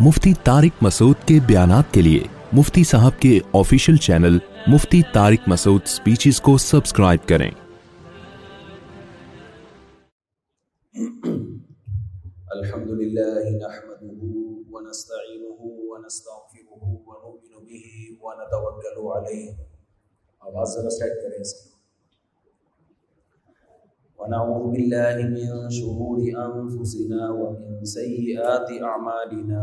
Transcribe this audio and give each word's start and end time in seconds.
مفتی 0.00 0.32
طارق 0.44 0.82
مسعود 0.82 1.16
کے 1.26 1.38
بیانات 1.46 1.84
کے 1.90 2.02
لیے 2.02 2.22
مفتی 2.52 2.84
صاحب 2.84 3.20
کے 3.20 3.38
آفیشیل 3.52 3.96
چینل 3.96 4.38
مفتی 4.66 5.02
طارق 5.12 5.48
مسعود 5.48 5.80
سپیچز 5.86 6.40
کو 6.40 6.58
سبسکرائب 6.58 7.28
کریں۔ 7.28 7.50
الحمد 12.46 12.90
لله 12.90 13.50
نحمده 13.50 14.28
ونستعينه 14.70 15.56
ونستغفره 15.62 16.88
ونؤمن 17.06 17.64
به 17.64 18.14
ونتوكل 18.20 19.18
عليه۔ 19.18 19.52
آواز 20.40 20.68
ذرا 20.68 20.90
سیٹ 20.90 21.22
کریں 21.22 21.40
اس 21.40 21.71
ونعوذ 24.22 24.64
بالله 24.70 25.16
من 25.34 25.66
شرور 25.66 26.18
أنفسنا 26.22 27.22
ومن 27.30 27.82
سيئات 27.82 28.68
أعمالنا. 28.70 29.62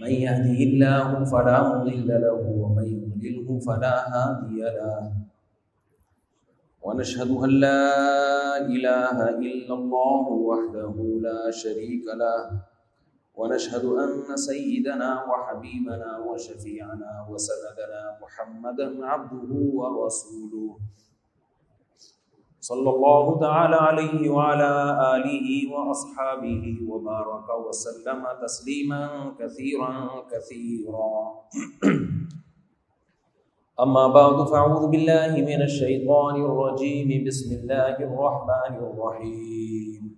من 0.00 0.12
يهده 0.26 0.58
الله 0.68 1.24
فلا 1.24 1.58
مضل 1.72 2.08
له 2.08 2.40
ومن 2.62 2.86
يضلله 2.92 3.48
فلا 3.66 3.96
هادي 4.12 4.60
له. 4.60 5.00
ونشهد 6.84 7.30
أن 7.44 7.50
لا 7.64 7.84
إله 8.60 9.16
إلا 9.48 9.74
الله 9.80 10.24
وحده 10.28 10.94
لا 11.28 11.50
شريك 11.50 12.04
له. 12.04 12.40
ونشهد 13.34 13.84
أن 13.84 14.36
سيدنا 14.36 15.10
وحبيبنا 15.24 16.10
وشفيعنا 16.28 17.12
وسندنا 17.30 18.02
محمدا 18.22 18.88
عبده 19.06 19.50
ورسوله. 19.78 20.70
صلى 22.62 22.90
الله 22.90 23.40
تعالى 23.40 23.74
عليه 23.74 24.30
وعلى 24.30 24.70
آله 25.18 25.48
وأصحابه 25.72 26.62
وبارك 26.86 27.48
وسلم 27.66 28.22
تسليما 28.42 29.34
كثيرا 29.34 29.92
كثيرا. 30.30 31.10
أما 33.82 34.04
بعد، 34.14 34.46
فأعوذ 34.46 34.94
بالله 34.94 35.42
من 35.42 35.60
الشيطان 35.62 36.34
الرجيم. 36.38 37.08
بسم 37.26 37.50
الله 37.50 37.98
الرحمن 37.98 38.74
الرحيم. 38.78 40.11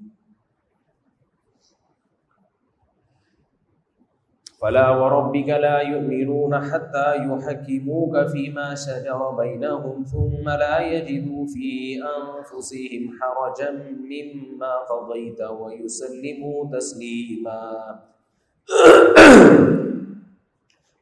فلا 4.65 4.91
وربك 4.91 5.49
لا 5.49 5.79
يؤمنون 5.81 6.53
حتى 6.71 7.09
يحكموك 7.29 8.15
فيما 8.33 8.75
شجر 8.75 9.31
بينهم 9.41 10.05
ثم 10.05 10.47
لا 10.49 10.81
يجدوا 10.81 11.47
في 11.47 12.01
أنفسهم 12.01 13.03
حرجا 13.19 13.71
مما 14.13 14.73
قضيت 14.91 15.41
ويسلموا 15.41 16.59
تسليما. 16.73 17.63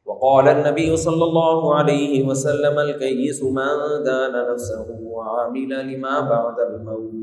وقال 0.05 0.47
النبي 0.47 0.97
صلى 0.97 1.23
الله 1.23 1.75
عليه 1.75 2.27
وسلم 2.27 2.79
الكيس 2.79 3.43
من 3.43 4.03
دان 4.05 4.51
نفسه 4.51 4.87
وعمل 5.03 5.71
لما 5.93 6.19
بعد 6.19 6.57
الموت. 6.59 7.22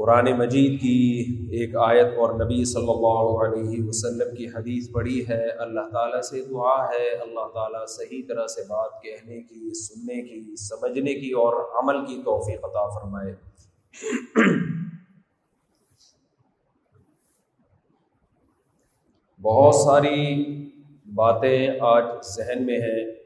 قرآن 0.00 0.38
مجید 0.38 0.80
کی 0.80 1.24
ایک 1.50 1.76
آیت 1.76 2.06
اور 2.06 2.44
نبی 2.44 2.64
صلی 2.64 2.88
اللہ 2.88 3.44
علیہ 3.44 3.84
وسلم 3.84 4.34
کی 4.34 4.46
حدیث 4.46 4.90
پڑھی 4.92 5.28
ہے۔ 5.28 5.48
اللہ 5.48 5.80
تعالیٰ 5.92 6.20
سے 6.20 6.42
دعا 6.42 6.84
ہے، 6.84 7.10
اللہ 7.10 7.48
تعالیٰ 7.54 7.86
صحیح 7.86 8.22
طرح 8.28 8.46
سے 8.46 8.62
بات 8.68 9.02
کہنے 9.02 9.42
کی، 9.42 9.74
سننے 9.74 10.22
کی، 10.22 10.56
سمجھنے 10.56 11.14
کی 11.14 11.30
اور 11.30 11.82
عمل 11.82 12.06
کی 12.06 12.22
توفیق 12.24 12.64
عطا 12.64 12.88
فرمائے۔ 12.88 13.34
بہت 19.42 19.74
ساری 19.74 20.44
باتیں 21.14 21.68
آج 21.80 22.04
ذہن 22.36 22.66
میں 22.66 22.78
ہیں۔ 22.78 23.19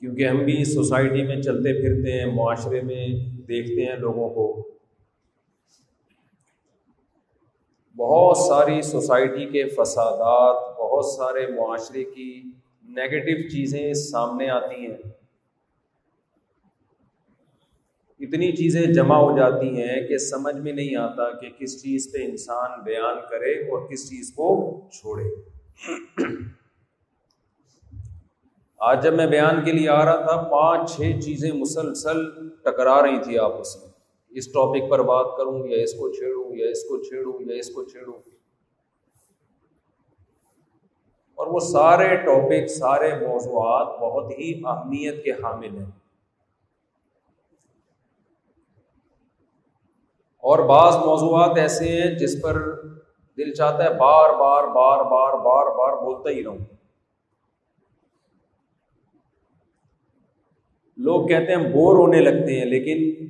کیونکہ 0.00 0.28
ہم 0.28 0.38
بھی 0.38 0.64
سوسائٹی 0.64 1.22
میں 1.22 1.36
چلتے 1.36 1.72
پھرتے 1.80 2.12
ہیں، 2.12 2.26
معاشرے 2.26 2.80
میں 2.80 3.08
دیکھتے 3.48 3.86
ہیں 3.86 3.96
لوگوں 3.96 4.30
کو۔ 4.30 4.68
بہت 7.96 8.36
ساری 8.36 8.82
سوسائٹی 8.82 9.46
کے 9.46 9.68
فسادات، 9.68 10.78
بہت 10.78 11.04
سارے 11.04 11.46
معاشرے 11.46 12.04
کی 12.04 12.42
نگیٹو 12.88 13.48
چیزیں 13.48 13.94
سامنے 13.94 14.50
آتی 14.50 14.86
ہیں۔ 14.86 14.96
اتنی 18.20 18.52
چیزیں 18.52 18.86
جمع 18.86 19.16
ہو 19.16 19.36
جاتی 19.36 19.82
ہیں 19.82 20.08
کہ 20.08 20.18
سمجھ 20.18 20.56
میں 20.56 20.72
نہیں 20.72 20.96
آتا 20.96 21.38
کہ 21.38 21.48
کس 21.58 21.82
چیز 21.82 22.12
پہ 22.12 22.18
انسان 22.24 22.80
بیان 22.84 23.18
کرے 23.30 23.52
اور 23.52 23.88
کس 23.88 24.10
چیز 24.10 24.32
کو 24.36 24.80
چھوڑے۔ 24.92 25.24
آج 28.80 29.02
جب 29.02 29.14
میں 29.14 29.26
بیان 29.26 29.64
کے 29.64 29.72
لیے 29.72 29.88
آ 29.88 30.04
رہا 30.04 30.16
تھا، 30.16 30.48
پانچ، 30.50 30.96
چھ 30.96 31.00
چیزیں 31.00 31.52
مسلسل 31.52 32.48
ٹکرا 32.48 33.02
رہی 33.02 33.22
تھی 33.22 33.38
آپس 33.38 33.76
میں۔ 33.76 33.92
اس 34.30 34.52
ٹاپک 34.52 34.90
پر 34.90 35.02
بات 35.02 35.26
کروں 35.36 35.66
یا 35.66 35.82
اس 35.82 35.92
کو 35.92 36.12
چھیڑوں 36.12 36.56
یا 36.56 36.70
اس 36.70 36.84
کو 36.84 37.02
چھیڑوں 37.02 37.32
یا 37.40 37.56
اس 37.56 37.68
کو 37.70 37.84
چھیڑوں۔ 37.84 38.14
اور 41.34 41.46
وہ 41.46 41.58
سارے 41.60 42.16
ٹاپک، 42.16 42.66
سارے 42.68 43.26
موضوعات 43.26 44.00
بہت 44.00 44.38
ہی 44.38 44.62
اہمیت 44.64 45.24
کے 45.24 45.30
حامل 45.30 45.78
ہیں۔ 45.78 45.90
اور 50.38 50.58
بعض 50.58 50.96
موضوعات 50.96 51.58
ایسے 51.58 51.88
ہیں 51.88 52.18
جس 52.18 52.42
پر 52.42 52.82
دل 53.36 53.52
چاہتا 53.52 53.84
ہے 53.84 53.90
بار 53.90 54.30
بار 54.30 54.64
بار 54.64 55.04
بار 55.04 55.34
بار 55.34 55.66
بار 55.66 56.02
بولتا 56.02 56.30
ہی 56.30 56.44
رہوں۔ 56.44 56.79
لوگ 61.00 61.28
کہتے 61.28 61.54
ہیں 61.54 61.72
بور 61.72 61.98
ہونے 61.98 62.20
لگتے 62.20 62.58
ہیں، 62.58 62.64
لیکن 62.64 63.26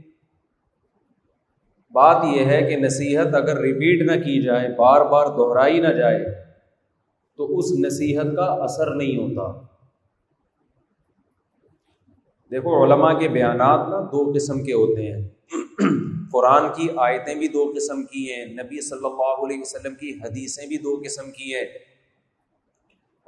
بات 1.93 2.25
یہ 2.25 2.45
ہے 2.45 2.63
کہ 2.63 2.77
نصیحت 2.77 3.27
اگر 3.27 3.59
ریپیٹ 3.59 4.03
نہ 4.03 4.25
کی 4.25 4.43
جائے، 4.43 4.69
بار 4.69 5.01
بار 5.01 5.27
دہرائی 5.27 5.81
نہ 5.81 5.89
جائے، 5.89 6.25
تو 7.37 7.59
اس 7.59 7.65
نصیحت 7.79 8.27
کا 8.37 8.43
اثر 8.43 8.95
نہیں 8.95 9.17
ہوتا۔ 9.17 9.67
دیکھو، 12.51 12.85
علماء 12.85 13.19
کے 13.19 13.29
بیانات 13.29 13.89
نا 13.89 14.01
دو 14.13 14.33
قسم 14.35 14.65
کے 14.65 14.73
ہوتے 14.73 15.13
ہیں۔ 15.13 15.29
قرآن 16.33 16.63
کی 16.77 16.89
آیتیں 16.97 17.35
بھی 17.35 17.49
دو 17.49 17.73
قسم 17.77 18.03
کی 18.03 18.33
ہیں، 18.33 18.47
نبی 18.47 18.81
صلی 18.81 19.05
اللہ 19.05 19.47
علیہ 19.47 19.61
وسلم 19.61 19.95
کی 19.95 20.11
حدیثیں 20.25 20.67
بھی 20.67 20.77
دو 20.77 21.03
قسم 21.05 21.31
کی 21.31 21.55
ہیں۔ 21.55 21.65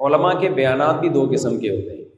علماء 0.01 0.41
کے 0.41 0.49
بیانات 0.49 1.01
بھی 1.01 1.09
دو 1.09 1.31
قسم 1.33 1.59
کے 1.61 1.71
ہوتے 1.71 1.97
ہیں۔ 1.97 2.12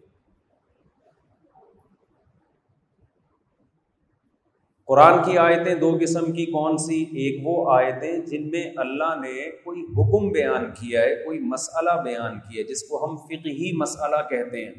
قرآن 4.87 5.25
کی 5.25 5.39
آیتیں 5.39 5.75
دو 5.75 5.99
قسم 6.01 6.33
کی 6.33 6.47
کون 6.47 6.79
سی؟ 6.79 7.03
ایک 7.03 7.41
وہ 7.47 7.73
آیتیں 7.73 8.19
جن 8.19 8.51
میں 8.51 8.73
اللہ 8.77 9.15
نے 9.21 9.51
کوئی 9.51 9.83
حکم 9.83 10.33
بیان 10.33 10.71
کیا 10.71 11.03
ہے، 11.03 11.25
کوئی 11.25 11.39
مسئلہ 11.39 12.03
بیان 12.05 12.35
کیا 12.35 12.59
ہے، 12.59 12.63
جس 12.63 12.83
کو 12.83 13.05
ہم 13.05 13.17
فقہی 13.17 13.77
مسئلہ 13.77 14.17
کہتے 14.31 14.65
ہیں۔ 14.65 14.75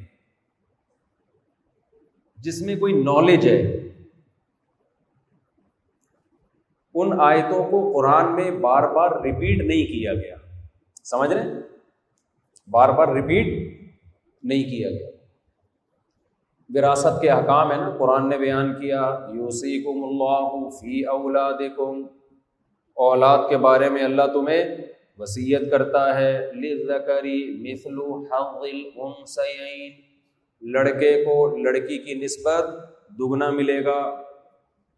جس 2.38 2.62
میں 2.62 2.76
کوئی 2.76 2.94
نالج 3.04 3.48
ہے۔ 3.48 3.90
ان 6.94 7.20
آیتوں 7.20 7.72
کو 7.72 7.94
قرآن 7.94 8.36
میں 8.36 8.52
بار 8.52 8.84
بار 8.84 9.22
ریپیٹ 9.22 9.58
نہیں 9.66 9.86
کیا 9.86 10.14
گیا۔ 10.14 10.36
سمجھ 11.04 11.34
رہے 11.34 11.44
بار 12.68 12.90
بار 12.90 13.08
ریپیٹ 13.08 13.48
نہیں 14.44 14.64
کیا 14.64 14.90
گیا۔ 14.90 15.15
وراثت 16.74 17.22
کے 17.22 17.30
حکام 17.30 17.72
ہے 17.72 17.78
نا، 17.78 17.96
قرآن 17.98 18.30
نے 18.30 18.38
بیان 18.38 18.74
کیا 18.74 19.28
یوسیکم 19.34 20.04
اللہ 20.04 20.70
فی 20.70 21.04
اولاد 21.04 21.62
اولاد 22.96 23.38
کے 23.50 23.58
بارے 23.58 23.90
میں 23.90 24.04
اللہ 24.04 24.22
تمہیں 24.34 24.78
وسیعت 25.18 25.62
کرتا 25.72 26.20
ہے 26.20 26.52
لذکری 26.56 27.40
مثل 27.62 28.00
حظ 28.32 28.56
الانسین 28.62 29.92
لڑکے 30.72 31.26
کو 31.26 31.58
لڑکی 31.58 31.98
کی 31.98 32.14
نسبت 32.14 32.64
دگنا 33.20 33.50
ملے 33.52 33.86
گا۔ 33.86 34.22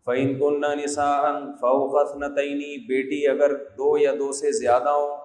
فعین 0.06 0.40
کن 0.40 0.64
نسان 0.84 1.54
فوقت 1.54 2.18
نتعینی 2.18 2.78
بیٹی 2.88 3.28
اگر 3.28 3.56
دو 3.56 3.98
یا 3.98 4.12
دو 4.20 4.32
سے 4.32 4.52
زیادہ 4.52 4.90
ہو 4.90 5.16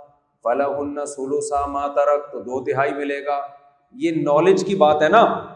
فلاح 0.44 0.67
ان 0.79 1.06
سولو 1.06 1.41
سا 1.41 1.67
ماترک 1.67 2.33
تو 2.33 2.39
دو 2.39 2.65
تہائی 2.65 2.94
ملے 2.94 3.25
گا۔ 3.25 3.41
یہ 3.94 4.11
نالج 4.11 4.65
کی 4.65 4.75
بات 4.75 5.03
ہے 5.03 5.09
نا۔ 5.09 5.52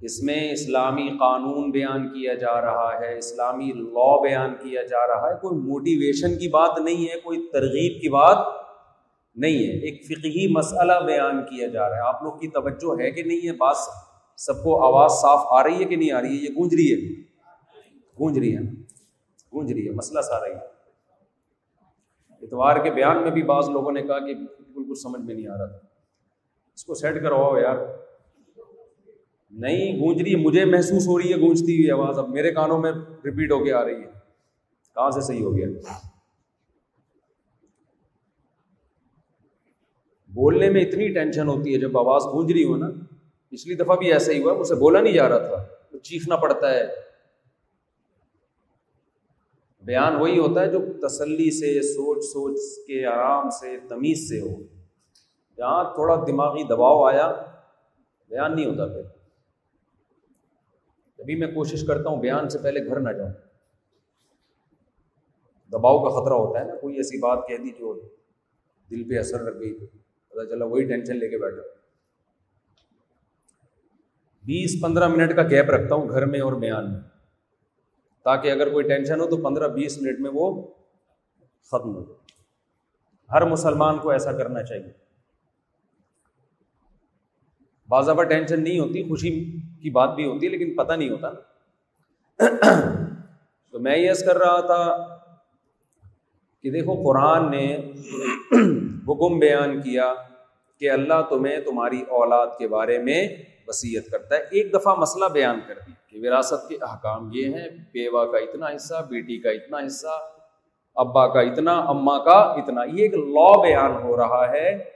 اس 0.00 0.22
میں 0.22 0.52
اسلامی 0.52 1.08
قانون 1.08 1.70
بیان 1.70 2.08
کیا 2.08 2.34
جا 2.34 2.60
رہا 2.60 2.90
ہے، 3.00 3.18
اسلامی 3.18 3.72
لا 3.72 4.22
بیان 4.22 4.54
کیا 4.54 4.82
جا 4.82 5.06
رہا 5.06 5.30
ہے، 5.30 5.34
کوئی 5.40 5.60
موٹیویشن 5.60 6.38
کی 6.38 6.48
بات 6.48 6.78
نہیں 6.78 7.14
ہے، 7.14 7.20
کوئی 7.20 7.48
ترغیب 7.52 8.02
کی 8.02 8.08
بات 8.08 8.38
نہیں 9.34 9.54
ہے۔ 9.54 9.72
ایک 9.72 10.06
فقہی 10.06 10.52
مسئلہ 10.52 10.92
بیان 11.06 11.44
کیا 11.44 11.66
جا 11.66 11.88
رہا 11.88 11.96
ہے۔ 11.96 12.00
آپ 12.00 12.22
لوگ 12.22 12.32
کی 12.32 12.48
توجہ 12.48 13.02
ہے 13.02 13.10
کہ 13.10 13.22
نہیں 13.22 13.46
ہے؟ 13.46 13.52
بات 13.52 13.76
سب 14.36 14.64
کو 14.64 14.84
آواز 14.84 15.10
صاف 15.10 15.40
آ 15.50 15.64
رہی 15.64 15.78
ہے 15.80 15.84
کہ 15.84 15.96
نہیں 15.96 16.12
آ 16.12 16.20
رہی 16.20 16.28
ہے؟ 16.28 16.34
یہ 16.34 16.48
گونج 16.48 16.74
رہی 16.74 16.92
ہے۔ 16.92 17.20
گونج 18.20 18.38
رہی 18.38 18.56
ہے۔ 18.56 18.60
گونج 19.52 19.72
رہی 19.72 19.86
ہے۔ 19.86 19.92
مسئلہ 19.92 20.20
سا 20.20 20.44
رہی 20.44 20.54
ہے 20.54 20.76
اتوار 22.42 22.76
کے 22.76 22.90
بیان 22.90 23.22
میں 23.22 23.30
بھی 23.30 23.42
بعض 23.42 23.68
لوگوں 23.68 23.92
نے 23.92 24.02
کہا 24.02 24.18
کہ 24.18 24.34
بالکل 24.34 24.90
کچھ 24.90 24.98
سمجھ 24.98 25.22
میں 25.22 25.34
نہیں 25.34 25.48
آ 25.48 25.58
رہا 25.58 25.66
تھا۔ 25.66 25.78
اس 26.74 26.84
کو 26.84 26.94
سیٹ 26.94 27.22
کرواؤ 27.22 27.56
یار۔ 27.56 28.05
نہیں 29.56 30.00
گونج 30.00 30.22
رہی 30.22 30.32
ہے، 30.32 30.36
مجھے 30.36 30.64
محسوس 30.64 31.08
ہو 31.08 31.18
رہی 31.18 31.32
ہے، 31.32 31.40
گونجتی 31.40 31.74
ہوئی 31.74 31.90
آواز 31.90 32.18
اب 32.18 32.28
میرے 32.28 32.50
کانوں 32.50 32.78
میں 32.78 32.92
ریپیٹ 33.24 33.52
ہو 33.52 33.64
کے 33.64 33.72
آ 33.72 33.84
رہی 33.84 33.94
ہے۔ 33.94 34.10
کہاں 34.94 35.10
سے 35.10 35.20
صحیح 35.20 35.44
ہو 35.44 35.56
گیا؟ 35.56 35.66
بولنے 40.28 40.70
میں 40.70 40.80
اتنی 40.80 41.08
ٹینشن 41.08 41.48
ہوتی 41.48 41.74
ہے، 41.74 41.78
جب 41.78 41.98
آواز 41.98 42.22
گونج 42.22 42.52
رہی 42.52 42.64
ہو 42.64 42.76
نا، 42.76 42.86
پچھلی 43.50 43.74
دفعہ 43.74 43.96
بھی 43.96 44.12
ایسا 44.12 44.32
ہی 44.32 44.42
ہوا، 44.42 44.52
مجھ 44.52 44.66
سے 44.66 44.74
بولا 44.74 45.00
نہیں 45.00 45.12
جا 45.12 45.28
رہا 45.28 45.38
تھا، 45.38 45.66
تو 45.90 45.98
چیخنا 45.98 46.36
پڑتا 46.36 46.70
ہے۔ 46.70 46.86
بیان 49.82 50.16
وہی 50.16 50.38
ہوتا 50.38 50.60
ہے 50.60 50.70
جو 50.70 51.08
تسلی 51.08 51.50
سے، 51.50 51.82
سوچ 51.82 52.24
سوچ 52.24 52.56
کے، 52.86 53.06
آرام 53.06 53.50
سے، 53.50 53.78
تمیز 53.88 54.28
سے 54.28 54.40
ہو۔ 54.40 54.62
جہاں 55.56 55.84
تھوڑا 55.84 56.24
دماغی 56.26 56.62
دباؤ 56.62 57.04
آیا، 57.04 57.32
بیان 58.28 58.56
نہیں 58.56 58.66
ہوتا 58.66 58.86
پھر۔ 58.86 59.15
ابھی 61.26 61.34
میں 61.34 61.48
کوشش 61.48 61.86
کرتا 61.86 62.10
ہوں 62.10 62.16
بیان 62.16 62.48
سے 62.48 62.58
پہلے 62.58 62.86
گھر 62.86 63.00
نہ 63.00 63.12
جاؤں۔ 63.12 63.30
دباؤ 65.72 66.04
کا 66.04 66.08
خطرہ 66.08 66.34
ہوتا 66.34 66.60
ہے 66.60 66.64
نا، 66.64 66.74
کوئی 66.74 66.96
ایسی 66.96 67.18
بات 67.18 67.48
کہہ 67.48 67.56
دی 67.56 67.70
جو 67.70 68.00
دل 68.90 69.08
پہ 69.08 69.18
اثر 69.18 69.40
رکھ 69.40 69.58
گئی۔ 69.58 69.86
پتا 70.28 70.46
چلا 70.46 70.64
وہی 70.64 70.84
ٹینشن 70.84 71.16
لے 71.16 71.28
کے 71.28 71.38
بیٹھا۔ 71.38 71.62
بیس 74.44 74.82
پندرہ 74.82 75.08
منٹ 75.08 75.36
کا 75.36 75.42
گیپ 75.42 75.70
رکھتا 75.70 75.94
ہوں 75.94 76.08
گھر 76.08 76.26
میں 76.26 76.40
اور 76.40 76.52
بیان 76.52 76.92
میں۔ 76.92 77.00
تاکہ 78.24 78.50
اگر 78.50 78.72
کوئی 78.72 78.88
ٹینشن 78.88 79.20
ہو 79.20 79.26
تو 79.26 79.36
پندرہ 79.36 79.68
بیس 79.68 80.02
منٹ 80.02 80.20
میں 80.20 80.30
وہ 80.34 80.62
ختم 81.62 81.96
ہو 81.96 82.14
ہر 83.32 83.44
مسلمان 83.44 83.98
کو 83.98 84.10
ایسا 84.10 84.32
کرنا 84.32 84.62
چاہیے۔ 84.62 85.05
بعض 87.88 88.08
ٹینشن 88.28 88.62
نہیں 88.62 88.78
ہوتی، 88.78 89.02
خوشی 89.08 89.30
کی 89.82 89.90
بات 89.90 90.14
بھی 90.14 90.24
ہوتی 90.24 90.46
ہے، 90.46 90.50
لیکن 90.50 90.74
پتہ 90.76 90.92
نہیں 90.92 91.10
ہوتا۔ 91.10 91.30
تو 93.72 93.78
میں 93.78 93.98
یہ 93.98 94.12
کر 94.26 94.36
رہا 94.36 94.60
تھا 94.60 95.16
کہ 96.62 96.70
دیکھو، 96.70 96.94
قرآن 97.04 97.50
نے 97.50 97.92
حکم 99.08 99.38
بیان 99.38 99.80
کیا 99.80 100.14
کہ 100.80 100.90
اللہ 100.90 101.22
تمہیں 101.28 101.60
تمہاری 101.60 102.00
اولاد 102.08 102.46
کے 102.58 102.68
بارے 102.68 102.98
میں 102.98 103.28
وسیعت 103.68 104.10
کرتا 104.10 104.36
ہے۔ 104.36 104.40
ایک 104.50 104.74
دفعہ 104.74 104.94
مسئلہ 104.94 105.24
بیان 105.32 105.60
کر 105.68 105.78
دی 105.86 105.92
کہ 106.10 106.28
وراثت 106.28 106.68
کے 106.68 106.76
احکام 106.82 107.30
یہ 107.32 107.44
ہیں، 107.44 107.68
بیوہ 107.92 108.24
کا 108.32 108.38
اتنا 108.38 108.66
حصہ، 108.66 109.06
بیٹی 109.10 109.38
کا 109.38 109.50
اتنا 109.50 109.78
حصہ، 109.86 110.18
ابا 110.96 111.26
کا 111.28 111.40
اتنا، 111.40 111.72
اماں 111.72 112.18
کا 112.18 112.38
اتنا۔ 112.60 112.84
یہ 112.84 113.02
ایک 113.02 113.14
لا 113.14 113.62
بیان 113.62 114.02
ہو 114.02 114.16
رہا 114.16 114.52
ہے 114.52 114.95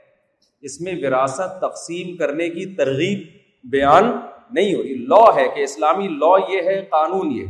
اس 0.61 0.81
میں 0.81 0.93
وراثت 0.95 1.61
تقسیم 1.61 2.17
کرنے 2.17 2.49
کی 2.49 2.75
ترغیب 2.75 3.27
بیان 3.63 4.03
نہیں 4.51 4.75
ہو 4.75 4.83
رہی۔ 4.83 4.95
لا 4.95 5.35
ہے 5.35 5.47
کہ 5.55 5.59
اسلامی 5.61 6.07
لا 6.07 6.53
یہ 6.53 6.61
ہے، 6.61 6.81
قانون 6.81 7.31
یہ۔ 7.31 7.45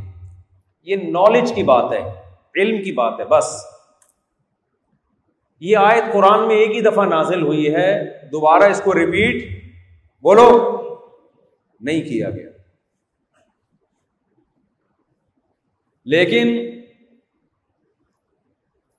یہ 0.84 0.96
نالج 0.96 1.54
کی 1.54 1.64
بات 1.64 1.92
ہے، 1.92 2.22
علم 2.56 2.84
کی 2.84 2.92
بات 2.92 3.20
ہے، 3.20 3.26
بس۔ 3.26 3.66
یہ 5.60 5.78
آیت 5.78 6.14
قرآن 6.14 6.48
میں 6.48 6.56
ایک 6.56 6.76
ہی 6.76 6.82
دفعہ 6.82 7.06
نازل 7.06 7.42
ہوئی 7.42 7.76
ہے۔ 7.76 8.04
دوبارہ 8.32 8.64
اس 8.64 8.82
کو 8.86 8.94
ریپیٹ 8.94 9.64
بولو۔ 10.22 10.78
نہیں 11.82 12.02
کیا 12.02 12.30
گیا۔ 12.30 12.50
لیکن 16.06 16.48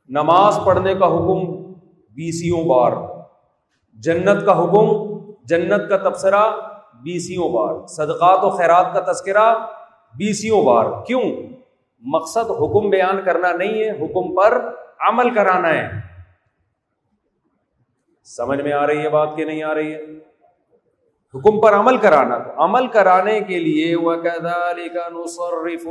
نماز 0.08 0.58
پڑھنے 0.66 0.94
کا 0.94 1.06
حکم 1.06 1.72
بیسوں 2.10 2.64
بار۔ 2.64 3.11
جنت 3.92 4.46
کا 4.46 4.64
حکم، 4.64 5.18
جنت 5.44 5.88
کا 5.88 5.96
تبصرہ 5.96 6.50
بیسوں 7.02 7.48
بار۔ 7.48 7.86
صدقات 7.86 8.44
و 8.44 8.50
خیرات 8.50 8.86
کا 8.94 9.12
تذکرہ 9.12 9.54
بیسوں 10.14 10.62
بار۔ 10.62 11.04
کیوں؟ 11.06 11.22
مقصد 12.00 12.50
حکم 12.50 12.90
بیان 12.90 13.24
کرنا 13.24 13.52
نہیں 13.52 13.74
ہے، 13.74 13.90
حکم 13.90 14.34
پر 14.34 14.74
عمل 15.00 15.34
کرانا 15.34 15.68
ہے۔ 15.68 15.90
سمجھ 18.24 18.60
میں 18.60 18.72
آ 18.72 18.86
رہی 18.86 18.98
ہے 18.98 19.08
بات 19.08 19.28
کہ 19.36 19.44
نہیں 19.44 19.62
آ 19.62 19.74
رہی 19.74 19.94
ہے؟ 19.94 20.00
حکم 21.34 21.60
پر 21.60 21.74
عمل 21.74 21.96
کرانا۔ 21.96 22.38
تو 22.38 22.64
عمل 22.64 22.86
کرانے 22.86 23.40
کے 23.40 23.58
لیے 23.58 23.96
وہ 23.96 24.14
نصرف 25.08 25.86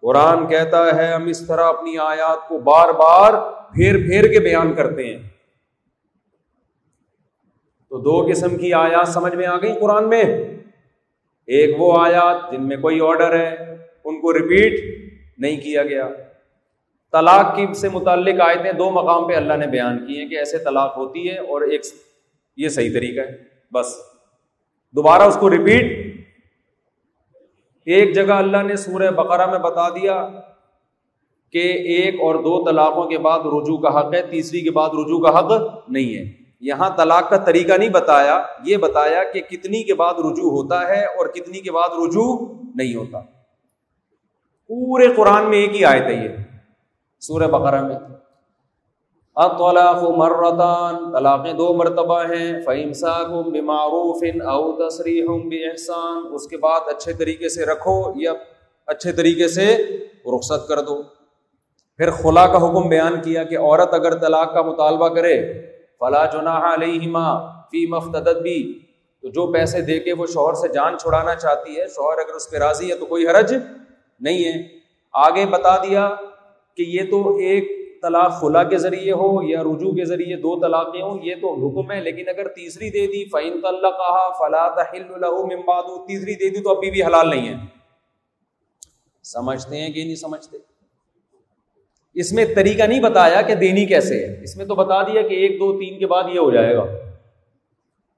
قرآن 0.00 0.46
کہتا 0.46 0.96
ہے، 0.96 1.12
ہم 1.12 1.26
اس 1.26 1.46
طرح 1.46 1.64
اپنی 1.64 1.98
آیات 1.98 2.48
کو 2.48 2.58
بار 2.58 2.88
بار 2.88 3.32
پھیر 3.74 3.94
پھیر 3.96 4.32
کے 4.32 4.40
بیان 4.40 4.72
کرتے 4.72 5.06
ہیں۔ 5.06 5.37
تو 7.98 8.22
دو 8.22 8.30
قسم 8.30 8.56
کی 8.56 8.72
آیات 8.72 9.08
سمجھ 9.08 9.34
میں 9.34 9.46
آ 9.46 9.56
گئی 9.56 9.72
قرآن 9.80 10.08
میں۔ 10.08 10.22
ایک 11.46 11.76
وہ 11.78 12.00
آیات 12.00 12.52
جن 12.52 12.68
میں 12.68 12.76
کوئی 12.76 13.00
آرڈر 13.00 13.40
ہے، 13.40 13.76
ان 14.04 14.20
کو 14.20 14.32
ریپیٹ 14.32 14.98
نہیں 15.38 15.60
کیا 15.60 15.82
گیا۔ 15.82 16.08
طلاق 17.12 17.56
کی 17.56 17.74
سے 17.74 17.88
متعلق 17.88 18.40
آئے 18.40 18.56
تھے 18.56 18.72
دو 18.72 18.90
مقام 18.90 19.28
پہ 19.28 19.34
اللہ 19.34 19.54
نے 19.54 19.66
بیان 19.66 20.06
کیے 20.06 20.28
کہ 20.28 20.34
ایسے 20.38 20.58
طلاق 20.58 20.96
ہوتی 20.96 21.30
ہے 21.30 21.38
اور 21.38 21.62
ایک 21.62 21.80
یہ 22.56 22.68
صحیح 22.68 22.92
طریقہ 22.92 23.20
ہے۔ 23.20 23.36
بس۔ 23.72 23.86
دوبارہ 24.96 25.22
اس 25.22 25.36
کو 25.40 25.50
ریپیٹ 25.50 26.16
ایک 27.86 28.14
جگہ 28.14 28.32
اللہ 28.32 28.62
نے 28.62 28.76
سورہ 28.76 29.10
بقرہ 29.10 29.46
میں 29.46 29.58
بتا 29.58 29.88
دیا 29.88 30.28
کہ 31.52 31.58
ایک 31.58 32.14
اور 32.20 32.34
دو 32.34 32.70
طلاقوں 32.70 33.04
کے 33.04 33.18
بعد 33.18 33.38
رجوع 33.38 33.78
کا 33.78 34.00
حق 34.00 34.14
ہے، 34.14 34.22
تیسری 34.22 34.60
کے 34.60 34.70
بعد 34.70 34.88
رجوع 34.88 35.26
کا 35.26 35.38
حق 35.38 35.52
نہیں 35.88 36.16
ہے۔ 36.16 36.47
یہاں 36.60 36.90
طلاق 36.96 37.30
کا 37.30 37.36
طریقہ 37.36 37.72
نہیں 37.72 37.88
بتایا، 37.88 38.42
یہ 38.64 38.76
بتایا 38.76 39.24
کہ 39.24 39.40
کتنی 39.40 39.84
کے 39.84 39.94
بعد 39.94 40.14
رجوع 40.14 40.50
ہوتا 40.50 40.88
ہے 40.88 41.04
اور 41.04 41.26
کتنی 41.26 41.60
کے 41.60 41.72
بعد 41.72 41.88
رجوع 41.88 42.54
نہیں 42.74 42.94
ہوتا۔ 42.94 43.20
پورے 44.68 45.08
قرآن 45.16 45.50
میں 45.50 45.58
ایک 45.58 45.76
ہی 45.76 45.84
آئے 45.84 46.00
تھے 46.00 46.14
یہ، 46.14 46.28
سورہ 47.20 47.46
بقرہ 47.46 47.82
میں۔ 47.82 47.96
اطلاق 49.34 50.02
مرتان، 50.02 51.12
طلاقیں 51.12 51.52
دو 51.52 51.74
مرتبہ 51.74 52.22
ہیں۔ 52.22 52.60
فَإِمْسَاكُمْ 52.60 53.52
بِمَعْرُوفٍ 53.52 54.52
أَوْ 54.52 54.78
تَصْرِيحٌ 54.78 55.26
بِإِحْسَان۔ 55.26 56.34
اس 56.34 56.46
کے 56.46 56.56
بعد 56.56 56.80
اچھے 56.86 57.12
طریقے 57.12 57.48
سے 57.48 57.64
رکھو 57.64 58.12
یا 58.16 58.32
اچھے 58.86 59.12
طریقے 59.12 59.48
سے 59.48 59.76
رخصت 60.36 60.68
کر 60.68 60.80
دو۔ 60.80 61.02
پھر 61.96 62.10
خلا 62.10 62.46
کا 62.46 62.56
حکم 62.56 62.88
بیان 62.88 63.20
کیا 63.20 63.44
کہ 63.44 63.58
عورت 63.58 63.94
اگر 63.94 64.18
طلاق 64.18 64.54
کا 64.54 64.62
مطالبہ 64.62 65.08
کرے 65.08 65.68
فلا 66.00 66.26
جناح 66.26 66.74
علیہما 66.74 67.50
فی 67.50 67.86
مفتدت 67.86 68.42
بھی 68.42 68.78
تو 69.22 69.28
جو 69.28 69.52
پیسے 69.52 69.80
دے 69.80 70.00
کے 70.00 70.12
وہ 70.12 70.26
شوہر 70.26 70.54
سے 70.54 70.68
جان 70.68 70.98
چھڑانا 70.98 71.34
چاہتی 71.34 71.80
ہے، 71.80 71.86
شوہر 71.86 72.18
اگر 72.18 72.34
اس 72.34 72.50
پہ 72.50 72.56
راضی 72.56 72.90
ہے 72.90 72.96
تو 72.96 73.06
کوئی 73.06 73.28
حرج 73.28 73.54
نہیں 74.20 74.44
ہے۔ 74.44 74.78
آگے 75.12 75.46
بتا 75.46 75.76
دیا 75.76 76.10
کہ 76.76 76.82
یہ 76.82 77.10
تو 77.10 77.36
ایک 77.36 77.78
طلاق 78.02 78.40
خلا 78.40 78.62
کے 78.62 78.78
ذریعے 78.78 79.12
ہو 79.12 79.42
یا 79.42 79.62
رجوع 79.62 79.92
کے 79.92 80.04
ذریعے 80.04 80.36
دو 80.36 80.60
طلاقیں 80.60 81.02
ہوں، 81.02 81.18
یہ 81.22 81.34
تو 81.34 81.54
حکم 81.54 81.90
ہے۔ 81.90 82.00
لیکن 82.00 82.28
اگر 82.28 82.48
تیسری 82.48 82.90
دے 82.90 83.06
دی 83.06 83.28
فعین 83.28 83.60
ممباد 85.56 85.82
تیسری 85.82 86.34
دے 86.34 86.48
دی 86.50 86.62
تو 86.62 86.76
ابھی 86.76 86.90
بھی 86.90 87.02
حلال 87.02 87.30
نہیں 87.30 87.48
ہے۔ 87.48 87.54
سمجھتے 89.22 89.76
ہیں 89.76 89.92
کہ 89.92 90.04
نہیں 90.04 90.14
سمجھتے؟ 90.14 90.77
اس 92.14 92.32
میں 92.32 92.44
طریقہ 92.56 92.82
نہیں 92.82 93.00
بتایا 93.00 93.42
کہ 93.42 93.54
دینی 93.54 93.86
کیسے 93.86 94.26
ہے۔ 94.26 94.42
اس 94.42 94.56
میں 94.56 94.66
تو 94.66 94.74
بتا 94.74 95.02
دیا 95.02 95.22
کہ 95.22 95.34
ایک 95.34 95.52
دو 95.52 95.80
تین 95.80 95.98
کے 95.98 96.06
بعد 96.06 96.22
یہ 96.34 96.38
ہو 96.38 96.50
جائے 96.50 96.76
گا۔ 96.76 96.84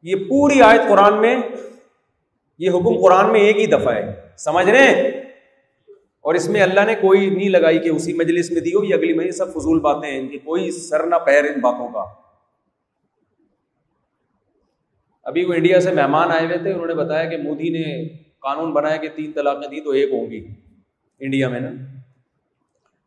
یہ 0.02 0.14
پوری 0.28 0.62
آیت 0.62 0.80
قرآن 0.88 1.20
میں، 1.20 1.36
یہ 2.58 2.70
حکم 2.70 3.00
قرآن 3.00 3.32
میں 3.32 3.40
ایک 3.40 3.56
ہی 3.56 3.66
دفعہ 3.66 3.94
ہے۔ 3.94 4.14
سمجھ 4.36 4.66
رہے 4.66 4.94
ہیں؟ 4.94 5.02
اور 6.20 6.34
اس 6.34 6.48
میں 6.48 6.62
اللہ 6.62 6.80
نے 6.86 6.94
کوئی 6.94 7.30
نہیں 7.30 7.48
لگائی 7.48 7.78
کہ 7.78 7.88
اسی 7.88 8.12
مجلس 8.12 8.50
میں 8.50 8.60
دی 8.60 8.74
ہو، 8.74 8.84
یہ 8.84 8.94
اگلی 8.94 9.12
میں 9.12 9.30
سب 9.30 9.52
فضول 9.54 9.80
باتیں 9.80 10.10
ہیں۔ 10.10 10.18
ان 10.18 10.28
کی 10.28 10.38
کوئی 10.38 10.70
سر 10.70 11.06
نہ 11.06 11.14
پیر 11.14 11.44
ان 11.44 11.60
باتوں 11.60 11.88
کا۔ 11.88 12.04
ابھی 15.24 15.44
وہ 15.44 15.52
انڈیا 15.52 15.80
سے 15.80 15.90
مہمان 15.90 16.30
آئے 16.30 16.46
ہوئے 16.46 16.58
تھے، 16.58 16.72
انہوں 16.72 16.86
نے 16.86 16.94
بتایا 16.94 17.30
کہ 17.30 17.36
مودی 17.36 17.68
نے 17.68 18.08
قانون 18.38 18.72
بنایا 18.72 18.96
کہ 18.96 19.08
تین 19.14 19.32
طلاقیں 19.32 19.68
دی 19.68 19.80
تو 19.80 19.90
ایک 19.90 20.12
ہوں 20.12 20.30
گی۔ 20.30 20.46
انڈیا 21.20 21.48
میں 21.48 21.60
نا۔ 21.60 21.89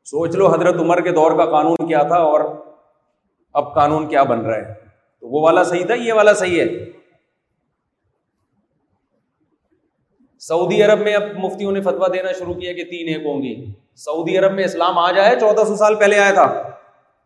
سوچ 0.03 0.35
لو 0.35 0.53
حضرت 0.53 0.75
عمر 0.75 1.01
کے 1.01 1.11
دور 1.11 1.31
کا 1.37 1.45
قانون 1.45 1.87
کیا 1.87 2.03
تھا 2.03 2.15
اور 2.15 2.41
اب 3.53 3.75
قانون 3.75 4.07
کیا 4.07 4.23
بن 4.23 4.39
رہا 4.39 4.57
ہے؟ 4.57 4.73
تو 5.19 5.27
وہ 5.27 5.41
والا 5.41 5.63
صحیح 5.63 5.85
تھا، 5.85 5.93
یہ 5.93 6.13
والا 6.13 6.33
صحیح 6.33 6.61
ہے۔ 6.61 6.67
سعودی 10.39 10.83
عرب 10.83 10.99
میں 10.99 11.13
اب 11.13 11.23
مفتیوں 11.37 11.71
نے 11.71 11.81
فتوا 11.81 12.07
دینا 12.13 12.31
شروع 12.31 12.53
کیا 12.53 12.73
کہ 12.73 12.83
تین 12.83 13.07
ایک 13.07 13.25
ہوں 13.25 13.41
گی۔ 13.41 13.65
سعودی 13.95 14.37
عرب 14.37 14.53
میں 14.53 14.63
اسلام 14.63 14.97
آ 14.97 15.11
جائے، 15.11 15.39
چودہ 15.39 15.63
سو 15.67 15.75
سال 15.75 15.95
پہلے 15.95 16.19
آیا 16.19 16.33
تھا۔ 16.33 16.69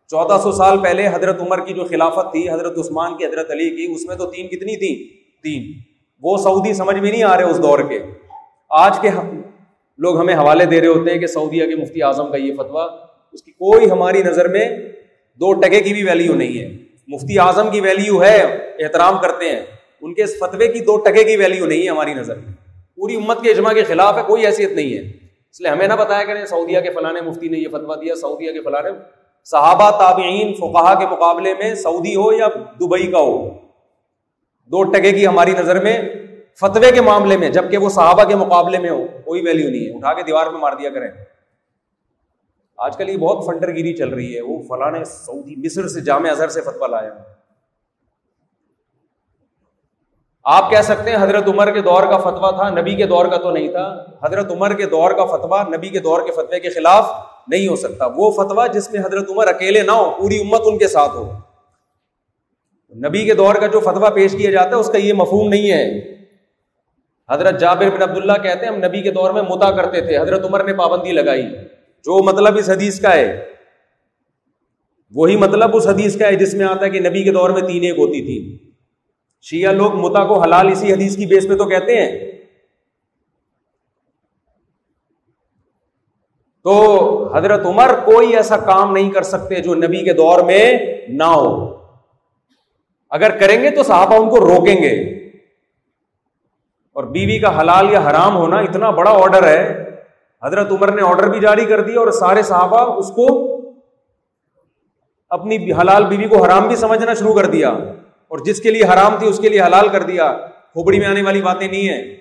چودہ 0.07 0.37
سو 0.43 0.51
سال 0.51 0.83
پہلے 0.83 1.07
حضرت 1.07 1.41
عمر 1.41 1.65
کی 1.65 1.73
جو 1.73 1.85
خلافت 1.85 2.31
تھی، 2.31 2.49
حضرت 2.49 2.77
عثمان 2.77 3.17
کی، 3.17 3.25
حضرت 3.25 3.51
علی 3.51 3.69
کی، 3.69 3.93
اس 3.93 4.05
میں 4.05 4.15
تو 4.15 4.31
تین 4.31 4.47
کتنی 4.47 4.77
تھی؟ 4.77 5.21
تین۔ 5.43 5.81
وہ 6.21 6.37
سعودی 6.37 6.73
سمجھ 6.73 6.99
میں 6.99 7.11
نہیں 7.11 7.23
آ 7.23 7.37
رہے 7.37 7.43
اس 7.43 7.63
دور 7.63 7.79
کے۔ 7.79 7.99
آج 8.69 8.99
کے 8.99 9.09
لوگ 9.97 10.19
ہمیں 10.19 10.35
حوالے 10.35 10.65
دے 10.65 10.79
رہے 10.81 10.87
ہوتے 10.87 11.11
ہیں 11.11 11.19
کہ 11.19 11.27
سعودیہ 11.27 11.65
کے 11.65 11.75
مفتی 11.75 12.03
اعظم 12.03 12.31
کا 12.31 12.37
یہ 12.37 12.53
فتویٰ، 12.53 12.87
اس 13.31 13.43
کی 13.43 13.51
کوئی 13.51 13.91
ہماری 13.91 14.23
نظر 14.23 14.47
میں 14.47 14.69
دو 15.35 15.53
ٹکے 15.53 15.81
کی 15.81 15.93
بھی 15.93 16.03
ویلیو 16.03 16.35
نہیں 16.35 16.59
ہے۔ 16.59 16.77
مفتی 17.07 17.39
اعظم 17.39 17.69
کی 17.69 17.81
ویلیو 17.81 18.23
ہے، 18.23 18.41
احترام 18.79 19.17
کرتے 19.21 19.49
ہیں۔ 19.49 19.59
ان 20.01 20.13
کے 20.13 20.23
اس 20.23 20.39
فتوے 20.39 20.67
کی 20.67 20.79
دو 20.79 20.97
ٹکے 20.97 21.23
کی 21.23 21.37
ویلیو 21.37 21.65
نہیں 21.65 21.83
ہے 21.83 21.89
ہماری 21.89 22.13
نظر 22.13 22.35
میں۔ 22.35 22.53
پوری 22.95 23.15
امت 23.15 23.41
کے 23.41 23.49
اجماع 23.49 23.73
کے 23.73 23.83
خلاف 23.83 24.17
ہے، 24.17 24.21
کوئی 24.27 24.45
حیثیت 24.45 24.71
نہیں 24.71 24.93
ہے۔ 24.93 25.27
اس 25.51 25.61
لیے 25.61 25.71
ہمیں 25.71 25.87
نہ 25.87 25.93
بتایا 25.93 26.23
کریں 26.23 26.45
سعودیہ 26.45 26.79
کے 26.79 26.89
فلاں 26.89 27.13
مفتی 27.25 27.47
نے 27.47 27.57
یہ 27.57 27.67
فتویٰ 27.67 28.01
دیا، 28.01 28.15
سعودیہ 28.15 28.51
کے 28.51 28.61
فلاں 28.61 28.81
صحابہ، 29.45 29.91
تابعین 29.91 30.53
فقہ 30.53 30.99
کے 30.99 31.05
مقابلے 31.05 31.53
میں 31.53 31.75
سعودی 31.75 32.15
ہو 32.15 32.33
یا 32.33 32.47
دبئی 32.81 33.07
کا 33.07 33.19
ہو۔ 33.19 33.49
دو 34.65 34.83
ٹکے 34.83 35.11
کی 35.11 35.27
ہماری 35.27 35.51
نظر 35.59 35.83
میں 35.83 36.01
فتوے 36.59 36.91
کے 36.91 37.01
معاملے 37.01 37.37
میں 37.37 37.49
جبکہ 37.49 37.77
وہ 37.77 37.89
صحابہ 37.89 38.23
کے 38.23 38.35
مقابلے 38.35 38.79
میں 38.79 38.89
ہو، 38.89 39.05
کوئی 39.25 39.45
ویلیو 39.45 39.69
نہیں 39.69 39.85
ہے۔ 39.85 39.97
اٹھا 39.97 40.13
کے 40.13 40.23
دیوار 40.23 40.47
پہ 40.47 40.57
مار 40.57 40.73
دیا 40.73 40.89
کریں۔ 40.89 41.11
آج 42.77 42.97
کل 42.97 43.09
یہ 43.09 43.17
بہت 43.17 43.45
فنڈر 43.45 43.75
گیری 43.75 43.93
چل 43.93 44.09
رہی 44.09 44.35
ہے۔ 44.35 44.41
وہ 44.41 44.61
فلاں 44.67 45.03
سعودی، 45.03 45.55
مصر 45.55 45.87
سے، 45.87 46.01
جامع 46.01 46.29
اظہر 46.29 46.47
سے 46.47 46.61
فتوا 46.61 46.87
لایا۔ 46.87 47.13
آپ 50.43 50.71
کہہ 50.71 50.81
سکتے 50.81 51.11
ہیں 51.11 51.17
حضرت 51.21 51.47
عمر 51.47 51.71
کے 51.71 51.81
دور 51.81 52.03
کا 52.03 52.17
فتوا 52.17 52.51
تھا، 52.51 52.69
نبی 52.69 52.95
کے 52.95 53.05
دور 53.05 53.25
کا 53.25 53.37
تو 53.37 53.51
نہیں 53.51 53.67
تھا۔ 53.67 54.05
حضرت 54.23 54.51
عمر 54.51 54.73
کے 54.73 54.85
دور 54.85 55.11
کا 55.11 55.25
فتوا 55.25 55.63
نبی 55.63 55.89
کے 55.89 55.99
دور 55.99 56.21
کے 56.21 56.31
فتوے 56.31 56.59
کے 56.59 56.69
خلاف 56.69 57.11
نہیں 57.47 57.67
ہو 57.67 57.75
سکتا۔ 57.75 58.05
وہ 58.15 58.31
فتوا 58.31 58.67
جس 58.67 58.91
میں 58.91 58.99
حضرت 58.99 59.29
عمر 59.29 59.47
اکیلے 59.47 59.81
نہ 59.81 59.91
ہو 59.91 60.11
پوری 60.17 60.39
امت 60.39 60.61
ان 60.65 60.77
کے 60.77 60.87
ساتھ 60.87 61.11
ہو۔ 61.11 61.33
نبی 62.95 63.25
کے 63.25 63.33
دور 63.33 63.55
کا 63.55 63.67
جو 63.67 63.79
فتوا 63.79 64.09
پیش 64.09 64.31
کیا 64.31 64.51
جاتا 64.51 64.69
ہے، 64.69 64.75
اس 64.75 64.89
کا 64.89 64.97
یہ 64.97 65.13
مفہوم 65.13 65.49
نہیں 65.49 65.71
ہے۔ 65.71 66.16
حضرت 67.31 67.59
جابر 67.59 67.89
بن 67.89 68.01
عبداللہ 68.01 68.33
کہتے 68.43 68.65
ہیں 68.65 68.73
ہم 68.73 68.79
نبی 68.79 69.01
کے 69.01 69.11
دور 69.11 69.31
میں 69.31 69.41
متا 69.41 69.71
کرتے 69.71 70.01
تھے، 70.01 70.17
حضرت 70.17 70.45
عمر 70.45 70.63
نے 70.63 70.73
پابندی 70.73 71.11
لگائی۔ 71.11 71.43
جو 71.97 72.23
مطلب 72.23 72.57
اس 72.57 72.69
حدیث 72.69 72.99
کا 72.99 73.13
ہے، 73.13 73.45
وہی 75.15 75.35
مطلب 75.35 75.75
اس 75.75 75.87
حدیث 75.87 76.17
کا 76.17 76.27
ہے 76.27 76.35
جس 76.35 76.53
میں 76.53 76.65
آتا 76.65 76.85
ہے 76.85 76.89
کہ 76.89 76.99
نبی 76.99 77.23
کے 77.23 77.31
دور 77.31 77.49
میں 77.49 77.61
تین 77.61 77.83
ایک 77.83 77.97
ہوتی 77.97 78.21
تھی۔ 78.21 78.69
شیعہ 79.41 79.71
لوگ 79.71 79.93
متا 79.93 80.25
کو 80.25 80.41
حلال 80.41 80.67
اسی 80.67 80.93
حدیث 80.93 81.17
کی 81.17 81.25
بیس 81.25 81.47
پہ 81.49 81.55
تو 81.55 81.65
کہتے 81.65 82.01
ہیں۔ 82.01 82.31
تو 86.63 87.37
حضرت 87.37 87.65
عمر 87.65 87.93
کوئی 88.05 88.35
ایسا 88.35 88.57
کام 88.57 88.93
نہیں 88.93 89.11
کر 89.11 89.21
سکتے 89.21 89.55
جو 89.55 89.75
نبی 89.75 90.03
کے 90.03 90.13
دور 90.13 90.39
میں 90.39 90.73
نہ 91.07 91.23
ہو۔ 91.23 91.75
اگر 93.09 93.37
کریں 93.37 93.63
گے 93.63 93.69
تو 93.69 93.83
صحابہ 93.83 94.15
ان 94.15 94.29
کو 94.29 94.39
روکیں 94.39 94.75
گے۔ 94.75 95.26
اور 96.97 97.03
بیوی 97.03 97.39
کا 97.39 97.61
حلال 97.61 97.91
یا 97.91 98.01
حرام 98.01 98.35
ہونا 98.35 98.55
اتنا 98.55 98.89
بڑا 98.89 99.11
آرڈر 99.11 99.43
ہے۔ 99.43 99.89
حضرت 100.43 100.71
عمر 100.71 100.91
نے 100.91 101.01
آرڈر 101.01 101.27
بھی 101.27 101.39
جاری 101.39 101.65
کر 101.65 101.81
دیا 101.81 101.99
اور 101.99 102.11
سارے 102.11 102.41
صحابہ 102.41 102.97
اس 102.97 103.11
کو 103.11 103.57
اپنی 105.29 105.71
حلال 105.71 106.05
بیوی 106.05 106.27
کو 106.27 106.43
حرام 106.43 106.67
بھی 106.67 106.75
سمجھنا 106.75 107.13
شروع 107.13 107.33
کر 107.33 107.45
دیا 107.45 107.69
اور 108.27 108.39
جس 108.39 108.61
کے 108.61 108.71
لیے 108.71 108.83
حرام 108.83 109.15
تھی 109.19 109.27
اس 109.27 109.39
کے 109.39 109.49
لیے 109.49 109.61
حلال 109.61 109.89
کر 109.89 110.03
دیا۔ 110.03 110.37
کھوپڑی 110.71 110.99
میں 110.99 111.07
آنے 111.07 111.21
والی 111.21 111.41
باتیں 111.41 111.67
نہیں 111.67 111.89
ہیں۔ 111.89 112.17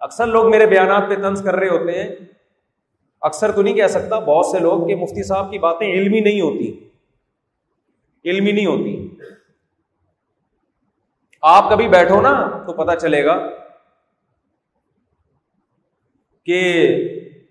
اکثر 0.00 0.26
لوگ 0.26 0.50
میرے 0.50 0.66
بیانات 0.66 1.02
پہ 1.08 1.14
طنز 1.14 1.42
کر 1.42 1.56
رہے 1.56 1.68
ہوتے 1.68 2.02
ہیں۔ 2.02 2.08
اکثر 3.20 3.52
تو 3.52 3.62
نہیں 3.62 3.74
کہہ 3.74 3.86
سکتا، 3.86 4.18
بہت 4.18 4.46
سے 4.46 4.58
لوگ 4.58 4.86
کہ 4.86 4.94
مفتی 4.94 5.22
صاحب 5.22 5.50
کی 5.50 5.58
باتیں 5.58 5.92
علمی 5.92 6.20
نہیں 6.20 6.40
ہوتی۔ 6.40 6.88
علمی 8.24 8.52
نہیں 8.52 8.66
ہوتی۔ 8.66 9.08
آپ 11.42 11.70
کبھی 11.70 11.88
بیٹھو 11.88 12.20
نا 12.20 12.62
تو 12.66 12.72
پتا 12.72 12.96
چلے 12.96 13.24
گا 13.24 13.48
کہ 16.46 16.60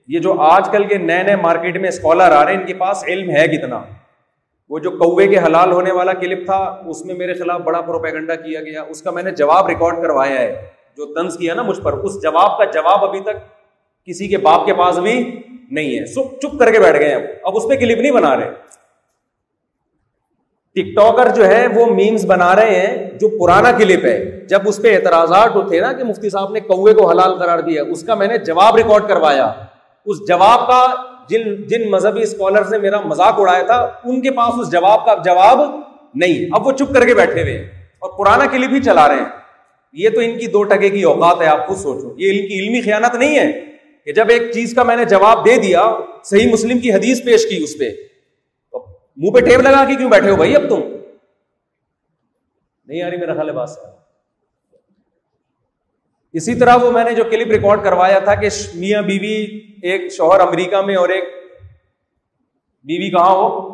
یہ 0.08 0.20
جو 0.20 0.42
آج 0.42 0.70
کل 0.72 0.88
کے 0.88 0.98
نئے 0.98 1.24
نئے 1.24 1.36
مارکیٹ 1.36 1.78
میں 1.78 1.90
اسکالر 1.90 2.32
آ 2.32 2.46
رہے 2.46 2.54
ہیں، 2.54 2.60
ان 2.60 2.66
کے 2.66 2.74
پاس 2.74 3.04
علم 3.08 3.30
ہے 3.30 3.48
کتنا؟ 3.48 3.82
وہ 4.70 4.80
جو 4.80 4.92
کوے 4.92 5.28
کے 5.28 5.40
حلال 5.40 5.72
ہونے 5.72 5.92
والا 5.92 6.14
کلپ 6.14 6.46
تھا، 6.46 6.84
اس 6.86 7.06
میں 7.06 7.16
میرے 7.16 7.34
خلاف 7.34 7.62
بڑا 7.62 7.82
پروپیگنڈا 7.82 8.36
کیا 8.36 8.62
گیا۔ 8.62 8.82
اس 8.82 9.02
کا 9.02 9.12
میں 9.12 9.24
نے 9.24 9.32
جواب 9.32 9.68
ریکارڈ 9.68 10.02
کروایا 10.02 10.40
ہے۔ 10.42 10.68
جو 10.98 11.14
طنز 11.14 11.38
کیا 11.38 11.54
نا 11.54 11.62
مجھ 11.62 11.82
پر، 11.82 11.94
اس 11.94 12.24
جواب 12.24 12.58
کا 12.58 12.66
جواب 12.66 13.06
ابھی 13.06 13.20
تک 13.20 13.36
کسی 14.06 14.28
کے 14.28 14.38
باپ 14.38 14.66
کے 14.66 14.74
پاس 14.74 14.98
بھی 14.98 15.42
نہیں 15.72 16.00
ہے۔ 16.00 16.06
سب 16.06 16.40
چپ 16.40 16.60
کر 16.60 16.72
کے 16.72 16.80
بیٹھ 16.80 16.98
گئے 17.00 17.14
اب 17.14 17.22
اب 17.44 17.54
اس 17.56 17.64
پہ 17.70 17.76
کلپ 17.76 17.98
نہیں 17.98 18.12
بنا 18.12 18.40
رہے۔ 18.40 18.52
ٹک 20.76 20.96
ٹاکر 20.96 21.28
جو 21.36 21.48
ہے 21.48 21.68
وہ 21.68 21.86
میمز 21.86 22.26
بنا 22.26 22.56
رہے 22.56 22.76
ہیں 22.76 23.10
جو 23.18 23.30
پرانا 23.30 23.72
کلپ 23.72 24.06
ہے۔ 24.06 24.46
جب 24.50 24.60
اس 24.66 24.82
پہ 24.82 24.96
اعتراضات 24.96 25.54
تھے 25.70 25.80
نا 25.80 25.94
کہ 25.94 26.04
مفتی 26.04 26.30
صاحب 26.30 26.52
نے 26.52 26.60
کوے 26.60 26.94
کو 26.94 27.10
حلال 27.10 27.38
قرار 27.38 27.60
دیا، 27.60 27.84
اس 27.92 28.04
کا 28.04 28.16
میں 28.16 28.28
نے 28.28 28.38
جواب 28.38 28.76
ریکارڈ 28.76 29.08
کروایا۔ 29.08 29.52
اس 30.06 30.18
جواب 30.28 30.68
کا 30.68 30.88
جن 31.30 31.64
جن 31.68 31.92
مذہبی 31.92 32.22
اسکالر 32.22 32.70
نے 32.70 32.78
میرا 32.78 33.02
مذاق 33.02 33.40
اڑایا 33.40 33.64
تھا، 33.64 33.90
ان 34.04 34.22
کے 34.22 34.32
پاس 34.32 34.60
اس 34.60 34.72
جواب 34.72 35.06
کا 35.06 35.16
جواب 35.26 35.60
نہیں۔ 36.16 36.50
اب 36.52 36.68
وہ 36.68 36.72
چپ 36.72 36.94
کر 36.94 37.06
کے 37.06 37.14
بیٹھے 37.14 37.42
ہوئے 37.42 37.58
ہیں 37.58 37.66
اور 38.00 38.26
پرانا 38.26 38.46
کلپ 38.46 38.74
ہی 38.74 38.82
چلا 38.82 39.08
رہے 39.08 39.16
ہیں۔ 39.16 39.26
یہ 39.94 40.10
تو 40.10 40.20
ان 40.20 40.38
کی 40.38 40.48
دو 40.48 40.64
ٹکے 40.64 40.90
کی 40.90 41.04
اوقات 41.04 41.42
ہے، 41.42 41.48
آپ 41.48 41.68
خود 41.68 41.78
سوچو۔ 41.78 42.14
یہ 42.18 42.42
ان 42.42 42.48
کی 42.48 42.60
علمی 42.60 42.82
خیانت 42.82 43.16
نہیں 43.16 43.40
ہے 43.40 43.52
کہ 44.06 44.12
جب 44.12 44.26
ایک 44.30 44.52
چیز 44.52 44.76
کا 44.76 44.84
میں 44.84 44.96
نے 44.96 45.06
جواب 45.06 45.46
دے 45.46 45.58
دیا، 45.58 45.94
صحیح 46.24 46.54
مسلم 46.54 46.80
کی 46.80 46.94
حدیث 46.94 47.24
پیش 47.24 47.46
کی 47.46 47.64
اس 47.64 47.78
پہ۔ 47.80 48.11
منہ 49.18 49.32
پہ 49.32 49.40
ٹیپ 49.40 49.60
لگا 49.60 49.86
کے 49.86 49.96
کیوں 49.96 50.10
بیٹھے 50.10 50.30
ہو 50.30 50.36
بھائی 50.36 50.56
اب 50.56 50.62
تم؟ 50.70 50.82
نہیں 52.86 53.02
آ 53.02 53.10
رہی 53.10 53.18
میرا 53.18 53.34
خیال 53.34 53.50
اسی 56.34 56.56
طرح 56.56 56.76
وہ 56.76 56.92
میں 56.92 57.04
نے 57.04 57.14
جو 57.14 57.24
کلپ 57.24 57.48
ریکارڈ 57.48 57.84
کروایا 57.84 58.20
تھا 58.20 58.36
کہ 58.36 58.48
میاں 58.76 59.02
بیوی 59.02 59.62
ایک 59.84 60.12
شوہر 60.12 60.40
امریکہ 60.40 60.82
میں 60.82 60.96
اور 60.96 61.10
ایک 61.10 61.24
بیوی 62.84 63.12
کہاں 63.12 63.32
ہو؟ 63.32 63.72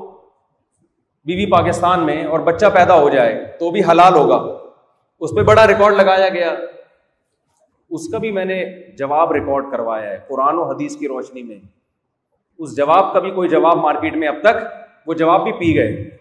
بیوی 1.26 1.52
پاکستان 1.52 2.06
میں 2.06 2.24
اور 2.24 2.40
بچہ 2.40 2.66
پیدا 2.74 3.00
ہو 3.00 3.10
جائے 3.10 3.46
تو 3.60 3.72
بھی 3.72 3.82
حلال 3.92 4.14
ہوگا۔ 4.16 4.64
اس 5.20 5.30
پہ 5.36 5.44
بڑا 5.44 5.68
ریکارڈ 5.68 5.94
لگایا 5.94 6.30
گیا۔ 6.30 6.56
اس 7.90 8.10
کا 8.12 8.18
بھی 8.18 8.32
میں 8.32 8.46
نے 8.46 8.66
جواب 8.98 9.32
ریکارڈ 9.32 9.72
کروایا 9.72 10.10
ہے 10.10 10.18
قرآن 10.28 10.56
و 10.56 10.64
حدیث 10.64 10.98
کی 10.98 11.08
روشنی 11.08 11.44
میں۔ 11.44 11.58
اس 12.58 12.78
جواب 12.78 13.14
کا 13.14 13.20
بھی 13.20 13.32
کوئی 13.32 13.50
جواب 13.50 13.78
مارکیٹ 13.78 14.16
میں 14.16 14.28
اب 14.28 14.36
تک 14.42 14.87
وہ 15.08 15.14
جواب 15.14 15.44
بھی 15.44 15.52
پی 15.52 15.76
گئے۔ 15.76 16.18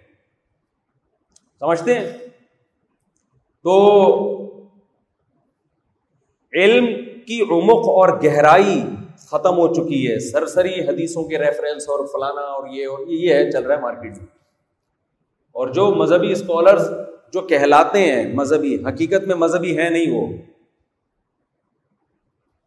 سمجھتے 1.60 1.98
ہیں؟ 1.98 2.12
تو 3.62 4.66
علم 6.52 6.86
کی 7.26 7.40
عمق 7.40 7.88
اور 7.88 8.08
گہرائی 8.24 8.82
ختم 9.18 9.58
ہو 9.58 9.74
چکی 9.74 10.12
ہے۔ 10.12 10.18
سرسری 10.18 10.80
حدیثوں 10.88 11.24
کے 11.24 11.38
ریفرنس 11.38 11.88
اور 11.88 12.06
فلانا 12.06 12.40
اور 12.40 12.68
یہ 12.68 12.86
اور 12.86 13.06
یہ 13.06 13.34
ہے، 13.34 13.50
چل 13.50 13.64
رہا 13.64 13.76
ہے 13.76 13.80
مارکیٹ 13.80 14.18
میں 14.18 14.26
اور 15.52 15.68
جو 15.68 15.94
مذہبی 15.94 16.32
اسکالرس 16.32 16.90
جو 17.32 17.40
کہلاتے 17.40 17.98
ہیں، 17.98 18.34
مذہبی، 18.34 18.84
حقیقت 18.84 19.24
میں 19.26 19.36
مذہبی 19.36 19.78
ہے 19.78 19.90
نہیں 19.90 20.12
وہ۔ 20.12 20.26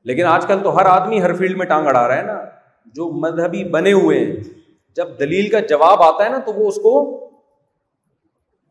لیکن 0.04 0.24
آج 0.24 0.46
کل 0.48 0.64
تو 0.64 0.78
ہر 0.78 0.86
آدمی 0.86 1.22
ہر 1.22 1.34
فیلڈ 1.34 1.58
میں 1.58 1.66
ٹانگ 1.66 1.88
اڑا 1.88 2.08
رہا 2.08 2.18
ہے 2.18 2.22
نا۔ 2.22 2.46
جو 2.86 3.12
مذہبی 3.12 3.64
بنے 3.64 3.94
ہوئے 3.94 4.20
ہیں۔ 4.20 4.59
جب 4.96 5.20
دلیل 5.20 5.50
کا 5.50 5.60
جواب 5.60 6.02
آتا 6.02 6.26
ہے 6.26 6.30
نا 6.30 6.38
تو 6.38 6.54
وہ 6.54 6.68
اس 6.68 6.76
کو 6.76 7.18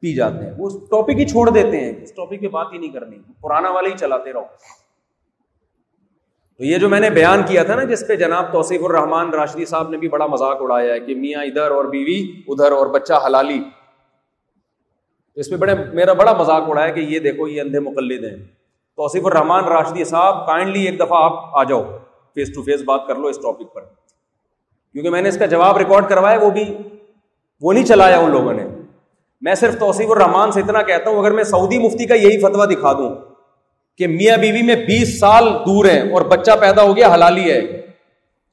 پی 0.00 0.14
جاتے 0.14 0.46
ہیں، 0.46 0.52
وہ 0.58 0.66
اس 0.66 0.74
ٹاپک 0.90 1.10
ہی 1.10 1.26
چھوڑ 1.26 1.50
دیتے 1.50 1.80
ہیں۔ 1.80 2.02
اس 2.02 2.14
ٹاپک 2.14 2.40
پہ 2.40 2.48
بات 2.48 2.66
ہی 2.72 2.78
نہیں 2.78 2.90
کرنی 2.90 3.16
پرانا 3.40 3.70
والا 3.70 3.88
ہی 3.88 3.98
چلاتے 3.98 4.32
رہو۔ 4.32 4.44
تو 6.58 6.64
یہ 6.64 6.78
جو 6.78 6.88
میں 6.88 7.00
نے 7.00 7.10
بیان 7.10 7.42
کیا 7.48 7.62
تھا 7.62 7.74
نا، 7.74 7.84
جس 7.84 8.04
پہ 8.08 8.16
جناب 8.16 8.52
توصیف 8.52 8.80
الرحمان 8.84 9.30
راشدی 9.30 9.64
صاحب 9.64 9.88
نے 9.88 9.96
بھی 9.96 10.08
بڑا 10.08 10.26
مذاق 10.26 10.56
اڑایا 10.60 10.94
ہے 10.94 11.00
کہ 11.00 11.14
میاں 11.14 11.44
ادھر 11.44 11.70
اور 11.70 11.84
بیوی 11.84 12.42
ادھر 12.46 12.72
اور 12.72 12.86
بچہ 12.86 13.12
حلالی۔ 13.26 13.58
تو 15.34 15.40
اس 15.40 15.50
پہ 15.50 15.56
بڑے، 15.56 15.74
میرا 15.92 16.12
بڑا 16.12 16.32
مذاق 16.32 16.62
اڑایا 16.68 16.90
کہ 16.90 17.00
یہ 17.00 17.18
دیکھو، 17.18 17.48
یہ 17.48 17.60
اندھے 17.60 17.80
مقلد 17.80 18.24
ہیں۔ 18.24 18.46
توصیف 18.96 19.26
الرحمان 19.26 19.64
راشدی 19.64 20.04
صاحب 20.04 20.46
کائنڈلی 20.46 20.84
ایک 20.86 20.98
دفعہ 21.00 21.24
آپ 21.24 21.32
آ 21.52 21.64
جاؤ 21.64 21.82
فیس 22.34 22.54
ٹو 22.54 22.62
فیس 22.62 22.82
بات 22.82 23.06
کر 23.06 23.14
لو 23.14 23.28
اس 23.28 23.36
ٹاپک 23.36 23.74
پر۔ 23.74 23.80
کیونکہ 24.92 25.10
میں 25.10 25.22
نے 25.22 25.28
اس 25.28 25.38
کا 25.38 25.46
جواب 25.46 25.76
ریکارڈ 25.76 26.08
کروایا، 26.08 26.38
وہ 26.38 26.50
بھی 26.50 26.76
وہ 27.60 27.72
نہیں 27.72 27.84
چلایا 27.84 28.18
ان 28.18 28.30
لوگوں 28.30 28.52
نے۔ 28.52 28.64
میں 29.40 29.54
صرف 29.54 29.78
توصیف 29.78 30.10
الرحمان 30.10 30.52
سے 30.52 30.60
اتنا 30.60 30.82
کہتا 30.82 31.10
ہوں، 31.10 31.18
اگر 31.18 31.30
میں 31.30 31.44
سعودی 31.44 31.78
مفتی 31.78 32.06
کا 32.06 32.14
یہی 32.14 32.40
فتوا 32.40 32.64
دکھا 32.64 32.92
دوں 32.92 33.16
کہ 33.98 34.06
میاں 34.06 34.36
بیوی 34.36 34.62
میں 34.62 34.76
بیس 34.76 35.20
سال 35.20 35.48
دور 35.66 35.84
ہیں 35.84 36.12
اور 36.12 36.22
بچہ 36.22 36.50
پیدا 36.60 36.82
ہو 36.82 36.96
گیا، 36.96 37.14
حلالی 37.14 37.52
ہے۔ 37.52 37.60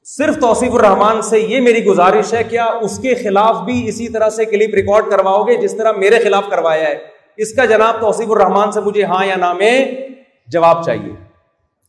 صرف 0.04 0.38
توصیف 0.38 0.74
الرحمان 0.74 1.22
سے 1.22 1.40
یہ 1.40 1.60
میری 1.60 1.84
گزارش 1.84 2.34
ہے، 2.34 2.44
کیا 2.44 2.64
اس 2.64 2.98
کے 2.98 3.14
خلاف 3.14 3.56
بھی 3.60 3.88
اسی 3.88 4.08
طرح 4.08 4.28
سے 4.28 4.44
کلپ 4.44 4.74
ریکارڈ 4.74 5.10
کرواؤ 5.10 5.42
گے 5.42 5.54
جس 5.54 5.76
طرح 5.76 5.92
میرے 5.92 6.18
خلاف 6.18 6.44
کروایا 6.50 6.88
ہے؟ 6.88 6.98
اس 7.36 7.52
کا 7.52 7.64
جناب 7.64 8.00
توصیف 8.00 8.30
الرحمان 8.30 8.72
سے 8.72 8.80
مجھے 8.80 9.04
ہاں 9.04 9.26
یا 9.26 9.36
نہ 9.36 9.52
میں 9.52 9.92
جواب 10.48 10.84
چاہیے۔ 10.84 11.25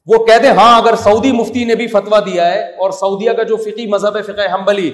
وہ 0.08 0.26
کہتے 0.26 0.48
ہاں 0.48 0.82
اگر 0.82 0.96
سعودی 0.96 1.32
مفتی 1.32 1.66
نے 1.66 1.76
بھی 1.76 1.88
فتوا 1.88 2.20
دیا 2.20 2.54
ہے 2.54 2.62
اور 2.62 2.92
سعودیہ 2.92 3.32
کا 3.32 3.44
جو 3.44 3.56
فقی 3.56 3.88
مذہب 3.88 4.18
ہے، 4.18 4.22
فقہ 4.22 4.48
ہمبلی 4.48 4.92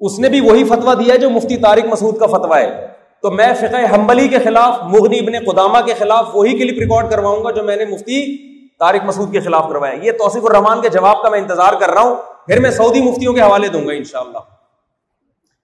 اس 0.00 0.18
نے 0.18 0.28
بھی 0.28 0.40
وہی 0.40 0.64
فتوا 0.64 0.94
دیا 0.94 1.14
ہے 1.14 1.18
جو 1.18 1.30
مفتی 1.30 1.56
طارق 1.56 1.86
مسعود 1.86 2.18
کا 2.18 2.26
فتوا 2.26 2.60
ہے۔ 2.60 2.86
تو 3.22 3.30
میں 3.30 3.54
فقہ 3.54 3.94
حمبلی 3.94 4.28
کے 4.28 4.38
خلاف، 4.38 4.78
مغنی 4.82 5.18
ابن 5.18 5.50
قدامہ 5.50 5.78
کے 5.86 5.94
خلاف 5.98 6.28
وہی 6.32 6.58
کلپ 6.58 6.78
ریکارڈ 6.78 7.10
کرواؤں 7.10 7.44
گا 7.44 7.50
جو 7.50 7.62
میں 7.62 7.76
نے 7.76 7.84
مفتی 7.84 8.36
طارق 8.78 9.04
مسعود 9.04 9.32
کے 9.32 9.40
خلاف 9.40 9.68
کروایا 9.68 9.94
یہ 10.02 10.12
توصیف 10.12 10.44
الرحمان 10.44 10.80
کے 10.80 10.88
جواب 10.88 11.22
کا 11.22 11.28
میں 11.28 11.38
انتظار 11.38 11.72
کر 11.72 11.90
رہا 11.90 12.00
ہوں۔ 12.00 12.16
پھر 12.46 12.60
میں 12.60 12.70
سعودی 12.70 13.02
مفتیوں 13.02 13.32
کے 13.32 13.40
حوالے 13.40 13.68
دوں 13.68 13.86
گا 13.86 13.92
انشاءاللہ۔ 13.92 14.38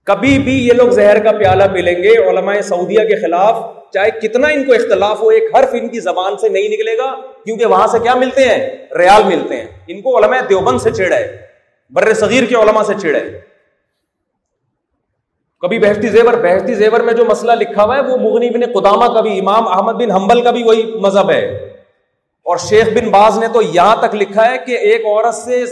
کبھی 0.04 0.38
بھی 0.38 0.68
یہ 0.68 0.72
لوگ 0.72 0.88
زہر 0.88 1.24
کا 1.24 1.32
پیالہ 1.32 1.64
پلیں 1.72 2.02
گے، 2.02 2.30
علماء 2.30 2.60
سعودیہ 2.60 3.00
کے 3.00 3.16
خلاف 3.16 3.56
چاہے 3.92 4.10
کتنا 4.10 4.48
ان 4.48 4.64
کو 4.64 4.72
اختلاف 4.72 5.20
ہو، 5.20 5.28
ایک 5.28 5.56
حرف 5.56 5.68
ان 5.72 5.88
کی 5.88 6.00
زبان 6.00 6.36
سے 6.36 6.48
نہیں 6.48 6.68
نکلے 6.68 6.98
گا، 6.98 7.14
کیونکہ 7.44 7.66
وہاں 7.66 7.86
سے 7.86 7.98
کیا 7.98 8.14
ملتے 8.14 8.44
ہیں؟ 8.44 8.76
ریال 8.98 9.22
ملتے 9.24 9.56
ہیں۔ 9.56 9.66
ان 9.88 10.00
کو 10.00 10.18
علماء 10.18 10.38
دیوبند 10.48 10.80
سے 10.80 10.90
چھیڑا 10.92 11.16
ہے، 11.16 11.36
بر 11.90 12.14
صغیر 12.14 12.44
کے 12.44 12.54
علماء 12.54 12.82
سے 12.82 12.92
چھیڑا 13.00 13.18
ہے۔ 13.18 13.40
کبھی 15.60 15.78
بہشتی 15.78 16.08
زیور 16.08 16.32
بہشتی 16.32 16.74
زیور 16.74 17.00
میں 17.00 17.12
جو 17.12 17.24
مسئلہ 17.24 17.52
لکھا 17.52 17.84
ہوا 17.84 17.96
ہے، 17.96 18.02
وہ 18.02 18.16
مغنی 18.16 18.50
بن 18.50 18.80
قدامہ 18.80 19.14
کا 19.14 19.20
بھی، 19.20 19.38
امام 19.38 19.68
احمد 19.68 19.92
بن 19.92 20.10
حنبل 20.10 20.42
کا 20.42 20.50
بھی 20.50 20.62
وہی 20.62 20.92
مذہب 20.94 21.30
ہے۔ 21.30 21.68
اور 22.42 22.56
شیخ 22.56 22.88
بن 22.88 23.10
باز 23.10 23.38
نے 23.38 23.48
تو 23.48 23.62
یہاں 23.62 23.96
تک 23.96 24.14
لکھا 24.14 24.50
ہے 24.50 24.56
کہ 24.66 24.72
ایک 24.72 25.06
عورت 25.06 25.34
سے 25.34 25.64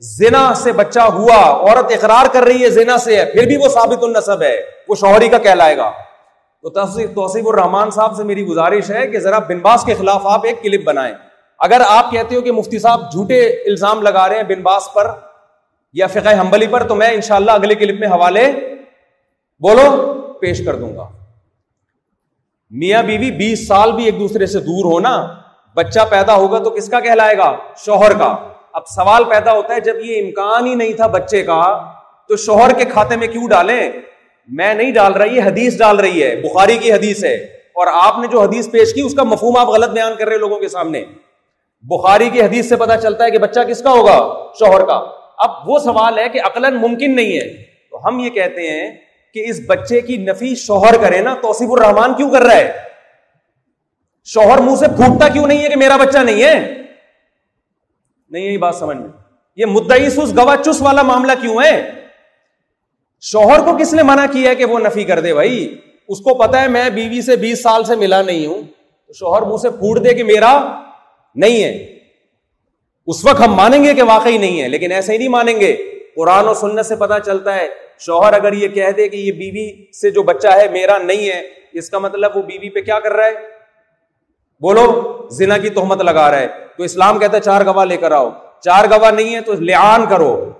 زنا 0.00 0.54
سے 0.54 0.72
بچہ 0.72 1.00
ہوا، 1.00 1.36
عورت 1.36 1.92
اقرار 1.92 2.26
کر 2.32 2.42
رہی 2.42 2.64
ہے 2.64 2.70
زنا 2.70 2.98
سے 2.98 3.16
ہے 3.16 3.24
پھر 3.24 3.46
بھی 3.46 3.56
وہ 3.56 3.68
ثابت 3.68 4.02
النصب 4.02 4.42
ہے، 4.42 4.60
وہ 4.88 4.94
شوہری 4.94 5.28
کا 5.28 5.38
کہلائے 5.38 5.76
گا۔ 5.76 5.92
تو 6.62 6.70
توصیف 7.06 7.46
الرحمان 7.46 7.90
صاحب 7.90 8.16
سے 8.16 8.24
میری 8.24 8.46
گزارش 8.46 8.90
ہے 8.90 9.06
کہ 9.06 9.18
ذرا 9.18 9.38
بن 9.38 9.58
باز 9.58 9.84
کے 9.84 9.94
خلاف 9.94 10.26
آپ 10.26 10.40
ایک 10.44 10.62
کلپ 10.62 10.84
بنائیں۔ 10.84 11.14
اگر 11.58 11.82
آپ 11.88 12.10
کہتے 12.10 12.36
ہو 12.36 12.40
کہ 12.40 12.52
مفتی 12.52 12.78
صاحب 12.78 13.12
جھوٹے 13.12 13.46
الزام 13.46 14.02
لگا 14.02 14.28
رہے 14.28 14.36
ہیں 14.36 14.42
بن 14.42 14.62
باز 14.62 14.82
پر 14.94 15.10
یا 15.92 16.06
فقہ 16.06 16.40
حنبلی 16.40 16.66
پر، 16.66 16.82
تو 16.82 16.94
میں 16.94 17.08
انشاءاللہ 17.08 17.50
اگلے 17.50 17.74
کلپ 17.74 18.00
میں 18.00 18.08
حوالے 18.08 18.52
بولو، 19.60 20.14
پیش 20.40 20.64
کر 20.64 20.76
دوں 20.76 20.96
گا۔ 20.96 21.08
میاں 22.70 23.02
بیوی 23.02 23.30
بیس 23.30 23.68
سال 23.68 23.92
بھی 23.92 24.04
ایک 24.04 24.20
دوسرے 24.20 24.46
سے 24.46 24.60
دور 24.60 24.92
ہونا، 24.92 25.26
بچہ 25.74 26.00
پیدا 26.10 26.34
ہوگا 26.34 26.58
تو 26.58 26.70
کس 26.70 26.88
کا 26.88 27.00
کہلائے 27.00 27.38
گا؟ 27.38 27.56
شوہر 27.76 28.12
کا۔ 28.18 28.36
اب 28.78 28.86
سوال 28.86 29.24
پیدا 29.24 29.52
ہوتا 29.52 29.74
ہے، 29.74 29.80
جب 29.80 29.96
یہ 30.04 30.24
امکان 30.24 30.66
ہی 30.66 30.74
نہیں 30.74 30.92
تھا 30.92 31.06
بچے 31.06 31.42
کا، 31.42 31.92
تو 32.28 32.36
شوہر 32.36 32.72
کے 32.72 32.84
کھاتے 32.84 33.16
میں 33.16 33.26
کیوں 33.26 33.48
ڈالیں؟ 33.48 33.92
میں 34.48 34.74
نہیں 34.74 34.92
ڈال 34.92 35.12
رہا 35.12 35.24
یہ 35.24 35.42
حدیث 35.42 35.78
ڈال 35.78 36.00
رہی 36.00 36.22
ہے، 36.22 36.36
بخاری 36.36 36.76
کی 36.76 36.92
حدیث 36.92 37.24
ہے۔ 37.24 37.34
اور 37.74 37.86
آپ 37.92 38.18
نے 38.18 38.26
جو 38.26 38.40
حدیث 38.40 38.70
پیش 38.70 38.94
کی، 38.94 39.00
اس 39.00 39.14
کا 39.14 39.22
مفہوم 39.22 39.56
آپ 39.56 39.68
غلط 39.68 39.88
بیان 39.88 40.12
کر 40.18 40.28
رہے 40.28 40.36
لوگوں 40.36 40.60
کے 40.60 40.68
سامنے۔ 40.68 41.04
بخاری 41.82 42.30
کی 42.30 42.42
حدیث 42.42 42.68
سے 42.68 42.76
پتا 42.76 42.96
چلتا 42.96 43.24
ہے 43.24 43.30
کہ 43.30 43.38
بچہ 43.38 43.60
کس 43.60 43.82
کا 43.82 43.90
ہوگا، 43.90 44.46
شوہر 44.58 44.86
کا۔ 44.86 45.10
اب 45.38 45.50
وہ 45.66 45.78
سوال 45.78 46.18
ہے 46.18 46.28
کہ 46.28 46.40
عقل 46.44 46.76
ممکن 46.76 47.16
نہیں 47.16 47.36
ہے۔ 47.36 47.54
تو 47.90 48.08
ہم 48.08 48.18
یہ 48.18 48.30
کہتے 48.30 48.70
ہیں 48.70 48.96
کہ 49.34 49.44
اس 49.46 49.60
بچے 49.66 50.00
کی 50.00 50.16
نفی 50.16 50.54
شوہر 50.54 50.98
کرے 50.98 51.18
نا، 51.18 51.34
توصیف 51.42 51.68
الرحمان 51.72 52.14
کیوں 52.14 52.30
کر 52.30 52.40
رہا 52.40 52.56
ہے؟ 52.56 52.72
شوہر 54.24 54.58
منہ 54.58 54.74
سے 54.74 54.86
پھوٹتا 54.88 55.28
کیوں 55.28 55.46
نہیں 55.46 55.62
ہے 55.62 55.68
کہ 55.68 55.76
میرا 55.76 55.96
بچہ 55.96 56.18
نہیں 56.18 56.42
ہے؟ 56.42 56.74
نہیں، 58.30 58.44
یہی 58.44 58.58
بات 58.58 58.74
سمجھ 58.74 58.96
میں۔ 58.96 59.08
یہ 59.56 59.66
مدعی 59.66 60.08
گواہ 60.16 60.56
چس 60.62 60.82
والا 60.82 61.02
معاملہ 61.02 61.32
کیوں 61.40 61.56
ہے؟ 61.62 61.90
شوہر 63.20 63.60
کو 63.60 63.76
کس 63.76 63.94
نے 63.94 64.02
منع 64.02 64.26
کیا 64.32 64.50
ہے 64.50 64.54
کہ 64.54 64.64
وہ 64.64 64.78
نفی 64.78 65.04
کر 65.04 65.20
دے 65.20 65.34
بھائی؟ 65.34 65.78
اس 66.08 66.20
کو 66.20 66.34
پتا 66.34 66.62
ہے 66.62 66.68
میں 66.68 66.90
بیوی 66.90 67.22
سے 67.22 67.36
بیس 67.36 67.62
سال 67.62 67.84
سے 67.84 67.96
ملا 67.96 68.22
نہیں 68.22 68.46
ہوں۔ 68.46 68.62
تو 69.06 69.12
شوہر 69.12 69.42
منہ 69.42 69.56
سے 69.56 69.70
پھوٹ 69.70 70.04
دے 70.04 70.14
کہ 70.14 70.24
میرا 70.24 70.80
نہیں 71.34 71.64
ہے۔ 71.64 71.98
اس 73.06 73.24
وقت 73.24 73.40
ہم 73.40 73.54
مانیں 73.54 73.84
گے 73.84 73.94
کہ 73.94 74.02
واقعی 74.02 74.38
نہیں 74.38 74.62
ہے، 74.62 74.68
لیکن 74.68 74.92
ایسے 74.92 75.12
ہی 75.12 75.18
نہیں 75.18 75.28
مانیں 75.28 75.60
گے۔ 75.60 75.76
قرآن 76.16 76.48
و 76.48 76.54
سنت 76.54 76.86
سے 76.86 76.96
پتا 76.96 77.20
چلتا 77.20 77.54
ہے، 77.54 77.68
شوہر 77.98 78.32
اگر 78.32 78.52
یہ 78.52 78.68
کہہ 78.68 78.90
دے 78.96 79.08
کہ 79.08 79.16
یہ 79.16 79.32
بیوی 79.32 79.92
سے 79.92 80.10
جو 80.10 80.22
بچہ 80.22 80.48
ہے 80.48 80.68
میرا 80.68 80.98
نہیں 80.98 81.28
ہے، 81.28 81.42
اس 81.72 81.90
کا 81.90 81.98
مطلب 81.98 82.36
وہ 82.36 82.42
بیوی 82.42 82.70
پہ 82.70 82.80
کیا 82.80 83.00
کر 83.00 83.12
رہا 83.12 83.26
ہے؟ 83.26 83.57
بولو، 84.60 85.16
زنا 85.30 85.58
کی 85.58 85.68
تہمت 85.68 86.02
لگا 86.02 86.30
رہا 86.30 86.38
ہے۔ 86.38 86.48
تو 86.76 86.82
اسلام 86.82 87.18
کہتا 87.18 87.36
ہے 87.36 87.42
چار 87.42 87.64
گواہ 87.64 87.84
لے 87.84 87.96
کر 87.96 88.12
آؤ۔ 88.12 88.30
چار 88.60 88.84
گواہ 88.84 89.10
نہیں 89.10 89.34
ہے 89.34 89.40
تو 89.40 89.52
لعان 89.52 90.06
کرو۔ 90.06 90.50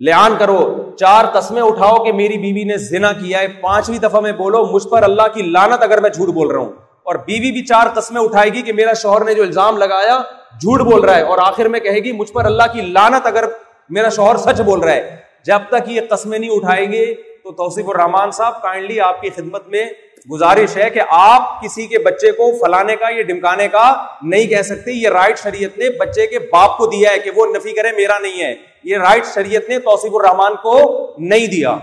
لعان 0.00 0.34
کرو۔ 0.38 0.90
چار 0.98 1.24
قسمیں 1.24 1.62
اٹھاؤ 1.62 2.04
کہ 2.04 2.12
میری 2.12 2.38
بیوی 2.38 2.64
نے 2.64 2.76
زنا 2.76 3.12
کیا 3.12 3.40
ہے۔ 3.40 3.48
پانچویں 3.48 3.98
دفعہ 3.98 4.20
میں 4.20 4.32
بولو، 4.32 4.66
مجھ 4.66 4.88
پر 4.88 5.02
اللہ 5.02 5.22
کی 5.34 5.42
لانت 5.42 5.82
اگر 5.82 6.00
میں 6.00 6.10
جھوٹ 6.10 6.28
بول 6.28 6.48
رہا 6.48 6.58
ہوں۔ 6.58 6.72
اور 7.02 7.14
بیوی 7.14 7.52
بھی 7.52 7.64
چار 7.64 7.86
قسمیں 7.94 8.22
اٹھائے 8.22 8.50
گی 8.50 8.62
کہ 8.62 8.72
میرا 8.72 8.92
شوہر 8.92 9.24
نے 9.24 9.34
جو 9.34 9.42
الزام 9.42 9.76
لگایا، 9.76 10.18
جھوٹ 10.60 10.80
بول 10.80 11.04
رہا 11.04 11.16
ہے۔ 11.16 11.22
اور 11.22 11.38
آخر 11.38 11.64
میں 11.64 11.80
کہے 11.80 11.98
گی، 11.98 12.12
مجھ 12.12 12.32
پر 12.32 12.44
اللہ 12.44 12.62
کی 12.72 12.80
لانت 12.80 13.26
اگر 13.26 13.44
میرا 13.90 14.08
شوہر 14.08 14.36
سچ 14.36 14.60
بول 14.60 14.80
رہا 14.80 14.92
ہے۔ 14.92 15.16
جب 15.46 15.58
تک 15.68 15.88
یہ 15.88 16.00
قسمیں 16.10 16.38
نہیں 16.38 16.50
اٹھائیں 16.50 16.92
گے 16.92 17.14
تو 17.14 17.52
توصیف 17.52 17.88
الرحمان 17.88 18.30
صاحب، 18.30 18.62
کائنڈلی 18.62 19.00
آپ 19.00 19.20
کی 19.20 19.30
خدمت 19.30 19.68
میں 19.68 19.84
گزارش 20.32 20.76
ہے 20.76 20.90
کہ 20.90 21.00
آپ 21.08 21.62
کسی 21.62 21.86
کے 21.86 21.98
بچے 21.98 22.32
کو 22.32 22.58
فلانے 22.60 22.96
کا 22.96 23.06
یا 23.16 23.22
ڈمکانے 23.22 23.68
کا 23.68 24.06
نہیں 24.22 24.46
کہہ 24.46 24.62
سکتے۔ 24.62 24.92
یہ 24.92 25.08
رائٹ 25.08 25.38
شریعت 25.38 25.78
نے 25.78 25.90
بچے 25.90 26.26
کے 26.26 26.38
باپ 26.38 26.78
کو 26.78 26.86
دیا 26.86 27.10
ہے 27.10 27.18
کہ 27.18 27.30
وہ 27.36 27.46
نفی 27.46 27.72
کرے، 27.72 27.92
میرا 27.92 28.18
نہیں 28.18 28.42
ہے۔ 28.42 28.54
یہ 28.84 28.96
رائٹ 28.96 29.24
شریعت 29.34 29.68
نے 29.68 29.78
توصیف 29.78 30.12
الرحمان 30.14 30.54
کو 30.56 31.12
نہیں 31.18 31.46
دیا۔ 31.46 31.76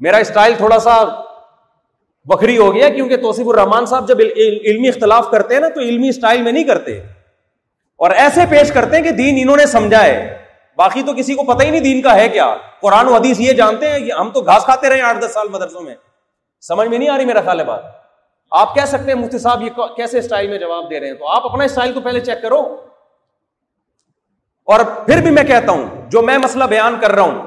میرا 0.00 0.16
اسٹائل 0.16 0.54
تھوڑا 0.56 0.78
سا 0.78 1.04
بکھری 2.24 2.58
ہو 2.58 2.74
گیا 2.74 2.88
کیونکہ 2.88 3.16
توصیف 3.16 3.48
الرحمان 3.48 3.86
صاحب 3.86 4.08
جب 4.08 4.16
علمی 4.36 4.88
اختلاف 4.88 5.30
کرتے 5.30 5.54
ہیں 5.54 5.60
نا 5.60 5.68
تو 5.68 5.80
علمی 5.80 6.08
اسٹائل 6.08 6.42
میں 6.42 6.52
نہیں 6.52 6.64
کرتے۔ 6.64 6.98
اور 7.96 8.10
ایسے 8.10 8.40
پیش 8.50 8.72
کرتے 8.72 8.96
ہیں 8.96 9.02
کہ 9.02 9.10
دین 9.10 9.38
انہوں 9.42 9.56
نے 9.56 9.66
سمجھا 9.66 10.04
ہے۔ 10.04 10.38
باقی 10.76 11.02
تو 11.02 11.12
کسی 11.12 11.34
کو 11.34 11.42
پتہ 11.42 11.64
ہی 11.64 11.70
نہیں 11.70 11.80
دین 11.80 12.02
کا 12.02 12.16
ہے 12.16 12.28
کیا۔ 12.28 12.56
قرآن 12.80 13.08
و 13.08 13.14
حدیث 13.14 13.40
یہ 13.40 13.52
جانتے 13.52 13.90
ہیں 13.90 13.98
کہ 13.98 14.12
ہم 14.12 14.30
تو 14.30 14.40
گھاس 14.40 14.64
کھاتے 14.64 14.88
رہے 14.88 15.00
آٹھ 15.00 15.18
دس 15.18 15.34
سال 15.34 15.48
مدرسوں 15.48 15.80
میں۔ 15.80 15.94
سمجھ 16.60 16.88
میں 16.88 16.98
نہیں 16.98 17.08
آ 17.08 17.16
رہی 17.16 17.24
میرا 17.24 17.40
خیال 17.40 17.60
ہے 17.60 17.64
بات؟ 17.64 17.80
آپ 18.50 18.74
کہہ 18.74 18.84
سکتے 18.84 19.12
ہیں 19.12 19.14
مفتی 19.14 19.38
صاحب 19.38 19.62
یہ 19.62 19.70
کیسے 19.96 20.18
اسٹائل 20.18 20.48
میں 20.48 20.58
جواب 20.58 20.90
دے 20.90 21.00
رہے 21.00 21.06
ہیں؟ 21.06 21.14
تو 21.14 21.28
آپ 21.28 21.44
اپنا 21.44 21.64
اسٹائل 21.64 21.94
تو 21.94 22.00
پہلے 22.00 22.20
چیک 22.20 22.42
کرو۔ 22.42 22.60
اور 24.64 24.80
پھر 25.06 25.20
بھی 25.20 25.30
میں 25.30 25.44
کہتا 25.44 25.72
ہوں، 25.72 26.10
جو 26.10 26.22
میں 26.22 26.38
مسئلہ 26.38 26.64
بیان 26.64 27.00
کر 27.00 27.10
رہا 27.10 27.22
ہوں، 27.22 27.42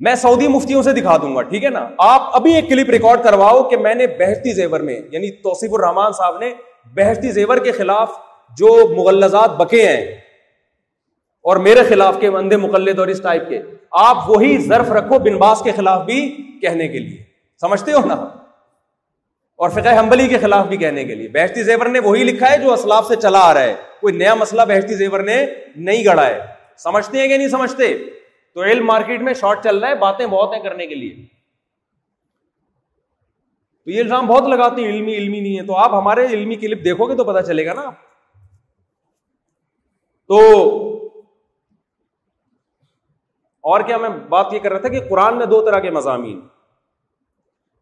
میں 0.00 0.14
سعودی 0.14 0.48
مفتیوں 0.48 0.82
سے 0.82 0.92
دکھا 0.92 1.16
دوں 1.16 1.36
گا، 1.36 1.42
ٹھیک 1.42 1.64
ہے 1.64 1.68
نا؟ 1.68 1.88
آپ 1.98 2.22
ابھی 2.32 2.54
ایک 2.54 2.68
کلپ 2.68 2.90
ریکارڈ 2.90 3.24
کرواؤ 3.24 3.62
کہ 3.62 3.76
میں 3.76 3.94
نے 3.94 4.06
بہتی 4.06 4.52
زیور 4.52 4.80
میں 4.80 5.00
یعنی 5.10 5.30
توصیف 5.30 5.70
الرحمان 5.72 6.12
صاحب 6.12 6.38
نے 6.38 6.54
بہتی 6.84 7.30
زیور 7.30 7.58
کے 7.58 7.72
خلاف 7.72 8.10
جو 8.58 8.94
مغلزات 8.96 9.50
بکے 9.50 9.88
ہیں 9.88 10.06
اور 11.46 11.56
میرے 11.56 11.82
خلاف 11.82 12.16
کے 12.20 12.26
اندھے 12.26 12.56
مقلد 12.56 12.98
اور 12.98 13.06
اس 13.06 13.22
ٹائپ 13.22 13.48
کے، 13.48 13.62
آپ 13.90 14.30
وہی 14.30 14.58
ظرف 14.58 14.90
رکھو 14.90 15.18
بن 15.18 15.36
باس 15.36 15.62
کے 15.62 15.72
خلاف 15.72 16.04
بھی 16.04 16.48
کہنے 16.62 16.88
کے 16.88 16.98
لیے۔ 16.98 17.22
سمجھتے 17.60 17.92
ہو 17.92 18.06
نا؟ 18.06 18.14
اور 19.56 19.70
فقہ 19.70 19.98
حنبلی 19.98 20.28
کے 20.28 20.38
خلاف 20.38 20.66
بھی 20.66 20.76
کہنے 20.76 21.04
کے 21.04 21.14
لیے۔ 21.14 21.28
بہشتی 21.28 21.62
زیور 21.62 21.86
نے 21.86 21.98
وہی 21.98 22.24
لکھا 22.24 22.50
ہے 22.50 22.58
جو 22.58 22.72
اسلاف 22.72 23.06
سے 23.06 23.16
چلا 23.16 23.38
آ 23.38 23.54
رہا 23.54 23.60
ہے۔ 23.60 23.74
کوئی 24.00 24.16
نیا 24.16 24.34
مسئلہ 24.34 24.62
بہشتی 24.68 24.94
زیور 24.94 25.20
نے 25.20 25.46
نہیں 25.76 26.04
گڑا 26.04 26.26
ہے۔ 26.26 26.40
سمجھتے 26.76 27.18
ہیں 27.18 27.28
کہ 27.28 27.36
نہیں 27.36 27.48
سمجھتے؟ 27.48 27.98
تو 28.54 28.62
علم 28.62 28.86
مارکیٹ 28.86 29.20
میں 29.20 29.34
شارٹ 29.34 29.64
چل 29.64 29.78
رہا 29.78 29.88
ہے، 29.88 29.94
باتیں 29.94 30.26
بہت 30.26 30.54
ہیں 30.54 30.62
کرنے 30.62 30.86
کے 30.86 30.94
لیے۔ 30.94 31.14
تو 33.84 33.90
یہ 33.90 34.00
الزام 34.00 34.26
بہت 34.26 34.44
لگاتے 34.44 34.82
ہیں، 34.82 34.88
علمی 34.88 35.14
علمی 35.14 35.40
نہیں 35.40 35.58
ہے۔ 35.58 35.66
تو 35.66 35.76
آپ 35.76 35.94
ہمارے 35.94 36.26
علمی 36.26 36.54
کلپ 36.54 36.84
دیکھو 36.84 37.06
گے 37.06 37.16
تو 37.16 37.24
پتا 37.24 37.42
چلے 37.42 37.66
گا 37.66 37.72
نا۔ 37.72 37.90
تو 40.28 40.95
اور 43.66 43.80
کیا 43.80 43.96
میں 43.96 44.08
بات 44.08 44.46
یہ 44.52 44.58
کر 44.58 44.70
رہا 44.72 44.78
تھا 44.78 44.88
کہ 44.88 45.00
قرآن 45.08 45.38
میں 45.38 45.46
دو 45.46 45.64
طرح 45.64 45.80
کے 45.80 45.90
مضامین 45.90 46.40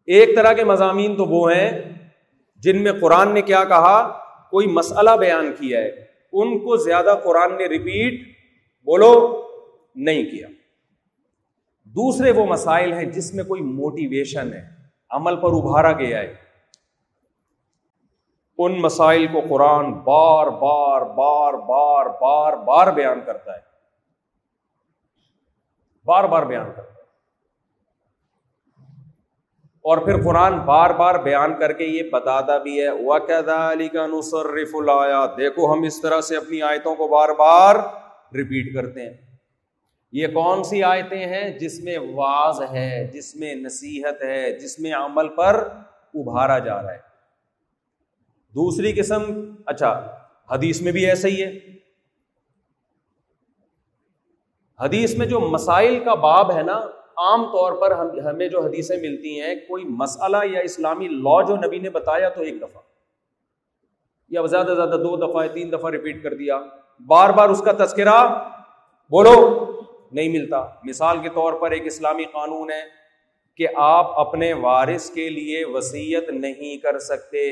ایک 0.05 0.35
طرح 0.35 0.53
کے 0.53 0.63
مضامین 0.63 1.15
تو 1.15 1.25
وہ 1.25 1.51
ہیں 1.51 1.93
جن 2.55 2.83
میں 2.83 2.91
قرآن 3.01 3.33
نے 3.33 3.41
کیا 3.41 3.63
کہا، 3.63 4.19
کوئی 4.49 4.67
مسئلہ 4.67 5.09
بیان 5.19 5.51
کیا 5.59 5.79
ہے، 5.79 5.89
ان 6.33 6.59
کو 6.59 6.75
زیادہ 6.75 7.19
قرآن 7.23 7.57
نے 7.57 7.65
ریپیٹ 7.65 8.27
بولو، 8.85 9.41
نہیں 9.95 10.23
کیا۔ 10.23 10.47
دوسرے 11.83 12.31
وہ 12.31 12.45
مسائل 12.45 12.93
ہیں 12.93 13.03
جس 13.03 13.33
میں 13.33 13.43
کوئی 13.43 13.61
موٹیویشن 13.61 14.53
ہے، 14.53 14.67
عمل 15.09 15.35
پر 15.35 15.49
ابھارا 15.49 15.91
گیا 15.91 16.19
ہے۔ 16.19 16.35
ان 18.57 18.81
مسائل 18.81 19.27
کو 19.27 19.41
قرآن 19.49 19.93
بار 19.93 20.47
بار 20.47 21.01
بار 21.01 21.53
بار 21.53 22.05
بار 22.05 22.53
بار 22.53 22.93
بیان 22.93 23.19
کرتا 23.25 23.51
ہے۔ 23.51 23.64
بار 26.05 26.23
بار 26.23 26.43
بیان 26.43 26.65
کرتا 26.75 26.95
اور 29.81 29.97
پھر 29.97 30.23
قرآن 30.23 30.59
بار 30.59 30.89
بار 30.89 31.15
بیان 31.15 31.59
کر 31.59 31.73
کے 31.73 31.83
یہ 31.83 32.09
بتاتا 32.09 32.57
بھی 32.57 32.81
ہے 32.81 32.87
علی 33.71 33.87
کا 33.87 34.07
نصرف 34.07 34.69
الایا 34.73 35.25
دیکھو 35.37 35.73
ہم 35.73 35.83
اس 35.83 36.01
طرح 36.01 36.21
سے 36.21 36.37
اپنی 36.37 36.61
آیتوں 36.61 36.95
کو 36.95 37.07
بار 37.07 37.29
بار 37.29 37.75
ریپیٹ 38.35 38.73
کرتے 38.73 39.01
ہیں۔ 39.01 39.13
یہ 40.11 40.27
کون 40.27 40.63
سی 40.63 40.83
آیتیں 40.83 41.25
ہیں 41.25 41.59
جس 41.59 41.79
میں 41.79 41.97
واز 41.97 42.61
ہے، 42.71 43.07
جس 43.13 43.35
میں 43.35 43.55
نصیحت 43.55 44.23
ہے، 44.23 44.59
جس 44.59 44.79
میں 44.79 44.93
عمل 44.93 45.27
پر 45.27 45.67
ابھارا 46.13 46.59
جا 46.59 46.81
رہا 46.81 46.93
ہے۔ 46.93 46.99
دوسری 48.53 48.93
قسم 48.93 49.23
اچھا 49.65 50.17
حدیث 50.51 50.81
میں 50.81 50.91
بھی 50.91 51.05
ایسا 51.05 51.27
ہی 51.27 51.43
ہے۔ 51.43 51.74
حدیث 54.79 55.17
میں 55.17 55.25
جو 55.25 55.39
مسائل 55.39 55.99
کا 56.03 56.13
باب 56.13 56.55
ہے 56.55 56.61
نا، 56.61 56.77
عام 57.17 57.45
طور 57.45 57.73
پر 57.73 57.91
ہم 57.91 58.19
ہمیں 58.19 58.47
جو 58.47 58.61
حدیثیں 58.61 58.97
ملتی 58.97 59.41
ہیں، 59.41 59.55
کوئی 59.55 59.83
مسئلہ 59.83 60.37
یا 60.43 60.59
اسلامی 60.59 61.07
لا 61.07 61.45
جو 61.45 61.55
نبی 61.55 61.79
نے 61.79 61.89
بتایا 61.89 62.29
تو 62.29 62.41
ایک 62.41 62.61
دفعہ۔ 62.61 62.81
یا 64.29 64.45
زیادہ 64.45 64.67
سے 64.67 64.75
زیادہ 64.75 64.89
دو 64.89 65.27
دفعہ 65.27 65.47
تین 65.47 65.71
دفعہ 65.71 65.91
ریپیٹ 65.91 66.23
کر 66.23 66.33
دیا۔ 66.33 66.61
بار 67.07 67.29
بار 67.29 67.49
اس 67.49 67.61
کا 67.61 67.85
تذکرہ 67.85 68.49
بولو، 69.09 69.65
نہیں 70.11 70.29
ملتا۔ 70.29 70.65
مثال 70.83 71.19
کے 71.19 71.29
طور 71.29 71.53
پر 71.53 71.71
ایک 71.71 71.85
اسلامی 71.85 72.23
قانون 72.23 72.71
ہے 72.71 72.81
کہ 73.57 73.67
آپ 73.75 74.19
اپنے 74.19 74.53
وارث 74.53 75.09
کے 75.09 75.29
لیے 75.29 75.65
وسیعت 75.65 76.29
نہیں 76.29 76.77
کر 76.77 76.99
سکتے۔ 76.99 77.51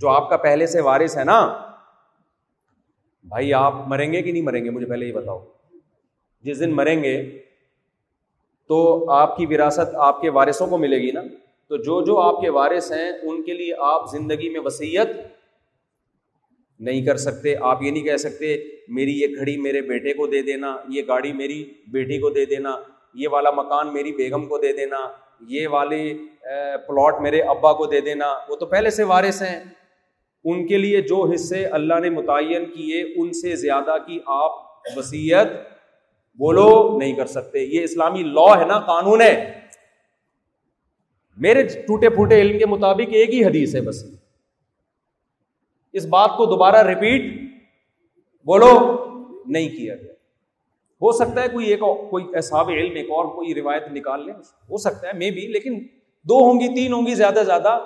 جو 0.00 0.08
آپ 0.08 0.30
کا 0.30 0.36
پہلے 0.36 0.66
سے 0.66 0.80
وارث 0.80 1.18
ہے 1.18 1.24
نا، 1.24 1.58
بھائی 3.24 3.54
آپ 3.54 3.74
مریں 3.86 4.12
گے 4.12 4.22
کہ 4.22 4.32
نہیں 4.32 4.42
مریں 4.42 4.64
گے؟ 4.64 4.70
مجھے 4.70 4.86
پہلے 4.86 5.06
یہ 5.06 5.12
بتاؤ۔ 5.12 5.44
جس 6.42 6.60
دن 6.60 6.70
مریں 6.70 7.02
گے، 7.02 7.38
تو 8.68 9.10
آپ 9.10 9.36
کی 9.36 9.46
وراثت 9.46 9.94
آپ 9.94 10.20
کے 10.20 10.30
وارثوں 10.30 10.66
کو 10.66 10.78
ملے 10.78 10.96
گی 10.96 11.10
نا؟ 11.10 11.22
تو 11.68 11.76
جو 11.76 12.04
جو 12.04 12.20
آپ 12.20 12.40
کے 12.40 12.50
وارث 12.50 12.92
ہیں، 12.92 13.10
ان 13.22 13.42
کے 13.42 13.52
لیے 13.52 13.72
آپ 13.78 14.10
زندگی 14.10 14.48
میں 14.48 14.60
وسیعت 14.64 15.06
نہیں 16.80 17.06
کر 17.06 17.16
سکتے۔ 17.16 17.54
آپ 17.60 17.82
یہ 17.82 17.90
نہیں 17.90 18.02
کہہ 18.02 18.16
سکتے، 18.16 18.56
میری 18.88 19.20
یہ 19.20 19.26
گھڑی 19.38 19.56
میرے 19.56 19.80
بیٹے 19.80 20.12
کو 20.12 20.26
دے 20.26 20.42
دینا، 20.42 20.76
یہ 20.88 21.02
گاڑی 21.08 21.32
میری 21.32 21.64
بیٹی 21.92 22.18
کو 22.18 22.30
دے 22.30 22.44
دینا، 22.44 22.76
یہ 23.14 23.28
والا 23.28 23.50
مکان 23.50 23.94
میری 23.94 24.12
بیگم 24.12 24.46
کو 24.46 24.58
دے 24.58 24.72
دینا، 24.72 24.98
یہ 25.40 25.68
والی 25.68 26.26
پلاٹ 26.86 27.20
میرے 27.20 27.40
ابا 27.40 27.72
کو 27.72 27.86
دے 27.86 28.00
دینا۔ 28.00 28.26
وہ 28.48 28.56
تو 28.56 28.66
پہلے 28.66 28.90
سے 28.90 29.02
وارث 29.02 29.42
ہیں۔ 29.42 29.64
ان 30.44 30.66
کے 30.66 30.76
لیے 30.76 31.00
جو 31.00 31.30
حصے 31.34 31.64
اللہ 31.66 31.94
نے 32.00 32.10
متعین 32.10 32.64
کیے، 32.64 33.02
ان 33.02 33.32
سے 33.32 33.56
زیادہ 33.56 33.96
کی 34.06 34.18
آپ 34.26 34.52
وسیعت 34.96 35.46
بولو 36.38 36.98
نہیں 36.98 37.12
کر 37.12 37.26
سکتے۔ 37.26 37.58
یہ 37.58 37.82
اسلامی 37.82 38.22
لا 38.22 38.60
ہے 38.60 38.64
نا، 38.64 38.80
قانون 38.80 39.20
ہے۔ 39.20 39.60
میرے 41.36 41.62
ٹوٹے 41.62 42.10
پھوٹے 42.10 42.40
علم 42.40 42.58
کے 42.58 42.66
مطابق 42.66 43.08
ایک 43.12 43.34
ہی 43.34 43.44
حدیث 43.44 43.74
ہے 43.74 43.80
بس۔ 43.80 44.04
اس 45.92 46.06
بات 46.06 46.30
کو 46.36 46.46
دوبارہ 46.46 46.88
ریپیٹ 46.88 47.22
بولو 48.46 48.98
نہیں 49.46 49.68
کیا 49.68 49.94
گیا۔ 49.96 50.12
ہو 51.02 51.12
سکتا 51.12 51.42
ہے 51.42 51.48
کوئی 51.48 51.66
ایک 51.66 51.80
کوئی 52.10 52.24
احساب 52.34 52.68
علم 52.68 52.94
ایک 52.94 53.10
اور 53.10 53.24
کوئی 53.24 53.54
روایت 53.54 53.82
نکال 53.92 54.26
لیں۔ 54.26 54.34
ہو 54.70 54.76
سکتا 54.76 55.08
ہے 55.08 55.12
مے 55.12 55.30
بھی 55.30 55.46
لیکن 55.46 55.78
دو 56.22 56.38
ہوں 56.38 56.60
گی، 56.60 56.74
تین 56.74 56.92
ہوں 56.92 57.06
گی، 57.06 57.14
زیادہ 57.14 57.42
زیادہ 57.46 57.78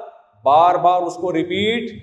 بار 0.45 0.75
بار 0.75 1.03
اس 1.03 1.15
کو 1.15 1.33
ریپیٹ 1.33 2.03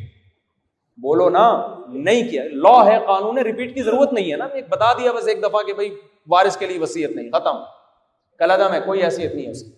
بولو 0.97 1.29
نا، 1.29 1.75
نہیں 1.87 2.29
کیا۔ 2.29 2.43
لا 2.51 2.85
ہے، 2.85 2.97
قانون 3.07 3.37
ہے 3.37 3.43
ریپیٹ 3.43 3.75
کی 3.75 3.83
ضرورت 3.83 4.13
نہیں 4.13 4.31
ہے 4.31 4.37
نا۔ 4.37 4.45
ایک 4.45 4.65
بتا 4.69 4.93
دیا 4.93 5.11
بس 5.11 5.27
ایک 5.27 5.43
دفعہ 5.43 5.63
کہ 5.63 5.73
بھائی 5.73 5.95
وارث 6.27 6.57
کے 6.57 6.65
لیے 6.67 6.79
وسیعت 6.79 7.09
نہیں، 7.09 7.29
ختم۔ 7.29 7.55
کلادہ 8.37 8.71
میں 8.71 8.79
کوئی 8.79 9.03
حیثیت 9.03 9.35
نہیں 9.35 9.45
ہے 9.45 9.51
اس 9.51 9.63
کی۔ 9.63 9.71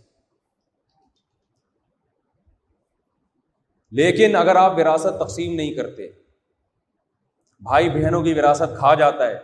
لیکن 3.92 4.36
اگر 4.36 4.56
آپ 4.56 4.72
وراثت 4.72 5.20
تقسیم 5.20 5.56
نہیں 5.56 5.74
کرتے، 5.74 6.08
بھائی 7.60 7.90
بہنوں 7.90 8.24
کی 8.24 8.34
وراثت 8.34 8.78
کھا 8.78 8.94
جاتا 8.94 9.28
ہے، 9.28 9.38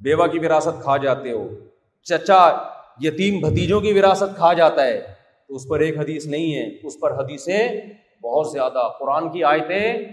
بیوہ 0.00 0.26
کی 0.26 0.38
وراثت 0.38 0.82
کھا 0.82 0.96
جاتے 0.96 1.32
ہو، 1.32 1.48
چچا 2.02 2.56
یتیم 3.00 3.40
بھتیجوں 3.40 3.80
کی 3.80 3.92
وراثت 3.92 4.36
کھا 4.36 4.52
جاتا 4.52 4.84
ہے، 4.84 5.14
تو 5.48 5.54
اس 5.54 5.68
پر 5.68 5.80
ایک 5.80 5.98
حدیث 5.98 6.26
نہیں 6.26 6.54
ہے۔ 6.54 6.86
اس 6.86 7.00
پر 7.00 7.24
حدیثیں 7.24 7.68
بہت 8.22 8.50
زیادہ، 8.52 8.92
قرآن 8.98 9.32
کی 9.32 9.44
آیتیں 9.44 10.12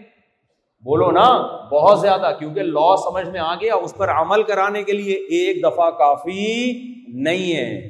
بولو 0.86 1.12
نا، 1.12 1.32
بہت 1.67 2.00
زیادہ، 2.00 2.36
کیونکہ 2.39 2.63
لا 2.63 2.95
سمجھ 2.95 3.30
میں 3.30 3.39
آ 3.39 3.56
گیا، 3.56 3.76
اس 3.76 3.95
پر 3.98 4.10
عمل 4.10 4.43
کرانے 4.43 4.84
کے 4.84 4.91
لیے 4.91 5.13
ایک 5.13 5.63
دفعہ 5.63 5.91
کافی 5.91 6.71
نہیں 7.08 7.56
ہے۔ 7.56 7.89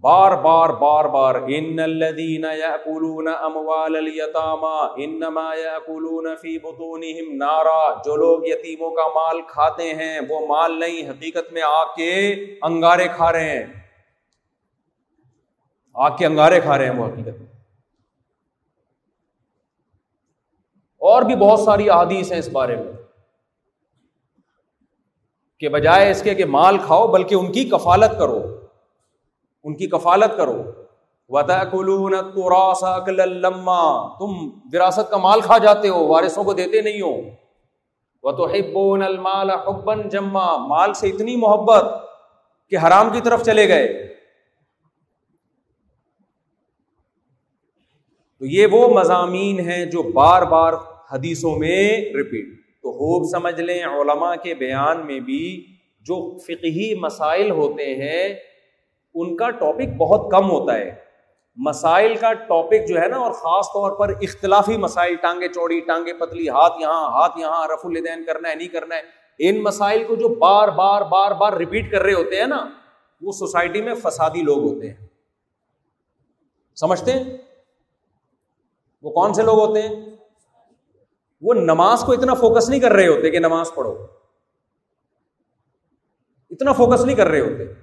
بار 0.00 0.32
بار 0.32 0.68
بار 0.68 1.04
بار 1.04 1.34
ان 1.34 1.78
الذين 1.78 2.44
ياكلون 2.44 3.28
اموال 3.28 3.96
اليتامى 3.96 5.04
انما 5.04 5.54
ياكلون 5.54 6.36
في 6.36 6.58
بطونهم 6.58 7.36
نارا۔ 7.36 8.02
جو 8.04 8.16
لوگ 8.16 8.38
یتیموں 8.42 8.90
کا 8.90 9.08
مال 9.14 9.40
کھاتے 9.42 9.94
ہیں، 9.94 10.20
وہ 10.28 10.46
مال 10.46 10.80
نہیں، 10.80 11.10
حقیقت 11.10 11.52
میں 11.52 11.62
آگ 11.62 11.86
کے 11.96 12.34
انگارے 12.62 13.08
کھا 13.16 13.32
رہے 13.32 13.58
ہیں۔ 13.58 13.66
آگ 15.94 16.10
کے 16.18 16.26
انگارے 16.26 16.60
کھا 16.60 16.78
رہے 16.78 16.88
ہیں 16.88 16.98
وہ 16.98 17.06
حقیقت 17.06 17.43
اور 21.04 21.22
بھی 21.22 21.36
بہت 21.36 21.60
ساری 21.60 21.90
احادیث 21.90 22.32
ہیں 22.32 22.38
اس 22.38 22.48
بارے 22.48 22.76
میں 22.76 22.92
کہ 25.58 25.68
بجائے 25.68 26.10
اس 26.10 26.22
کے 26.22 26.34
کہ 26.34 26.44
مال 26.44 26.78
کھاؤ 26.78 27.06
بلکہ 27.06 27.34
ان 27.34 27.52
کی 27.52 27.64
کفالت 27.64 28.18
کرو، 28.18 28.60
ان 29.64 29.76
کی 29.76 29.86
کفالت 29.86 30.36
کرو۔ 30.36 30.62
لما، 33.26 34.08
تم 34.18 34.58
وراثت 34.72 35.10
کا 35.10 35.16
مال 35.16 35.40
کھا 35.40 35.58
جاتے 35.58 35.88
ہو، 35.88 36.06
وارثوں 36.06 36.44
کو 36.44 36.52
دیتے 36.52 36.80
نہیں 36.80 37.00
ہو۔ 37.00 37.16
وہ 38.22 38.32
تو 38.32 38.44
المال 39.02 39.50
حبن 39.50 40.08
جما، 40.08 40.56
مال 40.56 40.94
سے 40.94 41.08
اتنی 41.08 41.36
محبت 41.36 41.84
کہ 42.70 42.78
حرام 42.78 43.10
کی 43.12 43.20
طرف 43.20 43.42
چلے 43.42 43.68
گئے۔ 43.68 44.14
تو 48.38 48.46
یہ 48.46 48.66
وہ 48.72 48.88
مضامین 48.88 49.60
ہیں 49.60 49.84
جو 49.84 50.02
بار 50.02 50.42
بار 50.42 50.72
حدیثوں 51.14 51.56
میں 51.56 51.96
ریپیٹ 51.96 52.46
تو 52.82 52.92
خوب 52.92 53.30
سمجھ 53.30 53.60
لیں 53.60 53.84
علماء 53.84 54.34
کے 54.36 54.54
بیان 54.54 55.06
میں 55.06 55.20
بھی 55.20 55.66
جو 56.00 56.38
فقہی 56.38 56.94
مسائل 56.94 57.50
ہوتے 57.50 57.94
ہیں 57.94 58.34
ان 59.14 59.36
کا 59.36 59.50
ٹاپک 59.50 59.96
بہت 59.96 60.30
کم 60.30 60.50
ہوتا 60.50 60.74
ہے۔ 60.78 60.94
مسائل 61.56 62.14
کا 62.14 62.32
ٹاپک 62.32 62.88
جو 62.88 63.00
ہے 63.00 63.08
نا 63.08 63.16
اور 63.16 63.32
خاص 63.32 63.66
طور 63.66 63.90
پر 63.90 64.14
اختلافی 64.20 64.76
مسائل 64.76 65.14
ٹانگے 65.14 65.48
چوڑی 65.48 65.80
ٹانگے 65.80 66.12
پتلی 66.12 66.48
ہاتھ 66.48 66.72
یہاں 66.80 67.04
ہاتھ 67.04 67.38
یہاں 67.38 67.68
رف 67.68 67.86
الدین 67.86 68.24
کرنا 68.24 68.50
ہے 68.50 68.54
نہیں 68.54 68.68
کرنا 68.68 68.94
ہے۔ 68.94 69.00
ان 69.38 69.62
مسائل 69.62 70.04
کو 70.04 70.14
جو 70.14 70.28
بار 70.28 70.68
بار 70.68 71.02
بار 71.02 71.32
بار 71.32 71.52
ریپیٹ 71.52 71.90
کر 71.90 72.02
رہے 72.02 72.12
ہوتے 72.12 72.36
ہیں 72.36 72.46
نا 72.46 72.70
وہ 73.20 73.32
سوسائٹی 73.32 73.80
میں 73.82 73.94
فسادی 73.94 74.42
لوگ 74.42 74.58
ہوتے 74.58 74.90
ہیں۔ 74.90 75.06
سمجھتے 76.74 77.12
ہیں؟ 77.12 77.24
وہ 79.02 79.10
کون 79.10 79.34
سے 79.34 79.42
لوگ 79.42 79.58
ہوتے 79.58 79.82
ہیں؟ 79.82 80.16
وہ 81.44 81.54
نماز 81.54 82.00
کو 82.00 82.12
اتنا 82.12 82.34
فوکس 82.34 82.68
نہیں 82.68 82.80
کر 82.80 82.92
رہے 82.92 83.06
ہوتے 83.06 83.30
کہ 83.30 83.38
نماز 83.38 83.74
پڑھو۔ 83.74 84.06
اتنا 86.50 86.72
فوکس 86.72 87.04
نہیں 87.04 87.16
کر 87.16 87.26
رہے 87.26 87.40
ہوتے۔ 87.40 87.74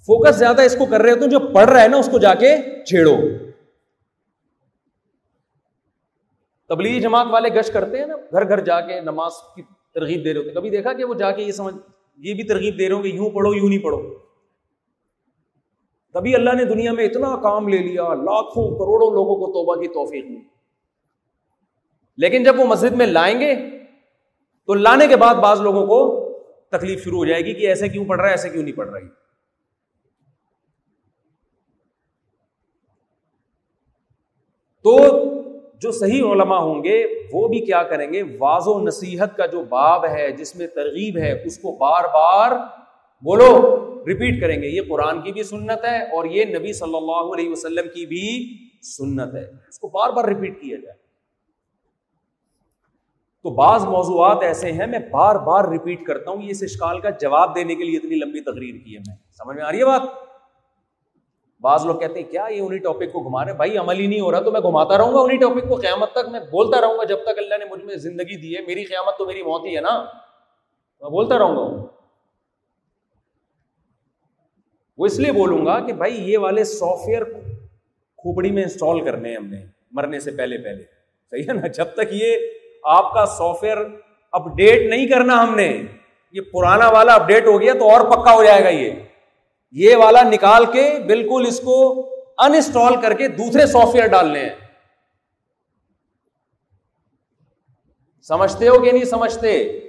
فوکس 0.00 0.36
زیادہ 0.36 0.62
اس 0.62 0.76
کو 0.78 0.86
کر 0.86 1.00
رہے 1.00 1.10
ہوتے 1.10 1.30
جو 1.30 1.38
پڑھ 1.54 1.70
رہا 1.70 1.82
ہے 1.82 1.88
نا، 1.88 1.96
اس 1.96 2.08
کو 2.12 2.18
جا 2.18 2.34
کے 2.34 2.56
چھیڑو۔ 2.84 3.14
تبلیغی 6.68 7.00
جماعت 7.00 7.26
والے 7.30 7.48
گش 7.48 7.70
کرتے 7.70 7.98
ہیں 7.98 8.06
نا، 8.06 8.16
گھر 8.16 8.48
گھر 8.48 8.60
جا 8.60 8.80
کے 8.80 9.00
نماز 9.00 9.32
کی 9.56 9.62
ترغیب 9.94 10.24
دے 10.24 10.34
رہے 10.34 10.40
ہوتے۔ 10.40 10.50
کبھی 10.50 10.70
دیکھا 10.70 10.92
کہ 10.92 11.04
وہ 11.04 11.14
جا 11.14 11.30
کے 11.30 11.42
یہ 11.42 11.52
سمجھ، 11.52 11.74
یہ 12.16 12.34
بھی 12.34 12.42
ترغیب 12.42 12.78
دے 12.78 12.88
رہے 12.88 12.94
ہوں 12.94 13.02
کہ 13.02 13.08
یوں 13.08 13.30
پڑھو، 13.30 13.54
یوں 13.54 13.68
نہیں 13.68 13.78
پڑھو۔ 13.78 14.14
کبھی 16.12 16.34
اللہ 16.34 16.50
نے 16.50 16.64
دنیا 16.64 16.92
میں 16.92 17.04
اتنا 17.04 17.36
کام 17.36 17.68
لے 17.68 17.78
لیا، 17.78 18.14
لاکھوں 18.14 18.70
کروڑوں 18.70 19.10
لوگوں 19.10 19.36
کو 19.36 19.46
توبہ 19.46 19.74
کی 19.76 19.88
توفیق 19.88 20.24
دی۔ 20.24 20.49
لیکن 22.20 22.44
جب 22.44 22.60
وہ 22.60 22.64
مسجد 22.64 22.92
میں 22.92 23.06
لائیں 23.06 23.40
گے 23.40 23.54
تو 24.66 24.74
لانے 24.74 25.06
کے 25.06 25.16
بعد 25.16 25.34
بعض 25.34 25.60
لوگوں 25.60 25.86
کو 25.86 26.20
تکلیف 26.68 27.04
شروع 27.04 27.18
ہو 27.18 27.24
جائے 27.24 27.42
گی 27.42 27.54
کہ 27.54 27.66
ایسے 27.66 27.88
کیوں 27.88 28.04
پڑھ 28.04 28.18
رہا 28.18 28.26
ہے، 28.26 28.30
ایسے 28.30 28.48
کیوں 28.48 28.62
نہیں 28.62 28.76
پڑھ 28.76 28.90
رہی 28.90 29.08
تو 34.84 34.98
جو 35.78 35.92
صحیح 35.92 36.22
علماء 36.22 36.58
ہوں 36.58 36.84
گے، 36.84 37.06
وہ 37.32 37.48
بھی 37.48 37.60
کیا 37.60 37.82
کریں 37.82 38.12
گے؟ 38.12 38.22
واض 38.38 38.62
و 38.66 38.80
نصیحت 38.80 39.36
کا 39.36 39.46
جو 39.46 39.64
باب 39.64 40.06
ہے، 40.06 40.30
جس 40.30 40.56
میں 40.56 40.66
ترغیب 40.66 41.18
ہے، 41.18 41.42
اس 41.44 41.58
کو 41.58 41.72
بار 41.72 42.04
بار 42.04 42.50
بولو 43.22 43.50
ریپیٹ 44.06 44.40
کریں 44.40 44.62
گے۔ 44.62 44.66
یہ 44.66 44.80
قرآن 44.88 45.22
کی 45.22 45.32
بھی 45.32 45.42
سنت 45.42 45.84
ہے 45.84 46.02
اور 46.02 46.24
یہ 46.24 46.44
نبی 46.44 46.72
صلی 46.72 46.96
اللہ 46.96 47.34
علیہ 47.34 47.50
وسلم 47.50 47.88
کی 47.94 48.06
بھی 48.06 48.56
سنت 48.82 49.34
ہے۔ 49.34 49.50
اس 49.68 49.78
کو 49.78 49.88
بار 49.88 50.10
بار 50.10 50.24
ریپیٹ 50.24 50.60
کیا 50.60 50.76
جائے۔ 50.82 50.99
تو 53.42 53.50
بعض 53.50 53.84
موضوعات 53.84 54.38
ایسے 54.42 54.72
ہیں، 54.72 54.86
میں 54.86 54.98
بار 54.98 55.36
بار 55.36 55.64
ریپیٹ 55.68 56.06
کرتا 56.06 56.30
ہوں، 56.30 56.42
یہ 56.42 56.50
اس 56.50 56.62
اشکال 56.62 57.00
کا 57.00 57.10
جواب 57.10 57.54
دینے 57.54 57.74
کے 57.74 57.84
لیے 57.84 57.96
اتنی 57.96 58.14
لمبی 58.14 58.40
تقریر 58.40 58.84
کی 58.84 58.94
ہے 58.94 58.98
میں۔ 59.08 59.16
سمجھ 59.32 59.56
میں 59.56 59.64
آ 59.64 59.72
رہی 59.72 59.78
ہے 59.78 59.84
بات؟ 59.84 60.02
بعض 61.60 61.86
لوگ 61.86 62.00
کہتے 62.00 62.20
ہیں، 62.20 62.30
کیا 62.30 62.46
یہ 62.50 62.60
انہیں 62.60 62.80
ٹاپک 62.80 63.12
کو 63.12 63.20
گھما 63.20 63.44
رہے 63.44 63.52
بھائی 63.52 63.78
عمل 63.78 64.00
ہی 64.00 64.06
نہیں 64.06 64.20
ہو 64.20 64.32
رہا 64.32 64.40
تو 64.40 64.52
میں 64.52 64.60
گھماتا 64.60 64.98
رہوں 64.98 65.14
گا 65.14 65.20
انہیں 65.20 65.38
ٹاپک 65.38 65.68
کو 65.68 65.74
قیامت 65.74 66.12
تک 66.12 66.28
میں 66.28 66.40
بولتا 66.40 66.80
رہوں 66.80 66.98
گا۔ 66.98 67.04
جب 67.04 67.16
تک 67.22 67.38
اللہ 67.38 67.54
نے 67.58 67.64
مجھ 67.64 67.84
میں 67.84 67.96
زندگی 67.96 68.36
دی 68.36 68.56
ہے، 68.56 68.62
میری 68.66 68.84
قیامت 68.84 69.18
تو 69.18 69.26
میری 69.26 69.42
موت 69.42 69.64
ہی 69.64 69.76
ہے 69.76 69.80
نا۔ 69.80 69.98
میں 71.00 71.10
بولتا 71.10 71.38
رہوں 71.38 71.56
گا۔ 71.56 71.82
وہ 74.98 75.06
اس 75.06 75.18
لیے 75.18 75.32
بولوں 75.32 75.66
گا 75.66 75.86
کہ 75.86 75.92
بھائی 75.92 76.32
یہ 76.32 76.38
والے 76.38 76.64
سافٹ 76.64 77.08
ویئر 77.08 77.24
کھوپڑی 78.16 78.50
میں 78.50 78.62
انسٹال 78.62 79.04
کرنے 79.04 79.28
ہیں 79.28 79.36
ہم 79.36 79.46
نے، 79.46 79.64
مرنے 79.92 80.20
سے 80.20 80.30
پہلے 80.30 80.58
پہلے۔ 80.58 80.82
صحیح 81.30 81.42
ہے 81.42 81.52
نا؟ 81.52 81.66
جب 81.66 81.86
تک 81.94 82.08
یہ 82.10 82.36
آپ 82.84 83.12
کا 83.14 83.26
سافٹ 83.26 83.62
ویئر 83.64 83.76
اپ 84.32 84.48
ڈیٹ 84.56 84.90
نہیں 84.90 85.06
کرنا 85.06 85.42
ہم 85.42 85.54
نے، 85.54 85.82
یہ 86.32 86.40
پرانا 86.40 86.88
والا 86.88 87.14
اپڈیٹ 87.14 87.46
ہو 87.46 87.60
گیا 87.60 87.72
تو 87.72 87.90
اور 87.90 88.00
پکا 88.10 88.34
ہو 88.34 88.44
جائے 88.44 88.64
گا 88.64 88.68
یہ۔ 88.68 88.90
یہ 89.72 89.96
والا 89.96 90.22
نکال 90.22 90.64
کے 90.72 90.88
بالکل 91.06 91.44
اس 91.48 91.60
کو 91.60 91.78
انسٹال 92.38 93.00
کر 93.00 93.12
کے 93.12 93.28
دوسرے 93.28 93.66
سافٹ 93.66 93.94
ویئر 93.94 94.06
ڈالنے 94.06 94.40
ہیں۔ 94.40 94.54
سمجھتے 98.22 98.68
ہو 98.68 98.78
کہ 98.82 98.92
نہیں 98.92 99.04
سمجھتے؟ 99.04 99.80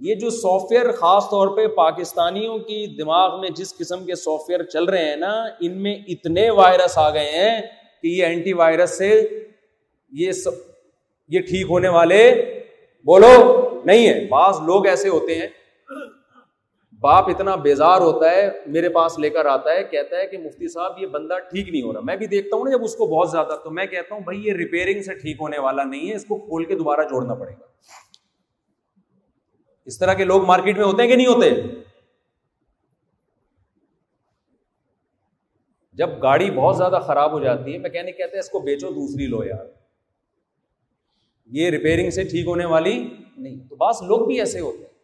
یہ 0.00 0.14
جو 0.14 0.30
سافٹ 0.30 0.72
ویئر 0.72 0.92
خاص 0.92 1.24
طور 1.30 1.56
پہ 1.56 1.66
پاکستانیوں 1.66 2.58
کی 2.58 2.86
دماغ 2.96 3.40
میں 3.40 3.50
جس 3.50 3.76
قسم 3.78 4.04
کے 4.04 4.14
سافٹ 4.14 4.48
ویئر 4.48 4.62
چل 4.62 4.84
رہے 4.84 5.04
ہیں 5.04 5.16
نا، 5.16 5.32
ان 5.60 5.82
میں 5.82 5.94
اتنے 6.08 6.50
وائرس 6.50 6.98
آ 6.98 7.10
گئے 7.10 7.30
ہیں 7.30 7.60
کہ 8.02 8.08
یہ 8.08 8.24
اینٹی 8.24 8.52
وائرس 8.52 8.98
سے 8.98 9.28
یہ 10.12 10.32
یہ 11.28 11.40
ٹھیک 11.40 11.66
ہونے 11.70 11.88
والے 11.88 12.30
بولو، 13.06 13.82
نہیں 13.84 14.08
ہے۔ 14.08 14.26
بعض 14.26 14.58
لوگ 14.66 14.86
ایسے 14.86 15.08
ہوتے 15.08 15.34
ہیں، 15.34 15.48
باپ 17.00 17.28
اتنا 17.28 17.54
بیزار 17.56 18.00
ہوتا 18.00 18.30
ہے، 18.30 18.50
میرے 18.66 18.88
پاس 18.88 19.18
لے 19.18 19.30
کر 19.30 19.46
آتا 19.46 19.70
ہے، 19.70 19.84
کہتا 19.84 20.16
ہے 20.16 20.26
کہ 20.26 20.38
مفتی 20.38 20.68
صاحب، 20.68 20.92
یہ 20.98 21.06
بندہ 21.06 21.38
ٹھیک 21.38 21.68
نہیں 21.68 21.82
ہو 21.82 21.92
رہا۔ 21.92 22.00
میں 22.00 22.16
بھی 22.16 22.26
دیکھتا 22.26 22.56
ہوں 22.56 22.64
نا 22.64 22.70
جب 22.70 22.84
اس 22.84 22.96
کو 22.96 23.06
بہت 23.06 23.30
زیادہ، 23.30 23.56
تو 23.64 23.70
میں 23.70 23.86
کہتا 23.86 24.14
ہوں، 24.14 24.22
بھائی، 24.22 24.46
یہ 24.46 24.52
ریپیئرنگ 24.52 25.02
سے 25.02 25.14
ٹھیک 25.14 25.36
ہونے 25.40 25.58
والا 25.58 25.82
نہیں 25.82 26.10
ہے، 26.10 26.14
اس 26.14 26.24
کو 26.24 26.36
کھول 26.36 26.64
کے 26.64 26.74
دوبارہ 26.74 27.00
جوڑنا 27.00 27.34
پڑے 27.34 27.52
گا۔ 27.52 27.66
اس 29.84 29.98
طرح 29.98 30.14
کے 30.14 30.24
لوگ 30.24 30.44
مارکیٹ 30.44 30.76
میں 30.76 30.84
ہوتے 30.84 31.02
ہیں 31.02 31.10
کہ 31.10 31.16
نہیں 31.16 31.26
ہوتے؟ 31.26 31.50
جب 35.92 36.22
گاڑی 36.22 36.50
بہت 36.50 36.76
زیادہ 36.76 36.98
خراب 37.06 37.32
ہو 37.32 37.40
جاتی 37.40 37.72
ہے، 37.72 37.78
میں 37.78 37.90
کہنے، 37.90 38.12
کہتے 38.12 38.32
ہیں، 38.32 38.40
اس 38.40 38.50
کو 38.50 38.58
بیچو، 38.58 38.88
دوسری 38.88 39.26
لو 39.26 39.44
یار۔ 39.44 39.83
یہ 41.46 41.70
ریپیئرنگ 41.70 42.10
سے 42.10 42.24
ٹھیک 42.24 42.46
ہونے 42.46 42.64
والی 42.64 43.08
نہیں۔ 43.36 43.68
تو 43.68 43.76
بعض 43.76 43.94
لوگ 44.06 44.26
بھی 44.26 44.38
ایسے 44.38 44.60
ہوتے 44.60 44.78
ہیں 44.78 44.94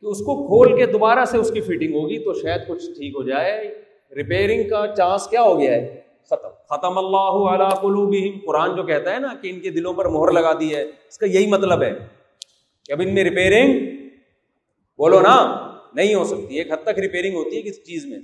کہ 0.00 0.06
اس 0.06 0.18
کو 0.18 0.46
کھول 0.46 0.76
کے 0.76 0.86
دوبارہ 0.86 1.24
سے 1.24 1.38
اس 1.38 1.50
کی 1.50 1.60
فٹنگ 1.60 1.94
ہوگی 1.94 2.18
تو 2.18 2.34
شاید 2.34 2.60
کچھ 2.68 2.86
ٹھیک 2.86 3.12
ہو 3.16 3.22
جائے۔ 3.22 3.84
ریپیئرنگ 4.16 4.68
کا 4.68 4.94
چانس 4.96 5.26
کیا 5.26 5.42
ہو 5.42 5.60
گیا 5.60 5.72
ہے؟ 5.72 6.00
ختم۔ 6.24 6.48
ختم 6.68 6.98
اللہ 6.98 7.54
علی 7.54 7.76
قلوبہم۔ 7.80 8.38
قرآن 8.46 8.76
جو 8.76 8.82
کہتا 8.82 9.14
ہے 9.14 9.18
نا 9.18 9.28
کہ 9.42 9.50
ان 9.50 9.60
کے 9.60 9.70
دلوں 9.70 9.94
پر 9.94 10.04
مہر 10.04 10.32
لگا 10.32 10.60
دی 10.60 10.74
ہے 10.74 10.82
اس 10.82 11.18
کا 11.18 11.26
یہی 11.26 11.46
مطلب 11.46 11.82
ہے 11.82 11.90
کہ 12.84 12.92
اب 12.92 13.00
ان 13.00 13.14
میں 13.14 13.24
ریپیئرنگ 13.24 13.96
بولو 14.98 15.20
نا 15.20 15.66
نہیں 15.94 16.14
ہو 16.14 16.24
سکتی۔ 16.24 16.58
ایک 16.58 16.72
حد 16.72 16.82
تک 16.82 16.98
ریپیئرنگ 16.98 17.34
ہوتی 17.34 17.56
ہے 17.56 17.62
کسی 17.62 17.82
چیز 17.82 18.06
میں۔ 18.06 18.18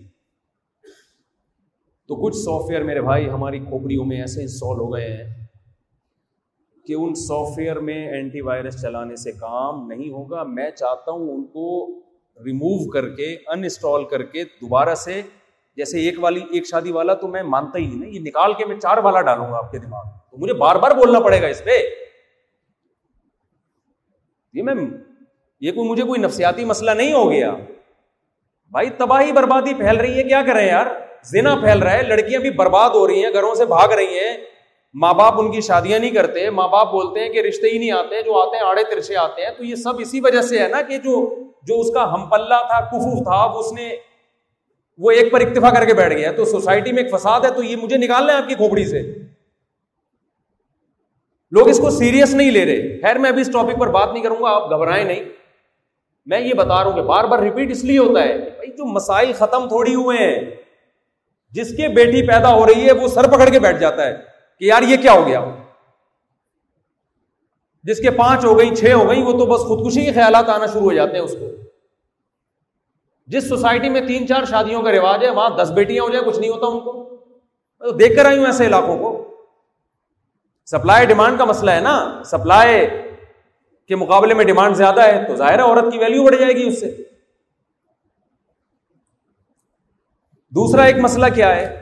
تو 2.06 2.16
کچھ 2.16 2.36
سافٹ 2.36 2.70
ویئر 2.70 2.82
میرے 2.82 3.00
بھائی 3.00 3.28
ہماری 3.28 3.58
کھوپڑیوں 3.58 4.04
میں 4.04 4.20
ایسے 4.20 4.40
انسٹال 4.42 4.78
ہو 4.78 4.94
گئے 4.94 5.08
ہیں۔ 5.08 5.37
کہ 6.88 6.92
ان 6.92 7.14
سافٹ 7.14 7.58
ویئر 7.58 7.76
میں 7.76 8.08
اینٹی 8.08 8.40
وائرس 8.40 8.82
چلانے 8.82 9.16
سے 9.16 9.32
کام 9.32 9.86
نہیں 9.86 10.10
ہوگا۔ 10.10 10.42
میں 10.42 10.70
چاہتا 10.70 11.10
ہوں 11.10 11.34
ان 11.34 11.44
کو 11.44 11.86
ریموو 12.44 12.90
کر 12.90 13.08
کے 13.08 13.36
انسٹال 13.46 14.04
کر 14.04 14.22
کے 14.22 14.44
دوبارہ 14.44 14.94
سے۔ 14.94 15.22
جیسے 15.76 16.00
ایک 16.00 16.14
والی، 16.20 16.40
ایک 16.50 16.66
شادی 16.66 16.92
والا 16.92 17.14
تو 17.14 17.28
میں 17.28 17.42
مانتا 17.42 17.78
ہی 17.78 17.86
نہیں، 17.86 18.10
یہ 18.10 18.20
نکال 18.20 18.52
کے 18.54 18.64
میں 18.64 18.76
چار 18.76 18.98
والا 18.98 19.22
ڈالوں 19.22 19.50
گا 19.50 19.56
آپ 19.56 19.72
کے 19.72 19.78
دماغ 19.78 20.02
تو 20.30 20.36
مجھے 20.38 20.54
بار 20.54 20.76
بار 20.76 20.90
بولنا 20.90 21.20
پڑے 21.20 21.42
گا 21.42 21.46
اس 21.46 21.64
پہ۔ 21.64 21.82
یہ 24.52 24.62
میں، 24.62 24.74
یہ 25.60 25.72
کوئی، 25.72 25.88
مجھے 25.88 26.02
کوئی 26.02 26.20
نفسیاتی 26.20 26.64
مسئلہ 26.64 26.90
نہیں 26.90 27.12
ہو 27.12 27.30
گیا۔ 27.30 27.56
بھائی، 28.70 28.90
تباہی 28.90 29.32
بربادی 29.32 29.74
پھیل 29.74 29.96
رہی 29.96 30.18
ہے، 30.18 30.22
کیا 30.22 30.42
کریں 30.46 30.66
یار؟ 30.66 30.86
زنا 31.22 31.54
پھیل 31.54 31.78
رہا 31.78 31.92
ہے، 31.92 32.02
لڑکیاں 32.02 32.40
بھی 32.40 32.50
برباد 32.50 32.90
ہو 32.90 33.08
رہی 33.08 33.24
ہیں، 33.24 33.32
گھروں 33.32 33.54
سے 33.54 33.64
بھاگ 33.64 33.88
رہی 33.88 34.18
ہیں۔ 34.18 34.57
ماں 35.00 35.14
باپ 35.14 35.34
ان 35.38 35.52
کی 35.52 35.60
شادیاں 35.60 35.98
نہیں 35.98 36.10
کرتے، 36.10 36.50
ماں 36.50 36.68
باپ 36.68 36.92
بولتے 36.92 37.20
ہیں 37.20 37.28
کہ 37.28 37.38
رشتے 37.38 37.68
ہی 37.68 37.78
نہیں 37.78 37.90
آتے، 37.90 38.22
جو 38.22 38.38
آتے 38.40 38.56
ہیں 38.56 38.64
آڑے 38.64 38.82
ترچے 38.84 39.16
آتے 39.16 39.42
ہیں، 39.42 39.50
تو 39.50 39.64
یہ 39.64 39.74
سب 39.74 39.92
اسی 39.98 40.20
وجہ 40.20 40.42
سے 40.42 40.58
ہے 40.58 40.68
نا 40.68 40.82
کہ 40.82 40.96
جو 40.96 41.34
جو 41.62 41.80
اس 41.80 41.94
کا 41.94 42.14
ہم 42.14 42.28
پلہ 42.28 42.54
تھا 42.68 42.80
کفو 42.80 43.24
تھا 43.24 43.58
اس 43.58 43.72
نے، 43.72 43.96
وہ 44.98 45.10
ایک 45.10 45.32
پر 45.32 45.40
اکتفا 45.40 45.70
کر 45.70 45.84
کے 45.84 45.94
بیٹھ 45.94 46.14
گیا 46.14 46.32
تو 46.32 46.44
سوسائٹی 46.44 46.92
میں 46.92 47.02
ایک 47.02 47.12
فساد 47.12 47.40
ہے، 47.40 47.50
تو 47.50 47.62
یہ 47.62 47.76
مجھے 47.76 47.96
نکالنا 47.96 48.32
ہے 48.32 48.38
آپ 48.38 48.48
کی 48.48 48.54
کھوپڑی 48.54 48.84
سے۔ 48.84 49.02
لوگ 51.50 51.68
اس 51.68 51.78
کو 51.78 51.90
سیریس 51.90 52.34
نہیں 52.34 52.50
لے 52.50 52.64
رہے۔ 52.64 53.00
خیر، 53.02 53.18
میں 53.18 53.30
ابھی 53.30 53.40
اس 53.40 53.52
ٹاپک 53.52 53.80
پر 53.80 53.86
بات 53.86 54.12
نہیں 54.12 54.22
کروں 54.22 54.36
گا، 54.36 54.50
آپ 54.50 54.70
گھبرائیں 54.70 55.04
نہیں۔ 55.04 55.24
میں 56.26 56.40
یہ 56.40 56.54
بتا 56.54 56.74
رہا 56.74 56.84
ہوں 56.84 56.92
کہ 56.92 57.02
بار 57.02 57.24
بار 57.24 57.38
ریپیٹ 57.38 57.70
اس 57.70 57.84
لیے 57.84 57.98
ہوتا 57.98 58.22
ہے 58.22 58.38
بھائی 58.38 58.70
جو 58.70 58.84
مسائل 58.84 59.32
ختم 59.32 59.68
تھوڑی 59.68 59.94
ہوئے 59.94 60.18
ہیں، 60.18 60.50
جس 61.52 61.76
کے 61.76 61.88
بیٹی 61.88 62.26
پیدا 62.26 62.54
ہو 62.54 62.66
رہی 62.66 62.86
ہے، 62.86 62.92
وہ 62.92 63.08
سر 63.08 63.28
پکڑ 63.28 63.48
کے 63.48 63.58
بیٹھ 63.58 63.78
جاتا 63.78 64.06
ہے۔ 64.06 64.27
کہ 64.58 64.64
یار 64.64 64.82
یہ 64.82 64.96
کیا 64.96 65.12
ہو 65.12 65.26
گیا؟ 65.26 65.44
جس 67.84 67.98
کے 67.98 68.10
پانچ 68.10 68.44
ہو 68.44 68.58
گئی 68.58 68.76
چھ 68.76 68.92
ہو 68.92 69.08
گئی 69.08 69.22
وہ 69.22 69.32
تو 69.32 69.46
بس 69.46 69.60
خودکشی 69.60 70.04
کے 70.04 70.12
خیالات 70.12 70.48
آنا 70.48 70.66
شروع 70.66 70.82
ہو 70.82 70.92
جاتے 70.92 71.12
ہیں 71.12 71.20
اس 71.20 71.32
کو۔ 71.32 71.46
جس 73.26 73.48
سوسائٹی 73.48 73.88
میں 73.88 74.00
تین 74.00 74.26
چار 74.26 74.44
شادیوں 74.44 74.82
کا 74.82 74.92
رواج 74.92 75.24
ہے، 75.24 75.30
وہاں 75.30 75.50
دس 75.50 75.70
بیٹیاں 75.70 76.04
ہو 76.04 76.10
جائے 76.10 76.24
کچھ 76.24 76.38
نہیں 76.38 76.50
ہوتا 76.50 76.66
ان 76.66 76.80
کو۔ 76.80 77.08
دیکھ 77.92 78.16
کر 78.16 78.24
آئی 78.24 78.38
ہوں 78.38 78.46
ایسے 78.46 78.66
علاقوں 78.66 78.98
کو۔ 78.98 79.34
سپلائی 80.66 81.06
ڈیمانڈ 81.06 81.38
کا 81.38 81.44
مسئلہ 81.44 81.70
ہے 81.70 81.80
نا۔ 81.80 82.22
سپلائی 82.24 82.86
کے 83.88 83.96
مقابلے 83.96 84.34
میں 84.34 84.44
ڈیمانڈ 84.44 84.76
زیادہ 84.76 85.02
ہے، 85.02 85.24
تو 85.26 85.36
ظاہر 85.36 85.58
ہے 85.58 85.64
عورت 85.64 85.92
کی 85.92 85.98
ویلو 85.98 86.24
بڑھ 86.24 86.36
جائے 86.36 86.52
گی 86.52 86.68
اس 86.68 86.80
سے۔ 86.80 86.96
دوسرا 90.50 90.82
ایک 90.82 90.96
مسئلہ 90.96 91.26
کیا 91.34 91.56
ہے؟ 91.56 91.77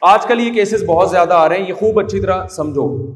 آج 0.00 0.26
کل 0.26 0.40
یہ 0.40 0.52
کیسز 0.52 0.84
بہت 0.84 1.10
زیادہ 1.10 1.34
آ 1.34 1.48
رہے 1.48 1.58
ہیں، 1.58 1.68
یہ 1.68 1.74
خوب 1.74 2.00
اچھی 2.00 2.20
طرح 2.20 2.46
سمجھو۔ 2.46 3.12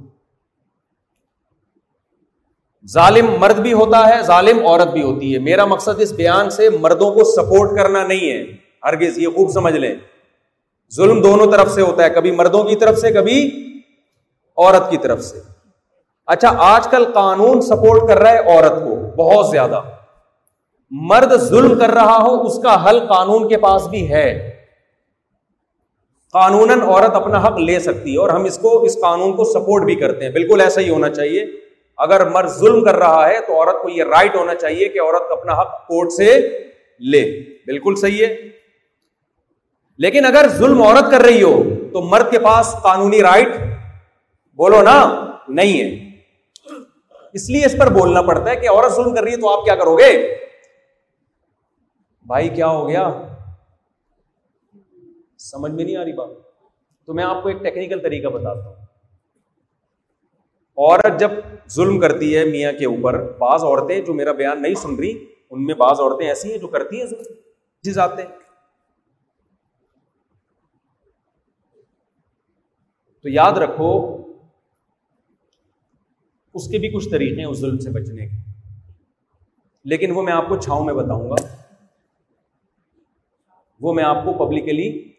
ظالم 2.88 3.27
مرد 3.38 3.59
بھی 3.59 3.73
ہوتا 3.73 4.09
ہے، 4.09 4.23
ظالم 4.23 4.66
عورت 4.66 4.88
بھی 4.88 5.03
ہوتی 5.03 5.35
ہے۔ 5.35 5.38
میرا 5.38 5.64
مقصد 5.64 6.01
اس 6.01 6.12
بیان 6.12 6.51
سے 6.51 6.70
مردوں 6.70 7.11
کو 7.11 7.25
سپورٹ 7.25 7.79
کرنا 7.79 8.07
نہیں 8.07 8.31
ہے۔ 8.31 8.42
ہرگز 8.85 9.18
یہ 9.18 9.29
خوب 9.29 9.51
سمجھ 9.51 9.75
لیں۔ 9.75 9.94
ظلم 10.94 11.23
دونوں 11.23 11.53
طرف 11.53 11.70
سے 11.70 11.83
ہوتا 11.83 12.05
ہے، 12.05 12.11
کبھی 12.11 12.31
مردوں 12.31 12.64
کی 12.64 12.77
طرف 12.77 12.99
سے، 12.99 13.11
کبھی 13.11 13.64
عورت 14.57 14.90
کی 14.90 14.97
طرف 14.97 15.25
سے۔ 15.25 15.40
اچھا 16.27 16.55
آج 16.59 16.88
کل 16.88 17.12
قانون 17.14 17.61
سپورٹ 17.61 18.09
کر 18.09 18.18
رہا 18.18 18.33
ہے 18.33 18.38
عورت 18.38 18.73
کو 18.73 19.16
بہت 19.16 19.51
زیادہ۔ 19.51 19.83
مرد 20.90 21.33
ظلم 21.37 21.79
کر 21.79 21.90
رہا 21.90 22.16
ہو، 22.16 22.42
اس 22.42 22.59
کا 22.62 22.90
حل 22.90 23.01
قانون 23.01 23.49
کے 23.49 23.57
پاس 23.57 23.87
بھی 23.87 24.12
ہے۔ 24.12 24.53
قانون 26.35 26.70
عورت 26.70 27.11
اپنا 27.14 27.47
حق 27.47 27.59
لے 27.59 27.79
سکتی 27.79 28.14
ہے 28.14 28.18
اور 28.18 28.29
ہم 28.29 28.44
اس 28.44 28.59
کو، 28.59 28.83
اس 28.83 28.94
قانون 29.01 29.37
کو 29.37 29.44
سپورٹ 29.44 29.85
بھی 29.85 29.94
کرتے 29.94 30.25
ہیں۔ 30.25 30.33
بالکل 30.33 30.61
ایسا 30.61 30.81
ہی 30.81 30.88
ہونا 30.88 31.11
چاہیے۔ 31.11 31.47
اگر 31.97 32.29
مرد 32.31 32.49
ظلم 32.49 32.85
کر 32.85 32.94
رہا 32.94 33.29
ہے 33.29 33.40
تو 33.47 33.55
عورت 33.55 33.83
کو 33.83 33.88
یہ 33.88 34.05
رائٹ 34.05 34.37
ہونا 34.37 34.55
چاہیے 34.55 34.88
کہ 34.88 35.01
عورت 35.01 35.23
اپنا 35.31 35.53
حق 35.53 35.87
کورٹ 35.87 36.12
سے 36.12 36.59
لے۔ 37.01 37.40
بالکل 37.66 37.94
صحیح 37.97 38.27
ہے۔ 38.27 38.37
لیکن 39.99 40.25
اگر 40.25 40.47
ظلم 40.49 40.83
عورت 40.83 41.11
کر 41.11 41.20
رہی 41.20 41.42
ہو 41.42 41.62
تو 41.92 42.01
مرد 42.01 42.31
کے 42.31 42.38
پاس 42.38 42.77
قانونی 42.83 43.23
رائٹ 43.23 43.49
بولو 44.57 44.83
نا، 44.83 45.27
نہیں 45.49 45.83
ہے۔ 45.83 46.11
اس 47.33 47.51
لیے 47.51 47.66
اس 47.66 47.77
پر 47.79 47.92
بولنا 47.92 48.23
پڑتا 48.23 48.51
ہے 48.51 48.57
کہ 48.57 48.68
عورت 48.68 48.92
ظلم 48.92 49.14
کر 49.14 49.23
رہی 49.23 49.33
ہے 49.33 49.37
تو 49.37 49.59
آپ 49.59 49.64
کیا 49.64 49.75
کرو 49.75 49.97
گے؟ 49.97 50.35
بھائی، 52.27 52.49
کیا 52.49 52.68
ہو 52.68 52.88
گیا؟ 52.88 53.11
سمجھ 55.44 55.72
میں 55.72 55.85
نہیں 55.85 55.96
آ 55.96 56.04
رہی 56.04 56.12
بات۔ 56.12 56.30
تو 57.07 57.14
میں 57.14 57.24
آپ 57.24 57.42
کو 57.42 57.48
ایک 57.48 57.62
ٹیکنیکل 57.62 58.00
طریقہ 58.02 58.28
بتاتا 58.28 58.68
ہوں۔ 58.68 58.74
عورت 60.76 61.20
جب 61.20 61.30
ظلم 61.70 62.00
کرتی 62.00 62.37
ہے 62.37 62.44
میاں 62.44 62.72
کے 62.72 62.87
اوپر، 62.87 63.33
بعض 63.38 63.64
عورتیں 63.64 64.00
جو 64.00 64.14
میرا 64.14 64.33
بیان 64.33 64.62
نہیں 64.62 64.74
سن 64.74 64.96
رہی، 64.96 65.24
ان 65.50 65.64
میں 65.64 65.74
بعض 65.74 66.00
عورتیں 66.00 66.28
ایسی 66.28 66.50
ہیں 66.50 66.59
جو 66.59 66.68
کرتی 66.68 67.00
ہیں 67.00 67.07
ظلم۔ 67.07 67.22
جی 67.22 67.90
جس 67.90 67.98
آتے 67.98 68.22
تو 73.22 73.28
یاد 73.28 73.52
رکھو، 73.52 74.22
اس 76.54 76.68
کے 76.68 76.78
بھی 76.78 76.88
کچھ 76.88 77.09
طریقے 77.11 77.40
ہیں 77.40 77.48
اس 77.48 77.59
ظلم 77.59 77.78
سے 77.78 77.90
بچنے 77.90 78.28
کے۔ 78.28 78.50
لیکن 79.85 80.11
وہ 80.11 80.22
میں 80.22 80.33
آپ 80.33 80.48
کو 80.48 80.57
چھاؤں 80.57 80.85
میں 80.85 80.94
بتاؤں 80.94 81.30
گا۔ 81.30 81.35
وہ 83.80 83.92
میں 83.92 84.04
آپ 84.04 84.24
کو 84.24 84.46
پبلکلی 84.46 85.13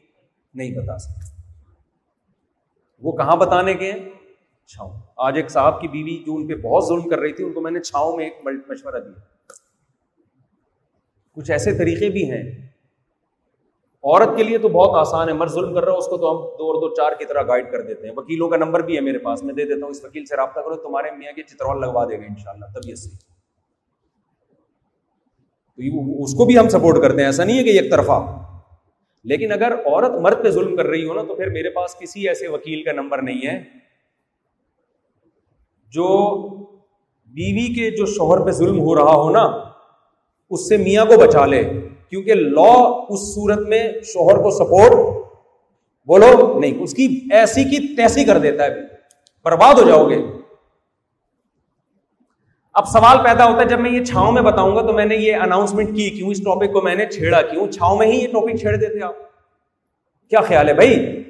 نہیں 0.56 0.72
بتا 0.72 0.98
سکتا۔ 0.98 1.42
وہ 3.02 3.12
کہاں 3.12 3.36
بتانے 3.36 3.74
کے 3.74 3.92
ہیں؟ 3.92 4.10
چھاؤں۔ 4.68 5.00
آج 5.18 5.34
ایک 5.36 5.52
صاحب 5.52 5.82
کی 5.82 5.88
بیوی 5.88 6.24
جو 6.26 6.36
ان 6.36 6.48
پہ 6.48 6.56
بہت 6.56 6.86
ظلم 6.88 7.10
کر 7.10 7.20
رہی 7.20 7.34
تھی، 7.34 7.44
ان 7.44 7.54
کو 7.54 7.62
میں 7.62 7.72
نے 7.72 7.80
چھاؤں 7.80 8.18
میں 8.18 8.26
ایک 8.26 8.48
مشورہ 8.70 9.00
دیا۔ 9.00 9.20
کچھ 11.36 11.52
ایسے 11.52 11.78
طریقے 11.78 12.10
بھی 12.10 12.32
ہیں۔ 12.32 12.68
عورت 14.04 14.38
کے 14.38 14.44
لیے 14.44 14.58
تو 14.58 14.70
بہت 14.70 15.08
آسان 15.08 15.30
ہے، 15.30 15.34
مرد 15.34 15.52
ظلم 15.52 15.74
کر 15.74 15.86
رہا 15.86 15.94
ہے، 15.94 15.98
اس 15.98 16.06
کو 16.06 16.18
تو 16.18 16.32
ہم 16.32 16.38
دو 16.38 16.72
اور 16.72 16.90
دو 16.90 16.96
چار 16.96 17.12
کی 17.12 17.26
طرح 17.26 17.42
گائڈ 17.42 17.72
کر 17.72 17.82
دیتے 17.82 18.08
ہیں۔ 18.08 18.16
وکیلوں 18.18 18.50
کا 18.50 18.58
نمبر 18.58 18.80
بھی 18.80 18.96
ہے 18.96 19.02
میرے 19.02 19.18
پاس، 19.18 19.44
میں 19.44 19.54
دے 19.54 19.66
دیتا 19.66 19.84
ہوں، 19.84 19.90
اس 19.90 20.06
وکیل 20.06 20.26
سے 20.26 20.36
رابطہ 20.36 20.60
کرو، 20.60 20.76
تمہارے 20.76 21.12
میاں 21.12 21.34
کے 21.34 21.44
چترول 21.44 21.82
لگوا 21.82 22.06
دے 22.06 22.18
گا 22.18 22.24
ان 22.24 22.36
شاء 22.38 22.52
اللہ 22.52 22.66
طبیعت 22.66 23.00
سے 23.00 23.10
تو 25.76 26.24
اس 26.24 26.34
کو 26.34 26.46
بھی 26.46 26.58
ہم 26.58 26.70
سپورٹ 26.70 27.02
کرتے 27.02 27.18
ہیں، 27.18 27.26
ایسا 27.26 27.44
نہیں 27.44 27.58
ہے 27.58 27.64
کہ 27.64 27.80
ایک 27.80 27.92
طرفہ۔ 27.92 28.42
لیکن 29.26 29.52
اگر 29.52 29.72
عورت 29.86 30.12
مرد 30.22 30.44
پہ 30.44 30.50
ظلم 30.50 30.76
کر 30.76 30.86
رہی 30.86 31.06
ہو 31.06 31.14
نا 31.14 31.24
تو 31.24 31.36
پھر 31.36 31.50
میرے 31.50 31.70
پاس 31.70 31.96
کسی 32.00 32.28
ایسے 32.28 32.48
وکیل 32.48 32.84
کا 32.84 32.92
نمبر 32.92 33.22
نہیں 33.22 33.48
ہے 33.48 33.64
جو 35.92 36.38
بیوی 37.26 37.74
کے 37.74 37.92
جو 37.92 38.06
شوہر 38.06 38.46
پہ 38.46 38.52
ظلم 38.52 38.80
ہو 38.80 38.96
رہا 38.96 39.16
ہو 39.16 39.30
نا، 39.30 39.64
اس 40.50 40.70
سے 40.70 40.78
میاں 40.78 41.06
کو 41.06 41.18
بچا 41.18 41.46
لے، 41.46 41.64
کیونکہ 42.10 42.34
لا 42.34 43.06
اس 43.10 43.36
صورت 43.36 43.60
میں 43.68 43.92
شوہر 44.04 44.38
کو 44.38 44.52
سپورٹ 44.52 45.26
بولو، 46.08 46.60
نہیں، 46.60 46.84
اس 46.84 46.94
کی 46.94 47.28
ایسی 47.32 47.64
کی 47.64 47.96
تیسی 47.96 48.24
کر 48.24 48.38
دیتا 48.38 48.66
ہے۔ 48.66 48.76
برباد 49.46 49.74
ہو 49.74 49.88
جاؤ 49.88 50.10
گے۔ 50.10 50.18
اب 52.76 52.88
سوال 52.88 53.18
پیدا 53.24 53.46
ہوتا 53.46 53.62
ہے، 53.62 53.66
جب 53.66 53.80
میں 53.80 53.92
یہ 53.92 54.04
چھاؤں 54.04 54.32
میں 54.32 54.42
بتاؤں 54.42 54.76
گا 54.76 54.82
تو 54.82 54.94
میں 54.94 55.06
نے 55.06 55.16
یہ 55.16 55.36
اناؤنسمنٹ 55.36 55.96
کی، 55.96 56.10
کیوں 56.10 56.30
اس 56.30 56.40
ٹاپک 56.40 56.74
کو 56.74 56.82
میں 56.82 56.96
نے 56.96 57.06
چھیڑا؟ 57.06 57.42
کیوں 57.42 57.72
چھاؤں 57.72 57.98
میں 57.98 58.08
ہی 58.08 58.24
یہ 58.24 58.28
ٹاپک 58.28 58.60
چھیڑ 58.60 58.76
دیتے 58.76 59.04
آپ؟ 59.04 59.16
کیا 60.30 60.42
خیال 60.42 60.68
ہے 60.70 60.74
بھائی؟ 60.74 61.24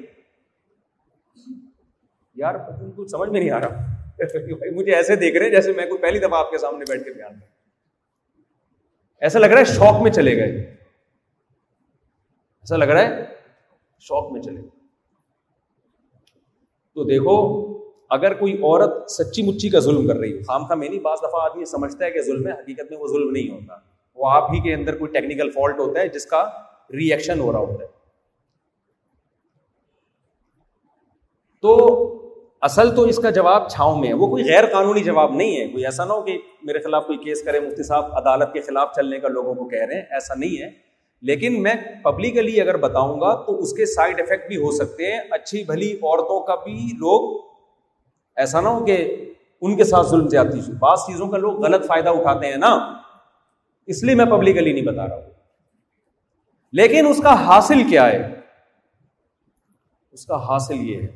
یار 2.34 2.54
کچھ 2.96 3.10
سمجھ 3.10 3.30
میں 3.30 3.40
نہیں 3.40 3.50
آ 3.50 3.60
رہا۔ 3.60 3.86
مجھے 4.74 4.94
ایسے 4.94 5.16
دیکھ 5.16 5.36
رہے 5.36 5.44
ہیں 5.46 5.52
جیسے 5.52 5.72
میں 5.72 5.86
کوئی 5.86 6.02
پہلی 6.02 6.18
دفعہ 6.18 6.34
آپ 6.34 6.50
کے 6.50 6.58
سامنے 6.58 6.84
بیٹھ 6.88 7.04
کے 7.04 7.10
بیان 7.10 7.32
کر 7.32 7.46
ایسا 9.20 9.38
لگ 9.38 9.46
رہا 9.46 9.58
ہے 9.58 9.64
شوق 9.64 10.02
میں 10.02 10.10
چلے 10.10 10.36
گئے۔ 10.36 10.58
ایسا 12.60 12.76
لگ 12.76 12.84
رہا 12.84 13.02
ہے 13.02 13.24
شوق 14.00 14.32
میں 14.32 14.42
چلے 14.42 14.60
تو 16.94 17.04
دیکھو 17.04 17.66
اگر 18.10 18.34
کوئی 18.34 18.54
عورت 18.54 19.10
سچی 19.10 19.42
مچی 19.42 19.68
کا 19.68 19.78
ظلم 19.78 20.08
کر 20.08 20.16
رہی 20.16 20.32
ہو، 20.32 20.42
خام 20.48 20.64
خام 20.64 20.78
میں 20.78 20.88
نہیں، 20.88 21.00
بعض 21.00 21.18
دفعہ 21.18 21.40
آدمی 21.42 21.64
سمجھتا 21.64 22.04
ہے 22.04 22.10
کہ 22.10 22.22
ظلم 22.22 22.46
ہے، 22.46 22.52
حقیقت 22.52 22.90
میں 22.90 22.98
وہ 22.98 23.06
ظلم 23.08 23.30
نہیں 23.30 23.50
ہوتا۔ 23.50 23.74
وہ 24.14 24.30
آپ 24.30 24.50
ہی 24.52 24.60
کے 24.60 24.74
اندر 24.74 24.98
کوئی 24.98 25.12
ٹیکنیکل 25.12 25.50
فالٹ 25.50 25.78
ہوتا 25.78 26.00
ہے، 26.00 26.08
جس 26.08 26.26
کا 26.26 26.50
ری 26.92 27.12
ایکشن 27.12 27.40
ہو 27.40 27.52
رہا 27.52 27.58
ہوتا 27.58 27.84
ہے۔ 27.84 27.96
تو 31.62 32.12
اصل 32.60 32.96
تو 32.96 33.02
اس 33.02 33.16
کا 33.16 33.30
جواب 33.30 33.68
چھاؤں 33.68 33.98
میں 33.98 34.08
ہے۔ 34.08 34.14
وہ 34.14 34.26
کوئی 34.26 34.44
غیر 34.44 34.66
قانونی 34.66 35.02
جواب 35.02 35.32
نہیں 35.32 35.60
ہے۔ 35.60 35.68
کوئی 35.68 35.84
ایسا 35.84 36.04
نہ 36.04 36.12
ہو 36.12 36.22
کہ 36.22 36.38
میرے 36.62 36.78
خلاف 36.78 37.06
کوئی 37.06 37.18
کیس 37.18 37.42
کرے، 37.42 37.60
مفتی 37.60 37.82
صاحب 37.82 38.04
عدالت 38.12 38.52
کے 38.52 38.60
خلاف 38.60 38.88
چلنے 38.96 39.20
کا 39.20 39.28
لوگوں 39.28 39.54
کو 39.54 39.68
کہہ 39.68 39.82
رہے 39.82 39.94
ہیں، 39.94 40.02
ایسا 40.10 40.34
نہیں 40.34 40.62
ہے۔ 40.62 40.70
لیکن 41.22 41.62
میں 41.62 41.74
پبلکلی 42.04 42.60
اگر 42.60 42.76
بتاؤں 42.76 43.20
گا 43.20 43.44
تو 43.46 43.58
اس 43.58 43.72
کے 43.72 43.86
سائڈ 43.86 44.20
افیکٹ 44.20 44.48
بھی 44.48 44.56
ہو 44.56 44.70
سکتے 44.70 45.12
ہیں۔ 45.12 45.20
اچھی 45.30 45.64
بھلی 45.64 45.92
عورتوں 45.92 46.46
کا 46.46 46.54
بھی 46.54 46.90
لوگ 46.92 47.55
ایسا 48.36 48.60
نہ 48.60 48.68
ہو 48.68 48.84
کہ 48.84 49.24
ان 49.60 49.76
کے 49.76 49.84
ساتھ 49.84 50.06
ظلم 50.06 50.28
زیادتی 50.28 50.72
بعض 50.78 50.98
چیزوں 50.98 51.28
کا 51.28 51.36
لوگ 51.36 51.64
غلط 51.64 51.86
فائدہ 51.86 52.08
اٹھاتے 52.08 52.46
ہیں 52.46 52.56
نا۔ 52.56 53.02
اس 53.86 54.02
لیے 54.02 54.14
میں 54.14 54.24
پبلکلی 54.24 54.72
نہیں 54.72 54.86
بتا 54.86 55.06
رہا 55.06 55.14
ہوں۔ 55.14 55.30
لیکن 56.72 57.06
اس 57.06 57.22
کا 57.22 57.46
حاصل 57.46 57.82
کیا 57.90 58.06
ہے؟ 58.06 58.40
اس 60.12 60.26
کا 60.26 60.48
حاصل 60.48 60.74
یہ 60.74 61.02
ہے 61.02 61.06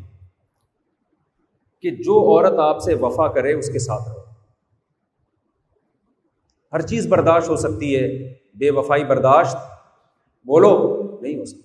کہ 1.83 1.91
جو 1.91 2.21
عورت 2.21 2.59
آپ 2.59 2.79
سے 2.79 2.95
وفا 2.95 3.29
کرے 3.29 3.53
اس 3.53 3.73
کے 3.73 3.79
ساتھ 3.79 4.09
رہو۔ 4.09 4.21
ہر 6.73 6.81
چیز 6.81 7.07
برداشت 7.07 7.49
ہو 7.49 7.57
سکتی 7.57 7.97
ہے، 7.97 8.35
بے 8.55 8.71
وفائی 8.71 9.05
برداشت۔ 9.05 9.57
بولو، 10.45 10.97
نہیں 11.21 11.39
ہو 11.39 11.45
سکتی 11.45 11.63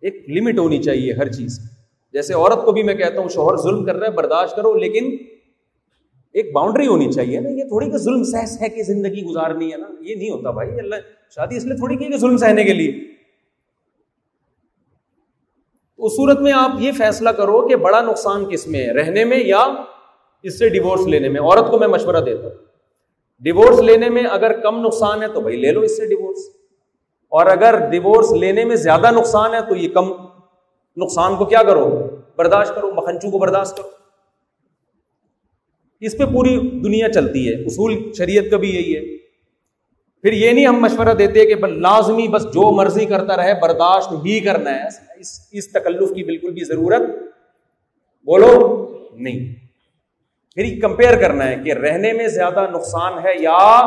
ایک 0.00 0.30
لمٹ 0.30 0.58
ہونی 0.58 0.82
چاہیے 0.82 1.12
ہر 1.12 1.32
چیز 1.32 1.77
جیسے 2.18 2.34
عورت 2.34 2.64
کو 2.64 2.72
بھی 2.72 2.82
میں 2.82 2.94
کہتا 2.94 3.20
ہوں، 3.20 3.28
شوہر 3.28 3.56
ظلم 3.56 3.84
کر 3.84 3.96
رہا 3.96 4.06
ہے، 4.06 4.12
برداشت 4.12 4.56
کرو، 4.56 4.74
لیکن 4.74 5.16
ایک 6.32 6.52
باؤنڈری 6.52 6.86
ہونی 6.86 7.12
چاہیے 7.12 7.40
نا، 7.40 7.48
یہ 7.48 7.64
تھوڑی 7.64 7.90
کہ 7.90 7.96
ظلم 7.96 8.24
سہ 8.24 8.46
سہ 8.46 8.64
کے 8.64 8.82
زندگی 8.82 9.22
گزارنی 9.22 9.72
ہے 9.72 9.76
نا، 9.76 9.86
یہ 10.00 10.14
نہیں 10.14 10.30
ہوتا 10.30 10.50
بھائی، 10.50 10.70
اللہ، 10.78 10.96
شادی 11.34 11.56
اس 11.56 11.64
لیے 11.64 11.76
تھوڑی 11.76 11.96
کی 11.96 12.04
کہ 12.04 12.16
ظلم 12.16 12.36
سہنے 12.36 12.64
کے 12.64 12.72
لیے۔ 12.72 12.92
اس 15.98 16.12
صورت 16.12 16.40
میں 16.40 16.52
آپ 16.52 16.70
یہ 16.78 16.92
فیصلہ 16.92 17.30
کرو 17.30 17.68
کہ 17.68 17.76
بڑا 17.76 18.00
نقصان 18.00 18.50
کس 18.50 18.66
میں 18.66 18.80
ہے، 18.80 18.92
رہنے 18.92 19.24
میں 19.24 19.38
یا 19.44 19.66
اس 20.42 20.58
سے 20.58 20.68
ڈیوورس 20.68 21.06
لینے 21.06 21.28
میں۔ 21.28 21.40
عورت 21.40 21.70
کو 21.70 21.78
میں 21.78 21.88
مشورہ 21.88 22.20
دیتا 22.20 22.42
ہوں۔ 22.42 22.54
ڈیوورس 23.40 23.78
لینے 23.78 24.08
میں 24.08 24.22
اگر 24.22 24.60
کم 24.60 24.86
نقصان 24.86 25.22
ہے 25.22 25.28
تو 25.28 25.40
بھائی 25.40 25.56
لے 25.56 25.70
لو 25.70 25.80
اس 25.80 25.96
سے 25.96 26.06
ڈیوورس 26.06 26.38
اور 27.28 27.46
اگر 27.46 27.90
ڈیوورس 27.90 28.32
لینے 28.32 28.64
میں 28.64 28.76
زیادہ 28.76 29.10
نقصان 29.10 29.54
ہے 29.54 29.60
تو 29.68 29.76
یہ 29.76 29.88
کم 29.88 30.12
نقصان 30.96 31.36
کو 31.36 31.44
کیا 31.44 31.62
کرو؟ 31.62 32.07
برداشت 32.38 32.74
کرو 32.74 32.92
مکھنچو 32.94 33.30
کو 33.30 33.38
برداشت 33.38 33.76
کرو۔ 33.76 33.88
اس 36.00 36.18
پہ 36.18 36.24
پوری 36.24 36.80
دنیا 36.84 37.08
چلتی 37.08 37.48
ہے، 37.48 37.54
اصول 37.54 38.12
شریعت 38.18 38.44
کا 38.50 38.56
بھی 38.56 38.70
یہی 38.76 38.96
ہے۔ 38.96 39.18
پھر 40.22 40.32
یہ 40.32 40.52
نہیں 40.52 40.66
ہم 40.66 40.80
مشورہ 40.80 41.14
دیتے 41.14 41.46
کہ 41.46 41.66
لازمی 41.66 42.28
بس 42.28 42.42
جو 42.42 42.74
مرضی 42.74 43.04
کرتا 43.04 43.36
رہے، 43.36 43.52
برداشت 43.62 44.12
ہی 44.12 44.40
کرنا 44.40 44.70
ہے۔ 44.70 44.86
اس 45.16 45.48
اس 45.52 45.72
تکلف 45.72 46.08
کی 46.14 46.24
بالکل 46.24 46.50
بھی 46.50 46.64
ضرورت 46.64 47.00
بولو 48.24 48.88
نہیں۔ 49.12 49.54
پھر 50.54 50.80
کمپیئر 50.82 51.20
کرنا 51.20 51.48
ہے 51.48 51.56
کہ 51.64 51.72
رہنے 51.72 52.12
میں 52.12 52.28
زیادہ 52.28 52.66
نقصان 52.70 53.12
ہے 53.24 53.32
یا 53.38 53.82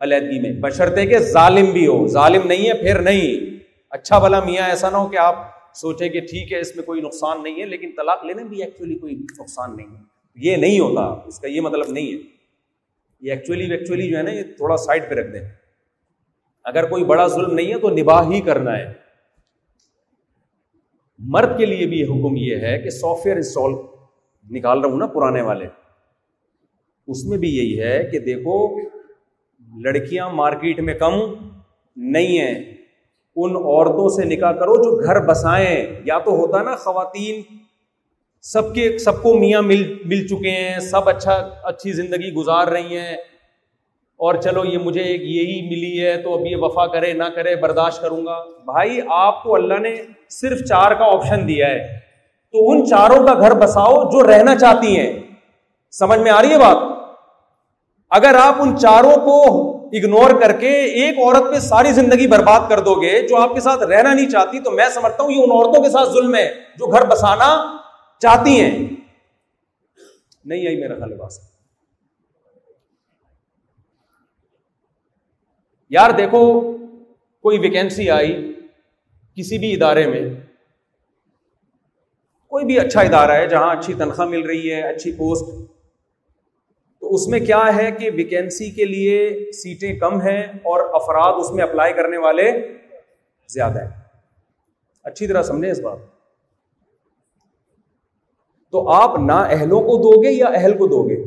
علیحدگی 0.00 0.40
میں۔ 0.40 0.60
بشرتے 0.60 1.06
کہ 1.06 1.18
ظالم 1.18 1.70
بھی 1.70 1.86
ہو۔ 1.86 2.06
ظالم 2.06 2.40
نہیں 2.44 2.68
ہے، 2.68 2.74
پھر 2.74 3.00
نہیں۔ 3.00 3.54
اچھا 3.90 4.18
بلا 4.18 4.40
میاں، 4.40 4.68
ایسا 4.68 4.90
نہ 4.90 4.96
ہو 4.96 5.08
کہ 5.08 5.16
آپ 5.16 5.53
سوچے 5.74 6.08
کہ 6.08 6.20
ٹھیک 6.20 6.52
ہے، 6.52 6.60
اس 6.60 6.76
میں 6.76 6.84
کوئی 6.84 7.00
نقصان 7.00 7.42
نہیں 7.42 7.60
ہے، 7.60 7.66
لیکن 7.66 7.90
طلاق 7.96 8.24
لینے 8.24 8.44
بھی 8.44 8.62
ایکچولی 8.62 8.98
کوئی 8.98 9.14
نقصان 9.14 9.76
نہیں 9.76 9.86
ہے۔ 9.86 10.02
یہ 10.36 10.56
نہیں 10.56 10.80
ہوتا، 10.80 11.00
اس 11.00 11.40
کا 11.40 11.48
یہ 11.48 11.60
مطلب 11.60 11.84
نہیں 11.88 12.06
ہے۔ 12.06 12.18
یہ 13.20 13.32
ایکچولی 13.32 13.70
ایکچولی 13.70 14.10
جو 14.10 14.16
ہے 14.16 14.22
نا، 14.22 14.30
یہ 14.30 14.42
تھوڑا 14.42 14.76
سائڈ 14.76 15.02
پہ 15.10 15.14
رکھ 15.14 15.32
دیں۔ 15.32 15.40
اگر 16.64 16.88
کوئی 16.88 17.04
بڑا 17.04 17.26
ظلم 17.26 17.54
نہیں 17.54 17.74
ہے 17.74 17.78
تو 17.78 17.90
نباہ 17.90 18.30
ہی 18.30 18.40
کرنا 18.40 18.78
ہے۔ 18.78 18.92
مرد 21.18 21.58
کے 21.58 21.66
لیے 21.66 21.86
بھی 21.86 22.04
حکم 22.04 22.36
یہ 22.36 22.56
ہے 22.56 22.82
کہ 22.82 22.90
سافٹ 22.90 23.26
ویئر 23.26 23.36
انسٹال 23.36 23.72
نکال 24.50 24.80
رہا 24.80 24.88
ہوں 24.88 24.98
نا 24.98 25.06
پرانے 25.06 25.42
والے۔ 25.42 25.66
اس 27.06 27.24
میں 27.24 27.38
بھی 27.38 27.48
یہی 27.48 27.80
ہے 27.80 28.08
کہ 28.12 28.18
دیکھو، 28.18 28.80
لڑکیاں 29.80 30.30
مارکیٹ 30.30 30.80
میں 30.80 30.94
کم 30.94 31.12
نہیں 31.96 32.38
ہیں۔ 32.38 32.73
ان 33.36 33.56
عورتوں 33.56 34.08
سے 34.08 34.24
نکاح 34.24 34.52
کرو 34.52 34.76
جو 34.76 35.04
گھر 35.04 35.20
بسائیں۔ 35.20 35.86
یا 36.04 36.18
تو 36.18 36.30
ہوتا 36.30 36.62
نا 36.62 36.76
خواتین، 36.76 37.42
سب 38.42 38.74
کے، 38.74 38.98
سب 38.98 39.22
کو 39.22 39.34
میاں 39.34 39.62
مل 39.62 39.98
مل 40.04 40.26
چکے 40.26 40.50
ہیں، 40.50 40.78
سب 40.78 41.08
اچھا 41.08 41.48
اچھی 41.62 41.92
زندگی 41.92 42.32
گزار 42.32 42.68
رہی 42.68 42.96
ہیں۔ 42.98 43.16
اور 44.16 44.34
چلو 44.34 44.64
یہ 44.64 44.78
مجھے 44.78 45.00
ایک 45.00 45.20
یہی 45.20 45.68
ملی 45.68 46.06
ہے، 46.06 46.22
تو 46.22 46.34
اب 46.34 46.46
یہ 46.46 46.56
وفا 46.56 46.86
کرے، 46.86 47.12
نہ 47.12 47.24
کرے، 47.34 47.56
برداشت 47.56 48.00
کروں 48.00 48.26
گا۔ 48.26 48.44
بھائی، 48.64 49.00
آپ 49.08 49.42
کو 49.42 49.54
اللہ 49.54 49.74
نے 49.74 49.96
صرف 50.28 50.58
چار 50.68 50.92
کا 50.92 51.04
آپشن 51.04 51.48
دیا 51.48 51.66
ہے۔ 51.66 52.04
تو 52.52 52.70
ان 52.70 52.86
چاروں 52.86 53.26
کا 53.26 53.34
گھر 53.34 53.54
بساؤ 53.54 54.04
جو 54.04 54.26
رہنا 54.26 54.56
چاہتی 54.56 54.96
ہیں۔ 54.96 55.20
سمجھ 55.90 56.20
میں 56.20 56.30
آ 56.30 56.42
رہی 56.42 56.50
ہے 56.50 56.58
بات؟ 56.58 56.76
اگر 58.10 58.34
آپ 58.34 58.54
ان 58.58 58.76
چاروں 58.76 59.16
کو 59.16 59.74
اگنور 59.94 60.30
کر 60.40 60.52
کے 60.52 60.70
ایک 61.02 61.18
عورت 61.18 61.50
پہ 61.50 61.58
ساری 61.58 61.92
زندگی 61.92 62.26
برباد 62.26 62.68
کر 62.68 62.80
دو 62.80 62.94
گے 63.02 63.20
جو 63.28 63.36
آپ 63.36 63.54
کے 63.54 63.60
ساتھ 63.60 63.82
رہنا 63.82 64.12
نہیں 64.14 64.30
چاہتی 64.30 64.60
تو 64.60 64.70
میں 64.70 64.88
سمجھتا 64.94 65.22
ہوں 65.22 65.30
یہ 65.30 65.42
ان 65.42 65.50
عورتوں 65.50 65.82
کے 65.82 65.90
ساتھ 65.90 66.08
ظلم 66.08 66.34
ہے 66.34 66.44
جو 66.78 66.90
گھر 66.90 67.06
بسانا 67.06 67.50
چاہتی 68.22 68.60
ہیں 68.60 68.70
نہیں 70.44 70.66
آئی 70.66 70.76
میرا 70.76 70.94
خیال 70.94 71.16
بات 71.16 71.42
یار 75.90 76.10
دیکھو 76.10 76.40
کوئی 77.44 77.58
ویکینسی 77.58 78.10
آئی 78.10 78.32
کسی 79.36 79.58
بھی 79.58 79.72
ادارے 79.74 80.06
میں 80.06 80.22
کوئی 82.52 82.64
بھی 82.64 82.78
اچھا 82.80 83.00
ادارہ 83.00 83.32
ہے 83.32 83.46
جہاں 83.46 83.70
اچھی 83.76 83.94
تنخواہ 83.94 84.28
مل 84.28 84.42
رہی 84.46 84.72
ہے 84.72 84.80
اچھی 84.88 85.12
پوسٹ 85.12 85.73
اس 87.14 87.28
میں 87.28 87.40
کیا 87.40 87.76
ہے 87.76 87.90
کہ 87.90 88.10
ویکینسی 88.14 88.70
کے 88.70 88.84
لیے 88.84 89.52
سیٹیں 89.52 89.98
کم 89.98 90.20
ہیں 90.20 90.40
اور 90.40 90.80
افراد 90.92 91.32
اس 91.36 91.50
میں 91.50 91.64
اپلائی 91.64 91.92
کرنے 91.92 92.16
والے 92.18 92.72
زیادہ 93.48 93.82
ہیں۔ 93.82 93.90
اچھی 95.04 95.26
طرح 95.26 95.42
سمجھیں 95.42 95.72
اس 95.72 95.80
بات۔ 95.80 95.98
تو 98.70 98.88
آپ 98.88 99.18
نا 99.18 99.42
اہلوں 99.42 99.80
کو 99.80 99.96
دو 99.96 100.22
گے 100.22 100.30
یا 100.30 100.46
اہل 100.46 100.78
کو 100.78 100.86
دو 100.86 101.08
گے 101.08 101.24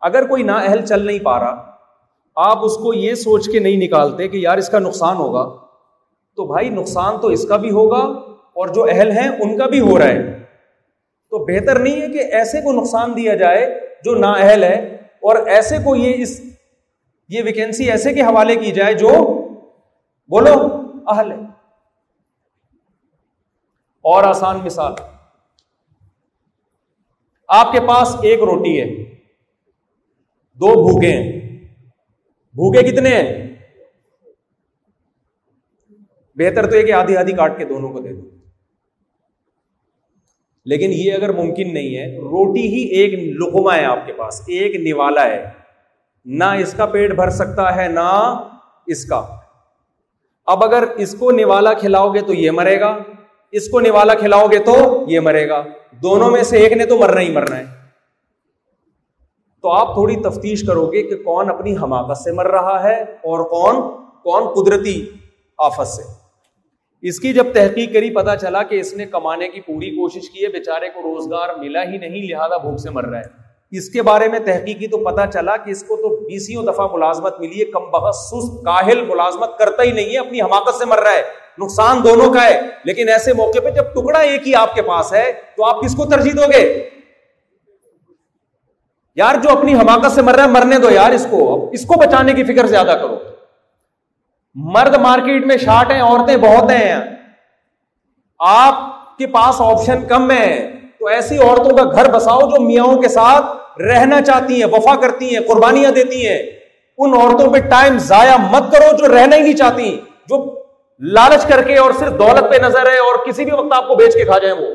اگر 0.00 0.26
کوئی 0.26 0.42
نا 0.42 0.54
اہل 0.54 0.86
چل 0.86 1.06
نہیں 1.06 1.18
پا 1.18 1.38
رہا، 1.38 1.76
آپ 2.36 2.58
اس 2.64 2.76
کو 2.76 2.94
یہ 2.94 3.14
سوچ 3.14 3.48
کے 3.52 3.58
نہیں 3.58 3.76
نکالتے 3.76 4.28
کہ 4.28 4.36
یار 4.36 4.58
اس 4.58 4.68
کا 4.68 4.78
نقصان 4.78 5.16
ہوگا۔ 5.16 5.56
تو 6.36 6.46
بھائی 6.46 6.68
نقصان 6.68 7.20
تو 7.20 7.28
اس 7.28 7.48
کا 7.48 7.56
بھی 7.56 7.70
ہوگا 7.70 8.02
اور 8.52 8.68
جو 8.68 8.84
اہل 8.84 9.10
ہیں 9.10 9.28
ان 9.28 9.58
کا 9.58 9.66
بھی 9.66 9.80
ہو 9.80 9.98
رہا 9.98 10.08
ہے۔ 10.08 10.38
تو 11.30 11.44
بہتر 11.44 11.78
نہیں 11.78 12.02
ہے 12.02 12.08
کہ 12.08 12.18
ایسے 12.18 12.60
کو 12.60 12.72
نقصان 12.72 13.16
دیا 13.16 13.34
جائے 13.34 13.81
جو 14.04 14.14
نا 14.14 14.32
اہل 14.32 14.64
ہے 14.64 14.94
اور 14.96 15.46
ایسے 15.46 15.78
کو 15.84 15.96
یہ 15.96 16.14
اس 16.16 16.40
یہ 17.28 17.42
ویکینسی 17.44 17.90
ایسے 17.90 18.14
کے 18.14 18.20
حوالے 18.20 18.56
کی 18.56 18.72
جائے 18.72 18.94
جو 18.94 19.08
بولو 20.28 20.52
اہل 21.06 21.32
ہے۔ 21.32 21.36
اور 24.00 24.24
آسان 24.24 24.60
مثال۔ 24.64 24.92
آپ 27.48 27.72
کے 27.72 27.80
پاس 27.80 28.16
ایک 28.22 28.40
روٹی 28.40 28.80
ہے۔ 28.80 29.04
دو 30.54 30.90
بھوکے 30.90 31.08
ہیں۔ 31.08 31.40
بھوکے 32.52 32.82
کتنے 32.82 33.10
ہیں؟ 33.10 33.54
بہتر 36.34 36.70
تو 36.70 36.76
یہ 36.76 36.82
کہ 36.82 36.92
آدھی 36.92 37.16
آدھی 37.16 37.32
کاٹ 37.32 37.58
کے 37.58 37.64
دونوں 37.64 37.92
کو 37.92 38.00
دے 38.00 38.12
دو۔ 38.12 38.31
لیکن 40.64 40.90
یہ 40.92 41.12
اگر 41.12 41.32
ممکن 41.32 41.74
نہیں 41.74 41.96
ہے، 41.96 42.18
روٹی 42.18 42.60
ہی 42.60 42.82
ایک 42.82 43.38
لقمہ 43.40 43.72
ہے 43.72 43.84
آپ 43.84 44.06
کے 44.06 44.12
پاس، 44.12 44.40
ایک 44.46 44.76
نوالا 44.80 45.26
ہے۔ 45.26 45.44
نہ 46.24 46.44
اس 46.44 46.72
کا 46.72 46.86
پیٹ 46.86 47.14
بھر 47.14 47.30
سکتا 47.30 47.76
ہے، 47.76 47.88
نہ 47.88 48.44
اس 48.86 49.04
کا۔ 49.04 49.26
اب 50.46 50.64
اگر 50.64 50.84
اس 50.96 51.14
کو 51.18 51.30
نوالا 51.30 51.72
کھلاؤ 51.72 52.14
گے 52.14 52.20
تو 52.20 52.34
یہ 52.34 52.50
مرے 52.50 52.80
گا، 52.80 52.98
اس 53.52 53.68
کو 53.68 53.80
نوالا 53.80 54.14
کھلاؤ 54.14 54.46
گے 54.46 54.58
تو 54.58 55.04
یہ 55.08 55.20
مرے 55.20 55.48
گا۔ 55.48 55.64
دونوں 56.02 56.30
میں 56.30 56.42
سے 56.42 56.58
ایک 56.58 56.72
نے 56.72 56.86
تو 56.86 56.98
مرنا 56.98 57.20
ہی 57.20 57.32
مرنا 57.32 57.58
ہے۔ 57.58 57.64
تو 59.62 59.70
آپ 59.70 59.94
تھوڑی 59.94 60.16
تفتیش 60.16 60.66
کرو 60.66 60.86
گے 60.86 61.02
کہ 61.02 61.16
کون 61.16 61.50
اپنی 61.50 61.76
حماقت 61.76 62.18
سے 62.18 62.32
مر 62.32 62.46
رہا 62.46 62.82
ہے 62.82 63.02
اور 63.02 63.44
کون 63.44 64.04
کون 64.22 64.54
قدرتی 64.54 65.10
آفت 65.58 65.88
سے۔ 65.88 66.21
اس 67.02 67.20
کی 67.20 67.32
جب 67.32 67.46
تحقیق 67.54 67.92
کری، 67.92 68.10
پتا 68.10 68.36
چلا 68.36 68.62
کہ 68.62 68.80
اس 68.80 68.94
نے 68.94 69.06
کمانے 69.06 69.48
کی 69.48 69.60
پوری 69.60 69.90
کوشش 69.90 70.30
کی 70.30 70.44
ہے 70.44 70.48
بےچارے 70.48 70.88
کو 70.88 71.02
روزگار 71.02 71.54
ملا 71.58 71.82
ہی 71.82 71.98
نہیں، 71.98 72.30
لہذا 72.30 72.56
بھوک 72.56 72.78
سے 72.80 72.90
مر 72.90 73.04
رہا 73.04 73.18
ہے۔ 73.18 73.52
اس 73.70 73.90
کے 73.90 74.02
بارے 74.02 74.28
میں 74.28 74.38
تحقیق 74.38 74.78
کی 74.78 74.86
تو 74.86 75.04
پتا 75.04 75.26
چلا 75.26 75.56
کہ 75.56 75.70
اس 75.70 75.82
کو 75.82 75.96
تو 75.96 76.24
بیسوں 76.26 76.62
دفعہ 76.62 76.88
ملازمت 76.92 77.40
ملی 77.40 77.60
ہے۔ 77.60 77.64
کم 77.64 77.80
بہت 77.80 78.14
سست، 78.14 78.64
کاہل 78.64 79.04
ملازمت 79.06 79.58
کرتا 79.58 79.82
ہی 79.82 79.92
نہیں 79.92 80.12
ہے، 80.12 80.18
اپنی 80.18 80.42
حماقت 80.42 80.74
سے 80.74 80.84
مر 80.84 80.98
رہا 80.98 81.12
ہے۔ 81.12 81.22
نقصان 81.58 82.04
دونوں 82.04 82.34
کا 82.34 82.44
ہے۔ 82.44 82.60
لیکن 82.84 83.08
ایسے 83.08 83.32
موقع 83.32 83.58
پہ 83.64 83.70
جب 83.70 83.84
ٹکڑا 83.94 84.18
ایک 84.18 84.48
ہی 84.48 84.54
آپ 84.54 84.74
کے 84.74 84.82
پاس 84.82 85.12
ہے، 85.12 85.32
تو 85.56 85.64
آپ 85.64 85.80
کس 85.80 85.94
کو 85.96 86.06
ترجیح 86.06 86.32
دو 86.36 86.42
گے؟ 86.56 86.88
یار 89.14 89.34
جو 89.42 89.50
اپنی 89.50 89.74
حماقت 89.74 90.12
سے 90.12 90.22
مر 90.22 90.34
رہا 90.34 90.44
ہے، 90.44 90.48
مرنے 90.48 90.78
دو 90.78 90.90
یار 90.90 91.10
اس 91.10 91.26
کو۔ 91.30 91.70
اس 91.72 91.86
کو 91.86 91.94
بچانے 91.94 92.32
کی 92.32 92.44
فکر 92.44 92.66
زیادہ 92.66 92.98
کرو۔ 93.02 93.31
مرد 94.54 94.94
مارکیٹ 94.94 95.46
میں 95.46 95.56
شارٹ 95.56 95.92
ہیں 95.92 96.02
عورتیں 96.02 96.36
بہت 96.36 96.70
ہیں۔ 96.70 96.96
آپ 98.38 98.74
کے 99.18 99.26
پاس 99.26 99.60
آپشن 99.60 100.06
کم 100.08 100.30
ہے۔ 100.30 100.72
تو 100.98 101.06
ایسی 101.06 101.38
عورتوں 101.38 101.76
کا 101.76 101.84
گھر 101.84 102.10
بساؤ 102.10 102.40
جو 102.40 102.60
میاں 102.60 102.96
کے 102.96 103.08
ساتھ 103.08 103.46
رہنا 103.82 104.22
چاہتی 104.22 104.62
ہیں، 104.62 104.70
وفا 104.72 105.00
کرتی 105.00 105.36
ہیں، 105.36 105.46
قربانیاں 105.48 105.90
دیتی 105.90 106.28
ہیں۔ 106.28 106.38
ان 106.98 107.14
عورتوں 107.14 107.52
پہ 107.52 107.58
ٹائم 107.58 107.98
ضائع 107.98 108.36
مت 108.50 108.72
کرو 108.72 108.96
جو 108.96 109.14
رہنا 109.14 109.36
ہی 109.36 109.40
نہیں 109.40 109.56
چاہتی، 109.56 110.00
جو 110.28 110.62
لالچ 111.00 111.46
کر 111.46 111.62
کے 111.62 111.76
اور 111.76 111.90
صرف 111.92 112.12
دولت 112.12 112.50
پہ 112.50 112.56
نظر 112.56 112.86
ہے 112.86 112.98
اور 112.98 113.26
کسی 113.26 113.44
بھی 113.44 113.52
وقت 113.52 113.72
آپ 113.72 113.88
کو 113.88 113.94
بیچ 113.94 114.14
کے 114.14 114.24
کھا 114.24 114.38
جائیں 114.38 114.56
وہ۔ 114.56 114.66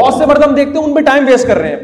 بہت 0.00 0.14
سے 0.14 0.26
مردم 0.26 0.54
دیکھتے 0.54 0.78
ہیں 0.78 0.84
ان 0.84 0.94
پہ 0.94 1.00
ٹائم 1.00 1.26
ویسٹ 1.26 1.46
کر 1.46 1.56
رہے 1.56 1.68
ہیں۔ 1.68 1.80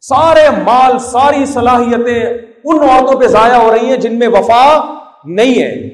سارے 0.00 0.50
مال، 0.50 0.98
ساری 0.98 1.46
صلاحیتیں 1.46 2.24
ان 2.64 2.88
عورتوں 2.88 3.20
پہ 3.20 3.26
ضائع 3.26 3.54
ہو 3.54 3.72
رہی 3.72 3.86
ہیں 3.86 3.96
جن 3.96 4.18
میں 4.18 4.28
وفا 4.28 4.94
نہیں 5.24 5.62
ہے۔ 5.62 5.86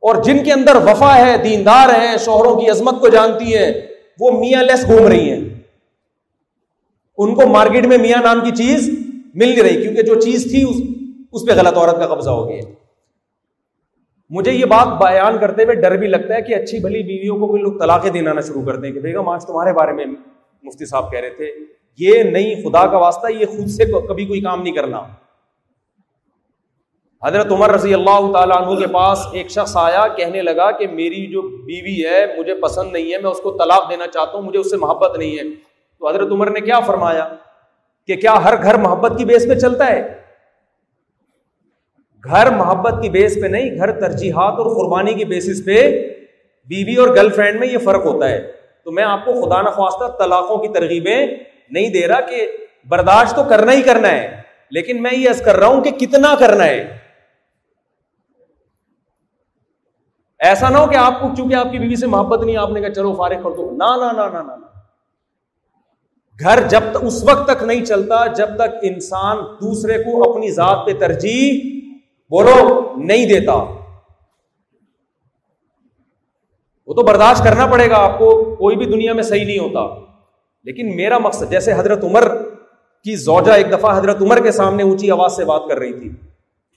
اور 0.00 0.22
جن 0.22 0.44
کے 0.44 0.52
اندر 0.52 0.76
وفا 0.76 1.26
ہے، 1.26 1.36
دیندار 1.36 1.88
ہیں، 1.88 2.16
شوہروں 2.16 2.60
کی 2.60 2.70
عظمت 2.70 3.00
کو 3.00 3.08
جانتی 3.08 3.56
ہیں، 3.56 3.72
وہ 4.20 4.30
میاں 4.30 4.62
لیس 4.62 4.86
گھوم 4.86 5.06
رہی 5.06 5.30
ہیں۔ 5.30 5.40
ان 7.18 7.34
کو 7.34 7.46
مارکیٹ 7.46 7.86
میں 7.86 7.98
میاں 7.98 8.22
نام 8.22 8.40
کی 8.40 8.50
چیز 8.50 8.88
مل 9.34 9.48
نہیں 9.48 9.62
رہی، 9.62 9.82
کیونکہ 9.82 10.02
جو 10.02 10.20
چیز 10.20 10.50
تھی، 10.50 10.62
اس 11.32 11.42
پہ 11.48 11.52
غلط 11.52 11.78
عورت 11.78 11.96
کا 11.96 12.06
قبضہ 12.06 12.30
ہو 12.30 12.48
گیا۔ 12.48 12.62
مجھے 14.30 14.52
یہ 14.52 14.64
بات 14.64 14.88
بیان 14.88 15.38
کرتے 15.38 15.64
ہوئے 15.64 15.74
ڈر 15.74 15.96
بھی 15.96 16.06
لگتا 16.06 16.34
ہے 16.34 16.42
کہ 16.42 16.54
اچھی 16.54 16.78
بھلی 16.78 17.02
بیویوں 17.02 17.38
کو 17.38 17.46
کوئی 17.46 17.62
لوگ 17.62 17.72
طلاقیں 17.72 18.10
دینا 18.10 18.40
شروع 18.40 18.62
کر 18.62 18.76
دیں 18.76 18.92
کہ 18.92 19.00
بیگم، 19.00 19.28
آج 19.28 19.46
تمہارے 19.46 19.72
بارے 19.72 19.92
میں 19.92 20.04
مفتی 20.62 20.86
صاحب 20.86 21.12
کہہ 21.12 21.20
رہے 21.20 21.30
تھے، 21.30 21.52
یہ 21.98 22.22
نہیں، 22.22 22.54
خدا 22.54 22.86
کا 22.86 22.98
واسطہ، 22.98 23.32
یہ 23.32 23.46
خود 23.46 23.66
سے 23.66 23.84
کبھی 24.08 24.26
کوئی 24.26 24.40
کام 24.40 24.62
نہیں 24.62 24.74
کرنا۔ 24.74 25.02
حضرت 27.26 27.52
عمر 27.52 27.70
رضی 27.70 27.94
اللہ 27.94 28.32
تعالیٰ 28.32 28.56
عنہ 28.56 28.78
کے 28.78 28.86
پاس 28.86 29.18
ایک 29.32 29.50
شخص 29.50 29.76
آیا، 29.76 30.08
کہنے 30.08 30.42
لگا 30.42 30.70
کہ 30.70 30.86
میری 30.86 31.26
جو 31.26 31.42
بیوی 31.42 32.06
ہے، 32.06 32.38
مجھے 32.38 32.54
پسند 32.54 32.92
نہیں 32.92 33.12
ہے، 33.12 33.18
میں 33.18 33.30
اس 33.30 33.40
کو 33.40 33.50
طلاق 33.50 33.90
دینا 33.90 34.06
چاہتا 34.06 34.32
ہوں، 34.32 34.42
مجھے 34.42 34.58
اس 34.58 34.70
سے 34.70 34.76
محبت 34.76 35.18
نہیں 35.18 35.38
ہے۔ 35.38 35.42
تو 35.98 36.08
حضرت 36.08 36.28
عمر 36.30 36.50
نے 36.50 36.60
کیا 36.60 36.80
فرمایا؟ 36.80 37.28
کہ 38.06 38.16
کیا 38.16 38.44
ہر 38.44 38.62
گھر 38.62 38.74
محبت 38.74 39.18
کی 39.18 39.24
بیس 39.24 39.48
پہ 39.48 39.54
چلتا 39.54 39.86
ہے؟ 39.86 40.14
گھر 42.24 42.50
محبت 42.50 43.02
کی 43.02 43.10
بیس 43.10 43.38
پہ 43.42 43.46
نہیں، 43.46 43.76
گھر 43.76 44.00
ترجیحات 44.00 44.52
اور 44.58 44.66
قربانی 44.66 45.14
کی 45.14 45.24
بیسس 45.24 45.64
پہ 45.64 46.08
بیوی 46.66 46.96
اور 46.96 47.08
گرل 47.08 47.30
فرینڈ 47.30 47.60
میں 47.60 47.68
یہ 47.68 47.78
فرق 47.78 48.04
ہوتا 48.04 48.28
ہے۔ 48.28 48.52
تو 48.84 48.90
میں 48.90 49.04
آپ 49.04 49.24
کو 49.24 49.32
خدا 49.32 49.62
نخواستہ 49.62 50.24
طلاقوں 50.24 50.56
کی 50.56 50.68
ترغیبیں 50.68 51.26
نہیں 51.70 51.88
دے 51.88 52.06
رہا 52.06 52.20
کہ 52.20 52.52
برداشت 52.88 53.36
تو 53.36 53.44
کرنا 53.44 53.72
ہی 53.72 53.82
کرنا 53.82 54.10
ہے، 54.10 54.40
لیکن 54.70 55.02
میں 55.02 55.14
یہ 55.14 55.28
ایس 55.28 55.42
کر 55.42 55.56
رہا 55.56 55.66
ہوں 55.66 55.84
کہ 55.84 55.90
کتنا 55.90 56.34
کرنا 56.38 56.64
ہے۔ 56.64 57.01
ایسا 60.42 60.68
نہ 60.68 60.78
ہو 60.78 60.86
کہ 60.86 60.96
آپ 60.96 61.20
کو 61.20 61.28
چونکہ 61.36 61.54
آپ 61.54 61.66
کی 61.70 61.78
بیوی 61.78 61.96
سے 61.96 62.06
محبت 62.06 62.44
نہیں، 62.44 62.56
آپ 62.56 62.70
نے 62.70 62.80
کہا 62.80 62.94
چلو 62.94 63.14
فارغ 63.14 63.34
کر 63.34 63.56
دو۔ 63.56 63.70
نہ 63.70 64.52
گھر 66.40 66.68
جب 66.68 66.80
تک، 66.90 66.98
اس 67.02 67.24
وقت 67.24 67.48
تک 67.48 67.62
نہیں 67.62 67.84
چلتا 67.84 68.26
جب 68.26 68.54
تک 68.54 68.76
انسان 68.82 69.36
دوسرے 69.36 70.02
کو 70.02 70.32
اپنی 70.32 70.50
ذات 70.50 70.86
پہ 70.86 70.92
ترجیح 70.92 71.60
بولو 72.30 72.92
نہیں 72.96 73.26
دیتا۔ 73.26 73.52
وہ 76.86 76.94
تو 76.94 77.02
برداشت 77.02 77.44
کرنا 77.44 77.66
پڑے 77.66 77.90
گا 77.90 77.96
آپ 77.96 78.18
کو، 78.18 78.56
کوئی 78.58 78.76
بھی 78.76 78.86
دنیا 78.86 79.12
میں 79.12 79.22
صحیح 79.22 79.44
نہیں 79.44 79.58
ہوتا۔ 79.58 80.00
لیکن 80.64 80.96
میرا 80.96 81.18
مقصد، 81.18 81.50
جیسے 81.50 81.72
حضرت 81.72 82.04
عمر 82.04 82.36
کی 83.04 83.16
زوجہ 83.16 83.52
ایک 83.52 83.72
دفعہ 83.72 83.98
حضرت 83.98 84.22
عمر 84.22 84.40
کے 84.42 84.52
سامنے 84.52 84.82
اونچی 84.82 85.10
آواز 85.10 85.36
سے 85.36 85.44
بات 85.44 85.62
کر 85.68 85.78
رہی 85.78 85.92
تھی۔ 85.92 86.31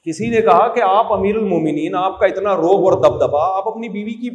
کسی 0.05 0.29
نے 0.29 0.41
کہا 0.41 0.67
کہ 0.67 0.81
آپ 0.81 1.13
امیر 1.13 1.35
المومنین، 1.35 1.95
آپ 1.95 2.19
کا 2.19 2.25
اتنا 2.25 2.55
روب 2.55 2.85
اور 2.85 2.93
دب 2.93 3.27
دبا 3.27 3.57
آپ 3.57 3.67
اپنی 3.67 3.89
بیوی 3.89 4.13
کی 4.13 4.29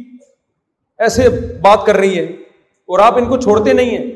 ایسے 0.97 1.29
بات 1.61 1.85
کر 1.85 1.95
رہی 1.95 2.17
ہے 2.17 2.23
اور 2.23 2.99
آپ 2.99 3.17
ان 3.17 3.25
کو 3.25 3.37
چھوڑتے 3.37 3.73
نہیں 3.73 3.97
ہیں۔ 3.97 4.11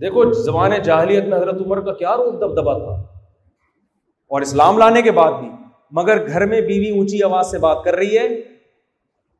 دیکھو 0.00 0.32
زبان 0.32 0.70
جاہلیت 0.84 1.24
میں 1.24 1.38
حضرت 1.38 1.54
عمر 1.66 1.80
کا 1.80 1.92
کیا 1.92 2.16
روب 2.16 2.40
دب 2.40 2.52
دبا 2.52 2.78
تھا۔ 2.78 3.02
اور 4.28 4.40
اسلام 4.40 4.78
لانے 4.78 5.02
کے 5.02 5.10
بعد 5.10 5.32
بھی، 5.32 5.48
مگر 5.90 6.26
گھر 6.26 6.46
میں 6.46 6.60
بیوی 6.60 6.90
اونچی 6.90 7.22
آواز 7.22 7.50
سے 7.50 7.58
بات 7.58 7.84
کر 7.84 7.94
رہی 7.94 8.18
ہے۔ 8.18 8.28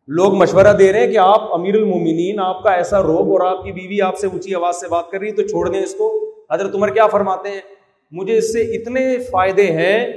لوگ 0.09 0.35
مشورہ 0.35 0.73
دے 0.79 0.93
رہے 0.93 1.01
ہیں 1.01 1.13
کہ 1.13 1.19
آپ 1.19 1.55
امیر 1.55 1.75
المومنین، 1.75 2.41
آپ 2.41 2.63
کا 2.63 2.71
ایسا 2.71 3.03
روب 3.03 3.33
اور 3.33 3.47
آپ 3.47 3.65
کی 3.65 3.73
بیوی 3.73 4.01
آپ 4.01 4.17
سے 4.17 4.27
اونچی 4.27 4.55
آواز 4.55 4.77
سے 4.77 4.89
بات 4.89 5.11
کر 5.11 5.19
رہی 5.19 5.29
ہے 5.29 5.33
تو 5.33 5.43
چھوڑ 5.43 5.69
دیں 5.69 5.83
اس 5.83 5.95
کو۔ 5.95 6.35
حضرت 6.51 6.75
عمر 6.75 6.89
کیا 6.89 7.07
فرماتے 7.07 7.51
ہیں؟ 7.51 7.78
مجھے 8.11 8.39
اس 8.39 8.53
سے 8.53 8.61
اتنے 8.61 9.19
فائدے 9.19 9.67
ہیں 9.67 10.13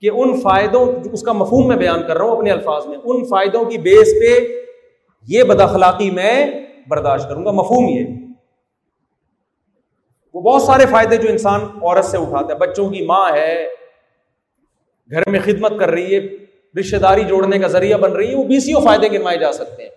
کہ 0.00 0.10
ان 0.14 0.40
فائدوں 0.40 0.86
اس 1.12 1.22
کا 1.22 1.32
مفہوم 1.32 1.68
میں 1.68 1.76
بیان 1.76 2.02
کر 2.06 2.16
رہا 2.16 2.24
ہوں 2.24 2.36
اپنے 2.36 2.50
الفاظ 2.50 2.86
میں، 2.86 2.98
ان 3.04 3.24
فائدوں 3.24 3.64
کی 3.64 3.78
بیس 3.78 4.14
پہ 4.20 4.38
یہ 5.28 5.42
بداخلاقی 5.42 6.10
میں 6.10 6.46
برداشت 6.88 7.28
کروں 7.28 7.44
گا، 7.44 7.50
مفہوم 7.50 7.88
یہ۔ 7.88 8.04
وہ 10.34 10.40
بہت 10.40 10.62
سارے 10.62 10.86
فائدے 10.86 11.16
جو 11.16 11.28
انسان 11.28 11.60
عورت 11.60 12.04
سے 12.04 12.16
اٹھاتا 12.16 12.54
ہے، 12.54 12.58
بچوں 12.58 12.90
کی 12.90 13.06
ماں 13.06 13.32
ہے، 13.32 13.66
گھر 15.10 15.22
میں 15.26 15.40
خدمت 15.44 15.72
کر 15.78 15.90
رہی 15.90 16.14
ہے 16.14 16.20
رشتے 16.80 16.98
داری 16.98 17.24
جوڑنے 17.24 17.58
کا 17.58 17.66
ذریعہ 17.66 17.98
بن 17.98 18.12
رہی 18.12 18.30
ہے، 18.30 18.34
وہ 18.34 18.44
بیسوں 18.44 18.80
فائدے 18.80 19.18
گنوائے 19.18 19.38
جا 19.38 19.52
سکتے 19.52 19.82
ہیں۔ 19.82 19.90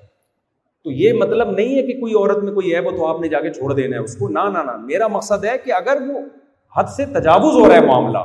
تو 0.84 0.92
یہ 0.92 1.14
مطلب 1.14 1.52
نہیں 1.52 1.76
ہے 1.76 1.82
کہ 1.82 2.00
کوئی 2.00 2.14
عورت 2.14 2.38
میں 2.38 2.54
کوئی 2.54 2.76
ہے 2.76 2.80
وہ 2.80 2.92
تو 2.92 3.06
آپ 3.06 3.22
نے 3.22 3.28
جا 3.28 3.42
کے 3.42 3.54
چھوڑ 3.54 3.74
دینا 3.74 3.98
ہے 3.98 4.02
اس 4.02 4.18
کو۔ 4.18 4.30
نہ 4.30 4.40
نہ، 4.40 4.78
میرا 4.78 5.08
مقصد 5.08 5.46
ہے 5.46 5.58
کہ 5.58 5.72
اگر 5.72 5.98
وہ 6.08 6.20
حد 6.78 6.84
سے 6.84 7.06
تجاوز 7.06 7.54
ہو 7.54 7.68
رہا 7.68 7.76
ہے 7.76 7.82
معاملہ۔ 7.82 8.18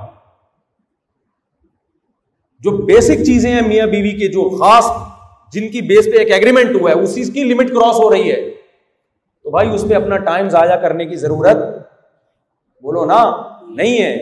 جو 2.61 2.70
بیسک 2.70 3.24
چیزیں 3.24 3.53
ہیں 3.53 3.68
میاں 3.68 3.86
بیوی 3.86 4.11
کے، 4.11 4.28
جو 4.28 4.59
خاص 4.59 4.84
جن 5.53 5.68
کی 5.68 5.80
بیس 5.80 6.05
پہ 6.05 6.18
ایک 6.18 6.32
ایگریمنٹ 6.32 6.80
ہوا 6.80 6.90
ہے، 6.90 6.94
اسی 6.94 7.24
کی 7.24 7.44
لمٹ 7.44 7.68
کراس 7.68 7.96
ہو 7.98 8.11
رہی 8.11 8.32
ہے۔ 8.32 8.51
تو 9.42 9.51
بھائی 9.51 9.74
اس 9.74 9.84
پہ 9.88 9.94
اپنا 9.94 10.18
ٹائم 10.18 10.48
ضائع 10.48 10.76
کرنے 10.76 11.05
کی 11.05 11.16
ضرورت 11.16 11.57
بولو 12.82 13.05
نا، 13.05 13.36
نہیں 13.62 14.03
ہے۔ 14.03 14.14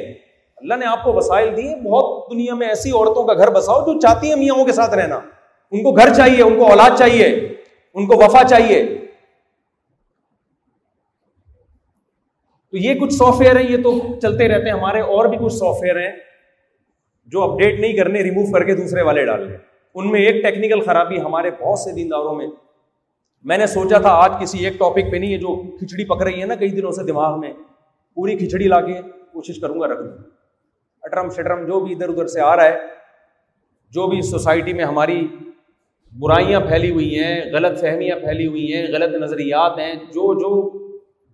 اللہ 0.57 0.75
نے 0.75 0.87
آپ 0.87 1.05
کو 1.05 1.13
وسائل 1.13 1.57
دیے، 1.57 1.77
بہت 1.77 2.31
دنیا 2.31 2.55
میں 2.55 2.69
ایسی 2.69 2.91
عورتوں 2.91 3.25
کا 3.25 3.35
گھر 3.35 3.51
بساؤ 3.51 3.81
جو 3.81 4.01
چاہتی 4.01 4.29
ہیں 4.29 4.37
میاں 4.37 4.65
کے 4.65 4.73
ساتھ 4.73 4.95
رہنا۔ 4.95 5.21
ان 5.71 5.83
کو 5.83 5.93
گھر 5.93 6.15
چاہیے، 6.15 6.43
ان 6.43 6.59
کو 6.59 6.67
اولاد 6.67 6.91
چاہیے، 6.99 7.27
ان 7.95 8.07
کو 8.07 8.17
وفا 8.17 8.45
چاہیے۔ 8.45 9.08
تو 12.73 12.77
یہ 12.77 12.95
کچھ 12.95 13.13
سافٹ 13.13 13.41
ویئر 13.41 13.57
ہیں، 13.57 13.71
یہ 13.71 13.83
تو 13.83 14.21
چلتے 14.23 14.49
رہتے 14.49 14.65
ہیں۔ 14.65 14.79
ہمارے 14.79 15.01
اور 15.01 15.27
بھی 15.27 15.39
کچھ 15.41 15.53
سافٹ 15.53 15.83
ویئر 15.83 15.97
ہیں 15.97 16.13
جو 17.27 17.43
اپڈیٹ 17.43 17.81
نہیں 17.81 17.93
کرنے 17.93 18.23
ریموو 18.23 18.53
کر 18.53 18.65
کے 18.65 18.75
دوسرے 18.75 19.03
والے 19.03 19.25
ڈال 19.27 19.49
لیں۔ 19.49 19.57
ان 19.95 20.11
میں 20.11 20.21
ایک 20.21 20.43
ٹیکنیکل 20.43 20.81
خرابی 20.81 21.21
ہمارے 21.21 21.51
بہت 21.51 21.79
سے 21.79 21.93
دینداروں 21.93 22.35
میں۔ 22.35 22.47
میں 23.45 23.59
نے 23.59 23.67
سوچا 23.67 23.99
تھا، 23.99 24.11
آج 24.11 24.33
کسی 24.41 24.65
ایک 24.65 24.79
ٹاپک 24.79 25.11
پہ 25.13 25.17
نہیں 25.17 25.33
ہے 25.33 25.39
جو 25.39 25.79
کھچڑی 25.79 26.05
پک 26.05 26.23
رہی 26.23 26.41
ہے 26.41 26.47
نا، 26.47 26.55
کئی 26.55 26.69
دنوں 26.69 26.91
سے 26.91 27.05
دماغ 27.05 27.41
میں، 27.41 27.53
پوری 28.15 28.37
کھچڑی 28.37 28.69
لا 28.69 28.81
کے 28.81 29.01
کوشش 29.33 29.61
کروں 29.61 29.81
گا 29.81 29.87
رکھ 29.87 30.01
دوں۔ 30.01 30.25
اٹرم 31.03 31.31
شٹرم 31.31 31.67
جو 31.67 31.81
بھی 31.81 31.95
ادھر 31.95 32.09
ادھر 32.09 32.27
سے 32.27 32.41
آ 32.41 32.57
رہا 32.57 32.65
ہے، 32.65 32.79
جو 33.91 34.07
بھی 34.07 34.23
سوسائٹی 34.23 34.73
میں 34.73 34.85
ہماری 34.85 35.27
برائیاں 36.13 36.61
پھیلی 36.61 36.91
ہوئی 36.91 37.19
ہیں، 37.19 37.41
غلط 37.53 37.81
فہمیاں 37.81 38.17
پھیلی 38.17 38.47
ہوئی 38.47 38.73
ہیں، 38.73 38.87
غلط 38.93 39.15
نظریات 39.15 39.79
ہیں، 39.79 39.95
جو 39.95 40.35
جو 40.35 40.88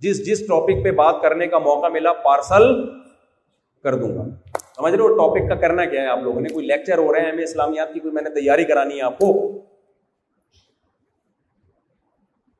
جس 0.04 0.26
جس 0.26 0.46
ٹاپک 0.46 0.84
پہ 0.84 0.90
بات 0.90 1.14
کرنے 1.22 1.46
کا 1.46 1.58
موقع 1.58 1.86
ملا 1.86 2.12
پارسل 2.12 2.86
کر 3.82 3.94
دوں 3.94 4.16
گا۔ 4.16 4.24
سمجھ 4.76 4.94
رہے 4.94 5.02
ہو 5.02 5.08
ٹاپک 5.08 5.48
کا 5.48 5.54
کرنا 5.54 5.84
کیا 5.84 6.02
ہے 6.02 6.06
آپ 6.06 6.18
لوگوں 6.18 6.40
نے؟ 6.40 6.48
کوئی 6.48 6.66
لیکچر 6.66 6.98
ہو 6.98 7.12
رہے 7.12 7.20
ہیں 7.20 7.32
ہمیں 7.32 7.44
اسلامیات 7.44 7.94
کی، 7.94 8.00
کوئی 8.00 8.14
میں 8.14 8.22
نے 8.22 8.30
تیاری 8.30 8.64
کرانی 8.64 8.96
ہے 8.96 9.02
آپ 9.02 9.18
کو؟ 9.18 9.58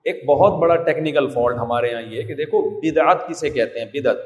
ایک 0.04 0.26
بہت 0.26 0.52
بڑا 0.52 0.76
ٹیکنیکل 0.76 1.28
فالٹ 1.28 1.56
ہمارے 1.56 1.90
یہاں 1.90 2.02
یہ 2.02 2.22
کہ 2.22 2.34
دیکھو، 2.34 2.80
بدعت 2.80 3.28
کسے 3.28 3.50
کہتے 3.50 3.80
ہیں؟ 3.80 3.86
بدعت۔ 3.86 4.16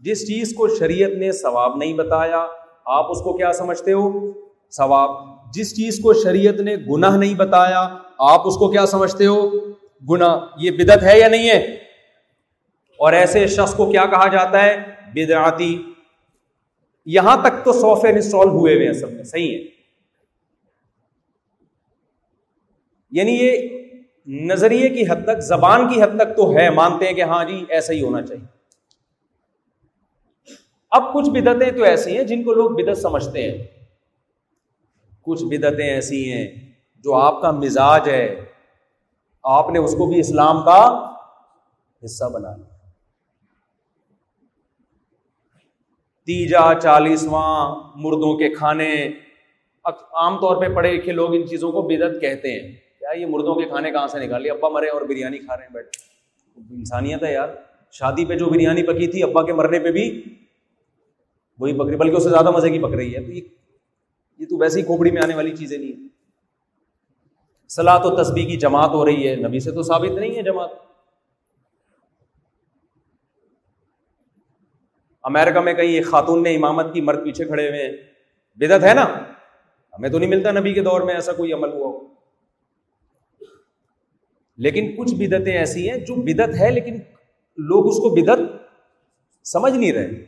جس 0.00 0.26
چیز 0.26 0.54
کو 0.54 0.68
شریعت 0.68 1.10
نے 1.10 1.32
ثواب 1.32 1.76
نہیں 1.76 1.92
بتایا، 1.92 2.46
آپ 2.84 3.10
اس 3.10 3.20
کو 3.20 3.36
کیا 3.36 3.52
سمجھتے 3.52 3.92
ہو؟ 3.92 4.32
ثواب۔ 4.70 5.10
جس 5.54 5.76
چیز 5.76 6.00
کو 6.02 6.12
شریعت 6.14 6.60
نے 6.60 6.76
گناہ 6.76 7.16
نہیں 7.16 7.34
بتایا، 7.34 7.88
آپ 8.18 8.46
اس 8.46 8.56
کو 8.56 8.70
کیا 8.70 8.86
سمجھتے 8.86 9.26
ہو؟ 9.26 9.50
گنا 10.10 10.46
یہ 10.58 10.70
بدت 10.70 11.02
ہے 11.02 11.18
یا 11.18 11.28
نہیں 11.28 11.48
ہے؟ 11.48 11.58
اور 12.96 13.12
ایسے 13.12 13.46
شخص 13.46 13.74
کو 13.74 13.90
کیا 13.90 14.06
کہا 14.06 14.28
جاتا 14.28 14.62
ہے؟ 14.62 14.76
بدعتی 15.14 15.82
یہاں 17.06 17.36
تک 17.42 17.64
تو 17.64 17.72
سافٹ 17.72 18.04
ویئر 18.04 18.14
انسٹال 18.14 18.48
ہوئے 18.48 18.74
ہوئے 18.74 18.86
ہیں 18.86 18.92
سب 18.92 19.12
میں، 19.12 19.24
صحیح 19.24 19.58
ہے۔ 19.58 19.62
یعنی 23.10 23.32
یہ 23.32 23.68
نظریے 24.26 24.88
کی 24.88 25.02
حد 25.02 25.24
تک، 25.24 25.40
زبان 25.40 25.94
کی 25.94 26.02
حد 26.02 26.16
تک 26.16 26.36
تو 26.36 26.56
ہے، 26.56 26.70
مانتے 26.70 27.06
ہیں 27.06 27.12
کہ 27.12 27.22
ہاں 27.22 27.44
جی 27.44 27.64
ایسا 27.68 27.92
ہی 27.92 28.02
ہونا 28.02 28.22
چاہیے۔ 28.22 28.44
اب 30.90 31.14
کچھ 31.14 31.30
بدتیں 31.30 31.70
تو 31.70 31.82
ایسی 31.82 32.16
ہیں 32.16 32.24
جن 32.24 32.42
کو 32.42 32.52
لوگ 32.52 32.70
بدت 32.70 32.98
سمجھتے 32.98 33.50
ہیں۔ 33.50 33.66
کچھ 35.22 35.44
بدتیں 35.44 35.86
ایسی 35.86 36.32
ہیں 36.32 36.48
جو 36.98 37.14
آپ 37.14 37.42
کا 37.42 37.50
مزاج 37.50 38.08
ہے۔ 38.08 38.47
آپ 39.42 39.70
نے 39.70 39.78
اس 39.78 39.92
کو 39.92 40.06
بھی 40.06 40.20
اسلام 40.20 40.64
کا 40.64 41.10
حصہ 42.04 42.24
بنا 42.24 42.56
لیا۔ 42.56 42.78
تیجا، 46.26 46.80
چالیسواں 46.82 47.74
مردوں 47.94 48.38
کے 48.38 48.54
کھانے۔ 48.54 49.10
عام 50.12 50.36
طور 50.36 50.56
پہ 50.56 50.74
پڑھے 50.74 50.92
لکھے 50.92 51.12
لوگ 51.12 51.34
ان 51.34 51.48
چیزوں 51.48 51.72
کو 51.72 51.82
بدت 51.82 52.20
کہتے 52.20 52.52
ہیں۔ 52.52 52.72
کیا 52.98 53.10
یہ 53.16 53.26
مردوں 53.26 53.54
کے 53.54 53.64
کھانے 53.64 53.90
کہاں 53.90 54.06
سے 54.06 54.26
نکالے 54.26 54.50
ابا 54.50 54.68
مرے 54.68 54.88
اور 54.88 55.02
بریانی 55.02 55.38
کھا 55.38 55.56
رہے 55.56 55.64
ہیں 55.64 55.72
بیٹھ 55.72 55.88
انسانیت 56.70 57.22
ہے 57.22 57.32
یار۔ 57.32 57.48
شادی 57.92 58.24
پہ 58.24 58.38
جو 58.38 58.46
بریانی 58.46 58.82
پکی 58.82 59.06
تھی، 59.06 59.22
ابا 59.22 59.46
کے 59.46 59.52
مرنے 59.52 59.78
پہ 59.78 59.92
بھی 59.92 60.24
وہی 61.58 61.78
پک 61.78 61.86
رہی 61.86 61.96
بلکہ 61.96 62.16
اس 62.16 62.22
سے 62.22 62.28
زیادہ 62.28 62.50
مزے 62.50 62.70
کی 62.70 62.78
پک 62.78 62.94
رہی 62.94 63.16
ہے۔ 63.16 63.24
تو 63.24 63.32
یہ 63.32 64.46
تو 64.50 64.56
ویسے 64.58 64.80
ہی 64.80 64.84
کھوپڑی 64.84 65.10
میں 65.10 65.22
آنے 65.22 65.34
والی 65.34 65.56
چیزیں 65.56 65.78
نہیں 65.78 66.00
ہیں۔ 66.00 66.07
سلاح 67.68 67.98
تو 67.98 68.22
تسبیح 68.22 68.46
کی 68.46 68.56
جماعت 68.56 68.90
ہو 68.90 69.06
رہی 69.06 69.28
ہے۔ 69.28 69.36
نبی 69.36 69.60
سے 69.60 69.70
تو 69.70 69.82
ثابت 69.82 70.10
نہیں 70.10 70.36
ہے 70.36 70.42
جماعت۔ 70.42 70.70
امیرکا 75.22 75.60
میں 75.60 75.74
کہیں 75.74 75.92
ایک 75.92 76.06
خاتون 76.06 76.42
نے 76.42 76.54
امامت 76.54 76.94
کی 76.94 77.00
مرد 77.00 77.24
پیچھے 77.24 77.44
کھڑے 77.44 77.68
ہوئے 77.68 77.82
ہیں۔ 77.82 77.96
بدت 78.56 78.84
ہے 78.84 78.94
نا؟ 78.94 79.04
ہمیں 79.98 80.08
تو 80.08 80.18
نہیں 80.18 80.30
ملتا 80.30 80.50
نبی 80.50 80.74
کے 80.74 80.82
دور 80.82 81.00
میں 81.00 81.14
ایسا 81.14 81.32
کوئی 81.32 81.52
عمل 81.52 81.72
ہوا 81.72 81.86
ہو۔ 81.86 82.06
لیکن 84.56 84.96
کچھ 84.98 85.14
بدتیں 85.14 85.58
ایسی 85.58 85.90
ہیں 85.90 85.98
جو 85.98 86.14
بدت 86.14 86.60
ہے 86.60 86.70
لیکن 86.70 86.94
لوگ 87.56 87.86
اس 87.88 87.96
کو 87.96 88.14
بدت 88.14 88.40
سمجھ 89.46 89.72
نہیں 89.72 89.92
رہے۔ 89.92 90.24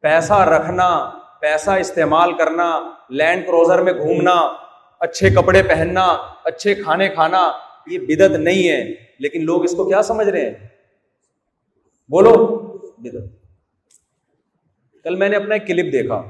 پیسہ 0.00 0.32
رکھنا، 0.32 1.10
پیسہ 1.40 1.70
استعمال 1.70 2.36
کرنا، 2.36 2.90
لینڈ 3.10 3.46
کروزر 3.46 3.82
میں 3.82 3.92
گھومنا 3.92 4.63
اچھے 5.04 5.30
کپڑے 5.30 5.62
پہننا، 5.62 6.16
اچھے 6.44 6.74
کھانے 6.74 7.08
کھانا، 7.08 7.52
یہ 7.86 7.98
بدت 7.98 8.36
نہیں 8.36 8.68
ہے۔ 8.68 8.94
لیکن 9.18 9.44
لوگ 9.44 9.64
اس 9.64 9.72
کو 9.72 9.84
کیا 9.84 10.02
سمجھ 10.02 10.28
رہے 10.28 10.40
ہیں؟ 10.40 10.68
بولو 12.08 12.36
بدت 12.98 13.44
کل 15.04 15.16
میں 15.16 15.28
نے 15.28 15.36
اپنا 15.36 15.54
ایک 15.54 15.66
کلپ 15.66 15.92
دیکھا۔ 15.92 16.22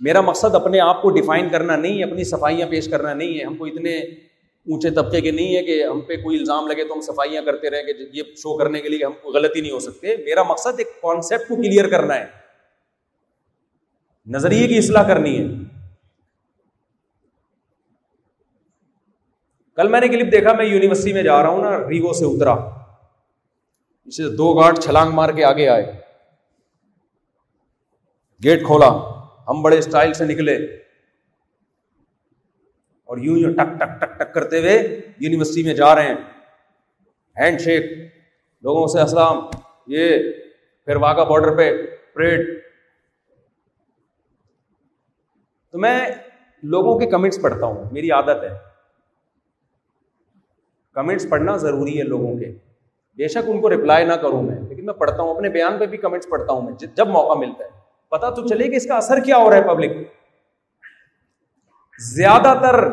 میرا 0.00 0.20
مقصد 0.20 0.54
اپنے 0.54 0.80
آپ 0.80 1.02
کو 1.02 1.10
ڈیفائن 1.10 1.48
کرنا 1.48 1.76
نہیں 1.76 1.98
ہے، 1.98 2.04
اپنی 2.04 2.24
صفائیاں 2.24 2.66
پیش 2.68 2.88
کرنا 2.88 3.14
نہیں 3.14 3.38
ہے۔ 3.38 3.44
ہم 3.44 3.56
کو 3.56 3.64
اتنے 3.64 3.98
اونچے 3.98 4.90
طبقے 4.90 5.20
کے 5.20 5.30
نہیں 5.30 5.56
ہے 5.56 5.62
کہ 5.62 5.84
ہم 5.84 6.00
پہ 6.00 6.16
کوئی 6.16 6.38
الزام 6.38 6.66
لگے 6.66 6.84
تو 6.84 6.94
ہم 6.94 7.00
صفائیاں 7.00 7.42
کرتے 7.42 7.70
رہے 7.70 7.82
کہ 7.82 7.92
یہ 8.12 8.22
شو 8.22 8.58
کرنے 8.58 8.80
کے 8.80 8.88
لیے 8.88 9.04
ہم 9.04 9.12
کو 9.22 9.30
غلطی 9.30 9.60
نہیں 9.60 9.72
ہو 9.72 9.78
سکتے۔ 9.78 10.16
میرا 10.16 10.42
مقصد 10.42 10.74
ایک 10.78 11.02
کانسیپٹ 11.02 11.48
کو 11.48 11.56
کلیئر 11.56 11.88
کرنا 11.88 12.20
ہے۔ 12.20 12.26
نظریے 14.26 14.68
کی 14.68 14.78
اصلاح 14.78 15.08
کرنی 15.08 15.38
ہے۔ 15.38 15.71
کل 19.76 19.88
میں 19.88 20.00
نے 20.00 20.08
کلپ 20.08 20.32
دیکھا، 20.32 20.52
میں 20.52 20.64
یونیورسٹی 20.64 21.12
میں 21.12 21.22
جا 21.22 21.42
رہا 21.42 21.48
ہوں 21.48 21.62
نا، 21.62 21.88
ریگو 21.88 22.12
سے 22.12 22.24
اترا۔ 22.24 22.52
اسے 24.04 24.36
دو 24.36 24.54
گارڈ 24.54 24.78
چھلانگ 24.78 25.10
مار 25.10 25.30
کے 25.30 25.44
آگے 25.44 25.68
آئے۔ 25.68 26.00
گیٹ 28.44 28.66
کھولا۔ 28.66 28.90
ہم 29.48 29.62
بڑے 29.62 29.78
اسٹائل 29.78 30.12
سے 30.12 30.24
نکلے۔ 30.24 30.56
اور 33.04 33.18
یوں 33.18 33.38
یوں 33.38 33.54
ٹک 33.54 33.80
ٹک 33.80 34.00
ٹک 34.00 34.18
ٹک 34.18 34.34
کرتے 34.34 34.58
ہوئے 34.58 35.00
یونیورسٹی 35.20 35.62
میں 35.62 35.74
جا 35.74 35.94
رہے 35.94 36.08
ہیں۔ 36.08 36.14
Hand 37.40 37.60
shake. 37.60 37.84
لوگوں 38.62 38.86
سے 38.86 39.00
اسلام 39.00 39.48
یہ 39.86 40.32
پھر 40.84 40.96
واگا 40.96 41.24
بارڈر 41.24 41.56
پہ 41.56 41.82
پریڈ۔ 42.14 42.60
تو 45.70 45.78
میں 45.78 46.10
لوگوں 46.62 46.98
کے 46.98 47.06
کمنٹس 47.06 47.42
پڑھتا 47.42 47.66
ہوں۔ 47.66 47.84
میری 47.92 48.10
عادت 48.10 48.42
ہے۔ 48.42 48.71
کمنٹس 50.94 51.26
پڑھنا 51.28 51.56
ضروری 51.56 51.98
ہے 51.98 52.04
لوگوں 52.04 52.38
کے۔ 52.38 52.52
بے 53.16 53.28
شک 53.28 53.48
ان 53.48 53.60
کو 53.60 53.70
رپلائی 53.70 54.04
نہ 54.04 54.12
کروں 54.12 54.42
میں، 54.42 54.60
لیکن 54.68 54.86
میں 54.86 54.94
پڑھتا 54.94 55.22
ہوں، 55.22 55.34
اپنے 55.34 55.48
بیان 55.48 55.78
پہ 55.78 55.86
بھی 55.86 55.98
کمنٹس 55.98 56.28
پڑھتا 56.28 56.52
ہوں 56.52 56.62
میں، 56.62 56.72
جب 56.96 57.08
موقع 57.08 57.38
ملتا 57.38 57.64
ہے۔ 57.64 57.70
پتا 58.08 58.30
تو 58.30 58.48
چلے 58.48 58.68
کہ 58.68 58.76
اس 58.76 58.86
کا 58.86 58.96
اثر 58.96 59.20
کیا 59.20 59.36
ہو 59.36 59.50
رہا 59.50 59.56
ہے 59.56 59.62
پبلک 59.62 59.90
زیادہ 62.14 62.58
تر 62.62 62.88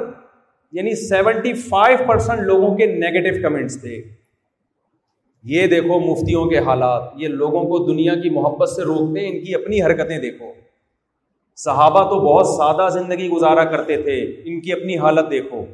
یعنی 0.72 0.95
سیونٹی 0.95 1.54
فائیو 1.54 1.97
پرسینٹ 2.08 2.39
لوگوں 2.39 2.76
کے 2.76 2.86
نیگیٹو 2.86 3.41
کمنٹس 3.41 3.82
تھے۔ 3.82 4.02
یہ 5.43 5.68
دیکھو 5.68 6.00
مفتیوں 6.00 6.45
کے 6.45 6.58
حالات، 6.58 7.04
یہ 7.16 7.28
لوگوں 7.28 7.64
کو 7.64 7.91
دنیا 7.91 8.16
کی 8.16 8.30
محبت 8.30 8.70
سے 8.70 8.84
روکتے، 8.84 9.28
ان 9.28 9.45
کی 9.45 9.56
اپنی 9.56 9.82
حرکتیں 9.84 10.20
دیکھو۔ 10.20 10.54
صحابہ 11.56 12.10
تو 12.10 12.20
بہت 12.20 12.47
سادہ 12.47 12.89
زندگی 12.89 13.30
گزارا 13.30 13.64
کرتے 13.64 14.02
تھے، 14.02 14.22
ان 14.45 14.62
کی 14.62 14.74
اپنی 14.74 14.97
حالت 14.97 15.32
دیکھو۔ 15.32 15.66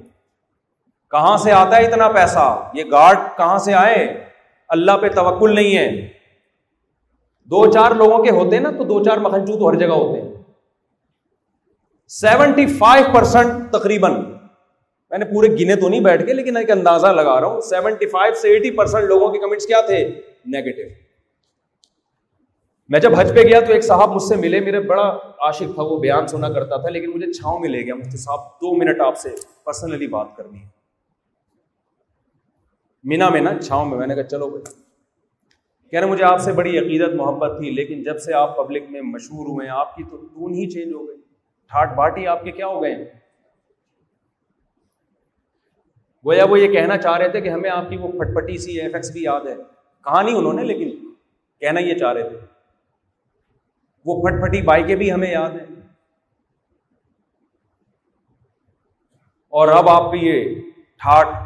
کہاں 1.12 1.38
سے 1.38 1.51
آتا 1.51 1.78
ہے 1.78 1.86
اتنا 1.86 2.08
پیسہ؟ 2.08 2.70
یہ 2.74 2.84
گارڈ 2.91 3.18
کہاں 3.38 3.58
سے 3.58 3.74
آئے؟ 3.74 4.26
اللہ 4.70 4.91
پہ 5.01 5.10
توکل 5.10 5.56
نہیں 5.56 5.78
ہے۔ 5.78 6.08
دو 7.45 7.72
چار 7.72 7.91
لوگوں 7.91 8.24
کے 8.24 8.30
ہوتے 8.30 8.56
ہیں 8.56 8.64
نا، 8.64 8.72
تو 8.72 8.84
دو 8.84 9.03
چار 9.03 9.18
مکھنچو 9.18 9.60
تو 9.60 9.70
ہر 9.70 9.76
جگہ 9.76 9.88
ہوتے 9.88 10.22
ہیں۔ 10.22 10.34
سیونٹی 12.08 12.68
فائیو 12.68 13.06
پرسینٹ 13.14 13.72
تقریباً۔ 13.72 14.14
میں 15.10 15.18
نے 15.18 15.26
پورے 15.26 15.47
گنے 15.47 15.76
تو 15.76 15.89
نہیں 15.89 15.99
بیٹھ 15.99 16.26
کے، 16.26 16.34
لیکن 16.34 16.58
ایک 16.58 16.72
اندازہ 16.72 17.08
لگا 17.08 17.39
رہا 17.39 17.47
ہوں، 17.47 17.62
سیونٹی 17.62 18.06
فائیو 18.06 18.34
سے 18.34 18.49
ایٹی 18.49 18.72
پرسینٹ 18.72 19.03
لوگوں 19.03 19.30
کے 19.30 19.39
کمنٹس 19.39 19.66
کیا 19.66 19.82
تھے؟ 19.82 20.10
نیگیٹو 20.45 20.82
میں 22.89 22.99
جب 22.99 23.12
حج 23.20 23.36
پہ 23.36 23.41
گیا 23.41 23.60
تو 23.60 23.74
ایک 23.74 23.84
صاحب 23.84 24.12
مجھ 24.12 24.24
سے 24.24 24.36
ملے، 24.36 24.60
میرے 24.60 24.80
بڑا 24.80 25.18
عاشق 25.39 25.76
تھا، 25.76 25.84
وہ 25.84 25.99
بیان 25.99 26.28
سنا 26.28 26.49
کرتا 26.49 26.78
تھا، 26.78 26.89
لیکن 26.89 27.12
مجھے 27.12 27.34
چھاؤں 27.34 27.60
میں 27.60 27.70
لے 27.70 27.86
گیا۔ 27.86 27.95
مجھے 27.95 28.18
صاحب، 28.18 28.39
دو 28.39 28.76
منٹ 28.76 29.01
آپ 29.01 29.18
سے 29.18 29.30
پرسنلی 29.66 30.08
بات 30.08 30.28
کرنی 30.38 30.60
ہے۔ 30.60 30.74
مینا 33.06 33.30
میں 33.30 33.41
نا 33.41 33.60
چھاؤں 33.60 33.86
میں 33.86 33.97
میں 33.97 34.08
نے 34.08 34.16
کہا 34.16 34.24
چلو 34.24 34.49
بھائی۔ 34.49 34.82
کہہ 35.89 35.99
رہے 35.99 36.08
مجھے 36.08 36.24
آپ 36.24 36.39
سے 36.39 36.51
بڑی 36.51 36.78
عقیدت، 36.78 37.16
محبت 37.16 37.60
تھی، 37.60 37.70
لیکن 37.70 38.03
جب 38.03 38.20
سے 38.20 38.34
آپ 38.34 38.58
پبلک 38.58 38.84
میں 38.89 39.01
مشہور 39.01 39.45
ہوئے 39.45 39.68
ہیں 39.68 39.76
آپ 39.76 39.95
کی 39.95 40.03
تو 40.03 40.18
ٹون 40.18 40.53
ہی 40.53 40.70
چینج 40.70 40.93
ہو 40.93 41.08
گئی۔ 41.08 41.18
ٹھاٹ 41.70 41.95
باٹی 41.95 42.28
آپ 42.28 42.43
کے 42.43 42.51
کیا 42.51 42.68
ہو 42.68 42.84
گئے 42.84 42.95
ہیں؟ 42.95 43.06
گویا 46.26 46.45
وہ 46.49 46.60
یہ 46.60 46.74
کہنا 46.74 46.97
چاہ 46.97 47.18
رہے 47.18 47.30
تھے 47.30 47.41
کہ 47.41 47.49
ہمیں 47.49 47.70
آپ 47.70 47.89
کی 47.89 47.97
وہ 47.97 48.08
پھٹ 48.08 48.36
پٹی 48.36 48.58
سی 48.58 48.80
ایف 48.82 48.95
ایکس 48.95 49.12
بھی 49.12 49.24
یاد 49.24 49.41
ہے۔ 49.41 49.56
کہا 50.03 50.22
نہیں 50.22 50.36
انہوں 50.36 50.53
نے، 50.53 50.64
لیکن 50.64 51.14
کہنا 51.60 51.80
یہ 51.80 51.95
چاہ 51.95 52.14
رہے 52.14 52.30
تھے۔ 52.30 52.38
وہ 54.06 54.22
پھٹ 54.22 54.45
پھٹی 54.45 54.62
بائکیں 54.62 54.95
بھی 54.95 55.12
ہمیں 55.12 55.32
یاد 55.32 55.51
ہیں 55.51 55.76
اور 59.49 59.68
اب 59.68 59.89
آپ 59.89 60.16
یہ 60.22 60.56
ٹھاٹ 60.97 61.45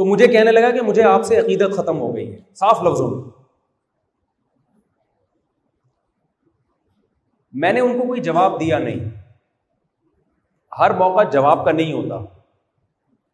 تو 0.00 0.04
مجھے 0.04 0.26
کہنے 0.26 0.52
لگا 0.52 0.70
کہ 0.70 0.80
مجھے 0.80 1.02
آپ 1.02 1.22
سے 1.22 1.36
عقیدت 1.36 1.76
ختم 1.76 2.00
ہو 2.00 2.16
گئی 2.16 2.32
ہے۔ 2.32 2.38
صاف 2.54 2.82
لفظوں 2.82 3.10
میں۔ 3.10 3.30
میں 7.52 7.72
نے 7.72 7.80
ان 7.80 8.00
کو 8.00 8.06
کوئی 8.06 8.20
جواب 8.20 8.60
دیا 8.60 8.78
نہیں۔ 8.78 9.10
ہر 10.78 10.90
موقع 10.94 11.30
جواب 11.30 11.64
کا 11.64 11.72
نہیں 11.72 11.92
ہوتا۔ 11.92 12.40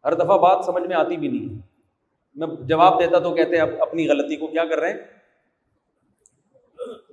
ہر 0.04 0.14
دفعہ 0.14 0.38
بات 0.38 0.64
سمجھ 0.64 0.82
میں 0.82 0.96
آتی 0.96 1.16
بھی 1.16 1.28
نہیں۔ 1.28 1.58
میں 2.34 2.46
جواب 2.60 3.00
دیتا 3.00 3.18
تو 3.18 3.34
کہتے 3.34 3.60
اب 3.60 3.68
اپنی 3.80 4.08
غلطی 4.08 4.36
کو 4.36 4.46
کیا 4.46 4.64
کر 4.64 4.78
رہے 4.78 4.90
ہیں؟ 4.90 4.98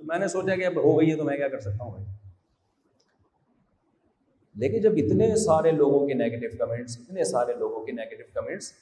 میں 0.02 0.18
نے 0.18 0.28
سوچا 0.28 0.56
کہ 0.56 0.66
اب 0.66 0.76
ہو 0.76 1.00
گئی 1.00 1.10
ہے 1.10 1.16
تو 1.16 1.24
میں 1.24 1.36
کیا 1.36 1.48
کر 1.48 1.60
سکتا 1.60 1.84
ہوں 1.84 1.90
بھائی؟ 1.90 2.04
لیکن 4.54 4.80
جب 4.80 4.92
اتنے 4.96 5.36
سارے 5.36 5.70
لوگوں 5.70 6.06
کے 6.06 6.14
نیگیٹو 6.14 6.66
کمنٹس 6.66 6.98
اتنے 6.98 7.24
سارے 7.24 7.52
لوگوں 7.52 7.86
کے 7.86 7.92
نیگیٹو 7.92 8.40
کمنٹس 8.40 8.72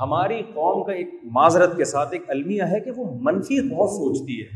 ہماری 0.00 0.42
قوم 0.54 0.84
کا 0.84 0.92
ایک 0.92 1.08
معذرت 1.24 1.76
کے 1.76 1.84
ساتھ 1.84 2.12
ایک 2.12 2.22
المیہ 2.28 2.62
ہے 2.62 2.80
کہ 2.80 2.90
وہ 2.96 3.04
منفی 3.20 3.60
بہت 3.68 3.90
سوچتی 3.90 4.40
ہے۔ 4.42 4.46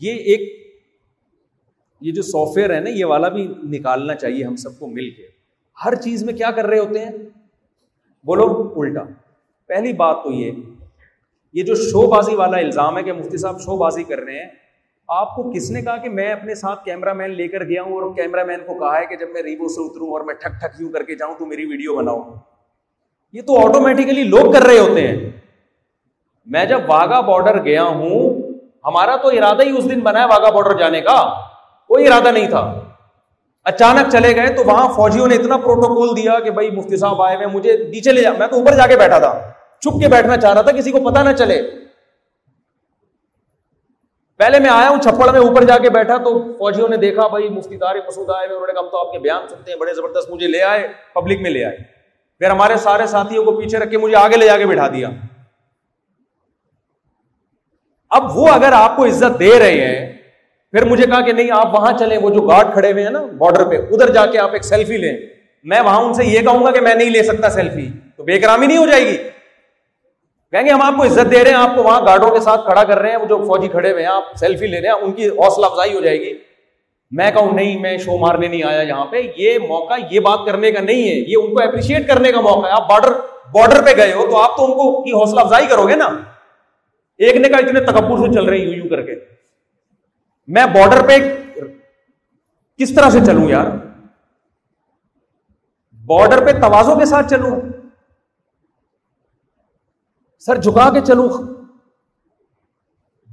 یہ 0.00 0.12
ایک 0.12 0.56
یہ 2.00 2.12
جو 2.12 2.22
سافٹ 2.22 2.56
ویئر 2.56 2.74
ہے 2.74 2.80
نا، 2.80 2.90
یہ 2.90 3.04
والا 3.04 3.28
بھی 3.28 3.46
نکالنا 3.62 4.14
چاہیے 4.14 4.44
ہم 4.44 4.56
سب 4.56 4.78
کو 4.78 4.86
مل 4.86 5.10
کے۔ 5.10 5.26
ہر 5.84 5.94
چیز 5.94 6.24
میں 6.24 6.34
کیا 6.34 6.50
کر 6.50 6.66
رہے 6.66 6.78
ہوتے 6.78 6.98
ہیں؟ 6.98 7.10
بولو 8.24 8.46
الٹا۔ 8.76 9.02
پہلی 9.68 9.92
بات 9.92 10.16
تو 10.24 10.30
یہ 10.32 10.52
یہ 11.54 11.62
جو 11.62 11.74
شو 11.74 12.06
بازی 12.10 12.34
والا 12.34 12.56
الزام 12.56 12.96
ہے 12.98 13.02
کہ 13.02 13.12
مفتی 13.12 13.36
صاحب 13.36 13.60
شو 13.60 13.76
بازی 13.76 14.04
کر 14.04 14.18
رہے 14.18 14.38
ہیں، 14.38 14.48
آپ 15.08 15.34
کو 15.36 15.50
کس 15.50 15.70
نے 15.70 15.82
کہا 15.82 15.96
کہ 15.96 16.08
میں 16.08 16.32
اپنے 16.32 16.54
ساتھ 16.54 16.84
کیمرہ 16.84 17.12
مین 17.12 17.30
لے 17.30 17.48
کر 17.48 17.64
گیا 17.64 17.82
ہوں 17.82 17.92
اور 17.92 18.14
کیمرہ 18.14 18.44
مین 18.44 18.60
کو 18.66 18.78
کہا 18.78 19.00
ہے 19.00 19.06
کہ 19.06 19.16
جب 19.16 19.30
میں 19.30 19.42
ریبو 19.42 19.68
سے 19.68 19.84
اتروں 19.86 20.10
اور 20.10 20.20
میں 20.20 20.34
ٹھک 20.34 20.60
ٹھک 20.60 20.80
یوں 20.80 20.92
کر 20.92 21.02
کے 21.02 21.14
جاؤں، 21.14 21.34
تو 21.38 21.46
میری 21.46 21.64
ویڈیو 21.64 21.96
بناؤ۔ 21.96 22.22
یہ 23.32 23.42
تو 23.42 23.68
آٹومیٹیکلی 23.68 24.22
لوگ 24.22 24.52
کر 24.52 24.62
رہے 24.62 24.78
ہوتے 24.78 25.08
ہیں۔ 25.08 25.30
میں 26.46 26.64
جب 26.64 26.80
واگا 26.86 27.20
بارڈر 27.20 27.64
گیا 27.64 27.82
ہوں، 27.82 28.42
ہمارا 28.84 29.16
تو 29.16 29.28
ارادہ 29.28 29.62
ہی 29.62 29.78
اس 29.78 29.90
دن 29.90 30.00
بنا 30.00 30.20
ہے 30.20 30.24
واگا 30.24 30.50
بارڈر 30.50 30.78
جانے 30.78 31.00
کا۔ 31.00 31.34
کوئی 31.88 32.06
ارادہ 32.06 32.28
نہیں 32.28 32.50
تھا۔ 32.50 32.80
اچانک 33.64 34.12
چلے 34.12 34.36
گئے 34.36 34.46
تو 34.46 34.64
وہاں 34.64 34.92
فوجیوں 34.92 35.26
نے 35.26 35.34
اتنا 35.34 35.56
پروٹوکول 35.56 36.16
دیا 36.16 36.40
کہ 36.40 36.50
بھائی 36.50 36.70
مفتی 36.70 36.96
صاحب 36.96 37.22
آئے 37.22 37.36
ہوئے 37.36 37.46
مجھے 37.46 37.76
نیچے 37.76 38.12
لے 38.12 38.20
جا۔ 38.20 38.32
میں 38.38 38.46
تو 38.46 38.56
اوپر 38.56 38.74
جا 38.74 38.86
کے 38.86 38.96
بیٹھا 38.96 39.18
تھا۔ 39.18 39.52
چھپ 39.80 40.00
کے 40.00 40.08
بیٹھنا 40.08 40.36
چاہ 40.36 40.52
رہا 40.52 40.62
تھا، 40.62 40.72
کسی 40.72 40.90
کو 40.90 41.10
پتا 41.10 41.22
نہ 41.22 41.32
چلے۔ 41.32 41.62
پہلے 44.38 44.60
میں 44.60 44.70
آیا 44.70 44.88
ہوں، 44.88 45.00
چھپڑ 45.00 45.30
میں 45.32 45.40
اوپر 45.40 45.64
جا 45.64 45.78
کے 45.78 45.90
بیٹھا 45.90 46.16
تو 46.16 46.52
فوجیوں 46.58 46.88
نے 46.88 46.96
دیکھا، 46.96 47.28
بھائی 47.28 47.48
مفتی 47.48 47.76
دار 47.76 47.94
مسود 48.06 48.30
آئے 48.30 48.46
انہوں 48.46 48.66
نے 48.66 48.72
کہا 48.72 48.88
تو 48.88 49.06
آپ 49.06 49.12
کے 49.12 49.18
بیان 49.18 49.48
سنتے 49.48 49.72
ہیں، 49.72 49.78
بڑے 49.78 49.94
زبردست 49.94 50.30
مجھے 50.30 50.46
لے 50.46 50.62
آئے 50.62 50.88
پبلک 51.14 51.40
میں 51.40 51.50
لے 51.50 51.64
آئے۔ 51.64 51.97
پھر 52.38 52.50
ہمارے 52.50 52.76
سارے 52.76 53.06
ساتھیوں 53.06 53.44
کو 53.44 53.52
پیچھے 53.52 53.78
رکھ 53.78 53.90
کے 53.90 53.98
مجھے 53.98 54.16
آگے 54.16 54.36
لے 54.36 54.46
جا 54.46 54.56
کے 54.56 54.66
بٹھا 54.66 54.88
دیا۔ 54.88 55.08
اب 58.10 58.36
وہ 58.38 58.48
اگر 58.48 58.72
آپ 58.72 58.96
کو 58.96 59.04
عزت 59.04 59.40
دے 59.40 59.58
رہے 59.58 59.80
ہیں، 59.80 60.12
پھر 60.72 60.84
مجھے 60.84 61.06
کہا 61.06 61.20
کہ 61.20 61.32
نہیں، 61.32 61.50
آپ 61.50 61.74
وہاں 61.74 61.92
چلیں، 61.98 62.18
وہ 62.18 62.30
جو 62.30 62.40
گارڈ 62.40 62.72
کھڑے 62.72 62.92
ہوئے 62.92 63.02
ہیں 63.02 63.10
نا 63.10 63.22
بارڈر 63.22 63.64
پہ، 63.64 63.76
ادھر 63.76 64.12
جا 64.12 64.26
کے 64.26 64.38
آپ 64.38 64.52
ایک 64.52 64.64
سیلفی 64.64 64.96
لیں۔ 64.96 65.16
میں 65.64 65.80
وہاں 65.80 66.00
ان 66.00 66.14
سے 66.14 66.24
یہ 66.24 66.40
کہوں 66.40 66.64
گا 66.64 66.70
کہ 66.70 66.80
میں 66.80 66.94
نہیں 66.94 67.10
لے 67.10 67.22
سکتا 67.22 67.50
سیلفی 67.50 67.88
تو 68.16 68.24
بے 68.24 68.40
کرامی 68.40 68.66
نہیں 68.66 68.78
ہو 68.78 68.86
جائے 68.86 69.06
گی۔ 69.06 69.16
کہیں 70.50 70.64
گے 70.64 70.70
ہم 70.70 70.82
آپ 70.82 70.92
کو 70.96 71.04
عزت 71.04 71.30
دے 71.30 71.44
رہے 71.44 71.50
ہیں، 71.50 71.58
آپ 71.58 71.76
کو 71.76 71.82
وہاں 71.82 72.00
گارڈوں 72.06 72.30
کے 72.30 72.40
ساتھ 72.40 72.64
کھڑا 72.64 72.84
کر 72.84 72.98
رہے 72.98 73.10
ہیں، 73.10 73.16
وہ 73.16 73.26
جو 73.26 73.38
فوجی 73.38 73.68
کھڑے 73.68 73.92
ہوئے 73.92 74.02
ہیں، 74.02 74.10
آپ 74.10 74.22
سیلفی 74.36 74.66
لے 74.66 74.80
رہے 74.80 74.88
ہیں، 74.88 74.94
ان 74.94 75.12
کی 75.12 75.28
حوصلہ 75.28 75.66
افزائی 75.66 75.94
ہو 75.94 76.00
جائے 76.00 76.20
گی۔ 76.20 76.38
میں 77.10 77.30
کہوں، 77.30 77.52
نہیں، 77.52 77.80
میں 77.80 77.98
شو 77.98 78.18
مارنے 78.18 78.48
نہیں 78.48 78.62
آیا 78.62 78.82
یہاں 78.82 79.04
پہ، 79.04 79.22
یہ 79.36 79.58
موقع، 79.58 79.94
یہ 80.10 80.20
بات 80.20 80.38
کرنے 80.46 80.72
کا 80.72 80.80
نہیں 80.80 81.02
ہے، 81.02 81.14
یہ 81.14 81.36
ان 81.42 81.54
کو 81.54 81.62
اپریشیٹ 81.62 82.08
کرنے 82.08 82.32
کا 82.32 82.40
موقع 82.40 82.66
ہے۔ 82.66 82.72
آپ 82.72 82.88
بارڈر 82.88 83.12
بارڈر 83.52 83.84
پہ 83.84 83.96
گئے 83.96 84.12
ہو 84.12 84.26
تو 84.30 84.36
آپ 84.36 84.56
تو 84.56 84.64
ان 84.64 84.70
کو 84.70 85.02
کی 85.02 85.12
حوصلہ 85.12 85.40
افزائی 85.40 85.66
کرو 85.66 85.88
گے 85.88 85.96
نا؟ 85.96 86.04
ایک 87.18 87.36
نے 87.36 87.48
کہا، 87.48 87.58
اتنے 87.58 87.80
تکبر 87.80 88.28
سے 88.28 88.34
چل 88.34 88.44
رہے 88.44 88.58
یوں 88.58 88.74
یوں 88.74 88.88
کر 88.88 89.02
کے۔ 89.02 89.14
میں 90.46 90.66
بارڈر 90.66 91.06
پہ 91.08 91.18
کس 92.78 92.94
طرح 92.94 93.10
سے 93.10 93.18
چلوں 93.26 93.48
یار؟ 93.48 93.64
بارڈر 96.06 96.44
پہ 96.44 96.60
توازوں 96.60 96.96
کے 96.96 97.04
ساتھ 97.04 97.30
چلوں؟ 97.30 97.60
سر 100.38 100.56
جھکا 100.56 100.90
کے 100.90 101.00
چلوں؟ 101.00 101.28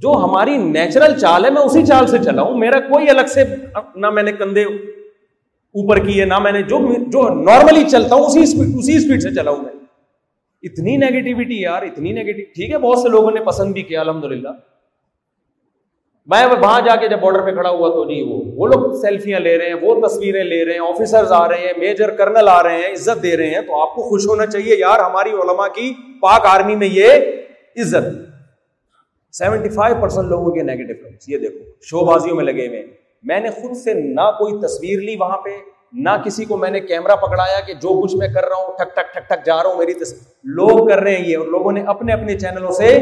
جو 0.02 0.12
ہماری 0.12 0.56
نیچرل 0.56 1.18
چال 1.18 1.44
ہے، 1.44 1.50
میں 1.50 1.62
اسی 1.62 1.86
چال 1.86 2.06
سے 2.06 2.18
چلا 2.18 2.42
ہوں۔ 2.42 2.58
میرا 2.58 2.80
کوئی 2.80 3.10
الگ 3.10 3.26
سے، 3.28 3.44
نہ 3.94 4.10
میں 4.10 4.22
نے 4.22 4.32
کندھے 4.32 4.62
اوپر 4.62 5.98
کیے، 5.98 6.24
نہ 6.24 6.38
میں 6.38 6.52
نے 6.52 6.62
جو 6.62 6.78
جو 7.06 7.28
نارملی 7.28 7.84
چلتا 7.84 8.14
ہوں، 8.14 8.22
اسی 8.22 8.42
اسپیڈ 8.42 8.68
اسی 8.78 8.96
اسپیڈ 8.96 9.22
سے 9.22 9.34
چلا 9.34 9.50
ہوں 9.50 9.62
میں۔ 9.62 9.72
اتنی 10.62 10.96
نیگیٹیوٹی 10.96 11.60
یار، 11.60 11.82
اتنی 11.82 12.12
نیگیٹو 12.12 12.40
ٹھیک 12.54 12.70
ہے، 12.70 12.78
بہت 12.78 12.98
سے 12.98 13.08
لوگوں 13.08 13.30
نے 13.30 13.40
پسند 13.40 13.72
بھی 13.72 13.82
کیا 13.82 14.00
الحمد 14.00 14.24
للہ 14.24 14.48
میں 16.26 16.46
وہاں 16.46 16.80
جا 16.80 16.96
کے 16.96 17.08
جب 17.08 17.20
بارڈر 17.20 17.40
پہ 17.40 17.50
کھڑا 17.50 17.70
ہوا 17.70 17.88
تو 17.88 18.04
جی 18.04 18.22
وہ 18.22 18.42
وہ 18.56 18.66
لوگ 18.66 19.00
سیلفیاں 19.00 19.40
لے 19.40 19.58
رہے 19.58 19.66
ہیں، 19.66 19.74
وہ 19.82 20.08
تصویریں 20.08 20.44
لے 20.44 20.64
رہے 20.64 20.72
ہیں 20.72 20.80
آفیسرز 20.80 21.32
آ 21.32 21.48
رہے 21.48 21.56
ہیں 21.56 21.72
میجر 21.78 22.10
کرنل 22.10 22.48
آ 22.48 22.62
رہے 22.62 22.74
ہیں، 22.74 22.92
عزت 22.92 23.22
دے 23.22 23.36
رہے 23.36 23.50
ہیں۔ 23.50 23.60
تو 23.60 23.82
آپ 23.82 23.94
کو 23.94 24.02
خوش 24.02 24.26
ہونا 24.26 24.46
چاہیے، 24.46 24.76
یار، 24.76 24.98
ہماری 24.98 25.30
علماء 25.30 25.68
کی 25.68 25.92
پاک 26.22 26.46
آرمی 26.46 26.76
میں 26.76 26.88
یہ 26.92 27.08
عزت۔ 27.76 28.35
سیونٹی 29.38 29.68
فائیو 29.68 29.96
پرسینٹ 30.00 30.28
لوگوں 30.28 30.52
کے 30.52 30.62
نیگیٹو 30.62 30.94
کمنٹس 31.02 31.28
یہ 31.28 31.38
دیکھو 31.38 31.64
شو 31.82 32.04
بازیوں 32.04 32.36
میں 32.36 32.44
لگے 32.44 32.66
ہوئے 32.68 32.86
میں 33.24 33.40
نے 33.40 33.50
خود 33.50 33.76
سے 33.76 33.94
نہ 33.94 34.30
کوئی 34.38 34.54
تصویر 34.62 35.00
لی 35.00 35.16
وہاں 35.16 35.36
پہ، 35.38 35.56
نہ 35.92 36.10
کسی 36.24 36.44
کو 36.44 36.56
میں 36.56 36.70
نے 36.70 36.80
کیمرہ 36.80 37.16
پکڑایا 37.16 37.60
کہ 37.66 37.74
جو 37.74 38.00
کچھ 38.02 38.14
میں 38.16 38.28
کر 38.28 38.44
رہا 38.44 38.56
ہوں، 38.56 38.76
ٹھک 38.76 38.94
ٹھک 38.94 39.12
ٹھک 39.12 39.28
ٹھک 39.28 39.44
جا 39.46 39.62
رہا 39.62 39.70
ہوں، 39.70 39.78
میری 39.78 39.94
تصویر 39.94 40.50
لوگ 40.56 40.88
کر 40.88 41.00
رہے 41.00 41.16
ہیں 41.16 41.28
یہ، 41.28 41.36
اور 41.36 41.46
لوگوں 41.46 41.72
نے 41.72 41.82
اپنے 41.86 42.12
اپنے 42.12 42.38
چینلوں 42.38 42.70
سے 42.70 42.96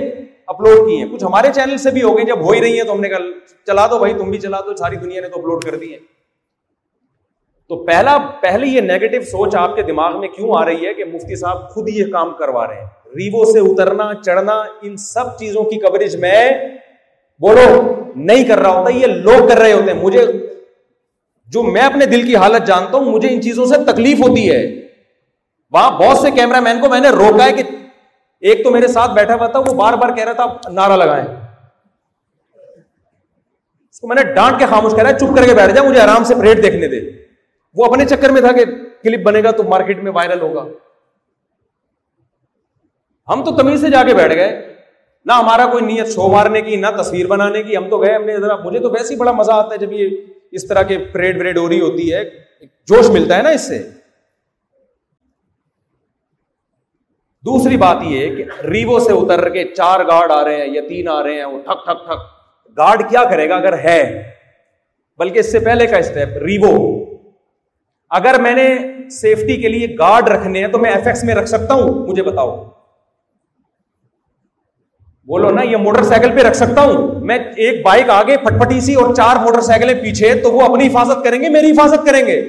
اپلوڈ 0.46 0.88
کی 0.88 0.96
ہیں۔ 0.96 1.08
کچھ 1.12 1.24
ہمارے 1.24 1.48
چینل 1.54 1.76
سے 1.76 1.90
بھی 1.90 2.02
ہو 2.02 2.16
گئے، 2.16 2.24
جب 2.24 2.40
ہو 2.40 2.52
ہی 2.52 2.60
رہی 2.60 2.76
ہیں 2.76 2.84
تو 2.84 2.92
ہم 2.92 3.00
نے 3.00 3.08
کہا، 3.08 3.18
چلا 3.66 3.86
دو 3.86 3.98
بھائی، 3.98 4.14
تم 4.14 4.30
بھی 4.30 4.38
چلا 4.38 4.60
دو، 4.60 4.76
ساری 4.76 4.96
دنیا 4.96 5.20
نے 5.20 5.28
تو 5.28 5.40
اپلوڈ 5.40 5.64
کر 5.64 5.76
دی 5.76 5.92
ہے۔ 5.92 5.98
تو 7.68 7.84
پہلا 7.84 8.16
پہلے 8.42 8.66
یہ 8.66 8.80
نیگیٹو 8.80 9.22
سوچ 9.22 9.54
آپ 9.56 9.76
کے 9.76 9.82
دماغ 9.82 10.20
میں 10.20 10.28
کیوں 10.28 10.50
آ 10.56 10.64
رہی 10.64 10.86
ہے 10.86 10.94
کہ 10.94 11.04
مفتی 11.04 11.36
صاحب 11.36 11.68
خود 11.70 11.88
یہ 11.88 12.12
کام 12.12 12.34
کروا 12.34 12.66
رہے 12.66 12.80
ہیں؟ 12.80 13.03
ریوو 13.16 13.52
سے 13.52 13.58
اترنا، 13.58 14.10
چڑھنا، 14.24 14.62
ان 14.82 14.96
سب 14.96 15.38
چیزوں 15.38 15.64
کی 15.64 15.78
کوریج 15.80 16.16
میں 16.16 16.50
بولو 17.40 17.94
نہیں 18.16 18.44
کر 18.44 18.58
رہا 18.58 18.70
ہوتا، 18.70 18.90
یہ 18.90 19.06
لوگ 19.06 19.48
کر 19.48 19.58
رہے 19.58 19.72
ہوتے 19.72 19.92
ہیں۔ 19.92 20.02
مجھے 20.02 20.26
جو 21.46 21.62
میں 21.62 21.82
اپنے 21.82 22.06
دل 22.06 22.26
کی 22.26 22.36
حالت 22.36 22.66
جانتا 22.66 22.98
ہوں، 22.98 23.04
مجھے 23.04 23.28
ان 23.28 23.42
چیزوں 23.42 23.66
سے 23.66 23.92
تکلیف 23.92 24.20
ہوتی 24.20 24.50
ہے۔ 24.50 24.80
وہاں 25.70 25.90
بہت 25.90 26.18
سے 26.18 26.30
کیمرہ 26.30 26.60
مین 26.60 26.80
کو 26.80 26.88
میں 26.88 27.00
نے 27.00 27.08
روکا 27.08 27.44
ہے 27.44 27.52
کہ 27.52 27.62
ایک 28.40 28.64
تو 28.64 28.70
میرے 28.70 28.86
ساتھ 28.86 29.10
بیٹھا 29.10 29.34
ہوا 29.34 29.46
تھا، 29.46 29.58
وہ 29.58 29.74
بار 29.74 29.92
بار 29.92 30.10
کہہ 30.10 30.24
رہا 30.24 30.32
تھا 30.32 30.70
نعرہ 30.70 30.92
لگائیں۔ 30.92 31.26
اس 33.90 34.00
کو 34.00 34.08
میں 34.08 34.24
نے 34.24 34.34
ڈانٹ 34.34 34.58
کے 34.58 34.66
خاموش 34.66 34.92
کہہ 34.92 35.02
رہا 35.02 35.10
ہے 35.10 35.18
چپ 35.18 35.36
کر 35.36 35.46
کے 35.46 35.54
بیٹھ 35.54 35.74
جائے 35.74 35.88
مجھے 35.88 36.00
آرام 36.00 36.24
سے 36.24 36.34
پریڈ 36.34 36.62
دیکھنے 36.62 36.88
دے۔ 36.88 37.00
وہ 37.74 37.84
اپنے 37.84 38.04
چکر 38.04 38.30
میں 38.30 38.40
تھا 38.40 38.52
کہ 38.52 38.64
کلپ 39.02 39.26
بنے 39.26 39.42
گا 39.42 39.50
تو 39.50 39.62
مارکیٹ 39.62 40.02
میں 40.02 40.12
وائرل 40.12 40.40
ہوگا۔ 40.40 40.64
ہم 43.28 43.44
تو 43.44 43.50
تمیز 43.50 43.80
سے 43.80 43.90
جا 43.90 44.02
کے 44.06 44.14
بیٹھ 44.14 44.34
گئے۔ 44.34 44.74
نہ 45.24 45.32
ہمارا 45.32 45.66
کوئی 45.66 45.84
نیت 45.84 46.06
شو 46.06 46.28
مارنے 46.28 46.60
کی، 46.60 46.76
نہ 46.76 46.86
تصویر 47.02 47.26
بنانے 47.26 47.62
کی۔ 47.62 47.76
ہم 47.76 47.88
تو 47.88 47.98
گئے 47.98 48.14
ہم 48.14 48.24
نے 48.24 48.36
ذرا، 48.38 48.56
مجھے 48.56 48.78
تو 48.78 48.90
ویسے 48.90 49.14
ہی 49.14 49.18
بڑا 49.18 49.32
مزہ 49.32 49.52
آتا 49.52 49.68
ہے 49.72 49.76
جب 49.76 49.92
یہ 49.92 50.16
اس 50.52 50.68
طرح 50.68 50.82
کے 50.82 50.98
پریڈ 50.98 51.40
وریڈ 51.40 51.58
ہو 51.58 51.68
رہی 51.68 51.80
ہوتی 51.80 52.14
ہے۔ 52.14 52.24
جوش 52.86 53.08
ملتا 53.08 53.36
ہے 53.36 53.42
نا 53.42 53.48
اس 53.48 53.68
سے۔ 53.68 53.88
دوسری 57.44 57.76
بات 57.76 57.96
یہ 58.02 58.36
کہ 58.36 58.66
ریوو 58.66 58.98
سے 58.98 59.12
اتر 59.12 59.48
کے 59.48 59.64
چار 59.64 60.00
گارڈ 60.00 60.30
آ 60.30 60.44
رہے 60.44 60.56
ہیں 60.56 60.74
یا 60.74 60.82
تین 60.88 61.08
آ 61.08 61.22
رہے 61.22 61.34
ہیں، 61.34 61.44
وہ 61.44 61.58
ٹھک 61.58 61.84
ٹھک 61.84 62.06
ٹھک۔ 62.06 62.18
گارڈ 62.78 63.10
کیا 63.10 63.24
کرے 63.24 63.48
گا 63.48 63.56
اگر 63.56 63.78
ہے؟ 63.78 64.30
بلکہ 65.18 65.38
اس 65.38 65.52
سے 65.52 65.58
پہلے 65.58 65.86
کا 65.86 65.96
اسٹیپ 65.96 66.28
ریوو 66.28 67.04
اگر 68.10 68.40
میں 68.40 68.52
نے 68.52 68.76
سیفٹی 69.10 69.56
کے 69.56 69.68
لیے 69.68 69.86
گارڈ 69.98 70.28
رکھنے 70.28 70.60
ہیں 70.60 70.68
تو 70.68 70.78
میں 70.78 70.90
ایف 70.90 71.06
ایکس 71.06 71.24
میں 71.24 71.34
رکھ 71.34 71.48
سکتا 71.48 71.74
ہوں، 71.74 72.06
مجھے 72.06 72.22
بتاؤ۔ 72.22 72.64
بولو 75.28 75.50
نا 75.50 75.62
یہ 75.62 75.76
موٹر 75.76 76.02
سائیکل 76.02 76.34
پہ 76.34 76.42
رکھ 76.42 76.56
سکتا 76.56 76.82
ہوں 76.82 77.20
میں 77.20 77.38
ایک 77.56 77.84
بائک 77.84 78.10
آگے 78.10 78.36
پٹ 78.36 78.60
پٹی 78.60 78.80
سی 78.80 78.94
اور 78.94 79.14
چار 79.14 79.36
موٹر 79.36 79.60
سائیکلیں 79.60 79.94
پیچھے 80.02 80.34
تو 80.42 80.50
وہ 80.52 80.62
اپنی 80.62 80.86
حفاظت 80.86 81.24
کریں 81.24 81.40
گے 81.40 81.48
میری 81.48 81.70
حفاظت 81.70 82.06
کریں 82.06 82.26
گے 82.26 82.40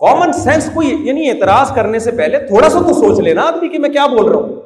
کامن 0.00 0.32
سینس 0.32 0.68
کو 0.74 0.82
یعنی 0.82 1.30
اعتراض 1.30 1.72
کرنے 1.74 1.98
سے 1.98 2.10
پہلے 2.10 2.38
تھوڑا 2.46 2.68
سا 2.68 2.80
تو 2.80 2.94
سوچ 2.94 3.20
لینا 3.20 3.42
آدمی 3.42 3.68
کہ 3.68 3.78
میں 3.78 3.88
کیا 3.88 4.06
بول 4.06 4.30
رہا 4.30 4.38
ہوں 4.38 4.58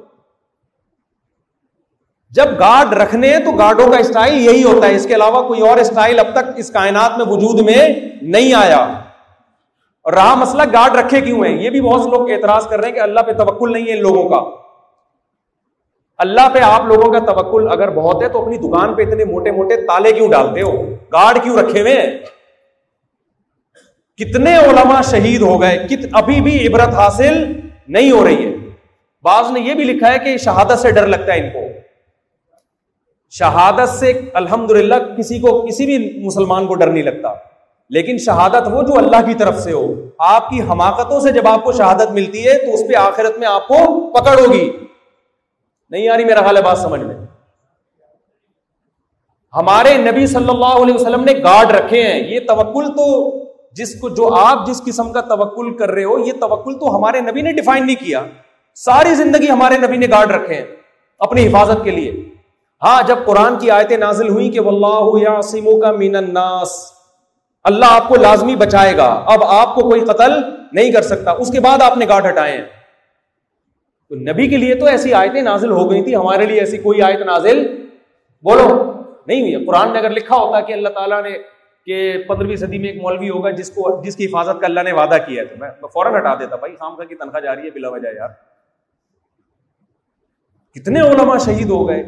جب 2.33 2.59
گارڈ 2.61 2.93
رکھنے 2.95 3.37
تو 3.45 3.51
گارڈوں 3.51 3.91
کا 3.93 3.99
اسٹائل 3.99 4.35
یہی 4.35 4.63
ہوتا 4.65 4.87
ہے 4.87 4.95
اس 4.95 5.07
کے 5.07 5.15
علاوہ 5.15 5.47
کوئی 5.49 5.61
اور 5.61 5.79
اسٹائل 5.79 6.19
اب 6.19 6.33
تک 6.35 6.51
اس 6.57 6.71
کائنات 6.71 7.19
میں 7.19 7.27
وجود 7.27 7.61
میں 7.61 7.89
نہیں 8.23 8.53
آیا 8.55 8.79
اور 10.05 10.13
رہا 10.13 10.35
مسئلہ 10.35 10.63
گارڈ 10.73 10.97
رکھے 10.97 11.21
کیوں 11.21 11.45
ہیں 11.45 11.57
یہ 11.63 11.71
بھی 11.71 11.81
بہت 11.81 12.03
سے 12.03 12.11
لوگ 12.11 12.31
اعتراض 12.31 12.67
کر 12.69 12.81
رہے 12.81 12.89
ہیں 12.89 12.95
کہ 12.95 13.01
اللہ 13.01 13.21
پہ 13.21 13.33
توکل 13.35 13.73
نہیں 13.73 13.87
ہے 13.89 13.93
ان 13.93 14.03
لوگوں 14.03 14.29
کا 14.29 14.41
اللہ 16.19 16.49
پہ 16.53 16.59
آپ 16.59 16.83
لوگوں 16.85 17.13
کا 17.13 17.19
توکل 17.19 17.69
اگر 17.71 17.91
بہت 17.91 18.23
ہے 18.23 18.29
تو 18.29 18.43
اپنی 18.43 18.57
دکان 18.57 18.95
پہ 18.95 19.03
اتنے 19.03 19.25
موٹے 19.25 19.51
موٹے 19.51 19.77
تالے 19.77 20.13
کیوں 20.13 20.31
ڈالتے 20.31 20.63
ہو؟ 20.63 20.83
گارڈ 21.13 21.43
کیوں 21.43 21.57
رکھے 21.57 21.81
ہوئے 21.81 21.95
ہیں؟ 21.95 22.19
کتنے 24.17 24.57
علماء 24.57 25.01
شہید 25.03 25.43
ہو 25.43 25.61
گئے؟ 25.61 25.79
کت 25.79 26.07
ابھی 26.13 26.41
بھی 26.41 26.67
عبرت 26.67 26.95
حاصل 26.95 27.61
نہیں 27.89 28.11
ہو 28.11 28.25
رہی 28.25 28.47
ہے۔ 28.47 28.55
بعض 29.23 29.51
نے 29.51 29.61
یہ 29.61 29.75
بھی 29.75 29.85
لکھا 29.85 30.13
ہے 30.13 30.19
کہ 30.19 30.37
شہادت 30.37 30.79
سے 30.79 30.91
ڈر 30.91 31.07
لگتا 31.07 31.35
ہے 31.35 31.41
ان 31.41 31.51
کو۔ 31.51 31.61
شہادت 33.31 33.89
سے 33.89 34.21
الحمد 34.35 34.71
للہ 34.71 34.95
کسی 35.19 35.39
کو 35.39 35.67
کسی 35.67 35.87
بھی 35.87 36.23
مسلمان 36.27 36.67
کو 36.67 36.75
ڈر 36.75 36.87
نہیں 36.87 37.03
لگتا۔ 37.03 37.35
لیکن 37.91 38.19
شہادت 38.19 38.69
وہ 38.71 38.83
جو 38.83 38.99
اللہ 38.99 39.27
کی 39.27 39.35
طرف 39.35 39.59
سے 39.59 39.73
ہو، 39.73 39.95
آپ 40.19 40.51
کی 40.51 40.61
حماقتوں 40.61 41.21
سے 41.21 41.33
جب 41.33 41.49
آپ 41.49 41.65
کو 41.65 41.73
شہادت 41.73 42.11
ملتی 42.11 42.47
ہے 42.47 42.59
تو 42.59 42.75
اس 42.75 42.81
پہ 42.89 42.95
آخرت 42.95 43.39
میں 43.39 43.49
آپ 43.49 43.69
کو 43.69 44.11
پکڑ 44.13 44.39
ہوگی۔ 44.39 44.71
نہیں 45.91 46.09
آ 46.09 46.17
رہی 46.17 46.25
میرا 46.25 46.41
حال 46.41 46.57
ہے 46.57 46.63
بات 46.63 46.79
سمجھ 46.79 47.01
میں۔ 47.01 47.17
ہمارے 49.57 49.95
نبی 49.95 50.27
صلی 50.27 50.49
اللہ 50.49 50.83
علیہ 50.83 50.95
وسلم 50.95 51.25
نے 51.25 51.33
گارڈ 51.33 51.71
رکھے 51.71 52.03
ہیں۔ 52.03 52.21
یہ 52.29 52.41
توکل 52.41 52.89
تو 52.89 53.39
جس 53.73 54.01
کو 54.01 54.09
جو 54.09 54.35
آپ 54.35 54.67
جس 54.67 54.83
قسم 54.87 55.13
کا 55.13 55.21
توکل 55.21 55.77
کر 55.77 55.91
رہے 55.91 56.05
ہو، 56.05 56.19
یہ 56.19 56.33
توکل 56.41 56.75
تو 56.75 56.97
ہمارے 56.97 57.21
نبی 57.21 57.43
نے 57.43 57.53
ڈیفائن 57.53 57.87
نہیں 57.87 58.05
کیا۔ 58.05 58.23
ساری 58.75 59.15
زندگی 59.15 59.51
ہمارے 59.51 59.79
نبی 59.79 59.97
نے 59.97 60.07
گارڈ 60.11 60.31
رکھے 60.31 60.55
ہیں 60.55 60.65
اپنی 61.19 61.47
حفاظت 61.47 61.85
کے 61.85 61.91
لیے۔ 61.91 62.35
ہاں 62.83 63.03
جب 63.07 63.19
قرآن 63.25 63.59
کی 63.59 63.71
آیتیں 63.71 63.97
نازل 63.97 64.29
ہوئی 64.29 64.51
کہ 64.51 64.61
واللہ 64.61 65.81
کا 65.83 65.93
مین 65.93 66.17
الناس، 66.17 66.93
اللہ 67.65 67.85
آپ 67.89 68.09
کو 68.09 68.17
لازمی 68.17 68.57
بچائے 68.57 68.97
گا۔ 68.97 69.23
اب 69.27 69.45
آپ 69.45 69.75
کو 69.75 69.81
کوئی 69.81 70.01
قتل 70.01 70.33
نہیں 70.73 70.93
کر 70.93 71.03
سکتا۔ 71.03 71.31
اس 71.31 71.51
کے 71.51 71.61
بعد 71.61 71.83
آپ 71.83 71.97
نے 71.97 72.09
گاٹ 72.09 72.27
ہٹائے 72.27 72.53
ہیں۔ 72.53 72.65
تو 74.09 74.15
نبی 74.15 74.49
کے 74.49 74.57
لیے 74.57 74.75
تو 74.75 74.87
ایسی 74.87 75.15
آیتیں 75.15 75.43
نازل 75.43 75.71
ہو 75.71 75.91
گئی 75.91 76.03
تھی، 76.03 76.17
ہمارے 76.17 76.47
لیے 76.47 76.61
ایسی 76.61 76.79
کوئی 76.79 77.03
آیت 77.03 77.21
نازل 77.21 77.87
بولو۔ 78.43 78.93
نہیں 79.27 79.41
ہوئی 79.43 79.67
قرآن 79.67 79.93
نے 79.93 79.99
اگر 79.99 80.11
لکھا 80.11 80.37
ہوتا 80.37 80.61
کہ 80.61 80.73
اللہ 80.73 80.89
تعالیٰ 80.89 81.23
نے 81.23 81.31
کہ 81.87 82.23
پندرہویں 82.29 82.57
صدی 82.57 82.79
میں 82.79 82.89
ایک 82.89 83.03
مولوی 83.03 83.31
ہوگا 83.31 83.51
جس 83.51 83.71
کو، 83.71 84.03
جس 84.03 84.17
کی 84.17 84.27
حفاظت 84.27 84.61
کا 84.61 84.67
اللہ 84.67 84.81
نے 84.81 84.93
وعدہ 84.93 85.17
کیا 85.27 85.43
ہے، 85.43 85.47
تو 85.47 85.55
میں 85.59 85.71
فوراً 85.93 86.15
ہٹا 86.17 86.35
دیتا۔ 86.35 86.57
بھائی 86.57 86.75
خام 86.75 86.97
کا 86.97 87.05
کی 87.05 87.15
تنخواہ 87.15 87.41
جاری 87.41 87.61
ہے، 87.61 87.71
بلا 87.71 87.89
وجہ 87.89 88.09
یار۔ 88.17 88.29
کتنے 90.75 91.01
علماء 91.01 91.39
شہید 91.39 91.71
ہو 91.71 91.89
گئے۔ 91.89 92.03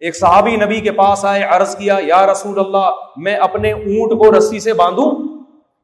ایک 0.00 0.16
صحابی 0.16 0.56
نبی 0.56 0.80
کے 0.80 0.92
پاس 0.92 1.24
آئے، 1.24 1.42
عرض 1.42 1.76
کیا، 1.76 1.96
یا 2.02 2.32
رسول 2.32 2.58
اللہ، 2.58 2.90
میں 3.16 3.34
اپنے 3.34 3.72
اونٹ 3.72 4.12
کو 4.18 4.38
رسی 4.38 4.60
سے 4.60 4.72
باندھوں 4.72 5.28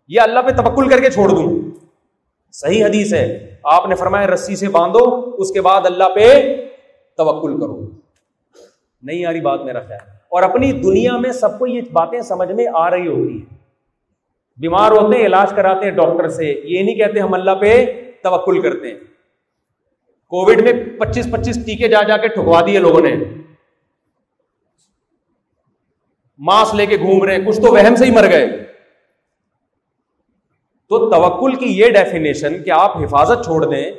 یا 0.08 0.22
اللہ 0.22 0.40
پہ 0.40 0.50
تبکل 0.50 0.88
کر 0.88 1.00
کے 1.00 1.10
چھوڑ 1.10 1.28
دوں۔ 1.28 1.70
صحیح 2.52 2.84
حدیث 2.84 3.14
ہے۔ 3.14 3.56
آپ 3.64 3.88
نے 3.88 3.94
فرمایا 3.94 4.26
رسی 4.26 4.56
سے 4.56 4.68
باندھو، 4.68 5.30
اس 5.38 5.50
کے 5.50 5.60
بعد 5.60 5.80
اللہ 5.84 6.04
پہ 6.14 6.56
توکل 7.16 7.60
کرو۔ 7.60 7.90
نہیں 9.02 9.24
آ 9.24 9.32
رہی 9.32 9.40
بات 9.40 9.60
میرا 9.60 9.80
خیال۔ 9.80 10.08
اور 10.28 10.42
اپنی 10.42 10.72
دنیا 10.72 11.16
میں 11.16 11.32
سب 11.32 11.58
کو 11.58 11.66
یہ 11.66 11.80
باتیں 11.92 12.20
سمجھ 12.20 12.52
میں 12.52 12.66
آ 12.74 12.90
رہی 12.90 13.06
ہوتی 13.06 13.32
ہیں۔ 13.32 13.54
بیمار 14.56 14.90
ہوتے 14.90 15.18
ہیں، 15.18 15.26
علاج 15.26 15.52
کراتے 15.56 15.84
ہیں 15.84 15.92
ڈاکٹر 15.92 16.28
سے۔ 16.28 16.60
یہ 16.64 16.82
نہیں 16.82 16.94
کہتے 16.94 17.20
ہم 17.20 17.34
اللہ 17.34 17.50
پہ 17.50 17.86
توکل 18.22 18.60
کرتے 18.60 18.88
ہیں۔ 18.88 19.00
کووڈ 20.26 20.60
میں 20.62 20.72
پچیس 21.00 21.28
پچیس 21.32 21.66
ٹیکے 21.66 21.88
جا 21.88 22.02
جا 22.02 22.16
کے 22.16 22.28
ٹھکوا 22.28 22.60
دیے 22.66 22.78
لوگوں 22.78 23.00
نے۔ 23.00 23.16
ماسک 26.38 26.74
لے 26.74 26.86
کے 26.86 26.96
گھوم 26.96 27.24
رہے 27.24 27.36
ہیں، 27.36 27.46
کچھ 27.46 27.56
تو 27.56 27.72
وہم 27.72 27.94
سے 27.94 28.04
ہی 28.04 28.10
مر 28.10 28.30
گئے۔ 28.30 28.71
تو 30.98 31.10
توکل 31.10 31.54
کی 31.54 31.78
یہ 31.78 31.90
ڈیفینیشن 31.90 32.62
کہ 32.62 32.70
آپ 32.70 32.96
حفاظت 32.96 33.44
چھوڑ 33.44 33.64
دیں، 33.64 33.92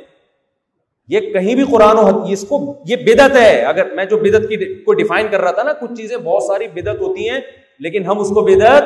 یہ 1.08 1.20
کہیں 1.20 1.54
بھی 1.54 1.64
قرآن 1.70 1.98
و 1.98 2.24
اس 2.28 2.44
کو، 2.48 2.74
یہ 2.86 2.96
بدت 2.96 3.36
ہے۔ 3.36 3.60
اگر 3.60 3.94
میں 3.94 4.04
جو 4.04 4.18
بدت 4.18 4.48
کی 4.48 4.74
کو 4.74 4.92
ڈیفائن 4.94 5.26
کر 5.30 5.40
رہا 5.40 5.50
تھا 5.50 5.62
نا، 5.62 5.72
کچھ 5.72 5.94
چیزیں 5.96 6.16
بہت 6.16 6.42
ساری 6.42 6.68
بدت 6.68 7.00
ہوتی 7.00 7.28
ہیں، 7.28 7.40
لیکن 7.78 8.04
ہم 8.04 8.20
اس 8.20 8.28
کو 8.28 8.40
بدت 8.40 8.82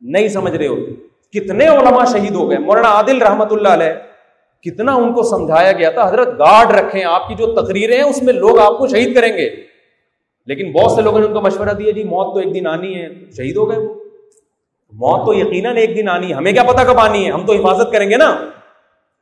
نہیں 0.00 0.28
سمجھ 0.28 0.56
رہے 0.56 0.66
ہوتے۔ 0.66 0.92
کتنے 1.40 1.66
علماء 1.66 2.04
شہید 2.12 2.34
ہو 2.34 2.50
گئے۔ 2.50 2.58
مولانا 2.58 2.88
عادل 2.88 3.22
رحمت 3.22 3.52
اللہ 3.52 3.68
علیہ، 3.68 3.92
کتنا 4.62 4.94
ان 4.94 5.12
کو 5.12 5.22
سمجھایا 5.22 5.72
گیا 5.72 5.90
تھا۔ 5.90 6.08
حضرت 6.08 6.28
گارڈ 6.28 6.70
رکھیں، 6.70 7.04
آپ 7.04 7.28
کی 7.28 7.34
جو 7.34 7.46
تقریریں 7.46 7.96
ہیں، 7.96 8.04
اس 8.04 8.22
میں 8.22 8.32
لوگ 8.32 8.58
آپ 8.58 8.78
کو 8.78 8.86
شہید 8.86 9.14
کریں 9.14 9.36
گے۔ 9.36 9.50
لیکن 10.46 10.72
بہت 10.72 10.92
سے 10.92 11.02
لوگوں 11.02 11.18
نے 11.18 11.26
ان 11.26 11.32
کو 11.32 11.40
مشورہ 11.40 11.72
دیا 11.72 11.90
جی 11.90 12.04
موت 12.04 12.34
تو 12.34 12.40
ایک 12.40 12.54
دن 12.54 12.66
آنی 12.66 12.94
ہے، 12.94 13.08
شہید 13.36 13.56
ہو 13.56 13.70
گئے۔ 13.70 13.78
وہ 13.78 13.99
موت 14.92 15.26
تو 15.26 15.34
یقیناً 15.34 15.76
ایک 15.76 15.96
دن 15.96 16.08
آنی 16.08 16.28
ہے۔ 16.28 16.34
ہمیں 16.34 16.52
کیا 16.52 16.62
پتا 16.62 16.84
کب 16.84 16.98
آنی 16.98 17.26
ہے؟ 17.26 17.30
ہم 17.30 17.46
تو 17.46 17.52
حفاظت 17.52 17.92
کریں 17.92 18.10
گے 18.10 18.16
نا۔ 18.16 18.44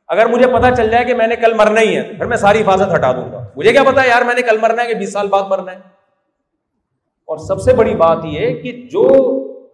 اگر 0.07 0.25
مجھے 0.25 0.47
پتا 0.47 0.75
چل 0.75 0.89
جائے 0.89 1.05
کہ 1.05 1.13
میں 1.13 1.27
نے 1.27 1.35
کل 1.35 1.53
مرنا 1.53 1.81
ہی 1.81 1.97
ہے، 1.97 2.01
پھر 2.01 2.25
میں 2.25 2.37
ساری 2.37 2.61
حفاظت 2.61 2.95
ہٹا 2.95 3.11
دوں 3.11 3.31
گا۔ 3.31 3.45
مجھے 3.55 3.71
کیا 3.71 3.83
پتا 3.83 4.05
یار 4.05 4.21
میں 4.21 4.33
نے 4.35 4.41
کل 4.41 4.57
مرنا 4.61 4.83
ہے 4.83 4.87
کہ 4.87 4.93
بیس 4.93 5.13
سال 5.13 5.27
بعد 5.27 5.43
مرنا 5.49 5.71
ہے۔ 5.71 5.77
اور 7.25 7.37
سب 7.37 7.61
سے 7.61 7.73
بڑی 7.73 7.95
بات 7.95 8.17
یہ 8.23 8.61
کہ 8.61 8.71
جو 8.91 9.05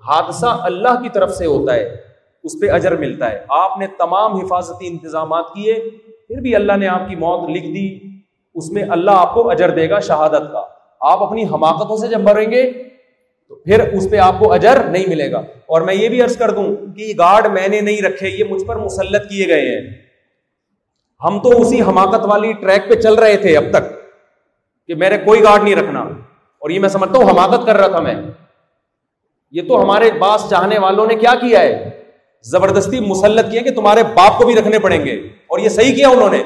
حادثہ 0.07 0.45
اللہ 0.45 1.01
کی 1.03 1.09
طرف 1.09 1.31
سے 1.31 1.45
ہوتا 1.45 1.73
ہے، 1.73 1.95
اس 2.43 2.51
پہ 2.61 2.69
اجر 2.69 2.95
ملتا 2.95 3.31
ہے۔ 3.31 3.45
آپ 3.49 3.77
نے 3.77 3.87
تمام 3.87 4.33
حفاظتی 4.33 4.87
انتظامات 4.87 5.45
کیے، 5.55 5.73
پھر 6.27 6.37
بھی 6.37 6.55
اللہ 6.55 6.73
نے 6.73 6.87
آپ 6.87 7.09
کی 7.09 7.15
موت 7.15 7.49
لکھ 7.49 7.65
دی۔ 7.65 7.99
اس 8.55 8.71
میں 8.71 8.83
اللہ 8.89 9.11
آپ 9.11 9.33
کو 9.33 9.49
اجر 9.49 9.69
دے 9.69 9.89
گا 9.89 9.99
شہادت 9.99 10.51
کا۔ 10.51 10.65
آپ 11.01 11.23
اپنی 11.23 11.43
حماقتوں 11.43 11.97
سے 11.97 12.07
جب 12.07 12.19
مریں 12.19 12.51
گے 12.51 12.71
تو 13.47 13.55
پھر 13.55 13.93
اس 13.93 14.07
پہ 14.11 14.17
آپ 14.17 14.35
کو 14.39 14.53
اجر 14.53 14.83
نہیں 14.83 15.05
ملے 15.07 15.31
گا۔ 15.31 15.37
اور 15.65 15.81
میں 15.81 15.93
یہ 15.93 16.09
بھی 16.09 16.21
عرض 16.21 16.37
کر 16.37 16.51
دوں 16.51 16.75
کہ 16.95 17.01
یہ 17.01 17.13
گارڈ 17.17 17.45
میں 17.45 17.67
نے 17.67 17.81
نہیں 17.81 18.01
رکھے، 18.01 18.29
یہ 18.29 18.43
مجھ 18.49 18.63
پر 18.65 18.75
مسلط 18.75 19.29
کیے 19.29 19.47
گئے 19.47 19.61
ہیں۔ 19.61 19.89
ہم 21.23 21.39
تو 21.39 21.61
اسی 21.61 21.81
حماقت 21.81 22.25
والی 22.25 22.53
ٹریک 22.53 22.89
پہ 22.89 22.93
چل 22.93 23.13
رہے 23.13 23.37
تھے 23.37 23.57
اب 23.57 23.63
تک 23.71 23.95
کہ 24.87 24.95
میرے 24.95 25.17
کوئی 25.17 25.43
گارڈ 25.43 25.63
نہیں 25.63 25.75
رکھنا۔ 25.75 25.99
اور 26.59 26.69
یہ 26.69 26.79
میں 26.79 26.89
سمجھتا 26.89 27.19
ہوں 27.19 27.29
حماقت 27.29 27.65
کر 27.65 27.75
رہا 27.75 27.87
تھا 27.87 27.99
میں۔ 27.99 28.15
یہ 29.51 29.61
تو 29.67 29.83
ہمارے 29.83 30.11
پاس 30.19 30.49
چاہنے 30.49 30.79
والوں 30.79 31.05
نے 31.05 31.15
کیا 31.15 31.33
کیا 31.35 31.61
ہے؟ 31.61 32.03
زبردستی 32.43 32.99
مسلط 32.99 33.51
کیا 33.51 33.61
کہ 33.61 33.71
تمہارے 33.71 34.03
باپ 34.03 34.37
کو 34.37 34.45
بھی 34.45 34.55
رکھنے 34.55 34.79
پڑیں 34.79 35.05
گے۔ 35.05 35.13
اور 35.47 35.59
یہ 35.59 35.69
صحیح 35.69 35.95
کیا 35.95 36.09
انہوں 36.09 36.29
نے؟ 36.29 36.43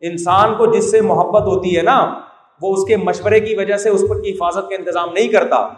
انسان 0.00 0.54
کو 0.54 0.66
جس 0.66 0.90
سے 0.90 1.00
محبت 1.00 1.42
ہوتی 1.42 1.76
ہے 1.76 1.82
نا، 1.82 2.20
وہ 2.62 2.74
اس 2.74 2.88
کے 2.88 2.96
مشورے 2.96 3.40
کی 3.40 3.54
وجہ 3.54 3.76
سے 3.76 3.88
اس 3.88 4.04
پر 4.08 4.22
کی 4.22 4.30
حفاظت 4.30 4.68
کا 4.68 4.74
انتظام 4.74 5.12
نہیں 5.12 5.28
کرتا۔ 5.28 5.68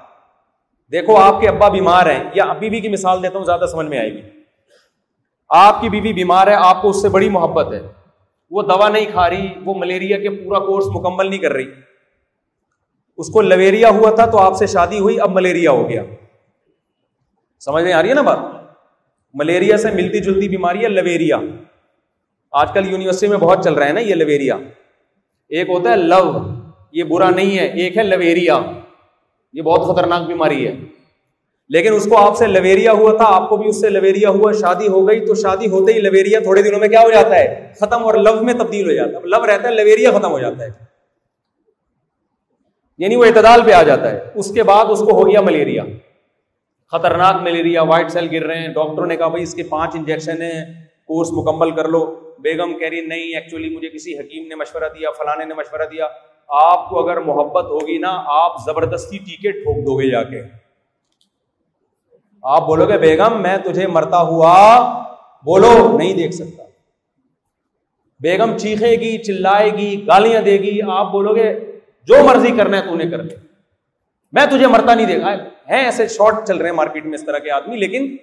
دیکھو، 0.92 1.16
آپ 1.16 1.40
کے 1.40 1.48
ابا 1.48 1.68
بیمار 1.68 2.06
ہیں، 2.06 2.24
یا 2.34 2.52
بیوی 2.52 2.80
کی 2.80 2.88
مثال 2.88 3.22
دیتا 3.22 3.38
ہوں، 3.38 3.44
زیادہ 3.44 3.64
سمجھ 3.72 3.86
میں 3.86 3.98
آئے 3.98 4.12
گی۔ 4.12 4.20
آپ 5.48 5.80
کی 5.80 5.88
بیوی 5.88 6.12
بیمار 6.12 6.46
ہے، 6.46 6.54
آپ 6.54 6.82
کو 6.82 6.90
اس 6.90 7.02
سے 7.02 7.08
بڑی 7.08 7.28
محبت 7.28 7.72
ہے۔ 7.72 7.80
وہ 8.50 8.62
دوا 8.62 8.88
نہیں 8.88 9.06
کھا 9.12 9.30
رہی، 9.30 9.48
وہ 9.64 9.74
ملیریا 9.76 10.18
کے 10.18 10.30
پورا 10.30 10.58
کورس 10.58 10.84
مکمل 10.86 11.30
نہیں 11.30 11.38
کر 11.38 11.52
رہی۔ 11.52 11.64
اس 13.16 13.28
کو 13.28 13.40
لویریا 13.40 13.88
ہوا 13.88 14.10
تھا 14.10 14.26
تو 14.26 14.38
آپ 14.38 14.56
سے 14.56 14.66
شادی 14.66 14.98
ہوئی، 14.98 15.20
اب 15.20 15.30
ملیریا 15.30 15.70
ہو 15.70 15.88
گیا۔ 15.88 16.02
سمجھ 17.60 17.84
میں 17.84 17.92
آ 17.92 18.02
رہی 18.02 18.08
ہے 18.08 18.14
نا 18.14 18.22
بات؟ 18.22 18.38
ملیریا 19.34 19.76
سے 19.76 19.90
ملتی 19.90 20.20
جلتی 20.20 20.48
بیماری 20.48 20.82
ہے، 20.82 20.88
لویریا۔ 20.88 21.38
آج 22.52 22.72
کل 22.72 22.90
یونیورسٹی 22.90 23.26
میں 23.26 23.38
بہت 23.38 23.64
چل 23.64 23.74
رہا 23.74 23.86
ہے 23.86 23.92
نا 23.92 24.00
یہ 24.00 24.14
لویریا۔ 24.14 24.56
ایک 25.48 25.68
ہوتا 25.68 25.90
ہے 25.90 25.96
لو، 25.96 26.32
یہ 26.92 27.04
برا 27.04 27.30
نہیں 27.30 27.58
ہے، 27.58 27.66
ایک 27.66 27.96
ہے 27.96 28.02
لویریا۔ 28.02 28.60
یہ 29.56 29.62
بہت 29.62 29.96
خطرناک 29.96 30.26
بیماری 30.26 30.66
ہے۔ 30.66 30.76
لیکن 31.68 31.92
اس 31.92 32.06
کو 32.10 32.18
آپ 32.18 32.36
سے 32.36 32.46
لویریا 32.46 32.92
ہوا 32.92 33.16
تھا، 33.16 33.24
آپ 33.28 33.48
کو 33.48 33.56
بھی 33.56 33.68
اس 33.68 33.80
سے 33.80 33.88
لویریا 33.88 34.30
ہوا، 34.30 34.52
شادی 34.52 34.88
ہو 34.88 35.08
گئی 35.08 35.26
تو 35.26 35.34
شادی 35.34 35.68
ہوتے 35.68 35.92
ہی 35.92 36.00
لویریا 36.00 36.40
تھوڑے 36.40 36.62
دنوں 36.62 36.80
میں 36.80 36.88
کیا 36.88 37.00
ہو 37.00 37.10
جاتا 37.10 37.36
ہے؟ 37.36 37.72
ختم 37.80 38.04
اور 38.04 38.14
لو 38.14 38.42
میں 38.42 38.54
تبدیل 38.54 38.90
ہو 38.90 38.94
جاتا 38.94 39.10
ہے۔ 39.10 39.26
لو 39.26 39.46
رہتا 39.46 39.68
ہے، 39.68 39.74
لویریا 39.74 40.10
ختم 40.10 40.30
ہو 40.30 40.38
جاتا 40.38 40.64
ہے۔ 40.64 40.70
یعنی 42.98 43.16
وہ 43.16 43.24
اعتدال 43.24 43.60
پہ 43.66 43.72
آ 43.72 43.82
جاتا 43.82 44.10
ہے۔ 44.10 44.20
اس 44.34 44.52
کے 44.54 44.62
بعد 44.62 44.84
اس 44.84 44.98
کو 44.98 45.10
ہو 45.12 45.30
گیا 45.30 45.40
ملیریا۔ 45.40 45.82
خطرناک 46.92 47.34
ملیریا، 47.42 47.82
وائٹ 47.82 48.10
سیل 48.10 48.28
گر 48.32 48.46
رہے 48.46 48.58
ہیں۔ 48.58 48.68
ڈاکٹروں 48.68 49.06
نے 49.06 49.16
کہا، 49.16 49.28
بھائی، 49.28 49.42
اس 49.42 49.54
کے 49.54 49.62
پانچ 49.62 49.96
انجیکشن 49.96 50.42
ہیں، 50.42 50.84
کورس 51.06 51.28
مکمل 51.32 51.70
کر 51.70 51.88
لو۔ 51.88 52.20
بیگم 52.38 52.78
کہہ 52.78 52.88
رہی 52.88 53.00
نہیں 53.00 53.36
ایکچولی 53.36 53.76
مجھے 53.76 53.88
کسی 53.88 54.18
حکیم 54.18 54.46
نے 54.46 54.54
مشورہ 54.54 54.88
دیا 54.98 55.10
فلانے 55.10 55.44
نے 55.44 55.54
مشورہ 55.54 55.82
دیا۔ 55.92 56.06
آپ 56.48 56.88
کو 56.88 56.98
اگر 56.98 57.20
محبت 57.20 57.64
ہوگی 57.64 57.98
نا، 57.98 58.24
آپ 58.26 58.52
زبردستی 58.64 59.18
ٹیکے 59.18 59.50
ٹھوک 59.50 59.86
دو 59.86 59.98
گے 59.98 60.10
جا 60.10 60.22
کے۔ 60.22 60.42
آپ 62.42 62.66
بولو 62.66 62.88
گے، 62.88 62.98
بیگم، 62.98 63.42
میں 63.42 63.56
تجھے 63.58 63.86
مرتا 63.86 64.20
ہوا 64.20 64.78
بولو، 65.44 65.98
نہیں 65.98 66.14
دیکھ 66.14 66.34
سکتا۔ 66.34 66.62
بیگم 68.20 68.58
چیخے 68.58 68.90
گی، 68.90 69.18
چلائے 69.18 69.72
گی، 69.72 70.06
گالیاں 70.06 70.42
دے 70.42 70.56
گی۔ 70.56 70.80
آپ 70.82 71.12
بولو 71.12 71.34
گے، 71.34 71.78
جو 72.04 72.14
مرضی 72.24 72.50
کرنا 72.56 72.76
ہے 72.76 72.82
تو 72.82 72.94
نے 72.94 73.10
کر 73.10 73.22
لے 73.22 73.36
میں 74.32 74.46
تجھے 74.46 74.66
مرتا 74.66 74.94
نہیں 74.94 75.06
دیکھا۔ 75.06 75.32
ہے 75.68 75.84
ایسے 75.84 76.08
شارٹ 76.08 76.34
چل 76.46 76.56
رہے 76.56 76.68
ہیں 76.68 76.76
مارکیٹ 76.76 77.04
میں 77.04 77.14
اس 77.14 77.24
طرح 77.24 77.38
کے 77.38 77.50
آدمی، 77.50 77.76
لیکن 77.76 78.16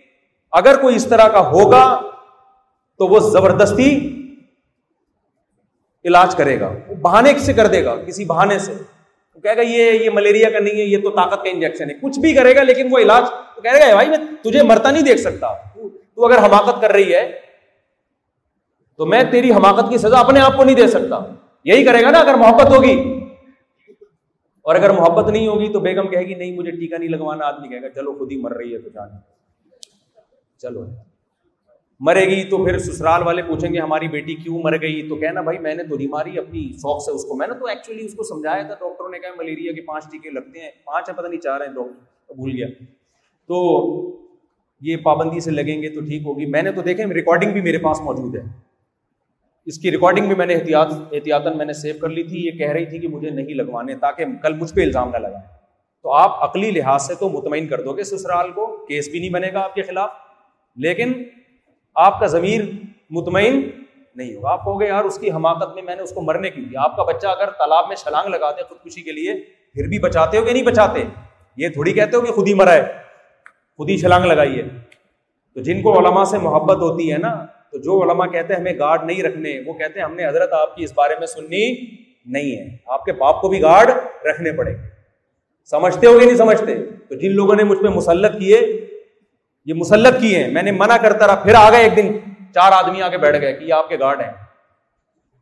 اگر 0.51 0.81
کوئی 0.81 0.95
اس 0.95 1.07
طرح 1.07 1.27
کا 1.27 1.49
ہوگا 1.49 2.01
تو 2.97 3.07
وہ 3.07 3.19
زبردستی 3.19 4.19
علاج 6.05 6.35
کرے 6.35 6.59
گا، 6.59 6.73
وہ 6.87 6.95
بہانے 6.95 7.39
سے 7.39 7.53
کر 7.53 7.67
دے 7.67 7.85
گا، 7.85 7.95
کسی 7.95 8.25
بہانے 8.25 8.59
سے۔ 8.59 8.73
وہ 9.35 9.41
کہے 9.41 9.55
گا، 9.55 9.61
یہ 9.61 9.91
یہ 9.91 10.09
ملیریا 10.13 10.49
کا 10.49 10.59
نہیں 10.59 10.75
ہے، 10.75 10.83
یہ 10.83 10.97
تو 11.03 11.09
طاقت 11.09 11.43
کا 11.43 11.49
انجیکشن 11.49 11.89
ہے۔ 11.89 11.95
کچھ 12.01 12.19
بھی 12.19 12.33
کرے 12.33 12.55
گا، 12.55 12.63
لیکن 12.63 12.87
وہ 12.91 12.97
علاج 12.97 13.23
تو 13.55 13.61
کہے 13.61 13.71
گا 13.71 13.93
بھائی، 13.93 14.09
میں 14.09 14.17
تجھے 14.43 14.63
مرتا 14.63 14.91
نہیں 14.91 15.03
دیکھ 15.03 15.19
سکتا۔ 15.19 15.47
تو 16.15 16.25
اگر 16.25 16.37
حماقت 16.37 16.81
کر 16.81 16.91
رہی 16.91 17.15
ہے، 17.15 17.39
تو 18.97 19.05
میں 19.05 19.23
تیری 19.31 19.51
حماقت 19.51 19.89
کی 19.89 19.97
سزا 19.97 20.19
اپنے 20.19 20.39
آپ 20.39 20.57
کو 20.57 20.63
نہیں 20.63 20.75
دے 20.75 20.87
سکتا۔ 20.87 21.19
یہی 21.63 21.83
کرے 21.83 22.01
گا 22.01 22.09
نا 22.09 22.19
اگر 22.19 22.33
محبت 22.33 22.69
ہوگی۔ 22.69 23.19
اور 24.61 24.75
اگر 24.75 24.89
محبت 24.89 25.29
نہیں 25.29 25.47
ہوگی، 25.47 25.73
تو 25.73 25.79
بیگم 25.79 26.07
کہے 26.07 26.21
گی، 26.21 26.35
نہیں، 26.35 26.55
مجھے 26.55 26.71
ٹیکا 26.71 26.97
نہیں 26.97 27.09
لگوانا۔ 27.09 27.45
آدمی 27.45 27.67
کہے 27.67 27.81
گا، 27.81 27.89
چلو، 27.89 28.13
خود 28.17 28.31
ہی 28.31 28.37
مر 28.37 28.55
رہی 28.55 28.73
ہے 28.73 28.79
تو 28.79 28.89
جان 28.89 29.09
چلو۔ 30.61 30.85
مرے 31.99 32.25
گی 32.25 32.43
تو 32.43 32.65
پھر 32.65 32.77
سسرال 32.77 33.23
والے 33.23 33.41
پوچھیں 33.41 33.73
گے 33.73 33.79
ہماری 33.79 34.07
بیٹی 34.07 34.35
کیوں 34.35 34.59
مر 34.63 34.81
گئی؟ 34.81 35.07
تو 35.09 35.15
کہنا 35.15 35.41
بھائی 35.41 35.59
میں 35.59 35.75
نے 35.75 35.83
تو 35.83 35.95
نہیں 35.97 36.07
ماری، 36.07 36.39
اپنی 36.39 36.73
شوق 36.73 37.03
سے 37.03 37.11
اس 37.11 37.25
کو۔ 37.25 37.35
میں 37.35 37.47
نے 37.47 37.53
تو 37.53 37.65
ایکچولی 37.65 38.05
اس 38.05 38.13
کو 38.13 38.23
سمجھایا 38.23 38.63
تھا 38.63 38.73
ڈاکٹروں 38.73 39.09
نے 39.09 39.19
کہا 39.19 39.29
ملیریا 39.37 39.71
کے 39.71 39.81
پانچ 39.81 40.03
ٹیکے 40.11 40.29
لگتے 40.29 40.59
ہیں۔ 40.59 40.71
پانچ 40.85 41.09
ہے 41.09 41.13
پتہ 41.13 41.27
نہیں 41.27 41.41
چاہ 41.41 41.57
رہے 41.57 41.65
ہیں 41.65 41.73
ڈاکٹر 41.73 42.33
بھول 42.33 42.51
گیا۔ 42.57 42.67
تو 43.47 43.57
یہ 44.81 44.97
پابندی 44.97 45.39
سے 45.39 45.51
لگیں 45.51 45.81
گے 45.81 45.89
تو 45.89 46.01
ٹھیک 46.01 46.21
ہوگی۔ 46.25 46.45
میں 46.45 46.61
نے 46.61 46.71
تو 46.71 46.81
دیکھیں 46.81 47.05
ریکارڈنگ 47.05 47.51
بھی 47.51 47.61
میرے 47.61 47.77
پاس 47.77 48.01
موجود 48.01 48.35
ہے۔ 48.35 48.41
اس 49.65 49.79
کی 49.79 49.91
ریکارڈنگ 49.91 50.27
بھی 50.27 50.35
میں 50.35 50.45
نے 50.45 50.53
احتیاط، 50.53 50.93
احتیاطاً 51.11 51.57
میں 51.57 51.65
نے 51.65 51.73
سیو 51.73 51.95
کر 52.01 52.09
لی 52.09 52.23
تھی۔ 52.23 52.45
یہ 52.45 52.51
کہہ 52.51 52.71
رہی 52.71 52.85
تھی 52.85 52.99
کہ 52.99 53.07
مجھے 53.07 53.29
نہیں 53.29 53.53
لگوانے، 53.53 53.95
تاکہ 53.95 54.25
کل 54.41 54.53
مجھ 54.53 54.73
پہ 54.73 54.81
الزام 54.81 55.09
نہ 55.09 55.17
لگائیں 55.17 55.47
تو 56.03 56.11
آپ 56.11 56.49
عقلی 56.49 56.71
لحاظ 56.71 57.07
سے 57.07 57.15
تو 57.15 57.29
مطمئن 57.29 57.67
کر 57.67 57.81
دو 57.81 57.93
گے 57.93 58.03
سسرال 58.03 58.51
کو، 58.51 58.85
کیس 58.85 59.09
بھی 59.09 59.19
نہیں 59.19 59.29
بنے 59.29 59.47
گا 59.53 59.59
آپ 59.59 59.75
کے 59.75 59.81
خلاف۔ 59.81 60.09
لیکن 60.75 61.13
آپ 61.95 62.19
کا 62.19 62.27
ضمیر 62.27 62.61
مطمئن 63.09 63.69
نہیں 64.15 64.35
ہوگا۔ 64.35 64.49
آپ 64.49 64.63
کہو 64.63 64.79
گے، 64.79 64.87
یار، 64.87 65.03
اس 65.03 65.19
کی 65.19 65.31
حماقت 65.31 65.75
میں 65.75 65.83
میں 65.83 65.95
نے 65.95 66.01
اس 66.01 66.11
کو 66.11 66.21
مرنے 66.21 66.49
کی 66.49 66.61
دی 66.61 66.77
آپ 66.77 66.95
کا 66.95 67.03
بچہ 67.03 67.27
اگر 67.27 67.49
تالاب 67.49 67.87
میں 67.87 67.95
چھلانگ 67.95 68.29
لگاتے 68.29 68.63
خودکشی 68.63 69.01
کے 69.01 69.11
لیے، 69.11 69.33
پھر 69.73 69.87
بھی 69.87 69.99
بچاتے 69.99 70.37
ہو 70.37 70.45
کہ 70.45 70.53
نہیں 70.53 70.63
بچاتے؟ 70.63 71.03
یہ 71.57 71.69
تھوڑی 71.69 71.93
کہتے 71.93 72.17
ہو 72.17 72.21
کہ 72.21 72.31
خود 72.31 72.47
ہی 72.47 72.53
مرا 72.53 72.73
ہے، 72.73 72.93
خود 73.77 73.89
ہی 73.89 73.97
چھلانگ 73.97 74.25
لگائی 74.25 74.57
ہے۔ 74.57 74.63
تو 75.53 75.59
جن 75.59 75.81
کو 75.81 75.99
علماء 75.99 76.23
سے 76.23 76.37
محبت 76.37 76.77
ہوتی 76.77 77.11
ہے 77.11 77.17
نا، 77.17 77.45
تو 77.71 77.77
جو 77.77 78.03
علماء 78.03 78.25
کہتے 78.25 78.53
ہیں 78.53 78.59
ہمیں 78.59 78.79
گارڈ 78.79 79.03
نہیں 79.03 79.23
رکھنے، 79.23 79.59
وہ 79.65 79.73
کہتے 79.73 79.99
ہیں 79.99 80.05
ہم 80.05 80.15
نے 80.15 80.27
حضرت 80.27 80.53
آپ 80.53 80.75
کی 80.75 80.83
اس 80.83 80.91
بارے 80.95 81.13
میں 81.19 81.27
سننی 81.27 81.75
نہیں 82.25 82.57
ہے۔ 82.57 82.77
آپ 82.85 83.05
کے 83.05 83.13
باپ 83.13 83.41
کو 83.41 83.49
بھی 83.49 83.61
گارڈ 83.61 83.89
رکھنے 84.25 84.51
پڑے۔ 84.51 84.71
گے 84.71 84.93
سمجھتے 85.69 86.07
ہو 86.07 86.19
گے 86.19 86.25
نہیں 86.25 86.35
سمجھتے؟ 86.35 86.75
تو 86.85 87.15
جن 87.15 87.31
لوگوں 87.31 87.55
نے 87.55 87.63
مجھ 87.63 87.79
پہ 87.79 87.87
مسلط 87.87 88.39
کیے 88.39 88.82
یہ 89.65 89.73
مسلط 89.73 90.21
کیے 90.21 90.43
ہیں، 90.43 90.51
میں 90.51 90.61
نے 90.61 90.71
منع 90.71 90.97
کرتا 90.97 91.27
رہا، 91.27 91.35
پھر 91.35 91.53
آ 91.53 91.69
گئے 91.71 91.83
ایک 91.83 91.97
دن، 91.97 92.17
چار 92.53 92.71
آدمی 92.71 93.01
آ 93.01 93.09
کے 93.09 93.17
بیٹھ 93.17 93.41
گئے 93.41 93.53
کہ 93.53 93.63
یہ 93.63 93.73
آپ 93.73 93.89
کے 93.89 93.99
گارڈ 93.99 94.21
ہیں۔ 94.21 94.31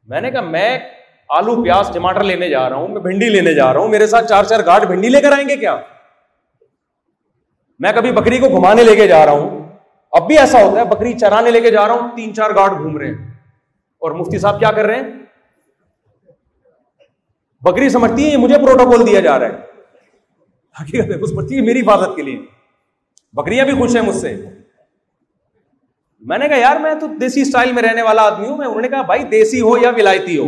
میں 0.08 0.22
نے 0.22 0.32
کہا، 0.32 0.42
میں 0.42 0.80
آلو، 1.30 1.64
پیاز، 1.64 1.90
ٹماٹر 1.94 2.24
لینے 2.24 2.50
جا 2.50 2.70
رہا 2.70 2.76
ہوں، 2.76 2.88
میں 2.88 3.02
بھنڈی 3.02 3.30
لینے 3.30 3.54
جا 3.54 3.74
رہا 3.74 3.80
ہوں، 3.80 3.88
میرے 3.88 4.08
ساتھ 4.08 4.28
چار 4.28 4.44
چار 4.44 4.60
گارڈ 4.66 4.84
بھنڈی 4.84 5.10
لے 5.10 5.22
کر 5.22 5.32
آئیں 5.32 5.50
گے 5.50 5.58
کیا؟ 5.58 5.80
میں 7.80 7.92
کبھی 7.96 8.12
بکری 8.12 8.38
کو 8.38 8.50
گھمانے 8.50 8.84
لے 8.84 8.96
کے 8.96 9.08
جا 9.08 9.26
رہا 9.26 9.32
ہوں۔ 9.32 9.70
اب 10.12 10.28
بھی 10.28 10.38
ایسا 10.38 10.64
ہوتا 10.64 10.82
ہے، 10.82 10.86
بکری 10.86 11.14
چرانے 11.14 11.52
لے 11.52 11.62
کے 11.62 11.72
جا 11.72 11.88
رہا 11.88 11.94
ہوں، 11.94 12.16
تین 12.16 12.34
چار 12.34 12.50
گارڈ 12.50 12.72
گھوم 12.72 12.98
رہے 12.98 13.08
ہیں۔ 13.08 13.32
اور 14.00 14.12
مفتی 14.12 14.40
صاحب 14.40 14.60
کیا 14.60 14.72
کر 14.72 14.86
رہے 14.86 14.96
ہیں؟ 14.96 15.04
بکری 17.62 17.90
سمجھتی 17.90 18.26
ہے 18.26 18.32
یہ 18.32 18.38
مجھے 18.38 18.56
پروٹوکول 18.58 19.08
دیا 19.08 19.20
جا 19.20 19.40
رہا 19.40 19.46
ہے۔ 19.46 19.52
حقیقت 20.82 21.10
ہے 21.10 21.56
ہے 21.56 21.62
میری 21.62 21.82
حفاظت 21.82 22.16
کے 22.16 22.22
لیے۔ 22.22 22.61
بکریاں 23.34 23.66
بھی 23.66 23.74
خوش 23.74 23.96
ہیں 23.96 24.04
مجھ 24.04 24.16
سے۔ 24.16 24.46
میں 26.20 26.38
نے 26.38 26.48
کہا، 26.48 26.58
یار، 26.58 26.76
میں 26.76 26.96
تو 26.96 27.08
دیسی 27.08 27.42
اسٹائل 27.42 27.72
میں 27.72 27.84
رہنے 27.84 28.02
والا 28.02 28.22
آدمی 28.22 28.48
ہوں۔ 28.48 28.58
میں 28.58 28.68
انہوں 28.68 28.82
نے 28.82 28.90
کہا، 28.90 29.02
بھائی، 29.02 29.24
دیسی 29.24 29.62
ہو 29.62 29.78
یا 29.78 29.90
ولایتی 29.90 30.38
ہو؟ 30.38 30.48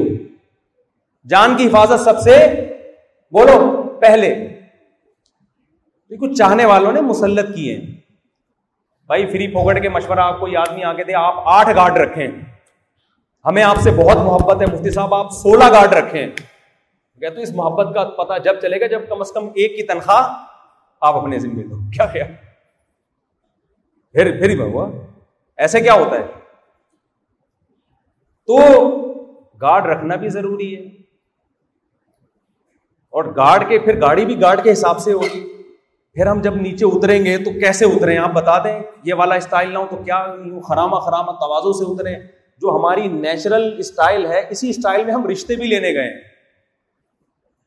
جان 1.30 1.58
کی 1.58 1.68
حفاظت 1.68 2.04
سب 2.04 2.20
سے 2.20 2.38
بولو، 3.32 3.84
پہلے۔ 4.02 4.60
کچھ 6.22 6.34
چاہنے 6.34 6.66
والوں 6.66 6.92
نے 6.92 7.02
مسلط 7.02 7.56
کیے 7.56 7.78
بھائی، 9.06 9.26
فری 9.26 9.48
پوکٹ 9.48 9.82
کے 9.82 9.90
مشورہ 9.90 10.20
آپ 10.20 10.40
کو 10.40 10.48
یاد 10.48 10.74
نہیں، 10.74 10.84
آگے 10.84 11.04
دے، 11.04 11.14
آپ 11.14 11.34
آٹھ 11.38 11.70
گارڈ 11.76 11.98
رکھیں۔ 11.98 12.28
ہمیں 13.46 13.64
آپ 13.64 13.78
سے 13.78 13.92
بہت 13.92 14.18
محبت 14.18 14.62
ہے، 14.62 14.76
مفتی 14.76 14.92
صاحب، 14.92 15.14
آپ 15.14 15.32
سولہ 15.32 15.72
گارڈ 15.72 15.94
رکھیں۔ 15.94 16.28
کہ 17.20 17.40
اس 17.40 17.52
محبت 17.52 17.96
کا 17.96 18.04
پتا 18.04 18.38
جب 18.38 18.62
چلے 18.62 18.80
گا، 18.80 18.88
جب 18.88 19.02
کم 19.10 19.22
از 19.22 19.32
کم 19.32 19.46
ایک 19.46 19.76
کی 19.76 19.84
تنخواہ 19.84 20.28
آپ 21.02 21.16
اپنے 21.16 21.40
ذمے 21.40 21.64
دو۔ 21.64 21.76
کیا 21.76 22.06
کیا 22.06 22.24
پھر 24.14 24.40
پھر 24.40 24.50
ہی 24.50 24.58
بہوا 24.58 24.90
ایسے 25.58 25.82
کیا 25.82 25.94
ہوتا 25.94 26.16
ہے؟ 26.16 26.26
تو 28.48 28.58
گارڈ 29.62 29.86
رکھنا 29.86 30.16
بھی 30.16 30.30
ضروری 30.30 30.76
ہے۔ 30.76 30.82
اور 33.10 33.24
گارڈ 33.24 33.70
کے، 33.70 33.80
پھر 33.80 34.02
گاڑی 34.02 34.26
بھی 34.26 34.42
گارڈ 34.42 34.64
کے 34.64 34.72
حساب 34.72 35.00
سے 35.00 35.14
ہوگی۔ 35.14 35.64
پھر 36.14 36.28
ہم 36.28 36.42
جب 36.42 36.56
نیچے 36.56 36.86
اتریں 36.86 37.26
گے 37.26 37.38
تو 37.38 37.52
کیسے 37.52 37.86
اتریں؟ 37.86 38.18
آپ 38.18 38.32
بتا 38.32 38.64
دیں۔ 38.64 38.80
یہ 39.04 39.14
والا 39.14 39.36
اسٹائل 39.36 39.74
نہ 39.74 39.78
ہو 39.78 39.86
تو 39.90 39.96
کیا 39.96 40.36
خرامہ 40.68 40.96
خرامہ 40.96 41.32
توازوں 41.32 41.74
سے 41.74 41.94
اتریں؟ 41.94 42.20
جو 42.58 42.76
ہماری 42.76 43.08
نیچرل 43.08 43.76
اسٹائل 43.78 44.26
ہے، 44.26 44.46
اسی 44.50 44.70
اسٹائل 44.70 45.06
میں 45.06 45.14
ہم 45.14 45.30
رشتے 45.30 45.56
بھی 45.56 45.66
لینے 45.66 45.94
گئے 45.94 46.04
ہیں۔ 46.04 46.33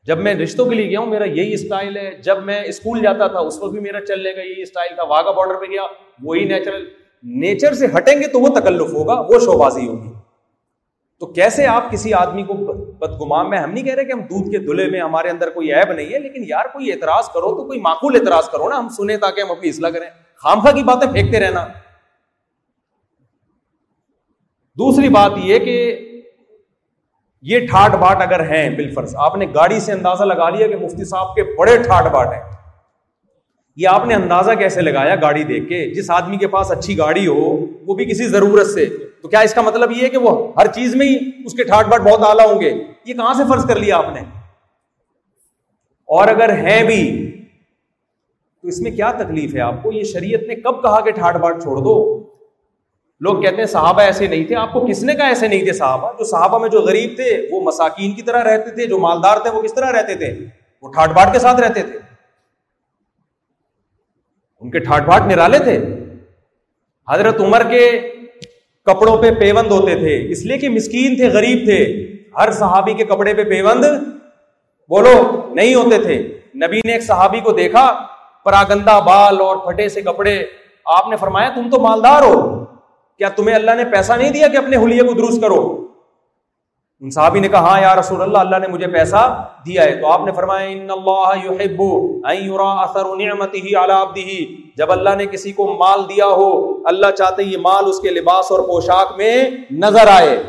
جب 0.06 0.18
میں 0.18 0.34
رشتوں 0.34 0.66
کے 0.66 0.74
لیے 0.74 0.90
گیا 0.90 1.00
ہوں، 1.00 1.06
میرا 1.06 1.24
یہی 1.24 1.52
اسٹائل 1.52 1.96
ہے۔ 1.96 2.10
جب 2.22 2.42
میں 2.44 2.64
اسکول 2.64 3.02
جاتا 3.02 3.26
تھا، 3.26 3.38
اس 3.38 3.58
وقت 3.58 3.72
بھی 3.72 3.80
میرا 3.80 4.06
چلنے 4.06 4.32
کا 4.32 4.40
یہی 4.40 4.62
اسٹائل 4.62 4.94
تھا۔ 4.94 5.04
واگا 5.04 5.30
بارڈر 5.30 5.54
پہ 5.54 5.66
گیا، 5.70 5.82
وہی 6.22 6.44
نیچرل 6.44 6.88
نیچر 7.22 7.74
سے 7.74 7.86
ہٹیں 7.96 8.14
گے 8.14 8.26
تو 8.26 8.40
وہ 8.40 8.48
تکلف 8.48 8.92
ہوگا، 8.92 9.20
وہ 9.20 9.38
شوبازی 9.38 9.88
ہوگی۔ 9.88 10.08
تو 11.20 11.26
کیسے 11.26 11.66
آپ 11.66 11.90
کسی 11.90 12.14
آدمی 12.14 12.42
کو 12.42 12.54
بدگمان 12.74 13.50
میں، 13.50 13.58
ہم 13.58 13.70
نہیں 13.70 13.84
کہہ 13.84 13.94
رہے 13.94 14.04
کہ 14.04 14.12
ہم 14.12 14.20
دودھ 14.20 14.50
کے 14.50 14.58
دلے 14.58 14.90
میں 14.90 15.00
ہمارے 15.00 15.28
اندر 15.28 15.50
کوئی 15.50 15.74
ایب 15.74 15.92
نہیں 15.92 16.12
ہے، 16.12 16.18
لیکن 16.18 16.44
یار 16.48 16.64
کوئی 16.64 16.92
اعتراض 16.92 17.28
کرو 17.28 17.56
تو 17.56 17.66
کوئی 17.66 17.80
معقول 17.80 18.16
اعتراض 18.16 18.48
کرو 18.48 18.68
نا۔ 18.68 18.78
ہم 18.78 18.88
سنیں 18.88 19.16
تاکہ 19.16 19.40
ہم 19.40 19.50
اپنی 19.50 19.68
اصلاح 19.68 19.90
کریں۔ 19.90 20.10
خامخا 20.36 20.70
کی 20.70 20.82
باتیں 20.82 21.12
پھینکتے 21.12 21.40
رہنا۔ 21.40 21.66
دوسری 24.78 25.08
بات 25.08 25.32
یہ 25.36 25.58
کہ 25.58 26.02
یہ 27.48 27.66
ٹھاٹ 27.66 27.90
باٹ 27.90 28.22
اگر 28.22 28.40
ہیں 28.40 28.70
بالفرض 28.70 29.14
آپ 29.16 29.36
نے 29.36 29.46
گاڑی 29.54 29.80
سے 29.80 29.92
اندازہ 29.92 30.24
لگا 30.24 30.50
لیا 30.50 30.66
کہ 30.66 30.76
مفتی 30.76 31.04
صاحب 31.04 31.34
کے 31.34 31.42
بڑے 31.42 31.76
ٹھاٹ 31.82 32.04
باٹ 32.04 32.28
ہیں۔ 32.34 32.42
یہ 33.76 33.88
آپ 33.88 34.06
نے 34.06 34.14
اندازہ 34.14 34.50
کیسے 34.50 34.80
لگایا 34.80 35.14
گاڑی 35.14 35.44
دیکھ 35.44 35.68
کے؟ 35.68 35.94
جس 35.94 36.10
آدمی 36.10 36.36
کے 36.36 36.46
پاس 36.46 36.70
اچھی 36.70 36.98
گاڑی 36.98 37.26
ہو، 37.26 37.66
وہ 37.86 37.94
بھی 37.94 38.04
کسی 38.04 38.28
ضرورت 38.28 38.66
سے۔ 38.66 38.86
تو 39.22 39.28
کیا 39.28 39.40
اس 39.40 39.54
کا 39.54 39.62
مطلب 39.62 39.92
یہ 39.92 40.02
ہے 40.02 40.08
کہ 40.08 40.18
وہ 40.18 40.52
ہر 40.56 40.66
چیز 40.66 40.94
میں 40.94 41.06
ہی 41.06 41.16
اس 41.44 41.52
کے 41.52 41.64
ٹھاٹ 41.64 41.86
باٹ 41.86 42.00
بہت 42.00 42.20
اعلیٰ 42.22 42.46
ہوں 42.46 42.60
گے؟ 42.60 42.84
یہ 43.04 43.14
کہاں 43.14 43.34
سے 43.34 43.42
فرض 43.48 43.66
کر 43.66 43.76
لیا 43.76 43.96
آپ 43.96 44.06
نے؟ 44.14 44.20
اور 46.06 46.28
اگر 46.28 46.52
ہیں 46.52 46.82
بھی، 46.82 47.30
تو 48.62 48.68
اس 48.68 48.80
میں 48.80 48.90
کیا 48.90 49.12
تکلیف 49.12 49.54
ہے 49.54 49.60
آپ 49.60 49.82
کو؟ 49.82 49.92
یہ 49.92 50.04
شریعت 50.04 50.42
نے 50.48 50.54
کب 50.54 50.82
کہا 50.82 51.00
کہ 51.00 51.10
ٹھاٹ 51.10 51.36
باٹ 51.36 51.62
چھوڑ 51.62 51.76
دو؟ 51.76 52.25
لوگ 53.20 53.42
کہتے 53.42 53.56
ہیں 53.56 53.66
صحابہ 53.66 54.00
ایسے 54.00 54.26
نہیں 54.26 54.44
تھے۔ 54.44 54.56
آپ 54.56 54.72
کو 54.72 54.86
کس 54.86 55.02
نے 55.02 55.14
کہا 55.14 55.26
ایسے 55.26 55.48
نہیں 55.48 55.64
تھے 55.64 55.72
صحابہ؟ 55.72 56.12
جو 56.12 56.24
صحابہ 56.24 56.58
میں 56.58 56.68
جو 56.68 56.80
غریب 56.80 57.12
تھے، 57.16 57.48
وہ 57.50 57.60
مساکین 57.60 58.12
کی 58.12 58.22
طرح 58.22 58.44
رہتے 58.44 58.70
تھے، 58.70 58.86
جو 58.86 58.98
مالدار 58.98 59.38
تھے، 59.38 59.50
وہ 59.50 59.62
کس 59.62 59.74
طرح 59.74 60.02
رہتے 60.02 60.14
تھے؟ 60.14 60.46
وہ 60.82 60.92
ٹھاٹ 60.92 61.08
باٹ 61.08 61.32
کے 61.32 61.38
ساتھ 61.38 61.60
رہتے 61.60 61.82
تھے۔ 61.82 61.98
ان 64.60 64.70
کے 64.70 64.78
ٹھاٹ 64.78 65.02
بھاٹ 65.02 65.22
نرالے 65.26 65.58
تھے۔ 65.58 65.78
حضرت 67.08 67.40
عمر 67.40 67.62
کے 67.70 68.14
کپڑوں 68.84 69.22
پہ 69.22 69.30
پیوند 69.30 69.70
ہوتے 69.70 69.94
تھے۔ 69.94 70.30
اس 70.30 70.44
لیے 70.44 70.58
کہ 70.58 70.68
مسکین 70.68 71.16
تھے، 71.16 71.28
غریب 71.28 71.58
تھے۔ 71.64 72.12
ہر 72.36 72.52
صحابی 72.52 72.94
کے 72.94 73.04
کپڑے 73.04 73.34
پہ 73.34 73.44
پیوند 73.44 73.84
بولو 74.88 75.48
نہیں 75.54 75.74
ہوتے 75.74 75.98
تھے۔ 75.98 76.38
نبی 76.54 76.80
نے 76.84 76.92
ایک 76.92 77.02
صحابی 77.02 77.40
کو 77.40 77.52
دیکھا، 77.52 78.06
پراگندہ 78.44 79.00
بال 79.06 79.40
اور 79.40 79.56
پھٹے 79.56 79.88
سے 79.88 80.02
کپڑے۔ 80.02 80.46
آپ 80.84 81.08
نے 81.08 81.16
فرمایا، 81.16 81.48
تم 81.48 81.70
تو 81.70 81.80
مالدار 81.80 82.22
ہو۔ 82.22 82.55
کیا 83.18 83.28
تمہیں 83.28 83.56
اللہ 83.56 83.70
نے 83.70 83.84
پیسہ 83.84 84.12
نہیں 84.12 84.30
دیا 84.30 84.48
کہ 84.48 84.56
اپنے 84.56 84.76
حلیے 84.76 85.02
کو 85.02 85.12
درست 85.12 85.40
کرو؟ 85.40 85.86
ان 87.00 87.10
صحابی 87.10 87.40
نے 87.40 87.48
کہا 87.48 87.60
ہاں 87.60 87.80
یا 87.80 87.96
رسول 87.96 88.22
اللہ 88.22 88.38
اللہ 88.38 88.56
نے 88.56 88.68
مجھے 88.68 88.86
پیسہ 88.86 89.48
دیا 89.66 89.84
ہے۔ 89.84 90.00
تو 90.00 90.06
آپ 90.06 90.20
نے 90.24 90.32
فرمایا، 90.32 90.66
ان 90.66 90.90
اللہ 90.90 91.44
يحب 91.44 91.82
ان 92.24 92.36
يرى 92.36 92.68
اثر 92.78 93.16
نعمته 93.16 93.84
على 93.84 93.92
عبده 93.92 94.54
جب 94.76 94.92
اللہ 94.92 95.10
نے 95.16 95.26
کسی 95.26 95.52
کو 95.52 95.76
مال 95.76 96.00
دیا 96.08 96.26
ہو، 96.26 96.78
اللہ 96.86 97.10
چاہتے 97.10 97.42
یہ 97.42 97.58
مال 97.58 97.84
اس 97.86 98.00
کے 98.00 98.10
لباس 98.10 98.52
اور 98.52 98.60
پوشاک 98.60 99.12
میں 99.16 99.50
نظر 99.70 100.06
آئے۔ 100.06 100.42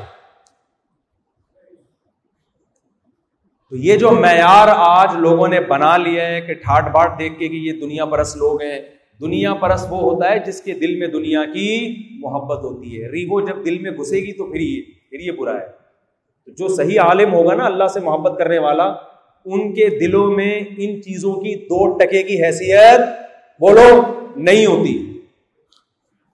تو 3.70 3.76
یہ 3.76 3.96
جو 3.96 4.12
معیار 4.12 4.68
آج 4.76 5.16
لوگوں 5.16 5.48
نے 5.48 5.60
بنا 5.60 5.98
لیا 5.98 6.26
ہے 6.26 6.42
کہ 6.42 6.54
ٹھاٹ 6.54 6.92
باٹ 6.92 7.20
دیکھ 7.20 7.40
کے 7.40 7.48
کہ 7.48 7.56
یہ 7.56 7.72
دنیا 7.72 8.06
پرس 8.06 8.36
لوگ 8.36 8.62
ہیں 8.62 8.97
دنیا 9.22 9.54
پرس 9.54 9.86
وہ 9.90 9.98
ہوتا 9.98 10.32
ہے 10.32 10.40
جس 10.40 10.62
کے 10.62 10.74
دل 10.74 10.96
میں 10.96 11.08
دنیا 11.08 11.44
کی 11.54 11.96
محبت 12.12 12.64
ہوتی 12.64 13.04
ہے۔ 13.04 13.10
ریگو 13.10 13.42
جب 13.42 13.66
دل 13.66 13.80
میں 13.80 13.92
گھسے 13.92 14.18
گی 14.18 14.32
تو 14.32 14.52
پھر 14.52 14.60
یہ 14.60 14.82
پھر 15.10 15.20
یہ 15.20 15.32
برا 15.32 15.62
ہے۔ 15.62 15.88
جو 16.48 16.68
صحیح 16.68 17.00
عالم 17.00 17.34
ہوگا 17.34 17.56
نا 17.56 17.66
اللہ 17.66 17.88
سے 17.88 18.00
محبت 18.00 18.38
کرنے 18.38 18.60
والا، 18.60 18.84
ان 19.46 19.74
کے 19.74 19.90
دلوں 19.90 20.28
میں 20.28 20.60
ان 20.78 21.02
چیزوں 21.02 21.34
کی 21.34 21.56
دو 21.56 21.98
ٹکے 21.98 22.24
کی 22.24 22.44
حیثیت 22.44 23.00
بولو 23.60 24.20
نہیں 24.36 24.66
ہوتی۔ 24.66 25.22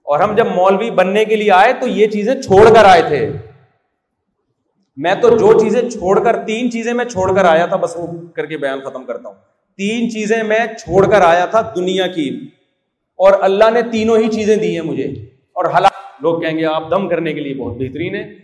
اور 0.02 0.20
ہم 0.20 0.34
جب 0.34 0.46
مولوی 0.46 0.90
بننے 0.90 1.24
کے 1.24 1.36
لیے 1.36 1.50
آئے 1.50 1.72
تو 1.72 1.88
یہ 1.88 2.06
چیزیں 2.06 2.42
چھوڑ 2.42 2.74
کر 2.74 2.84
آئے 2.84 3.02
تھے۔ 3.02 3.32
میں 4.96 5.14
تو 5.14 5.30
جو 5.36 5.58
چیزیں 5.60 5.90
چھوڑ 5.90 6.24
کر 6.24 6.36
تین 6.46 6.70
چیزیں 6.70 6.92
میں 6.92 7.04
چھوڑ 7.04 7.34
کر 7.34 7.44
آیا 7.44 7.66
تھا، 7.66 7.76
بس 7.76 7.96
وہ 7.96 8.06
کر 8.34 8.46
کے 8.46 8.56
بیان 8.56 8.80
ختم 8.80 9.04
کرتا 9.04 9.28
ہوں۔ 9.28 9.36
تین 9.76 10.10
چیزیں 10.10 10.42
میں 10.42 10.66
چھوڑ 10.78 11.10
کر 11.10 11.20
آیا 11.20 11.46
تھا 11.46 11.72
دنیا 11.76 12.06
کی۔ 12.06 12.48
اور 13.16 13.32
اللہ 13.40 13.70
نے 13.70 13.80
تینوں 13.82 14.18
ہی 14.18 14.28
چیزیں 14.28 14.56
دی 14.56 14.74
ہیں 14.74 14.86
مجھے۔ 14.86 15.04
اور 15.52 15.64
حالات 15.64 16.22
لوگ 16.22 16.40
کہیں 16.40 16.58
گے 16.58 16.64
آپ 16.64 16.90
دم 16.90 17.08
کرنے 17.08 17.32
کے 17.32 17.40
لیے 17.40 17.54
بہت 17.54 17.76
بہترین 17.76 18.14
ہے 18.14 18.34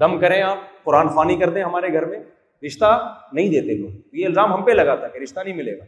دم 0.00 0.18
کریں 0.18 0.42
آپ، 0.42 0.58
قرآن 0.84 1.08
فانی 1.08 1.36
کر 1.36 1.50
دیں 1.50 1.64
ہمارے 1.64 1.92
گھر 1.92 2.04
میں۔ 2.04 2.18
رشتہ 2.66 3.18
نہیں 3.32 3.48
دیتے 3.48 3.74
لوگ۔ 3.74 3.90
یہ 4.12 4.26
الزام 4.26 4.52
ہم 4.52 4.62
پہ 4.62 4.70
لگا 4.70 4.94
تھا 4.94 5.08
کہ 5.08 5.18
رشتہ 5.18 5.40
نہیں 5.40 5.54
ملے 5.54 5.78
گا۔ 5.78 5.84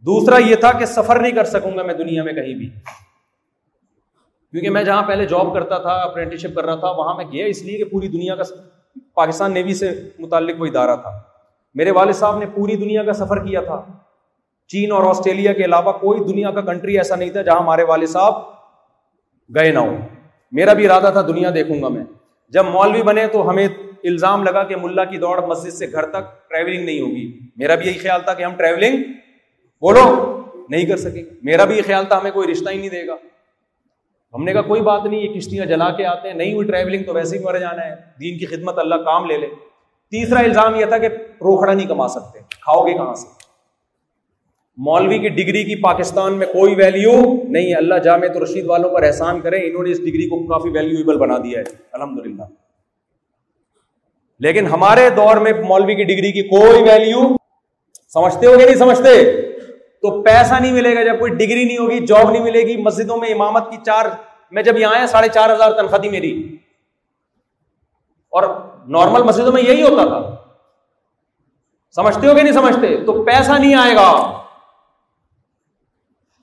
دوسرا 0.00 0.38
یہ 0.38 0.56
تھا 0.56 0.78
کہ 0.78 0.84
سفر 0.84 1.20
نہیں 1.20 1.32
کر 1.32 1.44
سکوں 1.44 1.76
گا 1.76 1.82
میں 1.82 1.94
دنیا 1.94 2.22
میں 2.22 2.32
کہیں 2.32 2.54
بھی۔ 2.54 2.66
کیونکہ 4.50 4.70
میں 4.70 4.84
جہاں 4.84 5.02
پہلے 5.02 5.26
جاب 5.26 5.54
کرتا 5.54 5.78
تھا 5.78 5.90
اپرینٹسشپ 5.90 6.54
کر 6.54 6.64
رہا 6.64 6.74
تھا، 6.74 6.90
وہاں 6.90 7.14
میں 7.14 7.24
گیا 7.32 7.46
اس 7.46 7.62
لیے 7.62 7.78
کہ 7.78 7.84
پوری 7.84 8.08
دنیا 8.08 8.36
کا 8.36 8.42
پاکستان 9.14 9.54
نیوی 9.54 9.74
سے 9.74 10.08
متعلق 10.18 10.60
وہ 10.60 10.66
ادارہ 10.66 10.96
تھا۔ 10.96 11.20
میرے 11.74 11.90
والد 11.90 12.12
صاحب 12.12 12.38
نے 12.38 12.46
پوری 12.46 12.76
دنیا 12.76 13.02
کا 13.02 13.12
سفر 13.12 13.44
کیا 13.44 13.60
تھا۔ 13.60 13.98
چین 14.72 14.92
اور 14.92 15.02
آسٹریلیا 15.04 15.52
کے 15.52 15.64
علاوہ 15.64 15.92
کوئی 15.92 16.20
دنیا 16.20 16.50
کا 16.50 16.60
کنٹری 16.60 16.98
ایسا 16.98 17.16
نہیں 17.16 17.30
تھا 17.30 17.42
جہاں 17.42 17.60
ہمارے 17.60 17.82
والد 17.82 18.06
صاحب 18.06 18.34
گئے 19.54 19.70
نہ 19.70 19.78
ہو 19.78 19.96
میرا 20.52 20.72
بھی 20.72 20.86
ارادہ 20.86 21.12
تھا 21.12 21.22
دنیا 21.22 21.50
دیکھوں 21.54 21.82
گا 21.82 21.88
میں۔ 21.88 22.04
جب 22.48 22.64
مولوی 22.64 23.02
بنے 23.02 23.26
تو 23.26 23.50
ہمیں 23.50 23.68
الزام 24.04 24.42
لگا 24.42 24.64
کہ 24.64 24.76
ملا 24.76 25.04
کی 25.04 25.16
دوڑ 25.16 25.42
مسجد 25.46 25.70
سے 25.70 25.86
گھر 25.92 26.06
تک 26.06 26.50
ٹریولنگ 26.50 26.84
نہیں 26.84 27.00
ہوگی۔ 27.00 27.38
میرا 27.56 27.74
بھی 27.74 27.86
یہی 27.86 27.98
خیال 27.98 28.20
تھا 28.20 28.34
کہ 28.34 28.42
ہم 28.42 28.54
ٹریولنگ 28.54 28.96
بولو، 29.80 30.36
نہیں 30.68 30.86
کر 30.86 30.96
سکیں۔ 30.96 31.22
میرا 31.42 31.64
بھی 31.64 31.76
یہ 31.76 31.82
خیال 31.86 32.04
تھا، 32.04 32.18
ہمیں 32.18 32.30
کوئی 32.30 32.52
رشتہ 32.52 32.70
ہی 32.70 32.78
نہیں 32.78 32.88
دے 32.88 33.06
گا۔ 33.06 33.14
ہم 34.34 34.44
نے 34.44 34.52
کہا، 34.52 34.60
کوئی 34.60 34.80
بات 34.80 35.04
نہیں، 35.04 35.20
یہ 35.20 35.34
کشتیاں 35.34 35.66
جلا 35.66 35.90
کے 35.90 36.06
آتے 36.06 36.28
ہیں، 36.28 36.34
نہیں 36.34 36.54
ہوئی 36.54 36.68
ٹریولنگ 36.68 37.04
تو 37.04 37.14
ویسے 37.14 37.38
ہی 37.38 37.44
مر 37.44 37.58
جانا 37.58 37.84
ہے۔ 37.84 37.94
دین 38.20 38.38
کی 38.38 38.46
خدمت، 38.46 38.78
اللہ 38.78 38.94
کام 38.94 39.26
لے 39.26 39.38
لے۔ 39.38 39.46
تیسرا 40.10 40.40
الزام 40.40 40.74
یہ 40.74 40.84
تھا 40.84 40.98
کہ 40.98 41.06
روکھڑا 41.40 41.74
نہیں 41.74 41.88
کما 41.88 42.08
سکتے۔ 42.08 42.38
کھاؤ 42.50 42.86
گے 42.86 42.94
کہاں 42.94 43.14
سے؟ 43.14 43.39
مولوی 44.84 45.18
کی 45.18 45.28
ڈگری 45.28 45.64
کی 45.64 45.76
پاکستان 45.76 46.38
میں 46.38 46.46
کوئی 46.46 46.74
ویلیو 46.74 47.12
نہیں 47.44 47.70
ہے۔ 47.70 47.74
اللہ 47.74 47.94
جامع 47.94 48.26
تو 48.26 48.44
رشید 48.44 48.66
والوں 48.66 48.90
پر 48.90 49.02
احسان 49.02 49.40
کرے، 49.40 49.56
انہوں 49.56 49.82
نے 49.82 49.90
اس 49.90 49.98
ڈگری 49.98 50.28
کو 50.28 50.46
کافی 50.46 50.68
ویلیویبل 50.68 51.18
بنا 51.18 51.38
دیا 51.38 51.58
ہے۔ 51.58 51.64
الحمد 51.92 52.26
للہ 52.26 52.42
لیکن 54.38 54.66
ہمارے 54.66 55.10
دور 55.10 55.36
میں 55.36 55.52
مولوی 55.52 55.94
کی 55.94 56.04
ڈگری 56.04 56.32
کی 56.32 56.42
کوئی 56.42 56.82
ویلیو 56.82 57.20
سمجھتے 58.12 58.46
ہو 58.46 58.58
گے 58.58 58.64
نہیں 58.64 58.74
سمجھتے؟ 58.74 59.42
تو 59.72 60.22
پیسہ 60.22 60.54
نہیں 60.60 60.72
ملے 60.72 60.96
گا۔ 60.96 61.02
جب 61.02 61.18
کوئی 61.18 61.32
ڈگری 61.32 61.64
نہیں 61.64 61.78
ہوگی 61.78 62.06
جاب 62.06 62.30
نہیں 62.30 62.42
ملے 62.42 62.60
گی، 62.60 62.76
مسجدوں 62.76 63.16
میں 63.16 63.28
امامت 63.28 63.70
کی 63.70 63.76
چار، 63.86 64.06
میں 64.50 64.62
جب 64.62 64.78
یہاں 64.78 64.94
آیا، 64.94 65.06
ساڑھے 65.06 65.28
چار 65.28 65.54
ہزار 65.54 65.72
تنخواہ 65.72 66.00
تھی 66.00 66.08
میری۔ 66.08 66.56
اور 68.30 68.42
نارمل 68.88 69.22
مسجدوں 69.22 69.52
میں 69.52 69.62
یہی 69.62 69.82
ہوتا 69.82 70.04
تھا۔ 70.04 70.36
سمجھتے 71.94 72.26
ہو 72.26 72.36
گے 72.36 72.42
نہیں 72.42 72.52
سمجھتے؟ 72.52 73.04
تو 73.04 73.24
پیسہ 73.24 73.52
نہیں 73.52 73.74
آئے 73.74 73.94
گا۔ 73.94 74.39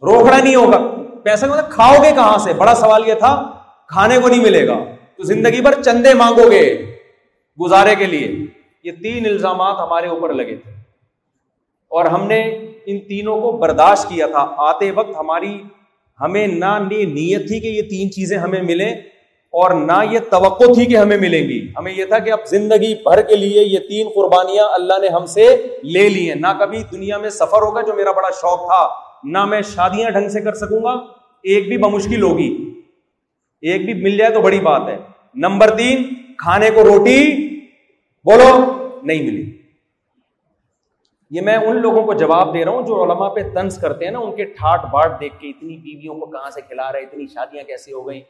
روکڑا 0.02 0.38
نہیں 0.38 0.56
ہوگا۔ 0.56 0.78
پیسہ 1.24 1.46
مطلب 1.46 1.70
کھاؤ 1.70 2.04
گے 2.04 2.12
کہاں 2.12 2.38
سے؟ 2.38 2.54
بڑا 2.54 2.76
سوال 2.76 3.08
یہ 3.08 3.14
تھا، 3.14 3.52
کھانے 3.88 4.18
کو 4.18 4.28
نہیں 4.28 4.42
ملے 4.42 4.68
گا۔ 4.68 4.78
تو 5.18 5.24
زندگی 5.24 5.62
بھر 5.62 5.84
چندے 5.84 6.14
مانگو 6.14 6.52
گے 6.52 6.96
گزارے 7.66 7.96
کے 7.96 8.06
لیے۔ 8.06 8.46
یہ 8.84 8.92
تین 9.02 9.26
الزامات 9.26 9.76
ہمارے 9.80 10.08
اوپر 10.08 10.34
لگے 10.34 10.56
تھے۔ 10.56 10.72
اور 11.90 12.06
ہم 12.06 12.28
نے 12.28 12.42
ان 12.86 13.00
تینوں 13.00 13.42
کو 13.42 13.52
برداشت 13.52 14.10
کیا 14.10 14.28
تھا۔ 14.28 14.54
آتے 14.58 14.92
وقت 14.92 15.18
ہماری، 15.18 15.62
ہمیں 16.22 16.48
نہ 16.48 16.80
نیت 16.90 17.48
تھی 17.48 17.60
کہ 17.60 17.68
یہ 17.68 17.82
تین 17.82 18.12
چیزیں 18.12 18.38
ہمیں 18.38 18.62
ملیں 18.62 18.90
اور 19.52 19.72
نہ 19.72 20.04
یہ 20.12 20.20
توقع 20.32 20.74
تھی 20.74 20.86
کہ 20.86 20.98
ہمیں 20.98 21.18
ملیں 21.18 21.44
گی۔ 21.44 21.72
ہمیں 21.78 21.94
یہ 21.94 22.06
تھا 22.06 22.20
کہ 22.20 22.32
اب 22.32 22.40
زندگی 22.48 22.96
بھر 22.96 23.22
کے 23.22 23.36
لیے 23.36 23.64
یہ 23.64 23.80
تین 23.90 24.08
قربانیاں 24.16 24.68
اللہ 24.74 24.94
نے 25.02 25.08
ہم 25.08 25.26
سے 25.26 25.78
لے 25.84 26.10
لی 26.10 26.28
ہیں۔ 26.28 26.36
نہ 26.36 26.48
کبھی 26.60 26.84
دنیا 26.92 27.18
میں 27.18 27.30
سفر 27.30 27.62
ہوگا 27.62 27.82
جو 27.82 27.94
میرا 27.94 28.12
بڑا 28.12 28.30
شوق 28.30 28.60
تھا۔ 28.60 29.07
نہ 29.32 29.46
میں 29.46 29.62
شادیاں 29.62 30.10
ڈھنگ 30.10 30.30
سے 30.30 30.42
کر 30.42 30.54
سکوں 30.54 30.84
گا، 30.84 30.92
ایک 31.44 31.68
بھی 31.68 31.78
بمشکل 31.78 32.22
ہوگی۔ 32.22 32.82
ایک 33.62 33.86
بھی 33.86 33.94
مل 33.94 34.18
جائے 34.18 34.32
تو 34.32 34.42
بڑی 34.42 34.60
بات 34.60 34.82
ہے۔ 34.88 34.98
نمبر 35.36 35.78
تین، 35.78 36.04
کھانے 36.38 36.70
کو 36.70 36.84
روٹی 36.84 37.48
بولو 38.24 38.74
نہیں 39.04 39.24
ملی۔ 39.24 39.58
یہ 41.32 41.42
میں 41.42 41.56
ان 41.56 41.82
لوگوں 41.82 42.04
کو 42.04 42.14
جواب 42.14 42.54
دے 42.54 42.66
رہا 42.66 42.72
ہوں 42.72 42.82
جو 42.82 43.04
علماء 43.04 43.30
پہ 43.30 43.42
تنس 43.54 43.78
کرتے 43.78 44.06
ہیں 44.06 44.12
نا، 44.12 44.20
ان 44.20 44.36
کے 44.36 44.44
ٹھاٹ 44.44 44.86
باٹ 44.92 45.22
دیکھ 45.22 45.40
کے 45.40 45.50
اتنی 45.50 45.78
بیویوں 45.78 46.16
کو 46.16 46.26
کہاں 46.26 46.50
سے 46.50 46.62
کھلا 46.62 46.92
رہے، 46.92 47.00
اتنی 47.00 47.26
شادیاں 47.28 47.64
کیسے 47.64 47.94
ہو 47.94 48.08
گئی 48.08 48.22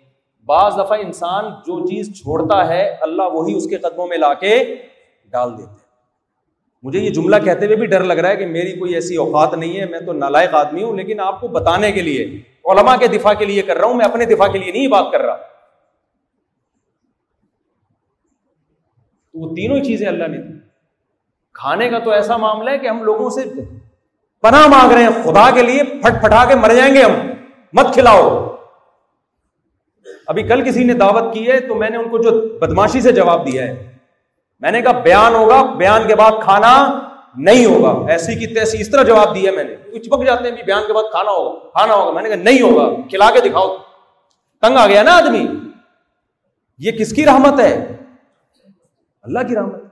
بعض 0.45 0.73
دفعہ 0.73 0.99
انسان 0.99 1.45
جو 1.45 1.85
چیز 1.85 2.21
چھوڑتا 2.21 2.67
ہے، 2.67 2.97
اللہ 3.01 3.23
وہی 3.23 3.53
اس 3.53 3.67
کے 3.67 3.77
قدموں 3.77 4.07
میں 4.07 4.17
لا 4.17 4.33
کے 4.33 4.75
ڈال 5.31 5.51
دیتے 5.57 5.69
ہیں 5.69 5.76
مجھے 6.83 6.99
یہ 6.99 7.09
جملہ 7.09 7.35
کہتے 7.45 7.65
ہوئے 7.65 7.75
بھی 7.75 7.85
ڈر 7.85 8.03
لگ 8.03 8.13
رہا 8.13 8.29
ہے 8.29 8.35
کہ 8.35 8.45
میری 8.45 8.71
کوئی 8.79 8.93
ایسی 8.93 9.15
اوقات 9.15 9.53
نہیں 9.53 9.79
ہے، 9.79 9.85
میں 9.85 9.99
تو 9.99 10.13
نالائق 10.13 10.53
آدمی 10.53 10.83
ہوں، 10.83 10.95
لیکن 10.95 11.19
آپ 11.19 11.41
کو 11.41 11.47
بتانے 11.47 11.91
کے 11.91 12.01
لیے، 12.01 12.25
علماء 12.65 12.95
کے 12.97 13.07
دفاع 13.07 13.33
کے 13.33 13.45
لیے 13.45 13.61
کر 13.61 13.77
رہا 13.77 13.87
ہوں، 13.87 13.93
میں 13.93 14.05
اپنے 14.05 14.25
دفاع 14.25 14.47
کے 14.47 14.57
لیے 14.57 14.71
نہیں 14.71 14.87
بات 14.87 15.11
کر 15.11 15.21
رہا۔ 15.21 15.35
تو 19.33 19.39
وہ 19.39 19.55
تینوں 19.55 19.83
چیزیں 19.83 20.07
اللہ 20.07 20.27
نے 20.27 20.37
کھانے 21.53 21.89
کا 21.89 21.99
تو 21.99 22.11
ایسا 22.11 22.37
معاملہ 22.37 22.69
ہے 22.69 22.77
کہ 22.77 22.87
ہم 22.87 23.03
لوگوں 23.03 23.29
سے 23.29 23.43
پناہ 24.43 24.67
مانگ 24.67 24.91
رہے 24.91 25.03
ہیں، 25.03 25.23
خدا 25.23 25.49
کے 25.55 25.61
لیے 25.61 25.83
پھٹ 25.83 26.21
پھٹا 26.21 26.45
کے 26.45 26.55
مر 26.55 26.73
جائیں 26.73 26.93
گے 26.95 27.01
ہم، 27.01 27.13
مت 27.73 27.93
کھلاؤ۔ 27.93 28.55
ابھی 30.27 30.43
کل 30.43 30.63
کسی 30.63 30.83
نے 30.83 30.93
دعوت 30.93 31.33
کی 31.33 31.51
ہے، 31.51 31.59
تو 31.59 31.75
میں 31.75 31.89
نے 31.89 31.97
ان 31.97 32.09
کو 32.09 32.17
جو 32.17 32.31
بدماشی 32.59 33.01
سے 33.01 33.11
جواب 33.11 33.47
دیا 33.47 33.67
ہے 33.67 33.86
میں 34.59 34.71
نے 34.71 34.81
کہا 34.81 34.91
بیان 34.91 35.35
ہوگا، 35.35 35.63
بیان 35.63 36.07
کے 36.07 36.15
بعد 36.15 36.31
کھانا 36.43 36.99
نہیں 37.37 37.65
ہوگا۔ 37.65 38.11
ایسی 38.11 38.35
کی 38.35 38.47
تیسی، 38.47 38.81
اس 38.81 38.91
طرح 38.91 39.03
جواب 39.03 39.35
دیا 39.35 39.51
میں 39.51 39.63
نے۔ 39.63 39.99
چپک 39.99 40.25
جاتے 40.25 40.49
ہیں 40.49 40.63
بیان 40.63 40.83
کے 40.87 40.93
بعد 40.93 41.03
کھانا 41.11 41.31
ہوگا 41.31 41.69
کھانا 41.69 41.95
ہوگا۔ 41.95 42.11
میں 42.11 42.23
نے 42.23 42.29
کہا 42.29 42.43
نہیں 42.43 42.61
ہوگا، 42.61 43.01
کھلا 43.09 43.31
کے 43.31 43.39
دکھاؤ۔ 43.39 43.77
تنگ 44.61 44.77
آ 44.77 44.87
گیا 44.87 45.03
نا 45.03 45.17
آدمی۔ 45.17 45.47
یہ 46.77 46.91
کس 46.91 47.13
کی 47.13 47.25
رحمت 47.25 47.59
ہے؟ 47.59 47.97
اللہ 49.21 49.39
کی 49.47 49.55
رحمت۔ 49.55 49.83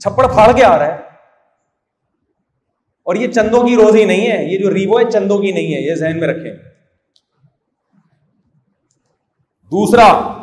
چھپڑ 0.00 0.26
پھاڑ 0.32 0.52
کے 0.56 0.64
آ 0.64 0.78
رہا 0.78 0.86
ہے۔ 0.86 0.98
اور 3.02 3.14
یہ 3.14 3.28
چندوں 3.28 3.68
کی 3.68 3.76
روزی 3.76 4.04
نہیں 4.04 4.30
ہے، 4.30 4.44
یہ 4.44 4.58
جو 4.58 4.74
ریبو 4.74 5.00
ہے، 5.00 5.10
چندوں 5.10 5.38
کی 5.38 5.52
نہیں 5.52 5.74
ہے۔ 5.74 5.80
یہ 5.80 5.94
ذہن 5.94 6.20
میں 6.20 6.28
رکھیں۔ 6.28 6.54
دوسرا 9.64 10.41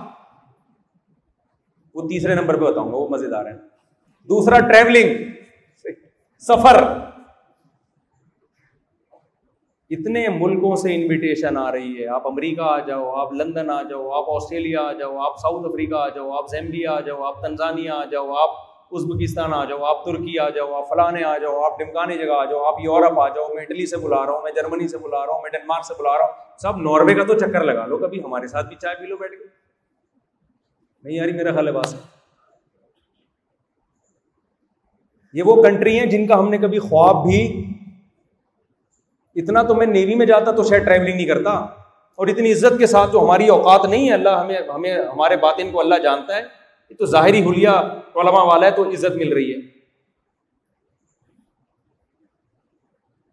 وہ 2.00 2.08
تیسرے 2.10 2.36
نمبر 2.36 2.58
پہ 2.58 2.66
بتاؤں 2.66 2.92
گا 2.92 2.98
وہ 2.98 3.08
مزیدار 3.10 3.46
ہے 3.46 3.54
دوسرا 4.30 4.60
ٹریولنگ 4.68 5.16
سفر 6.44 6.84
اتنے 9.92 10.28
ملکوں 10.30 10.76
سے 10.76 10.96
انویٹیشن 10.96 11.58
آ 11.58 11.72
رہی 11.72 12.02
ہے 12.02 12.08
آپ 12.08 12.28
امریکہ 12.28 12.62
آ 12.62 12.78
جاؤ 12.80 13.12
آپ 13.16 13.34
لندن 13.34 13.70
آ 13.70 13.82
جاؤ 13.84 14.10
آپ 14.12 14.30
آسٹریلیا 14.30 14.82
آ 14.82 14.92
جاؤ 14.94 15.18
آپ 15.20 15.38
ساؤتھ 15.38 15.66
افریقہ 15.68 15.96
آ 15.96 16.10
جاؤ 16.10 16.32
آپ 16.32 16.50
زیمبیا 16.50 16.92
آ 16.92 17.00
جاؤ 17.00 17.24
آپ 17.24 17.42
تنزانیہ 17.42 17.92
آ 17.92 18.04
جاؤ 18.06 18.36
آپ 18.42 18.58
ازبکستان 18.92 19.54
آ 19.54 19.64
جاؤ 19.66 19.84
آپ 19.84 20.06
ترکی 20.06 20.38
آ 20.40 20.50
جاؤ 20.50 20.74
آپ 20.74 20.90
فلانے 20.90 21.24
آ 21.24 21.38
جاؤ 21.38 21.64
آپ 21.64 21.80
ڈمکانی 21.80 22.18
جگہ 22.18 22.36
آ 22.36 22.44
جاؤ 22.46 22.64
آپ 22.66 22.84
یورپ 22.84 23.20
آ 23.20 23.28
جاؤ 23.30 23.54
میں 23.54 23.64
اٹلی 23.64 23.86
سے 23.86 23.98
بلا 23.98 24.26
رہا 24.26 24.34
ہوں 24.34 24.42
میں 24.42 24.52
جرمنی 24.52 24.88
سے 24.88 24.98
بلا 24.98 25.26
رہا 25.26 25.34
ہوں 25.34 25.42
میں 25.42 25.50
ڈنمارک 25.50 25.86
سے 25.86 25.94
بلا 26.00 26.18
رہا 26.18 26.26
ہوں 26.26 26.58
سب 26.58 26.82
ناروے 26.82 27.16
کا 27.16 27.24
تو 27.24 27.38
چکر 27.38 27.64
لگا 27.64 27.86
لو 27.86 27.98
کبھی 27.98 28.24
ہمارے 28.24 28.48
ساتھ 28.48 28.68
بھی 28.68 28.76
چائے 28.76 28.96
پی 28.96 29.06
لو 29.06 29.18
بیٹھ 29.18 29.32
کے 29.32 29.69
نہیں 31.04 31.16
یاری، 31.16 31.32
میرا 31.32 31.52
خیال 31.52 31.68
ہے 31.68 31.98
یہ 35.34 35.44
وہ 35.44 35.62
کنٹری 35.64 36.00
ہیں 36.00 36.06
جن 36.06 36.26
کا 36.28 36.40
ہم 36.40 36.50
نے 36.50 36.58
کبھی 36.58 36.80
خواب 36.80 37.16
بھی، 37.24 37.42
اتنا 39.36 39.62
تو 39.64 39.76
میں 39.76 39.86
نیوی 39.86 40.16
میں 40.16 40.26
جاتا 40.26 40.52
تو 40.52 40.64
شاید 40.64 40.86
ٹریولنگ 40.86 41.16
نہیں 41.16 41.26
کرتا۔ 41.26 41.52
اور 42.20 42.28
اتنی 42.28 42.52
عزت 42.52 42.80
کے 42.80 42.88
ساتھ 42.88 43.12
جو 43.12 43.20
ہماری 43.20 43.48
اوقات 43.48 43.86
نہیں 43.86 44.08
ہے 44.08 44.14
اللہ 44.14 44.30
ہمیں 44.30 44.58
ہمیں، 44.74 44.94
ہمارے 44.94 45.38
باطن 45.38 45.72
کو 45.72 45.80
اللہ 45.80 45.96
جانتا 45.96 46.36
ہے، 46.36 46.42
یہ 46.90 46.96
تو 46.96 47.06
ظاہری 47.06 47.42
حلیہ 47.46 47.70
علماء 47.70 48.44
والا 48.44 48.66
ہے 48.66 48.72
تو 48.72 48.90
عزت 48.90 49.16
مل 49.16 49.34
رہی 49.34 49.52
ہے۔ 49.54 49.60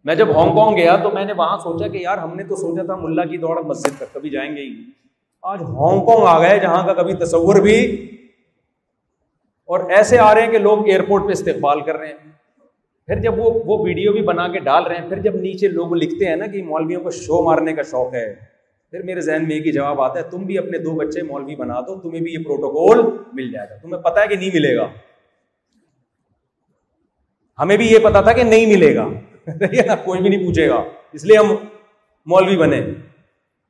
میں 0.05 0.15
جب 0.15 0.29
ہانگ 0.35 0.55
کانگ 0.55 0.75
گیا 0.75 0.95
تو 0.95 1.11
میں 1.11 1.25
نے 1.25 1.33
وہاں 1.33 1.57
سوچا 1.57 1.87
کہ 1.87 1.97
یار 1.97 2.17
ہم 2.17 2.35
نے 2.35 2.43
تو 2.43 2.55
سوچا 2.55 2.83
تھا 2.83 2.95
ملا 2.95 3.23
کی 3.25 3.37
دوڑ 3.37 3.61
مسجد 3.63 3.97
تک، 3.97 4.13
کبھی 4.13 4.29
جائیں 4.29 4.55
گے 4.55 4.61
ہی 4.61 4.73
آج 5.47 5.61
ہانگ 5.61 6.05
کانگ 6.05 6.23
آ 6.25 6.39
گئے 6.39 6.59
جہاں 6.59 6.87
کا 6.87 6.93
کبھی 6.93 7.13
تصور 7.13 7.55
بھی 7.55 8.03
اور 9.65 9.89
ایسے 9.89 10.19
آ 10.19 10.35
رہے 10.35 10.41
ہیں 10.41 10.51
کہ 10.51 10.57
لوگ 10.57 10.87
ایئرپورٹ 10.87 11.23
پہ 11.23 11.31
استقبال 11.31 11.81
کر 11.81 11.97
رہے 11.97 12.07
ہیں۔ 12.07 12.31
پھر 13.05 13.19
جب 13.19 13.39
وہ 13.39 13.63
وہ 13.65 13.85
ویڈیو 13.85 14.11
بھی 14.11 14.21
بنا 14.21 14.47
کے 14.47 14.59
ڈال 14.59 14.83
رہے 14.83 14.95
ہیں، 14.95 15.09
پھر 15.09 15.19
جب 15.19 15.35
نیچے 15.35 15.67
لوگ 15.67 15.95
لکھتے 15.95 16.25
ہیں 16.25 16.35
نا 16.35 16.47
کہ 16.47 16.63
مولویوں 16.63 17.01
کو 17.01 17.11
شو 17.11 17.43
مارنے 17.43 17.73
کا 17.73 17.81
شوق 17.81 18.13
ہے، 18.13 18.35
پھر 18.91 19.01
میرے 19.03 19.21
ذہن 19.21 19.47
میں 19.47 19.55
ایک 19.55 19.67
ہی 19.67 19.71
جواب 19.71 20.01
آتا 20.01 20.19
ہے، 20.19 20.23
تم 20.23 20.37
بھی 20.37 20.57
اپنے 20.57 20.77
دو 20.77 20.91
بچے 20.91 21.21
مولوی 21.21 21.55
بنا 21.55 21.79
دو، 21.79 21.99
تمہیں 21.99 22.21
بھی 22.21 22.33
یہ 22.33 22.43
پروٹوکول 22.43 23.17
مل 23.33 23.51
جائے 23.51 23.69
گا۔ 23.69 23.75
تمہیں 23.75 24.01
پتا 24.01 24.21
ہے 24.21 24.27
کہ 24.27 24.35
نہیں 24.35 24.49
ملے 24.53 24.75
گا۔ 24.75 24.87
ہمیں 27.59 27.77
بھی 27.77 27.87
یہ 27.87 27.99
پتا 27.99 28.21
تھا 28.21 28.31
کہ 28.31 28.43
نہیں 28.43 28.65
ملے 28.65 28.95
گا۔ 28.95 29.07
کوئی 30.05 30.21
بھی 30.21 30.29
نہیں 30.29 30.45
پوچھے 30.45 30.69
گا، 30.69 30.83
اس 31.13 31.25
لیے 31.25 31.37
ہم 31.37 31.47
مولوی 32.25 32.57
بنے۔ 32.57 32.81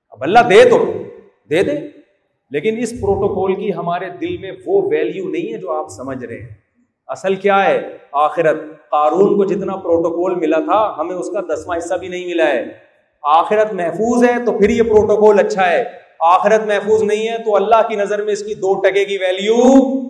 اب 0.10 0.24
اللہ 0.24 0.40
دے 0.40 0.70
تو۔ 0.70 1.04
دے 1.50 1.64
دے 1.64 1.80
لیکن 2.52 2.78
اس 2.78 2.92
پروٹوکول 2.92 3.56
کی 3.56 3.74
ہمارے 3.74 4.10
دل 4.10 4.38
میں 4.38 4.52
وہ 4.66 4.88
ویلیو 4.92 5.30
نہیں 5.30 5.54
ہے 5.54 5.58
جو 5.58 5.72
آپ 5.72 5.88
سمجھ 5.88 6.26
رہے 6.26 6.42
ہیں۔ 6.42 6.50
اصل 7.08 7.36
کیا 7.36 7.66
ہے؟ 7.66 7.98
آخرت۔ 8.12 8.90
قارون 8.90 9.38
کو 9.38 9.46
جتنا 9.46 9.76
پروٹوکول 9.76 10.36
ملا 10.36 10.60
تھا، 10.60 10.96
ہمیں 10.98 11.16
اس 11.16 11.30
کا 11.30 11.42
دسواں 11.42 11.78
حصہ 11.78 11.96
بھی 11.96 12.08
نہیں 12.08 12.26
ملا 12.26 12.48
ہے۔ 12.48 12.66
آخرت 13.24 13.74
محفوظ 13.74 14.24
ہے 14.24 14.46
تو 14.46 14.58
پھر 14.58 14.70
یہ 14.70 14.84
پروٹوکول 14.84 15.40
اچھا 15.40 15.72
ہے۔ 15.72 15.84
آخرت 16.20 16.62
محفوظ 16.66 17.04
نہیں 17.04 17.30
ہے 17.30 17.38
تو 17.38 17.56
اللہ 17.56 17.88
کی 17.88 17.96
نظر 17.96 18.24
میں 18.24 18.34
اس 18.34 18.44
کی 18.44 18.54
دو 18.54 18.82
ٹکے 18.82 19.06
کی 19.06 19.18
ویلیو 19.18 19.56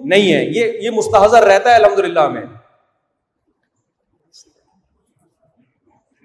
نہیں 0.04 0.34
ہے۔ 0.34 0.44
یہ 0.44 0.72
یہ 0.82 0.90
مستحضر 0.90 1.44
رہتا 1.44 1.70
ہے 1.70 1.76
الحمد 1.76 2.00
للہ 2.00 2.28
میں۔ 2.28 2.42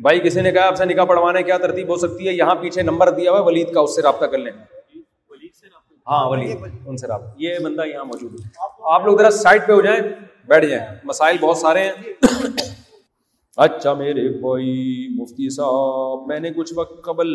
بھائی، 0.01 0.21
کسی 0.21 0.41
نے 0.41 0.51
کہا 0.51 0.67
آپ 0.67 0.77
سے 0.77 0.85
نکاح 0.85 1.05
پڑھوانے 1.05 1.43
کیا 1.43 1.59
ترتیب 1.59 1.89
ہو 1.89 1.97
سکتی 1.97 2.29
ہے؟ 2.29 2.33
یہاں 2.33 2.55
پیچھے 2.55 2.83
نمبر 2.83 3.11
دیا 3.11 3.31
ہوا 3.33 3.41
ولید 3.41 3.73
کا 3.73 3.81
اس 3.81 3.97
سے 3.97 4.03
رابطہ 4.03 4.25
کر 4.25 4.39
لیں۔ 4.39 4.53
ہاں 6.07 6.29
ولی 6.31 6.55
ان 6.87 6.97
سے 6.97 7.07
رابطہ۔ 7.07 7.35
یہ 7.37 7.59
بندہ 7.65 7.87
یہاں 7.87 8.05
موجود 8.05 8.33
ہے۔ 8.35 8.51
آپ 8.93 9.07
لوگ 9.07 9.19
ذرا 9.19 9.31
سائڈ 9.31 9.67
پہ 9.67 9.73
ہو 9.73 9.81
جائیں 9.81 10.01
بیٹھ 10.49 10.67
جائیں۔ 10.67 10.87
مسائل 11.05 11.37
بہت 11.41 11.57
سارے 11.57 11.81
ہیں۔ 11.81 11.93
اچھا 13.57 13.95
میرے 13.95 14.29
بھائی 14.29 15.07
مفتی 15.21 15.51
صاحب 15.51 16.27
میں 16.27 16.41
نے 16.41 16.51
کچھ 16.51 16.73
وقت 16.77 17.05
قبل 17.05 17.27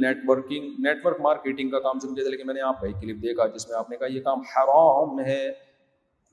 net 0.00 0.16
working 0.26 0.66
net 0.78 1.06
work 1.06 1.20
marketing 1.20 1.70
کا 1.70 1.78
کام 1.80 1.98
شروع 2.02 2.14
کیا 2.14 2.24
تھا 2.24 2.30
لیکن 2.30 2.46
میں 2.46 2.54
نے 2.54 2.60
آپ 2.60 2.80
کا 2.80 2.86
ایک 2.86 2.96
کلپ 3.02 3.16
دیکھا 3.22 3.46
جس 3.46 3.68
میں 3.68 3.78
آپ 3.78 3.90
نے 3.90 3.96
کہا 3.96 4.06
یہ 4.06 4.20
کام 4.20 4.40
حرام 4.40 5.20
ہے۔ 5.20 5.52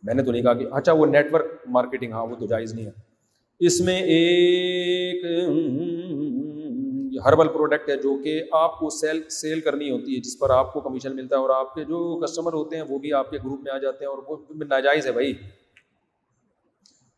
میں 0.03 0.13
نے 0.13 0.23
تو 0.23 0.31
نہیں 0.31 0.41
کہا 0.41 0.53
کہ 0.53 0.65
اچھا 0.71 0.91
وہ 0.91 1.05
نیٹ 1.05 1.33
ورک 1.33 1.45
مارکیٹنگ 1.67 2.11
ہاں 2.11 2.25
وہ 2.25 2.35
تو 2.35 2.45
جائز 2.45 2.73
نہیں 2.73 2.85
ہے۔ 2.85 2.91
اس 3.59 3.81
میں 3.81 4.01
ایک 4.01 5.25
ہربل 7.19 7.47
پروڈکٹ 7.47 7.89
ہے 7.89 7.95
جو 7.95 8.21
کہ 8.23 8.43
آپ 8.51 8.79
کو 8.79 8.89
سیل 8.89 9.21
سیل 9.29 9.59
کرنی 9.59 9.91
ہوتی 9.91 10.15
ہے، 10.15 10.19
جس 10.19 10.39
پر 10.39 10.49
آپ 10.49 10.73
کو 10.73 10.79
کمیشن 10.79 11.15
ملتا 11.15 11.35
ہے 11.35 11.41
اور 11.41 11.49
آپ 11.49 11.73
کے 11.73 11.83
جو 11.83 12.19
کسٹمر 12.19 12.53
ہوتے 12.53 12.75
ہیں 12.75 12.83
وہ 12.89 12.99
بھی 12.99 13.13
آپ 13.13 13.29
کے 13.29 13.37
گروپ 13.37 13.59
میں 13.63 13.71
آ 13.71 13.77
جاتے 13.77 14.05
ہیں 14.05 14.11
اور 14.11 14.17
وہ 14.27 14.37
ناجائز 14.69 15.07
ہے 15.07 15.11
بھائی۔ 15.11 15.33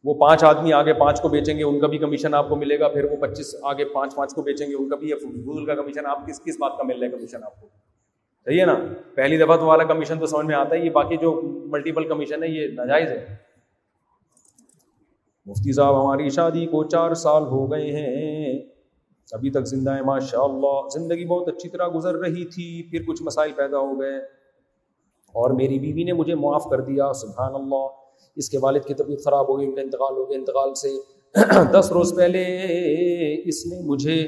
وہ 0.03 0.13
پانچ 0.13 0.43
آدمی 0.43 0.73
آگے 0.73 0.93
پانچ 0.93 1.21
کو 1.21 1.29
بیچیں 1.29 1.57
گے، 1.57 1.63
ان 1.63 1.79
کا 1.79 1.87
بھی 1.87 1.97
کمیشن 1.97 2.33
آپ 2.33 2.49
کو 2.49 2.55
ملے 2.55 2.79
گا، 2.79 2.87
پھر 2.87 3.03
وہ 3.03 3.15
پچیس 3.15 3.55
آگے 3.63 3.85
پانچ 3.85 4.15
پانچ 4.15 4.33
کو 4.33 4.41
بیچیں 4.41 4.67
گے، 4.67 4.75
ان 4.75 4.89
کا 4.89 4.95
بھی 4.95 5.13
فضول 5.13 5.65
کا 5.65 5.75
کمیشن، 5.75 6.05
آپ 6.05 6.27
کس 6.27 6.41
کس 6.41 6.57
بات 6.59 6.77
کا 6.77 6.83
مل 6.83 6.99
رہا 6.99 7.07
ہے 7.07 7.11
کمیشن 7.11 7.43
آپ 7.43 7.61
کو؟ 7.61 7.67
صحیح 8.45 8.61
ہے 8.61 8.65
نا؟ 8.65 8.79
پہلی 9.15 9.37
دفعہ 9.37 9.57
تو 9.57 9.65
والا 9.65 9.83
کمیشن 9.83 10.19
تو 10.19 10.25
سمجھ 10.25 10.45
میں 10.45 10.55
آتا 10.55 10.75
ہے، 10.75 10.85
یہ 10.85 10.89
باقی 10.89 11.17
جو 11.17 11.41
ملٹیپل 11.43 12.07
کمیشن 12.07 12.43
ہے، 12.43 12.47
یہ 12.47 12.67
ناجائز 12.67 13.09
ہے۔ 13.09 13.35
مفتی 15.45 15.73
صاحب، 15.73 16.05
ہماری 16.05 16.29
شادی 16.29 16.65
کو 16.65 16.83
چار 16.83 17.13
سال 17.13 17.43
ہو 17.43 17.71
گئے 17.71 17.91
ہیں۔ 17.91 18.74
ابھی 19.31 19.49
تک 19.49 19.65
زندہ 19.65 19.91
ہے 19.91 20.01
ماشاء 20.01 20.39
اللہ 20.39 20.89
زندگی 20.93 21.25
بہت 21.25 21.47
اچھی 21.47 21.69
طرح 21.69 21.87
گزر 21.95 22.15
رہی 22.15 22.45
تھی، 22.45 22.91
پھر 22.91 23.03
کچھ 23.07 23.23
مسائل 23.23 23.51
پیدا 23.51 23.77
ہو 23.77 24.01
گئے۔ 24.01 24.17
اور 25.33 25.51
میری 25.51 25.79
بیوی 25.79 26.03
نے 26.03 26.13
مجھے 26.13 26.35
معاف 26.35 26.63
کر 26.69 26.81
دیا 26.81 27.13
سبحان 27.13 27.55
اللہ 27.55 27.87
اس 28.35 28.49
کے 28.49 28.57
والد 28.57 28.79
کی 28.85 28.93
طبیعت 28.93 29.23
خراب 29.25 29.49
ہو 29.49 29.59
گئی، 29.59 29.67
ان 29.67 29.75
کا 29.75 29.81
انتقال 29.81 30.17
ہو 30.17 30.29
گیا۔ 30.29 30.37
انتقال 30.37 30.73
سے 30.73 30.89
دس 31.79 31.91
روز 31.91 32.15
پہلے 32.15 32.45
اس 33.49 33.65
نے 33.65 33.79
مجھے، 33.81 34.27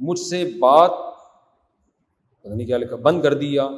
مجھ 0.00 0.18
سے 0.18 0.44
بات، 0.58 0.90
پتہ 2.42 2.48
نہیں 2.48 2.66
کیا 2.66 2.78
لکھا، 2.78 2.96
بند 2.96 3.22
کر 3.22 3.34
دیا۔ 3.34 3.68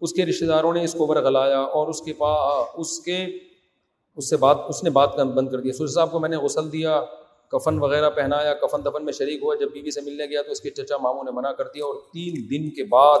اس 0.00 0.12
کے 0.12 0.26
رشتے 0.26 0.46
داروں 0.46 0.72
نے 0.72 0.84
اس 0.84 0.92
کو 0.92 1.06
ورغلایا 1.06 1.60
اور 1.60 1.88
اس 1.88 2.02
کے 2.02 2.12
پاس 2.12 2.68
اس 2.76 3.00
کے، 3.00 3.26
اس 4.16 4.30
سے 4.30 4.36
بات، 4.36 4.56
اس 4.68 4.84
نے 4.84 4.90
بات 4.90 5.16
بند 5.16 5.48
کر 5.48 5.60
دیا۔ 5.60 5.72
سوچ 5.72 5.90
صاحب 5.90 6.10
کو 6.10 6.20
میں 6.20 6.28
نے 6.28 6.36
غسل 6.36 6.72
دیا۔ 6.72 7.00
کفن 7.50 7.78
وغیرہ 7.78 8.10
پہنایا 8.10 8.54
کفن 8.54 8.84
دفن 8.84 9.04
میں 9.04 9.12
شریک 9.12 9.42
ہوا، 9.42 9.54
جب 9.54 9.72
بیوی 9.72 9.90
سے 9.90 10.00
ملنے 10.00 10.26
گیا 10.26 10.42
تو 10.42 10.50
اس 10.50 10.60
کے 10.60 10.70
چچا 10.70 10.96
ماموں 10.96 11.24
نے 11.24 11.30
منع 11.30 11.52
کر 11.52 11.64
دیا 11.64 11.84
اور 11.84 11.94
تین 11.94 12.34
دن 12.50 12.70
کے 12.70 12.84
بعد 12.84 13.20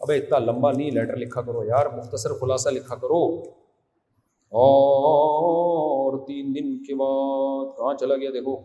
ابے 0.00 0.16
اتنا 0.16 0.38
لمبا 0.38 0.72
نہیں 0.72 0.90
لیٹر 0.90 1.16
لکھا 1.16 1.42
کرو 1.42 1.64
یار، 1.64 1.86
مختصر 1.86 2.34
خلاصہ 2.34 2.68
لکھا 2.68 2.94
کرو۔ 2.94 3.42
اور 4.52 6.26
تین 6.26 6.54
دن 6.54 6.84
کے 6.84 6.94
بعد 6.94 7.78
کہاں 7.78 7.94
چلا 7.94 8.16
گیا؟ 8.16 8.30
دیکھو۔ 8.30 8.56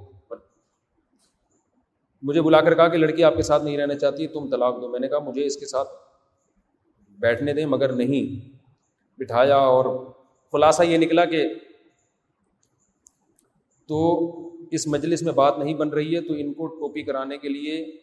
مجھے 2.21 2.41
بلا 2.41 2.61
کر 2.61 2.75
کہا 2.75 2.87
کہ 2.87 2.97
لڑکی 2.97 3.23
آپ 3.23 3.35
کے 3.35 3.41
ساتھ 3.41 3.63
نہیں 3.63 3.77
رہنا 3.77 3.95
چاہتی، 3.95 4.27
تم 4.27 4.49
طلاق 4.49 4.81
دو۔ 4.81 4.87
میں 4.87 4.99
نے 4.99 5.07
کہا، 5.07 5.19
مجھے 5.19 5.45
اس 5.45 5.57
کے 5.57 5.65
ساتھ 5.65 5.89
بیٹھنے 7.09 7.53
دیں، 7.53 7.65
مگر 7.65 7.93
نہیں۔ 7.93 8.57
بٹھایا 9.17 9.57
اور 9.57 10.05
خلاصہ 10.51 10.83
یہ 10.83 10.97
نکلا 10.97 11.25
کہ 11.25 11.53
تو 13.89 13.99
اس 14.71 14.87
مجلس 14.87 15.21
میں 15.21 15.33
بات 15.33 15.59
نہیں 15.59 15.73
بن 15.73 15.89
رہی 15.89 16.15
ہے، 16.15 16.21
تو 16.21 16.33
ان 16.37 16.53
کو 16.53 16.67
ٹوپی 16.67 17.03
کرانے 17.03 17.37
کے 17.37 17.49
لیے 17.49 17.97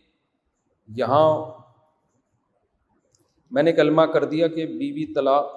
یہاں 0.88 1.52
میں 3.50 3.62
نے 3.62 3.72
کلمہ 3.72 4.02
کر 4.02 4.24
دیا 4.24 4.46
کہ 4.46 4.66
بیوی 4.66 4.92
بی 4.92 5.14
طلاق، 5.14 5.52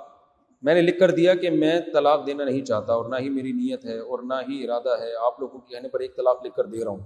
میں 0.62 0.74
نے 0.74 0.82
لکھ 0.82 1.00
کر 1.00 1.12
دیا 1.12 1.36
کہ 1.36 1.50
میں 1.50 1.82
طلاق 1.94 2.28
دینا 2.28 2.44
نہیں 2.44 2.66
چاہتا 2.66 2.94
اور 2.94 3.10
نہ 3.10 3.16
ہی 3.20 3.30
میری 3.30 3.52
نیت 3.52 3.86
ہے 3.86 4.00
اور 4.00 4.20
نہ 4.24 4.34
ہی 4.34 4.64
ارادہ 4.64 4.90
ہے۔ 4.90 5.26
آپ 5.26 5.40
لوگوں 5.40 5.60
کے 5.60 5.76
کہنے 5.76 5.90
پر 5.90 6.00
ایک 6.00 6.16
طلاق 6.16 6.46
لکھ 6.46 6.56
کر 6.56 6.66
دے 6.66 6.84
رہا 6.84 6.92
ہوں۔ 6.92 7.00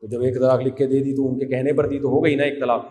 تو 0.00 0.06
جب 0.06 0.20
ایک 0.20 0.34
طلاق 0.34 0.60
لکھ 0.60 0.76
کے 0.76 0.86
دے 0.86 1.00
دی 1.00 1.16
تو 1.16 1.28
ان 1.28 1.38
کے 1.38 1.46
کہنے 1.46 1.72
پر 1.72 1.86
دی 1.86 1.98
تو 1.98 2.08
ہو 2.08 2.24
گئی 2.24 2.34
نا 2.34 2.42
ایک 2.42 2.60
طلاق۔ 2.60 2.84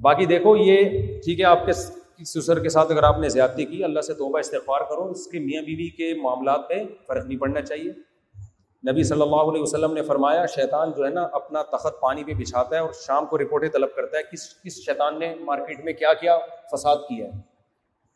باقی 0.00 0.26
دیکھو 0.26 0.56
یہ، 0.56 0.76
ٹھیک 1.24 1.40
ہے، 1.40 1.44
آپ 1.44 1.66
کے 1.66 1.72
سسر 2.18 2.60
کے 2.60 2.68
ساتھ 2.68 2.92
اگر 2.92 3.02
آپ 3.02 3.18
نے 3.18 3.28
زیادتی 3.28 3.64
کی، 3.64 3.84
اللہ 3.84 4.00
سے 4.00 4.14
توبہ 4.14 4.38
استغفار 4.38 4.80
کرو، 4.80 5.10
اس 5.10 5.26
کے 5.26 5.38
میاں 5.38 5.62
بیوی 5.62 5.88
کے 5.88 6.14
معاملات 6.14 6.68
پہ 6.68 6.74
فرق 7.06 7.26
نہیں 7.26 7.38
پڑنا 7.38 7.62
چاہیے۔ 7.62 7.92
نبی 8.90 9.02
صلی 9.02 9.22
اللہ 9.22 9.36
علیہ 9.36 9.62
وسلم 9.62 9.92
نے 9.92 10.02
فرمایا، 10.02 10.46
شیطان 10.46 10.92
جو 10.96 11.04
ہے 11.04 11.10
نا، 11.10 11.22
اپنا 11.32 11.62
تخت 11.62 12.00
پانی 12.00 12.24
پہ 12.24 12.32
بچھاتا 12.32 12.76
ہے 12.76 12.80
اور 12.80 12.90
شام 13.06 13.26
کو 13.26 13.38
رپورٹیں 13.38 13.68
طلب 13.68 13.88
کرتا 13.96 14.18
ہے 14.18 14.22
کس 14.32 14.62
کس 14.62 14.72
شیطان 14.72 15.18
نے 15.18 15.34
مارکیٹ 15.40 15.84
میں 15.84 15.92
کیا 15.92 16.12
کیا، 16.12 16.38
فساد 16.72 16.96
کیا 16.96 17.26
ہے۔ 17.26 17.30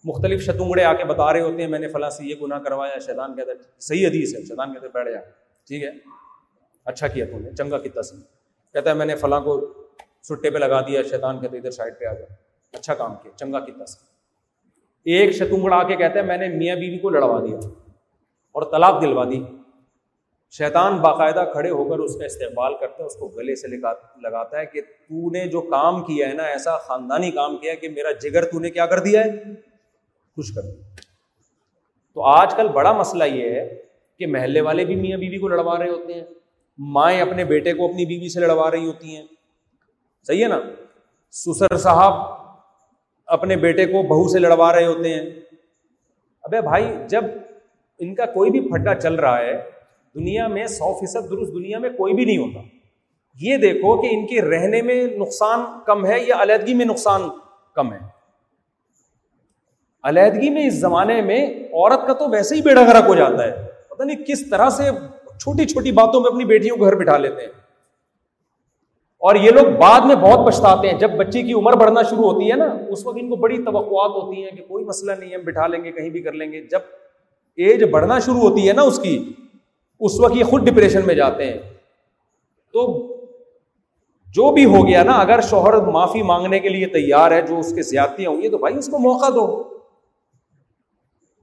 مختلف 0.05 0.43
شتونگڑے 0.43 0.85
آ 0.85 0.95
کے 0.95 1.05
بتا 1.05 1.33
رہے 1.33 1.41
ہوتے 1.41 1.63
ہیں، 1.63 1.69
میں 1.69 1.79
نے 1.79 1.89
فلاں 1.89 2.11
سے 2.11 2.25
یہ 2.25 2.35
گناہ 2.43 2.59
کروایا، 2.59 2.99
شیطان 2.99 3.37
کہتا 3.37 3.53
ہے، 3.53 3.57
صحیح 3.81 4.07
حدیث 4.07 4.35
ہے، 4.35 4.43
شیطان 4.45 4.75
کہتے 4.75 4.89
بیٹھ 4.89 5.11
جا۔ 5.11 5.21
ٹھیک 5.67 5.83
ہے؟ 5.83 5.91
اچھا 6.85 7.09
کیا 7.09 7.25
تم 7.31 7.43
نے، 7.43 7.51
چنگا 7.51 7.79
کتا 7.79 8.03
سی 8.03 8.17
کہتا 8.73 8.91
ہے، 8.91 8.95
میں 8.95 9.07
نے 9.07 9.17
فلاں 9.17 9.41
کو 9.41 9.75
سٹے 10.23 10.51
پہ 10.51 10.59
لگا 10.59 10.81
دیا، 10.81 11.03
شیطان 11.03 11.41
کہتے 11.41 11.59
ادھر 11.59 11.71
سائڈ 11.71 11.99
پہ 11.99 12.05
آ 12.05 12.13
جائے 12.13 12.48
اچھا 12.73 12.95
کام 12.95 13.15
کیا، 13.23 13.37
چنگا 13.37 13.61
کتا 13.61 13.87
سی 13.87 14.07
ایک 15.07 15.31
شتونگڑا 15.33 15.77
آ 15.77 15.83
کے 15.83 15.97
کہتا 15.97 16.19
ہے، 16.19 16.25
میں 16.25 16.37
نے 16.37 16.49
میاں 16.49 16.77
بیوی 16.77 16.99
کو 16.99 17.11
لڑوا 17.11 17.41
دیا 17.41 17.59
اور 18.55 18.63
طلاق 18.63 19.01
دلوا 19.03 19.25
دی۔ 19.25 19.43
شیطان 20.51 20.97
باقاعدہ 20.97 21.45
کھڑے 21.53 21.71
ہو 21.71 21.89
کر 21.89 21.99
اس 21.99 22.17
کا 22.17 22.25
استقبال 22.25 22.77
کرتا 22.81 23.03
ہے، 23.03 23.07
اس 23.07 23.17
کو 23.17 23.29
گلے 23.29 23.55
سے 23.55 23.69
لگاتا 23.69 24.59
ہے 24.59 24.67
کہ 24.67 24.81
تو 24.81 25.31
نے 25.31 25.47
جو 25.47 25.61
کام 25.61 26.03
کیا 26.05 26.29
ہے 26.29 26.35
نا، 26.35 26.43
ایسا 26.43 26.77
خاندانی 26.79 27.31
کام 27.31 27.57
کیا 27.59 27.73
ہے 27.73 27.77
کہ 27.77 27.89
میرا 27.89 28.13
جگر 28.13 28.45
تو 28.45 28.59
نے 28.59 28.71
کیا 28.71 28.87
کر 28.87 28.99
دیا 28.99 29.25
ہے؟ 29.25 29.31
خوش 30.37 30.55
کر 30.55 30.63
دیا۔ 30.63 30.83
تو 32.15 32.25
آج 32.25 32.55
کل 32.55 32.69
بڑا 32.69 32.93
مسئلہ 32.93 33.25
یہ 33.25 33.51
ہے 33.51 33.83
کہ 34.19 34.27
محلے 34.27 34.61
والے 34.61 34.85
بھی 34.85 34.95
میاں 34.97 35.19
بیوی 35.19 35.39
کو 35.39 35.49
لڑوا 35.49 35.79
رہے 35.79 35.89
ہوتے 35.89 36.15
ہیں، 36.15 36.25
مائیں 36.79 37.21
اپنے 37.21 37.45
بیٹے 37.45 37.73
کو 37.73 37.85
اپنی 37.85 38.07
بیوی 38.07 38.29
سے 38.29 38.41
لڑوا 38.41 38.71
رہی 38.71 38.87
ہوتی 38.87 39.17
ہیں۔ 39.17 39.27
صحیح 40.27 40.43
ہے 40.43 40.49
نا؟ 40.49 40.61
سسر 41.31 41.77
صاحب 41.77 42.13
اپنے 43.29 43.57
بیٹے 43.57 43.87
کو 43.87 44.03
بہو 44.03 44.29
سے 44.29 44.39
لڑوا 44.39 44.77
رہے 44.77 44.87
ہوتے 44.87 45.15
ہیں۔ 45.15 45.31
ابے 46.43 46.61
بھائی، 46.61 46.85
جب 47.09 47.25
ان 47.99 48.15
کا 48.15 48.27
کوئی 48.27 48.51
بھی 48.51 48.61
پھڈا 48.61 48.95
چل 48.95 49.15
رہا 49.15 49.39
ہے، 49.39 49.71
دنیا 50.15 50.49
میں 50.49 50.67
سو 50.67 50.95
فیصد 50.95 51.31
درست 51.31 51.53
دنیا 51.53 51.79
میں 51.79 51.91
کوئی 51.91 52.15
بھی 52.15 52.25
نہیں 52.25 52.39
ہوتا۔ 52.39 52.61
یہ 53.41 53.57
دیکھو 53.57 54.03
کہ 54.03 54.09
ان 54.11 54.27
کے 54.27 54.41
رہنے 54.41 54.83
میں 54.83 55.07
نقصان 55.19 55.61
کم 55.87 56.07
ہے 56.07 56.21
یا 56.21 56.37
علیحدگی 56.43 56.75
میں 56.75 56.87
نقصان 56.87 57.23
کم 57.75 57.93
ہے۔ 57.93 57.99
علیحدگی 60.03 60.51
میں 60.51 60.67
اس 60.67 60.75
زمانے 60.75 61.23
میں 61.23 61.47
عورت 61.47 62.07
کا 62.07 62.13
تو 62.13 62.31
ویسے 62.31 62.55
ہی 62.55 62.63
بیڑا 62.63 62.83
گرک 62.83 63.05
ہو 63.09 63.15
جاتا 63.15 63.45
ہے۔ 63.45 63.67
پتہ 63.91 64.03
نہیں 64.03 64.25
کس 64.25 64.51
طرح 64.51 64.71
سے 64.71 64.83
چھوٹی 65.39 65.65
چھوٹی 65.67 65.93
باتوں 65.93 66.21
میں 66.21 66.31
اپنی 66.31 66.45
بیٹیوں 66.45 66.77
کو 66.77 66.85
گھر 66.85 66.95
بٹھا 66.95 67.19
لیتے 67.19 67.41
ہیں۔ 67.41 67.68
اور 69.23 69.35
یہ 69.35 69.51
لوگ 69.51 69.67
بعد 69.79 70.01
میں 70.01 70.15
بہت 70.15 70.47
پچھتاتے 70.47 70.89
ہیں۔ 70.89 70.99
جب 70.99 71.11
بچی 71.11 71.43
کی 71.43 71.53
عمر 71.53 71.73
بڑھنا 71.73 72.03
شروع 72.03 72.33
ہوتی 72.33 72.51
ہے 72.51 72.57
نا، 72.57 72.65
اس 72.89 73.07
وقت 73.07 73.17
ان 73.21 73.29
کو 73.29 73.37
بڑی 73.37 73.57
توقعات 73.63 74.11
ہوتی 74.11 74.45
ہیں 74.45 74.51
کہ 74.51 74.65
کوئی 74.69 74.85
مسئلہ 74.85 75.13
نہیں 75.19 75.33
ہے 75.33 75.39
بٹھا 75.39 75.67
لیں 75.67 75.85
گے، 75.85 75.93
کہیں 75.93 76.11
بھی 76.11 76.23
کر 76.23 76.33
لیں 76.33 76.53
گے۔ 76.53 76.61
جب 76.61 76.81
ایج 77.59 77.85
بڑھنا 77.85 78.19
شروع 78.19 78.41
ہوتی 78.41 78.69
ہے 78.69 78.73
نا 78.73 78.83
اس 78.83 78.99
کی، 78.99 79.33
اس 80.01 80.21
وقت 80.21 80.37
یہ 80.37 80.45
خود 80.45 80.69
ڈپریشن 80.69 81.07
میں 81.07 81.15
جاتے 81.15 81.47
ہیں۔ 81.47 81.59
تو 82.73 82.87
جو 84.35 84.53
بھی 84.53 84.65
ہو 84.65 84.87
گیا 84.87 85.03
نا، 85.03 85.13
اگر 85.13 85.41
شوہر 85.41 85.77
معافی 85.77 86.23
مانگنے 86.23 86.61
کے 86.61 86.69
لیے 86.69 86.87
تیار 86.87 87.31
ہے، 87.31 87.43
جو 87.43 87.59
اس 87.59 87.75
کے 87.75 87.83
زیادتیاں 87.83 88.31
ہوں 88.31 88.43
گی 88.43 88.49
تو 88.49 88.59
بھائی 88.59 88.79
اس 88.79 88.89
کو 88.89 88.99
موقع 88.99 89.29
دو۔ 89.35 89.47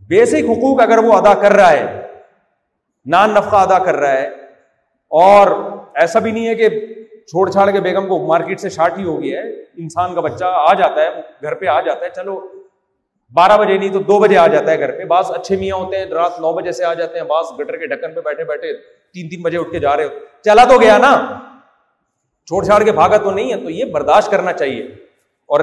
بیسک 0.07 0.49
حقوق 0.49 0.81
اگر 0.81 0.97
وہ 0.97 1.13
ادا 1.13 1.33
کر 1.33 1.51
رہا 1.51 1.71
ہے، 1.71 2.01
نان 3.05 3.29
نفقہ 3.29 3.55
ادا 3.55 3.79
کر 3.79 3.95
رہا 3.95 4.13
ہے، 4.13 4.27
اور 5.11 5.47
ایسا 5.95 6.19
بھی 6.19 6.31
نہیں 6.31 6.47
ہے 6.47 6.55
کہ 6.55 6.69
چھوڑ 7.27 7.51
چھاڑ 7.51 7.71
کے 7.71 7.81
بیگم 7.81 8.07
کو 8.07 8.27
مارکیٹ 8.27 8.59
سے 8.59 8.69
شارٹ 8.69 8.99
ہی 8.99 9.03
ہو 9.03 9.23
گیا 9.23 9.41
ہے۔ 9.41 9.49
انسان 9.53 10.15
کا 10.15 10.21
بچہ 10.21 10.45
آ 10.47 10.73
جاتا 10.73 11.01
ہے، 11.01 11.09
گھر 11.41 11.53
پہ 11.53 11.65
آ 11.65 11.81
جاتا 11.81 12.05
ہے۔ 12.05 12.09
چلو، 12.15 12.47
بارہ 13.33 13.57
بجے 13.57 13.77
نہیں 13.77 13.93
تو 13.93 13.99
دو 13.99 14.19
بجے 14.19 14.37
آ 14.37 14.47
جاتا 14.47 14.71
ہے 14.71 14.79
گھر 14.79 14.91
پہ۔ 14.91 15.05
بعض 15.05 15.31
اچھے 15.31 15.55
میاں 15.55 15.75
ہوتے 15.75 15.97
ہیں، 15.97 16.05
رات 16.05 16.31
نو 16.39 16.53
بجے 16.53 16.71
سے 16.71 16.85
آ 16.85 16.93
جاتے 16.93 17.19
ہیں۔ 17.19 17.25
بعض 17.25 17.45
گٹر 17.59 17.77
کے 17.77 17.87
ڈھکن 17.87 18.13
پہ 18.13 18.21
بیٹھے 18.21 18.43
بیٹھے 18.43 18.73
تین 19.13 19.29
تین 19.29 19.41
بجے 19.41 19.57
اٹھ 19.57 19.71
کے 19.71 19.79
جا 19.79 19.97
رہے 19.97 20.03
ہو۔ 20.03 20.09
چلا 20.43 20.65
تو 20.65 20.81
گیا 20.81 20.97
نا۔ 20.97 21.39
چھوڑ 22.45 22.63
چھاڑ 22.63 22.83
کے 22.83 22.91
بھاگا 22.91 23.17
تو 23.17 23.31
نہیں 23.31 23.53
ہے، 23.53 23.57
تو 23.57 23.69
یہ 23.69 23.85
برداشت 23.85 24.31
کرنا 24.31 24.53
چاہیے۔ 24.53 24.83
اور 25.45 25.59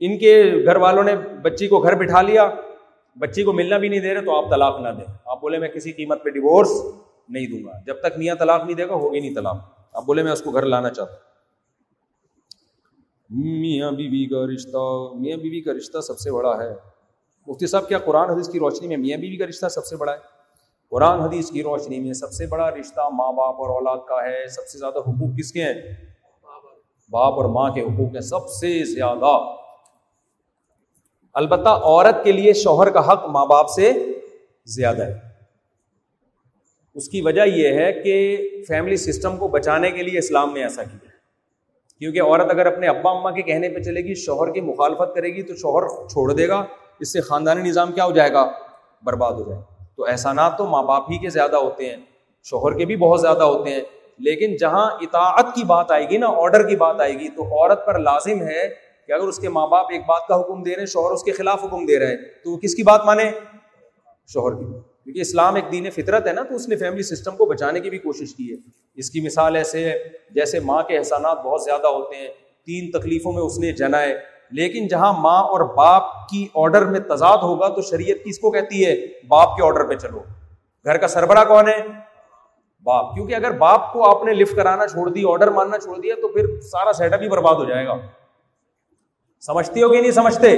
ان 0.00 0.18
کے 0.18 0.52
گھر 0.66 0.76
والوں 0.76 1.04
نے 1.04 1.16
بچی 1.16 1.68
کو 1.68 1.78
گھر 1.78 1.94
بٹھا 1.94 2.22
لیا۔ 2.22 2.50
بچی 3.18 3.42
کو 3.42 3.52
ملنا 3.52 3.78
بھی 3.78 3.88
نہیں 3.88 4.00
دے 4.00 4.14
رہے 4.14 4.20
تو 4.20 4.44
آپ 4.44 4.50
طلاق 4.50 4.80
نہ 4.80 4.88
دیں۔ 4.88 5.14
آپ 5.26 5.40
بولے، 5.40 5.58
میں 5.58 5.68
کسی 5.68 5.92
قیمت 5.92 6.24
پہ 6.24 6.30
ڈیوورس 6.30 6.70
نہیں 7.28 7.46
دوں 7.46 7.64
گا۔ 7.64 7.72
جب 7.86 7.94
تک 8.00 8.18
میاں 8.18 8.34
طلاق 8.34 8.64
نہیں 8.64 8.76
دے 8.76 8.88
گا، 8.88 8.94
ہوگی 8.94 9.20
نہیں 9.20 9.34
طلاق۔ 9.34 9.73
آپ 9.94 10.04
بولے 10.04 10.22
میں 10.22 10.32
اس 10.32 10.42
کو 10.42 10.50
گھر 10.50 10.62
لانا 10.62 10.90
چاہتا 10.90 11.12
ہوں۔ 11.12 11.20
میاں 13.30 13.90
بیوی 13.90 14.26
کا 14.26 14.54
رشتہ، 14.54 15.16
میاں 15.20 15.36
بیوی 15.36 15.60
کا 15.60 15.72
رشتہ 15.72 16.00
سب 16.00 16.18
سے 16.18 16.30
بڑا 16.30 16.62
ہے۔ 16.62 16.74
مفتی 17.46 17.66
صاحب، 17.66 17.88
کیا 17.88 17.98
قرآن 17.98 18.30
حدیث 18.30 18.48
کی 18.48 18.58
روشنی 18.58 18.88
میں 18.88 18.96
میاں 18.96 19.18
بیوی 19.18 19.36
کا 19.36 19.46
رشتہ 19.46 19.68
سب 19.68 19.86
سے 19.86 19.96
بڑا 19.96 20.12
ہے؟ 20.12 20.18
قرآن 20.90 21.20
حدیث 21.20 21.50
کی 21.50 21.62
روشنی 21.62 22.00
میں 22.00 22.12
سب 22.12 22.32
سے 22.32 22.46
بڑا 22.46 22.70
رشتہ 22.70 23.00
ماں 23.00 23.32
باپ 23.32 23.54
اور 23.54 23.70
اولاد 23.70 23.98
کا 24.08 24.14
ہے۔ 24.14 24.46
سب 24.46 24.68
سے 24.68 24.78
زیادہ 24.78 24.98
حقوق 24.98 25.38
کس 25.38 25.52
کے 25.52 25.62
ہیں؟ 25.62 25.72
باپ 27.10 27.34
اور 27.34 27.44
ماں 27.44 27.70
کے 27.70 27.80
حقوق 27.80 28.14
ہیں 28.14 28.20
سب 28.20 28.48
سے 28.48 28.94
زیادہ۔ 28.94 29.38
البتہ 31.32 31.68
عورت 31.68 32.24
کے 32.24 32.32
لیے 32.32 32.52
شوہر 32.52 32.90
کا 32.90 33.12
حق 33.12 33.24
ماں 33.24 33.46
باپ 33.46 33.68
سے 33.68 33.92
زیادہ 34.64 35.02
ہے۔ 35.02 35.23
اس 36.94 37.08
کی 37.08 37.20
وجہ 37.20 37.42
یہ 37.46 37.68
ہے 37.68 37.92
کہ 37.92 38.36
فیملی 38.68 38.96
سسٹم 38.96 39.36
کو 39.36 39.48
بچانے 39.48 39.90
کے 39.90 40.02
لیے 40.02 40.18
اسلام 40.18 40.52
نے 40.52 40.62
ایسا 40.62 40.82
کیا۔ 40.82 41.08
کیونکہ 41.98 42.22
عورت 42.22 42.50
اگر 42.50 42.66
اپنے 42.66 42.86
ابا 42.86 43.10
اما 43.10 43.30
کے 43.30 43.42
کہنے 43.42 43.68
پہ 43.68 43.80
چلے 43.80 44.00
گی، 44.00 44.14
شوہر 44.14 44.52
کی 44.52 44.60
مخالفت 44.60 45.14
کرے 45.14 45.28
گی، 45.28 45.42
تو 45.42 45.54
شوہر 45.54 46.08
چھوڑ 46.08 46.32
دے 46.32 46.48
گا، 46.48 46.64
اس 47.00 47.12
سے 47.12 47.20
خاندانی 47.20 47.68
نظام 47.68 47.92
کیا 47.92 48.04
ہو 48.04 48.10
جائے 48.10 48.32
گا؟ 48.32 48.50
برباد 49.02 49.32
ہو 49.32 49.50
جائے 49.50 49.62
تو 49.96 50.06
احسانات 50.06 50.58
تو 50.58 50.66
ماں 50.66 50.82
باپ 50.82 51.10
ہی 51.10 51.18
کے 51.18 51.28
زیادہ 51.28 51.56
ہوتے 51.56 51.86
ہیں، 51.86 51.96
شوہر 52.44 52.78
کے 52.78 52.84
بھی 52.84 52.96
بہت 52.96 53.20
زیادہ 53.20 53.42
ہوتے 53.42 53.70
ہیں۔ 53.70 53.80
لیکن 54.18 54.56
جہاں 54.56 54.86
اطاعت 55.00 55.54
کی 55.54 55.64
بات 55.64 55.90
آئے 55.90 56.10
گی 56.10 56.16
نا 56.16 56.26
آرڈر 56.26 56.68
کی 56.68 56.76
بات 56.76 57.00
آئے 57.00 57.12
گی، 57.12 57.28
تو 57.28 57.42
عورت 57.42 57.86
پر 57.86 57.98
لازم 57.98 58.42
ہے 58.42 58.68
کہ 59.06 59.12
اگر 59.12 59.24
اس 59.24 59.38
کے 59.38 59.48
ماں 59.48 59.66
باپ 59.66 59.86
ایک 59.90 60.00
بات 60.00 60.26
کا 60.28 60.40
حکم 60.40 60.62
دے 60.62 60.70
رہے 60.70 60.78
ہیں، 60.78 60.86
شوہر 60.86 61.10
اس 61.10 61.22
کے 61.22 61.32
خلاف 61.32 61.64
حکم 61.64 61.86
دے 61.86 61.98
رہے 61.98 62.06
ہیں، 62.06 62.16
تو 62.16 62.50
وہ 62.50 62.58
کس 62.58 62.74
کی 62.74 62.82
بات 62.82 63.04
مانے؟ 63.04 63.30
شوہر 64.26 64.54
کی۔ 64.54 64.93
کیونکہ 65.04 65.20
اسلام 65.20 65.54
ایک 65.54 65.64
دین 65.72 65.90
فطرت 65.90 66.26
ہے 66.26 66.32
نا، 66.32 66.42
تو 66.42 66.54
اس 66.54 66.68
نے 66.68 66.76
فیملی 66.76 67.02
سسٹم 67.02 67.36
کو 67.36 67.46
بچانے 67.46 67.80
کی 67.80 67.90
بھی 67.90 67.98
کوشش 67.98 68.34
کی 68.34 68.50
ہے۔ 68.50 68.56
اس 68.94 69.10
کی 69.10 69.20
مثال 69.20 69.56
ایسے 69.56 69.90
ہے، 69.90 70.04
جیسے 70.30 70.60
ماں 70.60 70.82
کے 70.82 70.98
احسانات 70.98 71.38
بہت 71.38 71.62
زیادہ 71.62 71.86
ہوتے 71.86 72.16
ہیں، 72.16 72.28
تین 72.66 72.90
تکلیفوں 72.90 73.32
میں 73.32 73.42
اس 73.42 73.58
نے 73.58 73.72
جنا 73.72 74.02
ہے۔ 74.02 74.14
لیکن 74.50 74.86
جہاں 74.86 75.12
ماں 75.12 75.42
اور 75.42 75.74
باپ 75.74 76.28
کی 76.28 76.48
آرڈر 76.54 76.84
میں 76.84 77.00
تضاد 77.00 77.38
ہوگا، 77.38 77.68
تو 77.68 77.82
شریعت 77.82 78.24
کس 78.24 78.38
کو 78.38 78.50
کہتی 78.50 78.86
ہے؟ 78.86 78.96
باپ 79.28 79.56
کے 79.56 79.64
آرڈر 79.64 79.84
پہ 79.84 79.94
چلو۔ 79.94 80.18
گھر 80.84 80.96
کا 80.96 81.08
سربراہ 81.08 81.44
کون 81.44 81.68
ہے؟ 81.68 81.82
باپ۔ 82.82 83.14
کیونکہ 83.14 83.34
اگر 83.34 83.50
باپ 83.50 83.92
کو 83.92 84.16
آپ 84.16 84.24
نے 84.24 84.32
لفٹ 84.32 84.56
کرانا 84.56 84.86
چھوڑ 84.86 85.10
دی 85.10 85.22
آرڈر 85.28 85.50
ماننا 85.50 85.78
چھوڑ 85.78 86.00
دیا، 86.00 86.14
تو 86.22 86.28
پھر 86.28 86.60
سارا 86.60 86.92
سیٹ 86.92 87.12
اپ 87.12 87.22
ہی 87.22 87.28
برباد 87.28 87.54
ہو 87.54 87.64
جائے 87.64 87.86
گا۔ 87.86 87.94
سمجھتی 89.40 89.82
ہو 89.82 89.88
کہ 89.88 90.00
نہیں 90.00 90.10
سمجھتے؟ 90.10 90.56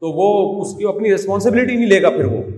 تو 0.00 0.12
وہ 0.12 0.60
اس 0.60 0.76
کی 0.76 0.84
اپنی 0.84 1.12
ریسپانسبلٹی 1.12 1.76
نہیں 1.76 1.86
لے 1.86 2.02
گا 2.02 2.10
پھر 2.10 2.24
وہ۔ 2.24 2.57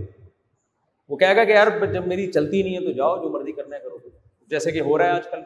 وہ 1.10 1.16
کہے 1.16 1.36
گا 1.36 1.44
کہ 1.44 1.52
یار 1.52 1.86
جب 1.92 2.06
میری 2.06 2.32
چلتی 2.32 2.62
نہیں 2.62 2.74
ہے 2.74 2.80
تو 2.80 2.92
جاؤ، 2.92 3.22
جو 3.22 3.28
مرضی 3.28 3.52
کرنا 3.52 3.76
ہے 3.76 3.80
کرو۔ 3.80 3.98
جیسے 4.46 4.72
کہ 4.72 4.80
ہو 4.80 4.98
رہا 4.98 5.04
ہے 5.04 5.10
آج 5.10 5.28
کل 5.30 5.40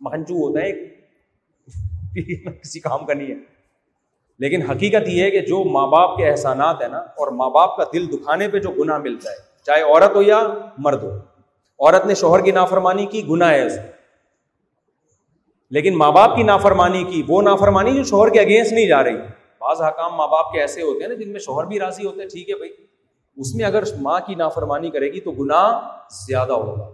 مہنچو 0.00 0.34
ہوتا 0.34 0.60
ہے 0.60 0.72
کسی 2.62 2.80
کام 2.80 3.06
کا 3.06 3.14
نہیں 3.14 3.28
ہے۔ 3.28 3.34
لیکن 4.38 4.62
حقیقت 4.62 5.08
یہ 5.08 5.22
ہے 5.22 5.30
کہ 5.30 5.40
جو 5.40 5.64
ماں 5.64 5.86
باپ 5.86 6.16
کے 6.16 6.30
احسانات 6.30 6.82
ہیں 6.82 6.88
نا، 6.88 6.98
اور 6.98 7.32
ماں 7.32 7.50
باپ 7.50 7.76
کا 7.76 7.84
دل 7.92 8.06
دکھانے 8.12 8.48
پہ 8.48 8.58
جو 8.58 8.70
گناہ 8.70 8.98
ملتا 8.98 9.30
ہے، 9.30 9.36
چاہے 9.66 9.82
عورت 9.82 10.16
ہو 10.16 10.22
یا 10.22 10.48
مرد 10.78 11.02
ہو، 11.02 11.10
عورت 11.80 12.06
نے 12.06 12.14
شوہر 12.14 12.44
کی 12.44 12.50
نافرمانی 12.50 13.06
کی، 13.06 13.28
گناہ 13.28 13.50
ہے 13.50 13.66
اسے 13.66 13.80
لیکن 15.70 15.98
ماں 15.98 16.12
باپ 16.12 16.36
کی 16.36 16.42
نافرمانی 16.42 17.04
کی، 17.04 17.22
وہ 17.28 17.42
نافرمانی 17.42 17.96
جو 17.96 18.02
شوہر 18.02 18.28
کے 18.28 18.40
اگینسٹ 18.40 18.72
نہیں 18.72 18.86
جا 18.86 19.04
رہی۔ 19.04 19.16
بعض 19.60 19.80
حکام 19.82 20.14
ماں 20.14 20.28
باپ 20.28 20.52
کے 20.52 20.60
ایسے 20.60 20.82
ہوتے 20.82 21.04
ہیں 21.04 21.08
نا 21.08 21.14
جن 21.14 21.32
میں 21.32 21.40
شوہر 21.40 21.64
بھی 21.64 21.78
راضی 21.80 22.06
ہوتے 22.06 22.20
ہیں، 22.20 22.28
ٹھیک 22.28 22.50
ہے 22.50 22.54
بھائی۔ 22.54 22.87
اس 23.38 23.54
میں 23.54 23.64
اگر 23.64 23.82
ماں 24.00 24.20
کی 24.26 24.34
نافرمانی 24.34 24.90
کرے 24.90 25.12
گی 25.12 25.20
تو 25.20 25.30
گناہ 25.30 25.80
زیادہ 26.26 26.52
ہوگا۔ 26.52 26.90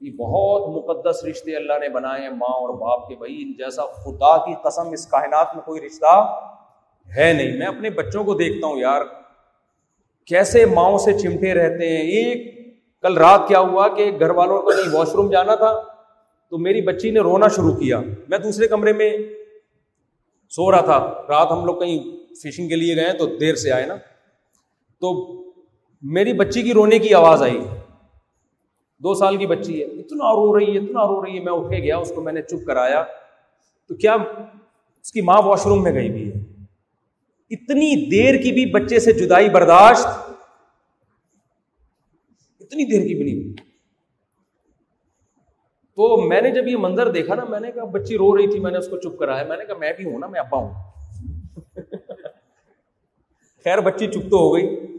یہ 0.00 0.10
بہت 0.10 0.68
مقدس 0.68 1.24
رشتے 1.24 1.56
اللہ 1.56 1.72
نے 1.72 1.88
بنائے 1.88 2.22
ہیں 2.22 2.30
ماں 2.30 2.54
اور 2.54 2.78
باپ 2.78 3.08
کے 3.08 3.14
بھائی۔ 3.14 3.52
جیسا 3.52 3.82
خدا 3.84 4.46
کی 4.46 4.54
قسم 4.64 4.88
اس 4.88 5.06
کائنات 5.06 5.46
میں 5.54 5.62
کوئی 5.62 5.80
رشتہ 5.80 6.40
ہے 7.16 7.32
نہیں۔ 7.32 7.58
میں 7.58 7.66
اپنے 7.66 7.90
بچوں 7.90 8.24
کو 8.24 8.34
دیکھتا 8.34 8.66
ہوں 8.66 8.78
یار، 8.78 9.00
کیسے 10.26 10.66
ماؤں 10.66 10.98
سے 10.98 11.12
چمٹے 11.12 11.54
رہتے 11.54 11.88
ہیں۔ 11.88 12.04
ایک 12.04 12.58
کل 13.02 13.18
رات 13.18 13.40
کیا 13.48 13.60
ہوا 13.60 13.88
کہ 13.88 14.10
گھر 14.20 14.30
والوں 14.30 14.62
کو 14.62 14.70
کہیں 14.70 14.94
واش 14.94 15.08
روم 15.08 15.30
جانا 15.30 15.54
تھا 15.54 15.82
تو 16.50 16.58
میری 16.58 16.82
بچی 16.82 17.10
نے 17.10 17.20
رونا 17.20 17.48
شروع 17.48 17.74
کیا۔ 17.74 18.00
میں 18.28 18.38
دوسرے 18.38 18.68
کمرے 18.68 18.92
میں 18.92 19.18
سو 20.50 20.70
رہا 20.70 20.80
تھا۔ 20.80 21.22
رات 21.28 21.52
ہم 21.52 21.64
لوگ 21.64 21.76
کہیں 21.80 21.98
فشنگ 22.34 22.68
کے 22.68 22.76
لیے 22.76 22.96
گئے 22.96 23.12
تو 23.12 23.26
دیر 23.26 23.54
سے 23.54 23.72
آئے 23.72 23.86
نا۔ 23.86 23.94
تو 25.00 25.38
میری 26.02 26.32
بچی 26.32 26.62
کی 26.62 26.72
رونے 26.72 26.98
کی 26.98 27.14
آواز 27.14 27.42
آئی۔ 27.42 27.60
دو 28.98 29.14
سال 29.14 29.36
کی 29.36 29.46
بچی 29.46 29.80
ہے۔ 29.80 29.86
اتنا 29.86 30.32
رو 30.32 30.58
رہی 30.58 30.72
ہے، 30.74 30.78
اتنا 30.78 31.06
رو 31.06 31.24
رہی 31.24 31.38
ہے۔ 31.38 31.40
میں 31.40 31.52
اٹھے 31.52 31.82
گیا، 31.82 31.96
اس 31.96 32.12
کو 32.14 32.22
میں 32.22 32.32
نے 32.32 32.42
چپ 32.42 32.66
کرایا۔ 32.66 33.04
تو 33.88 33.94
کیا 33.94 34.14
اس 35.02 35.12
کی 35.12 35.20
ماں 35.20 35.42
واش 35.42 35.66
روم 35.66 35.82
میں 35.82 35.92
گئی 35.92 36.10
بھی 36.10 36.28
ہے؟ 36.28 36.38
اتنی 37.50 38.10
دیر 38.10 38.42
کی 38.42 38.52
بھی 38.52 38.66
بچے 38.66 38.98
سے 38.98 39.12
جدائی 39.12 39.48
برداشت۔ 39.48 40.06
اتنی 42.60 42.84
دیر 42.84 43.00
کی 43.00 43.14
بھی 43.14 43.32
نہیں۔ 43.32 43.54
تو 45.96 46.28
میں 46.28 46.40
نے 46.40 46.50
جب 46.50 46.68
یہ 46.68 46.76
منظر 46.76 47.12
دیکھا 47.12 47.34
نا، 47.34 47.44
میں 47.44 47.60
نے 47.60 47.72
کہا، 47.72 47.84
بچی 47.84 48.16
رو 48.16 48.36
رہی 48.36 48.50
تھی، 48.50 48.58
میں 48.58 48.70
نے 48.70 48.78
اس 48.78 48.88
کو 48.88 48.96
چپ 48.96 49.18
کرایا۔ 49.18 49.44
میں 49.44 49.56
نے 49.56 49.64
کہا، 49.64 49.76
میں 49.76 49.92
بھی 49.92 50.04
ہوں 50.04 50.18
نا، 50.18 50.26
میں 50.26 50.40
ابا 50.40 50.58
ہوں۔ 50.58 50.74
خیر، 53.64 53.80
بچی 53.80 54.06
چپ 54.06 54.30
تو 54.30 54.36
ہو 54.36 54.54
گئی۔ 54.54 54.97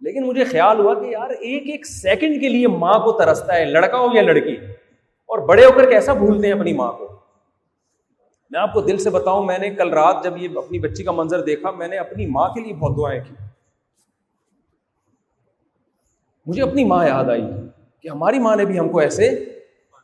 لیکن 0.00 0.26
مجھے 0.26 0.44
خیال 0.44 0.78
ہوا 0.78 0.94
کہ 0.94 1.06
یار 1.06 1.30
ایک 1.30 1.62
ایک 1.66 1.86
سیکنڈ 1.86 2.40
کے 2.40 2.48
لیے 2.48 2.68
ماں 2.68 2.94
کو 2.94 3.12
ترستا 3.12 3.56
ہے 3.56 3.64
لڑکا 3.64 3.98
ہو 3.98 4.06
یا 4.14 4.22
لڑکی۔ 4.22 4.56
اور 5.26 5.38
بڑے 5.38 5.64
ہو 5.64 5.70
کر 5.72 5.90
کیسا 5.90 6.12
بھولتے 6.12 6.46
ہیں 6.46 6.54
اپنی 6.54 6.72
ماں 6.72 6.92
کو؟ 6.92 7.08
میں 8.50 8.60
آپ 8.60 8.72
کو 8.72 8.80
دل 8.80 8.98
سے 8.98 9.10
بتاؤں، 9.10 9.44
میں 9.44 9.58
نے 9.58 9.70
کل 9.70 9.90
رات 9.90 10.24
جب 10.24 10.36
یہ 10.36 10.48
اپنی 10.56 10.78
بچی 10.78 11.04
کا 11.04 11.12
منظر 11.12 11.44
دیکھا، 11.44 11.70
میں 11.70 11.88
نے 11.88 11.96
اپنی 11.96 12.26
ماں 12.26 12.48
کے 12.48 12.60
لیے 12.60 12.72
بہت 12.72 12.96
دعائیں 12.96 13.20
کی۔ 13.28 13.34
مجھے 16.46 16.62
اپنی 16.62 16.84
ماں 16.84 17.08
یاد 17.08 17.24
آئی 17.24 17.42
کہ 18.00 18.08
ہماری 18.08 18.38
ماں 18.38 18.56
نے 18.56 18.64
بھی 18.64 18.78
ہم 18.78 18.88
کو 18.88 18.98
ایسے 18.98 19.44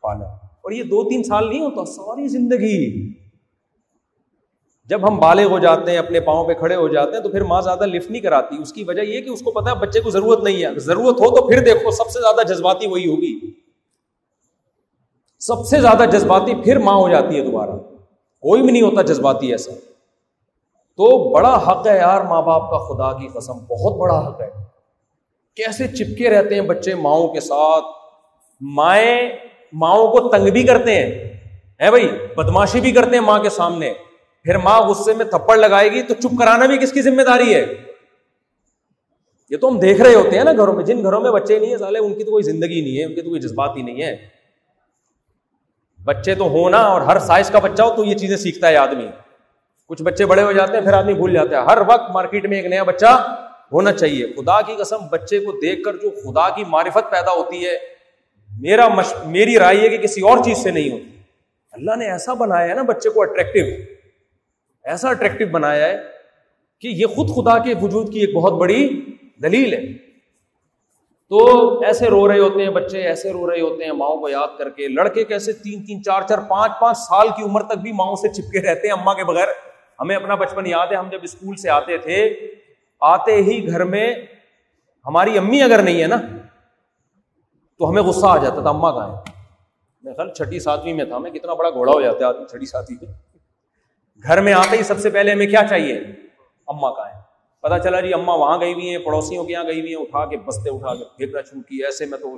پالا۔ 0.02 0.26
اور 0.26 0.70
یہ 0.70 0.82
دو 0.82 1.08
تین 1.08 1.22
سال 1.22 1.48
نہیں 1.48 1.60
ہوتا، 1.60 1.84
ساری 1.84 2.28
زندگی۔ 2.28 3.12
جب 4.86 5.08
ہم 5.08 5.18
بالغ 5.18 5.44
ہو 5.44 5.58
جاتے 5.58 5.90
ہیں، 5.90 5.98
اپنے 5.98 6.20
پاؤں 6.20 6.46
پہ 6.46 6.54
کھڑے 6.54 6.74
ہو 6.74 6.88
جاتے 6.88 7.16
ہیں، 7.16 7.22
تو 7.22 7.28
پھر 7.28 7.40
ماں 7.40 7.62
زیادہ 7.62 7.86
لفٹ 7.86 8.10
نہیں 8.10 8.22
کراتی۔ 8.22 8.56
اس 8.62 8.72
کی 8.72 8.84
وجہ 8.84 9.00
یہ 9.00 9.20
کہ 9.20 9.30
اس 9.30 9.40
کو 9.40 9.50
پتا 9.50 9.70
ہے 9.70 9.74
بچے 9.74 10.00
کو 10.00 10.10
ضرورت 10.10 10.42
نہیں 10.42 10.64
ہے۔ 10.64 10.78
ضرورت 10.78 11.20
ہو 11.20 11.36
تو 11.36 11.46
پھر 11.46 11.60
دیکھو، 11.60 11.90
سب 11.90 12.10
سے 12.10 12.20
زیادہ 12.20 12.46
جذباتی 12.46 12.86
وہی 12.86 13.10
ہوگی۔ 13.10 13.40
سب 15.38 15.66
سے 15.66 15.80
زیادہ 15.80 16.04
جذباتی 16.12 16.54
پھر 16.64 16.78
ماں 16.78 16.94
ہو 16.94 17.08
جاتی 17.08 17.36
ہے 17.36 17.44
دوبارہ۔ 17.44 17.70
کوئی 18.40 18.62
بھی 18.62 18.72
نہیں 18.72 18.82
ہوتا 18.82 19.02
جذباتی 19.02 19.50
ایسا۔ 19.50 19.72
تو 20.96 21.34
بڑا 21.34 21.60
حق 21.66 21.86
ہے 21.86 21.96
یار 21.96 22.20
ماں 22.20 22.42
باپ 22.42 22.70
کا، 22.70 22.78
خدا 22.78 23.18
کی 23.18 23.28
قسم۔ 23.34 23.52
بہت 23.52 23.98
بڑا 23.98 24.28
حق 24.28 24.40
ہے۔ 24.40 24.50
کیسے 25.56 25.88
چپکے 25.88 26.30
رہتے 26.30 26.54
ہیں 26.54 26.62
بچے 26.62 26.94
ماؤں 26.94 27.28
کے 27.28 27.40
ساتھ؟ 27.40 27.84
مائیں 28.60 29.30
ماؤں 29.72 30.08
کو 30.08 30.28
تنگ 30.28 30.50
بھی 30.50 30.62
کرتے 30.62 30.94
ہیں 30.94 31.32
بھائی، 31.78 32.08
بدماشی 32.36 32.80
بھی 32.80 32.92
کرتے 32.92 33.10
ہیں 33.10 33.24
ماں 33.24 33.38
کے 33.38 33.50
سامنے۔ 33.50 33.92
پھر 34.46 34.58
ماں 34.58 34.80
غصے 34.80 35.14
میں 35.14 35.24
تھپڑ 35.24 35.56
لگائے 35.56 35.92
گی 35.92 36.02
تو 36.02 36.14
چپ 36.14 36.38
کرانا 36.38 36.66
بھی 36.66 36.78
کس 36.78 36.92
کی 36.92 37.02
ذمہ 37.02 37.22
داری 37.22 37.54
ہے؟ 37.54 37.74
یہ 39.50 39.56
تو 39.56 39.68
ہم 39.68 39.78
دیکھ 39.78 40.00
رہے 40.00 40.14
ہوتے 40.14 40.36
ہیں 40.36 40.44
نا 40.44 40.52
گھروں 40.52 40.72
میں، 40.72 40.84
جن 40.84 41.02
گھروں 41.02 41.20
میں 41.20 41.30
بچے 41.30 41.58
نہیں 41.58 41.70
ہیں، 41.70 41.76
سالے، 41.76 41.98
ان 41.98 42.14
کی 42.14 42.24
تو 42.24 42.30
کوئی 42.30 42.42
زندگی 42.42 42.80
نہیں 42.80 42.98
ہے، 42.98 43.04
ان 43.04 43.14
کی 43.14 43.20
تو 43.20 43.28
کوئی 43.28 43.40
جذبات 43.40 43.70
ہی 43.76 43.82
نہیں 43.82 44.02
ہے۔ 44.02 44.16
بچے 46.04 46.34
تو 46.34 46.44
ہونا 46.44 46.78
اور 46.78 47.00
ہر 47.00 47.18
سائز 47.18 47.50
کا 47.50 47.58
بچہ 47.58 47.82
ہو 47.82 47.96
تو 47.96 48.04
یہ 48.04 48.14
چیزیں 48.14 48.36
سیکھتا 48.36 48.68
ہے 48.68 48.76
آدمی۔ 48.76 49.06
کچھ 49.86 50.02
بچے 50.02 50.26
بڑے 50.26 50.42
ہو 50.42 50.52
جاتے 50.52 50.76
ہیں، 50.76 50.84
پھر 50.84 50.92
آدمی 50.92 51.14
بھول 51.14 51.32
جاتا 51.32 51.60
ہے۔ 51.60 51.66
ہر 51.66 51.78
وقت 51.86 52.10
مارکیٹ 52.10 52.46
میں 52.46 52.56
ایک 52.56 52.66
نیا 52.66 52.82
بچہ 52.82 53.38
ہونا 53.72 53.92
چاہیے۔ 53.92 54.26
خدا 54.26 54.60
کی 54.60 54.76
قسم، 54.78 54.98
بچے 55.10 55.38
کو 55.38 55.52
دیکھ 55.52 55.82
کر 55.82 55.96
جو 55.96 56.10
خدا 56.10 56.48
کی 56.48 56.64
معرفت 56.68 57.10
پیدا 57.10 57.32
ہوتی 57.32 57.66
ہے، 57.66 57.78
میرا 58.60 58.88
مش... 58.88 59.06
میری 59.26 59.58
رائے 59.58 59.80
ہے 59.80 59.88
کہ 59.88 59.98
کسی 59.98 60.20
اور 60.20 60.38
چیز 60.44 60.58
سے 60.58 60.70
نہیں 60.70 60.90
ہوتی۔ 60.92 61.18
اللہ 61.72 61.96
نے 61.96 62.10
ایسا 62.10 62.34
بنایا 62.34 62.68
ہے 62.68 62.74
نا 62.74 62.82
بچے 62.82 63.10
کو 63.10 63.22
اٹریکٹو 63.22 63.95
ایسا 64.86 65.08
اٹریکٹو 65.08 65.44
بنایا 65.50 65.88
ہے 65.88 65.96
کہ 66.80 66.88
یہ 66.88 67.06
خود 67.06 67.28
خدا 67.28 67.58
کے 67.58 67.74
وجود 67.82 68.12
کی 68.12 68.20
ایک 68.20 68.34
بہت 68.34 68.52
بڑی 68.52 69.04
دلیل 69.42 69.74
ہے۔ 69.74 70.06
تو 71.28 71.80
ایسے 71.80 72.06
رو 72.06 72.28
رہے 72.28 72.38
ہوتے 72.38 72.62
ہیں 72.62 72.70
بچے، 72.70 73.02
ایسے 73.02 73.32
رو 73.32 73.50
رہے 73.50 73.60
ہوتے 73.60 73.84
ہیں 73.84 73.92
ماؤں 73.92 74.16
کو 74.16 74.28
یاد 74.28 74.58
کر 74.58 74.70
کے۔ 74.70 74.88
لڑکے 74.88 75.24
کیسے 75.24 75.52
تین 75.52 75.86
تین، 75.86 76.02
چار 76.02 76.22
چار، 76.22 76.38
پانچ 76.48 76.72
پانچ 76.80 76.98
سال 76.98 77.28
کی 77.36 77.42
عمر 77.42 77.62
تک 77.62 77.78
بھی 77.78 77.92
ماؤں 77.92 78.16
سے 78.16 78.28
چپکے 78.28 78.60
رہتے 78.60 78.88
ہیں 78.88 78.94
اما 78.94 79.14
کے 79.14 79.24
بغیر۔ 79.24 79.48
ہمیں 80.00 80.16
اپنا 80.16 80.34
بچپن 80.34 80.66
یاد 80.66 80.86
ہے، 80.86 80.96
ہم 80.96 81.08
جب 81.08 81.18
اسکول 81.22 81.56
سے 81.56 81.70
آتے 81.70 81.98
تھے، 81.98 82.34
آتے 83.00 83.36
ہی 83.36 83.68
گھر 83.68 83.84
میں 83.84 84.14
ہماری 85.06 85.38
امی 85.38 85.62
اگر 85.62 85.82
نہیں 85.82 86.02
ہے 86.02 86.06
نا، 86.06 86.16
تو 87.78 87.90
ہمیں 87.90 88.02
غصہ 88.02 88.26
آ 88.26 88.36
جاتا 88.36 88.60
تھا 88.62 88.70
اما 88.70 88.90
کہاں 88.90 89.16
ہے 89.16 89.32
میں 90.02 90.14
خل 90.14 90.32
چھٹی 90.32 90.58
ساتویں 90.58 90.94
میں 90.94 91.04
تھا، 91.04 91.18
میں 91.18 91.30
کتنا 91.30 91.54
بڑا 91.54 91.70
گھوڑا 91.70 91.92
ہو 91.92 92.00
جاتا 92.00 92.18
ہے 92.18 92.24
آدمی 92.24 92.44
چھٹی 92.46 92.66
ساتویں 92.66 93.04
میں۔ 93.06 93.25
گھر 94.22 94.40
میں 94.40 94.52
آتے 94.52 94.76
ہی 94.76 94.82
سب 94.82 94.98
سے 94.98 95.10
پہلے 95.10 95.32
ہمیں 95.32 95.46
کیا 95.46 95.60
چاہیے؟ 95.68 95.98
اما 96.66 96.94
کا 96.94 97.08
ہے۔ 97.08 97.20
پتا 97.60 97.78
چلا 97.78 98.00
جی 98.00 98.14
اما 98.14 98.34
وہاں 98.34 98.60
گئی 98.60 98.72
ہوئی 98.72 98.90
ہیں، 98.90 98.98
پڑوسیوں 98.98 99.44
کے 99.44 99.52
یہاں 99.52 99.64
گئی 99.64 99.80
ہوئی 99.80 99.94
ہیں، 99.94 100.02
اٹھا 100.02 100.26
کے 100.26 100.36
بستے 100.36 100.70
اٹھا 100.70 100.94
کے 100.94 101.04
پھینکنا 101.16 101.40
شروع 101.40 101.62
کی 101.62 101.84
ایسے 101.84 102.06
میں 102.06 102.18
تو 102.18 102.36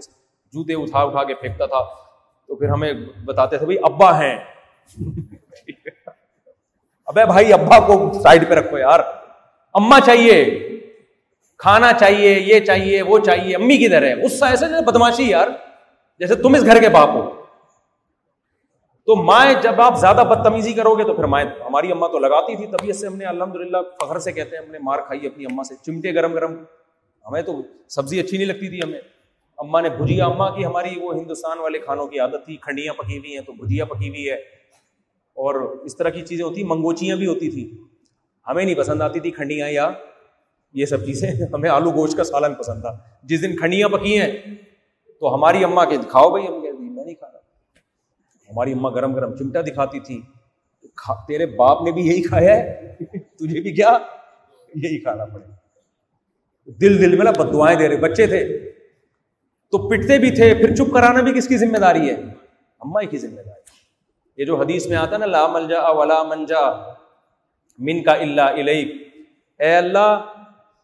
جوتے 0.53 0.75
اٹھا 0.75 0.99
اٹھا 0.99 1.25
کے 1.25 1.35
پھینکتا 1.35 1.67
تھا۔ 1.67 2.09
تو 2.47 2.57
پھر 2.57 2.69
ہمیں 2.69 2.93
بتاتے 3.25 3.59
تھے، 3.59 3.67
بھائی، 3.67 3.79
ابا 3.83 4.21
ہیں۔ 4.21 4.39
ابے 7.07 7.25
بھائی، 7.25 7.53
ابا 7.53 7.81
کو 7.81 8.13
سائڈ 8.23 8.49
پہ 8.49 8.55
رکھو 8.55 8.79
یار۔ 8.79 9.01
اما 9.75 10.01
چاہیے، 10.01 10.69
کھانا 11.59 11.93
چاہیے، 11.93 12.41
یہ 12.41 12.61
چاہیے، 12.61 13.03
وہ 13.03 13.19
چاہیے، 13.19 13.57
امی 13.57 13.77
کدھر 13.77 14.03
ہے؟ 14.03 14.15
غصہ 14.15 14.45
ایسے 14.45 14.85
بدماشی 14.87 15.31
یار، 15.31 15.49
جیسے 16.19 16.35
تم 16.35 16.55
اس 16.55 16.67
گھر 16.67 16.81
کے 16.81 16.89
باپ 16.89 17.09
ہو۔ 17.09 17.38
تو 19.09 19.17
مائیں 19.17 19.63
جب 19.63 19.81
آپ 19.81 19.99
زیادہ 19.99 20.25
بدتمیزی 20.31 20.73
کرو 20.73 20.95
گے 20.95 21.05
تو 21.05 21.15
پھر 21.15 21.25
مائیں 21.25 21.49
ہماری 21.65 21.93
اما 21.93 22.07
تو 22.07 22.19
لگاتی 22.19 22.57
تھی 22.57 22.67
طبیعت 22.67 22.97
سے 22.97 23.07
ہم 23.07 23.17
نے 23.17 23.25
الحمد 23.25 23.57
للہ 23.57 23.77
فخر 24.01 24.19
سے 24.19 24.33
کہتے 24.33 24.57
ہیں، 24.57 24.65
ہم 24.65 24.71
نے 24.71 24.79
مار 24.83 24.99
کھائی 24.99 25.27
اپنی 25.27 25.45
اما 25.45 25.63
سے، 25.63 25.75
چمٹے 25.87 26.15
گرم 26.15 26.33
گرم۔ 26.33 26.55
ہمیں 27.27 27.43
تو 27.43 27.63
سبزی 27.89 28.21
اچھی 28.21 28.37
نہیں 28.37 28.47
لگتی 28.47 28.69
تھی 28.69 28.81
ہمیں۔ 28.85 29.01
اما 29.59 29.81
نے 29.81 29.89
بھجیا 29.89 30.27
اما 30.27 30.57
کی 30.57 30.65
ہماری 30.65 31.01
وہ 31.01 31.15
ہندوستان 31.15 31.59
والے 31.59 31.79
کھانوں 31.79 32.07
کی 32.07 32.19
عادت 32.19 32.47
تھی، 32.47 32.57
کھنڈیاں 32.57 32.95
پکی 32.95 33.19
ہوئی 33.19 33.33
ہیں 33.33 33.41
تو 33.41 33.53
بھجیا 33.53 33.85
پکی 33.85 34.09
ہوئی 34.09 34.29
ہے۔ 34.29 34.35
اور 35.35 35.55
اس 35.55 35.97
طرح 35.97 36.09
کی 36.09 36.23
چیزیں 36.23 36.45
ہوتی، 36.45 36.65
منگوچیاں 36.65 37.17
بھی 37.17 37.27
ہوتی 37.27 37.51
تھی 37.51 37.83
ہمیں 38.49 38.65
نہیں 38.65 38.75
پسند 38.75 39.03
آتی 39.03 39.21
تھی 39.21 39.31
کھنڈیاں 39.31 39.69
یا 39.69 39.91
یہ 40.73 40.87
سب 40.87 41.07
چیزیں۔ 41.07 41.31
ہمیں 41.53 41.71
آلو 41.71 41.91
گوشت 41.91 42.17
کا 42.17 42.25
سالن 42.25 42.55
پسند 42.55 42.81
تھا۔ 42.81 42.99
جس 43.23 43.43
دن 43.43 43.57
کھنڈیاں 43.57 43.89
پکی 43.89 44.21
ہیں 44.21 44.33
تو 45.21 45.35
ہماری 45.35 45.65
اما 45.65 45.85
کے، 45.85 45.97
کھاؤ 46.09 46.31
بھائی 46.31 46.47
ہم 46.47 46.61
کہتے 46.61 46.79
میں 46.79 47.05
نہیں 47.05 47.15
کھا 47.15 47.27
رہا 47.27 47.39
ہماری 48.51 48.73
اما 48.73 48.91
گرم 48.91 49.15
گرم 49.15 49.37
چمٹا 49.37 49.61
دکھاتی 49.61 50.01
تھی 50.01 50.23
تیرے 51.29 51.47
باپ 51.47 51.83
نے 51.83 51.93
بھی 51.93 52.07
یہی 52.07 52.23
کھایا 52.23 52.57
ہے، 52.57 52.97
تجھے 53.39 53.61
بھی 53.61 53.73
کیا؟ 53.73 53.99
یہی 54.75 54.99
کھانا 54.99 55.25
پڑے۔ 55.25 55.45
دل 56.73 57.01
دل 57.01 57.16
میں 57.16 57.33
بد 57.33 57.53
دعائیں 57.53 57.79
دے 57.79 57.89
رہے، 57.89 57.97
بچے 57.97 58.27
تھے۔ 58.27 58.70
تو 59.70 59.89
پٹتے 59.89 60.19
بھی 60.19 60.31
تھے، 60.31 60.55
پھر 60.55 60.75
چپ 60.75 60.95
کرانا 60.95 61.20
بھی 61.20 61.33
کس 61.33 61.49
کی 61.49 61.57
ذمہ 61.57 61.79
داری 61.79 62.09
ہے؟ 62.09 62.15
اما 62.81 63.03
کی 63.03 63.19
ذمہ 63.19 63.41
داری۔ 63.47 63.61
یہ 64.37 64.45
جو 64.45 64.57
حدیث 64.57 64.87
میں 64.87 64.97
آتا 64.97 65.12
ہے 65.12 65.19
نا، 65.19 65.27
لا 65.27 65.47
ملجا 65.47 65.89
ولا 65.89 66.23
منجا 66.23 66.93
من 67.79 68.03
کا 68.03 68.12
اللہ 68.12 68.43
اے 69.61 69.77
اللہ، 69.77 70.25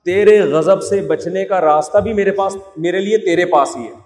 تیرے 0.04 0.40
غضب 0.40 0.82
سے 0.82 1.00
بچنے 1.00 1.44
کا 1.44 1.60
راستہ 1.60 1.98
بھی 1.98 2.12
میرے 2.12 2.30
پاس، 2.30 2.56
میرے 2.76 3.00
لیے 3.00 3.18
تیرے 3.18 3.46
پاس 3.46 3.76
ہی 3.76 3.82
ہے۔ 3.82 4.03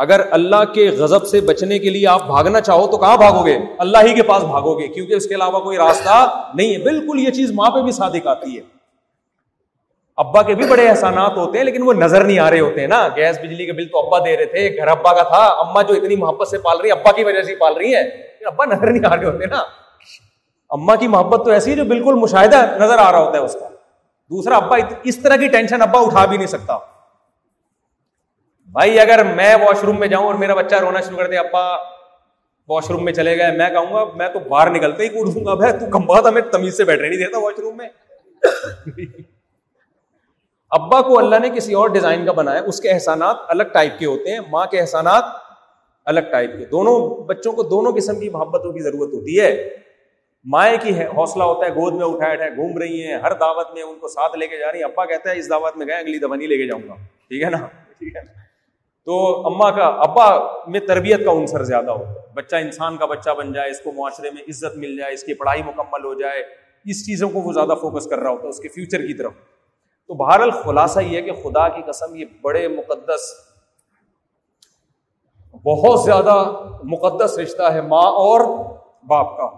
اگر 0.00 0.20
اللہ 0.30 0.64
کے 0.74 0.88
غضب 0.88 1.26
سے 1.26 1.40
بچنے 1.40 1.78
کے 1.78 1.90
لیے 1.90 2.06
آپ 2.06 2.26
بھاگنا 2.26 2.60
چاہو 2.60 2.86
تو 2.86 2.98
کہاں 2.98 3.16
بھاگو 3.16 3.46
گے 3.46 3.58
اللہ 3.78 3.98
ہی 4.02 4.14
کے 4.14 4.22
پاس 4.22 4.42
بھاگو 4.42 4.78
گے 4.78 4.88
کیونکہ 4.88 5.14
اس 5.14 5.26
کے 5.26 5.34
علاوہ 5.34 5.60
کوئی 5.60 5.76
راستہ 5.78 6.42
نہیں 6.54 6.72
ہے۔ 6.72 6.78
بالکل 6.78 7.20
یہ 7.20 7.30
چیز 7.30 7.50
ماں 7.52 7.70
پہ 7.70 7.80
بھی 7.80 7.92
صادق 7.92 8.26
آتی 8.26 8.56
ہے۔ 8.56 8.62
ابا 10.16 10.42
کے 10.42 10.54
بھی 10.54 10.66
بڑے 10.66 10.88
احسانات 10.88 11.36
ہوتے 11.36 11.58
ہیں، 11.58 11.64
لیکن 11.64 11.82
وہ 11.82 11.92
نظر 11.92 12.24
نہیں 12.24 12.38
آ 12.38 12.50
رہے 12.50 12.60
ہوتے 12.60 12.80
ہیں 12.80 12.88
نا۔ 12.88 13.08
گیس 13.16 13.38
بجلی 13.38 13.66
کے 13.66 13.72
بل 13.72 13.86
تو 13.86 14.06
ابا 14.06 14.18
دے 14.18 14.36
رہے 14.36 14.44
تھے، 14.44 14.76
گھر 14.76 14.86
ابا 14.86 15.12
کا 15.12 15.22
تھا۔ 15.22 15.46
اما 15.46 15.82
جو 15.82 15.94
اتنی 15.94 16.16
محبت 16.16 16.48
سے 16.48 16.58
پال 16.58 16.80
رہی 16.80 16.88
ہے 16.88 16.92
ابا 16.92 17.12
کی 17.12 17.24
وجہ 17.24 17.42
سے 17.42 17.54
پال 17.54 17.76
رہی 17.76 17.94
ہے 17.94 18.00
ابا 18.46 18.64
نظر 18.64 18.86
نہیں 18.86 19.12
آ 19.12 19.16
رہے 19.16 19.24
ہوتے 19.24 19.46
نا۔ 19.46 19.62
اما 20.70 20.94
کی 20.94 21.08
محبت 21.08 21.44
تو 21.44 21.50
ایسی 21.50 21.70
ہے 21.70 21.76
جو 21.76 21.84
بالکل 21.84 22.14
مشاہدہ 22.14 22.56
نظر 22.56 22.98
آ 22.98 23.12
رہا 23.12 23.18
ہوتا 23.18 23.38
ہے 23.38 23.42
اس 23.42 23.54
کا۔ 23.54 23.68
دوسرا، 24.30 24.56
ابا، 24.56 24.76
اس 25.02 25.16
طرح 25.16 25.36
کی 25.36 25.48
ٹینشن 25.48 25.82
ابا 25.82 26.00
اٹھا 26.00 26.26
بھی 26.26 26.36
نہیں 26.36 26.46
سکتا۔ 26.46 26.78
بھائی، 28.72 29.00
اگر 29.00 29.24
میں 29.24 29.54
واش 29.54 29.84
روم 29.84 30.00
میں 30.00 30.08
جاؤں 30.08 30.26
اور 30.26 30.34
میرا 30.34 30.54
بچہ 30.54 30.74
رونا 30.74 31.00
شروع 31.00 31.18
کر 31.18 31.26
دے، 31.26 31.36
ابا 31.36 31.76
واش 32.68 32.90
روم 32.90 33.04
میں 33.04 33.12
چلے 33.12 33.38
گئے، 33.38 33.56
میں 33.56 33.70
کہوں 33.70 33.92
گا، 33.92 34.04
میں 34.16 34.28
تو 34.28 34.38
باہر 34.38 34.70
نکلتے 34.70 35.02
ہی 35.02 35.08
کوٹ 35.08 35.34
دوں 35.34 35.44
گا، 35.44 35.54
بھائی، 35.54 35.72
تو 35.72 35.86
کم 35.90 36.06
بات 36.06 36.26
ہمیں 36.26 36.42
تمیز 36.42 36.76
سے 36.76 36.84
بیٹھنے 36.84 37.08
نہیں 37.08 37.18
دیتا 37.18 37.38
واش 37.38 37.58
روم 37.58 37.76
میں۔ 37.76 37.88
ابا 40.70 41.02
کو 41.02 41.18
اللہ 41.18 41.36
نے 41.36 41.50
کسی 41.50 41.74
اور 41.74 41.88
ڈیزائن 41.88 42.26
کا 42.26 42.32
بنایا، 42.32 42.60
اس 42.60 42.80
کے 42.80 42.90
احسانات 42.90 43.36
الگ 43.48 43.62
ٹائپ 43.62 43.98
کے 43.98 44.06
ہوتے 44.06 44.32
ہیں، 44.32 44.40
ماں 44.50 44.66
کے 44.66 44.80
احسانات 44.80 45.24
الگ 46.04 46.20
ٹائپ 46.20 46.50
کے۔ 46.58 46.64
دونوں 46.64 47.24
بچوں 47.24 47.52
کو 47.52 47.62
دونوں 47.62 47.92
قسم 47.92 48.20
کی 48.20 48.28
محبتوں 48.28 48.72
کی 48.72 48.80
ضرورت 48.80 49.14
ہوتی 49.14 49.40
ہے۔ 49.40 49.68
مائیں 50.44 50.76
کی 50.82 50.98
ہے، 50.98 51.06
حوصلہ 51.06 51.42
ہوتا 51.42 51.66
ہے، 51.66 51.70
گود 51.70 51.94
میں 51.94 52.06
اٹھائے 52.06 52.32
اٹھائے 52.32 52.50
گھوم 52.50 52.78
رہی 52.78 53.06
ہیں، 53.06 53.16
ہر 53.16 53.32
دعوت 53.32 53.74
میں 53.74 53.82
ان 53.82 53.98
کو 53.98 54.08
ساتھ 54.08 54.36
لے 54.36 54.46
کے 54.46 54.58
جا 54.58 54.72
رہی 54.72 54.78
ہیں۔ 54.78 54.84
ابا 54.84 55.04
کہتا 55.04 55.30
ہے، 55.30 55.38
اس 55.38 55.50
دعوت 55.50 55.76
میں 55.76 55.86
گئے، 55.86 55.96
اگلی 55.96 56.18
دفعہ 56.18 56.36
نہیں 56.36 56.48
لے 56.48 56.56
کے 56.56 56.66
جاؤں 56.66 56.88
گا۔ 56.88 56.94
ٹھیک 57.28 57.42
ہے 57.42 57.50
نا؟ 57.50 57.58
ٹھیک 57.98 58.16
ہے 58.16 58.39
تو 59.04 59.46
اما 59.46 59.70
کا، 59.70 59.86
ابا 59.86 60.40
میں 60.66 60.80
تربیت 60.80 61.24
کا 61.24 61.30
عنصر 61.30 61.62
زیادہ 61.62 61.90
ہوتا 61.90 62.10
ہے۔ 62.10 62.14
بچہ 62.34 62.56
انسان 62.56 62.96
کا 62.96 63.06
بچہ 63.06 63.30
بن 63.30 63.52
جائے، 63.52 63.70
اس 63.70 63.80
کو 63.80 63.92
معاشرے 63.92 64.30
میں 64.30 64.42
عزت 64.42 64.76
مل 64.76 64.96
جائے، 64.96 65.14
اس 65.14 65.22
کی 65.22 65.34
پڑھائی 65.34 65.62
مکمل 65.62 66.04
ہو 66.04 66.14
جائے، 66.14 66.42
اس 66.84 67.06
چیزوں 67.06 67.30
کو 67.30 67.40
وہ 67.40 67.52
زیادہ 67.52 67.74
فوکس 67.80 68.06
کر 68.06 68.18
رہا 68.18 68.30
ہوتا 68.30 68.42
ہے، 68.42 68.48
اس 68.48 68.60
کے 68.60 68.68
فیوچر 68.68 68.98
کی 68.98 69.14
طرف۔ 69.14 69.32
تو 70.06 70.14
بہرحال 70.14 70.50
خلاصہ 70.50 71.00
یہ 71.00 71.16
ہے 71.16 71.22
کہ 71.22 71.32
خدا 71.32 71.68
کی 71.68 71.82
قسم 71.86 72.14
یہ 72.14 72.24
بڑے 72.42 72.68
مقدس، 72.68 73.20
بہت 75.64 76.00
زیادہ 76.00 76.64
مقدس 76.84 77.38
رشتہ 77.38 77.62
ہے 77.62 77.80
ماں 77.80 78.02
اور 78.02 78.40
باپ 79.06 79.36
کا۔ 79.36 79.50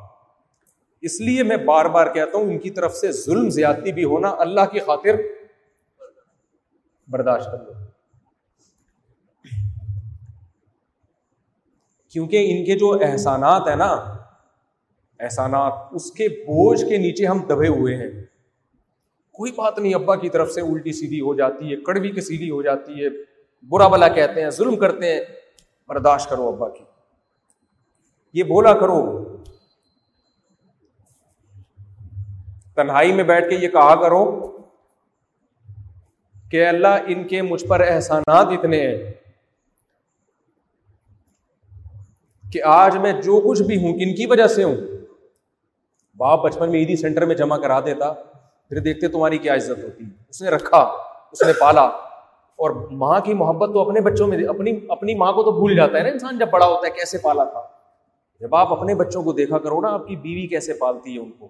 اس 1.01 1.21
لیے 1.21 1.43
میں 1.43 1.57
بار 1.57 1.85
بار 1.85 2.07
کہتا 2.07 2.39
ہوں، 2.39 2.45
ان 2.45 2.59
کی 2.59 2.71
طرف 2.71 2.95
سے 2.95 3.13
ظلم 3.13 3.51
زیادتی 3.51 3.93
بھی 3.93 4.05
ہونا 4.05 4.35
اللہ 4.39 4.61
کی 4.73 4.81
خاطر 4.81 5.17
برداشت 7.09 7.47
کر 7.47 7.59
لو۔ 7.59 7.82
کیونکہ 12.13 12.59
ان 12.59 12.65
کے 12.65 12.75
جو 12.75 12.99
احسانات 13.01 13.69
ہیں 13.69 13.77
نا، 13.77 13.93
احسانات، 15.21 15.73
اس 15.91 16.13
کے 16.13 16.29
بوجھ 16.29 16.85
کے 16.89 16.97
نیچے 16.97 17.27
ہم 17.27 17.39
دبے 17.39 17.69
ہوئے 17.69 17.97
ہیں۔ 17.97 18.11
کوئی 19.33 19.53
بات 19.53 19.79
نہیں، 19.79 19.95
ابا 19.95 20.17
کی 20.17 20.29
طرف 20.29 20.51
سے 20.51 20.61
الٹی 20.61 20.93
سیدھی 20.93 21.21
ہو 21.21 21.35
جاتی 21.35 21.71
ہے، 21.71 21.77
کڑوی 21.77 22.11
کی 22.11 22.21
سیدھی 22.21 22.51
ہو 22.51 22.63
جاتی 22.63 23.05
ہے، 23.05 23.09
برا 23.69 23.89
بلا 23.89 24.09
کہتے 24.09 24.43
ہیں، 24.43 24.51
ظلم 24.51 24.77
کرتے 24.77 25.15
ہیں۔ 25.15 25.21
برداشت 25.89 26.31
کرو 26.31 26.49
ابا 26.49 26.69
کی۔ 26.69 26.85
یہ 28.33 28.43
بولا 28.43 28.73
کرو۔ 28.73 29.25
تنہائی 32.75 33.13
میں 33.13 33.25
بیٹھ 33.25 33.49
کے 33.49 33.55
یہ 33.55 33.69
کہا 33.69 34.03
کرو 34.03 34.57
کہ 36.51 36.67
اللہ 36.67 36.89
ان 37.07 37.29
کے 37.29 37.43
مجھ 37.43 37.65
پر 37.65 37.81
احسانات 37.81 38.47
اتنے 38.47 38.89
ہیں۔ 38.89 39.22
کہ 42.53 42.63
آج 42.65 42.97
میں 42.97 43.13
جو 43.13 43.51
کچھ 43.51 43.63
بھی 43.63 43.77
ہوں، 43.77 43.93
کن 43.93 44.15
کی 44.15 44.27
وجہ 44.27 44.47
سے 44.47 44.65
ہوں؟ 44.65 44.77
باپ 46.17 46.45
بچپن 46.45 46.71
میں 46.71 46.81
عیدی 46.81 46.97
سینٹر 46.97 47.25
میں 47.25 47.35
جمع 47.35 47.57
کرا 47.57 47.81
دیتا، 47.81 48.13
پھر 48.69 48.79
دیکھتے 48.79 49.09
تمہاری 49.09 49.39
کیا 49.39 49.55
عزت 49.55 49.85
ہوتی۔ 49.85 50.05
اس 50.29 50.43
نے 50.43 50.51
رکھا، 50.51 50.79
اس 51.33 51.43
نے 51.43 51.53
پالا۔ 51.61 51.83
اور 52.53 52.71
ماں 52.91 53.21
کی 53.21 53.35
محبت 53.35 53.71
تو 53.73 53.81
اپنے 53.81 54.01
بچوں 54.01 54.27
میں، 54.27 54.45
اپنی 54.45 54.73
اپنی 54.89 55.15
ماں 55.15 55.33
کو 55.33 55.43
تو 55.43 55.53
بھول 55.53 55.77
جاتا 55.77 55.99
ہے 55.99 56.03
نا 56.03 56.09
انسان، 56.09 56.39
جب 56.39 56.51
بڑا 56.51 56.67
ہوتا 56.67 56.87
ہے 56.87 56.93
کیسے 56.93 57.19
پالا 57.19 57.45
تھا؟ 57.45 57.63
جب 58.41 58.55
آپ 58.55 58.73
اپنے 58.73 58.95
بچوں 58.95 59.23
کو 59.23 59.33
دیکھا 59.33 59.59
کرو 59.59 59.81
نا، 59.81 59.89
آپ 59.89 60.07
کی 60.07 60.17
بیوی 60.17 60.47
کیسے 60.47 60.75
پالتی 60.75 61.15
ہے 61.15 61.19
ان 61.19 61.31
کو؟ 61.31 61.49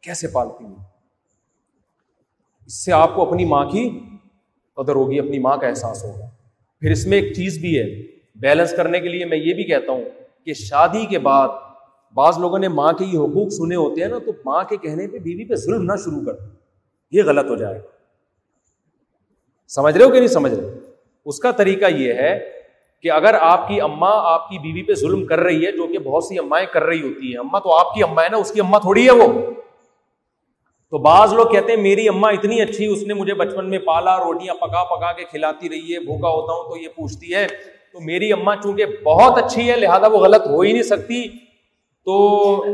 کیسے 0.00 0.28
پالتی 0.28 0.64
ہے؟ 0.64 0.84
اس 2.66 2.84
سے 2.84 2.92
آپ 2.92 3.10
کو 3.14 3.28
اپنی 3.28 3.44
ماں 3.44 3.64
کی 3.64 4.00
قدر 4.76 4.94
ہوگی، 4.94 5.18
اپنی 5.18 5.38
ماں 5.38 5.56
کا 5.56 5.66
احساس 5.66 6.04
ہوگا۔ 6.04 6.30
پھر 6.80 6.90
اس 6.90 7.06
میں 7.06 7.18
ایک 7.18 7.34
چیز 7.34 7.58
بھی 7.58 7.78
ہے 7.78 8.17
بیلنس 8.38 8.72
کرنے 8.76 9.00
کے 9.00 9.08
لیے 9.08 9.24
میں 9.24 9.38
یہ 9.38 9.54
بھی 9.54 9.64
کہتا 9.64 9.92
ہوں 9.92 10.04
کہ 10.44 10.54
شادی 10.54 11.04
کے 11.06 11.18
بعد 11.18 11.48
بعض 12.16 12.38
لوگوں 12.38 12.58
نے 12.58 12.68
ماں 12.68 12.92
کے 12.92 13.04
یہ 13.04 13.18
حقوق 13.18 13.48
سنے 13.52 13.76
ہوتے 13.76 14.02
ہیں 14.02 14.08
نا، 14.08 14.18
تو 14.18 14.32
ماں 14.44 14.62
کے 14.64 14.76
کہنے 14.76 15.06
پہ 15.06 15.18
بیوی 15.18 15.44
پہ 15.44 15.54
ظلم 15.54 15.82
نہ 15.82 15.96
شروع 16.04 16.20
کر، 16.26 16.36
یہ 17.12 17.22
غلط 17.22 17.50
ہو 17.50 17.56
جائے 17.56 17.80
سمجھ 19.70 19.96
رہے 19.96 20.04
ہو 20.04 20.10
کہ 20.10 20.18
نہیں 20.18 20.28
سمجھ 20.28 20.52
رہے؟ 20.52 20.78
اس 21.26 21.38
کا 21.38 21.50
طریقہ 21.50 21.86
یہ 21.90 22.12
ہے 22.12 22.38
کہ 23.04 23.10
اگر 23.10 23.34
آپ 23.40 23.68
کی 23.68 23.80
اما 23.80 24.10
آپ 24.32 24.48
کی 24.50 24.58
بیوی 24.58 24.82
پہ 24.82 24.94
ظلم 24.94 25.24
کر 25.26 25.38
رہی 25.38 25.66
ہے، 25.66 25.72
جو 25.72 25.86
کہ 25.86 25.98
بہت 25.98 26.24
سی 26.24 26.38
امائیں 26.38 26.66
کر 26.72 26.82
رہی 26.82 27.02
ہوتی 27.02 27.26
ہیں 27.26 27.38
اما 27.38 27.58
تو 27.58 27.76
آپ 27.76 27.94
کی 27.94 28.02
اما 28.02 28.22
ہے 28.22 28.28
نا، 28.28 28.36
اس 28.36 28.52
کی 28.52 28.60
اما 28.60 28.78
تھوڑی 28.78 29.06
ہے 29.06 29.12
وہ۔ 29.12 29.32
تو 30.92 30.98
بعض 30.98 31.32
لوگ 31.32 31.46
کہتے 31.46 31.72
ہیں 31.72 31.82
میری 31.82 32.08
اما 32.08 32.28
اتنی 32.28 32.60
اچھی، 32.62 32.86
اس 32.86 33.02
نے 33.02 33.14
مجھے 33.14 33.34
بچپن 33.34 33.68
میں 33.70 33.78
پالا، 33.78 34.16
روٹیاں 34.18 34.54
پکا 34.54 34.84
پکا 34.84 35.12
کے 35.12 35.24
کھلاتی 35.24 35.68
رہی 35.68 35.94
ہے، 35.94 36.00
بھوکا 36.00 36.28
ہوتا 36.28 36.52
ہوں 36.52 36.70
تو 36.70 36.76
یہ 36.76 36.88
پوچھتی 36.96 37.34
ہے 37.34 37.46
تو 37.92 38.00
میری 38.00 38.32
اما 38.32 38.56
چونکہ 38.56 38.84
بہت 39.04 39.44
اچھی 39.44 39.70
ہے، 39.70 39.76
لہٰذا 39.76 40.06
وہ 40.06 40.18
غلط 40.18 40.46
ہو 40.46 40.60
ہی 40.60 40.72
نہیں 40.72 40.82
سکتی۔ 40.82 41.28
تو 42.04 42.64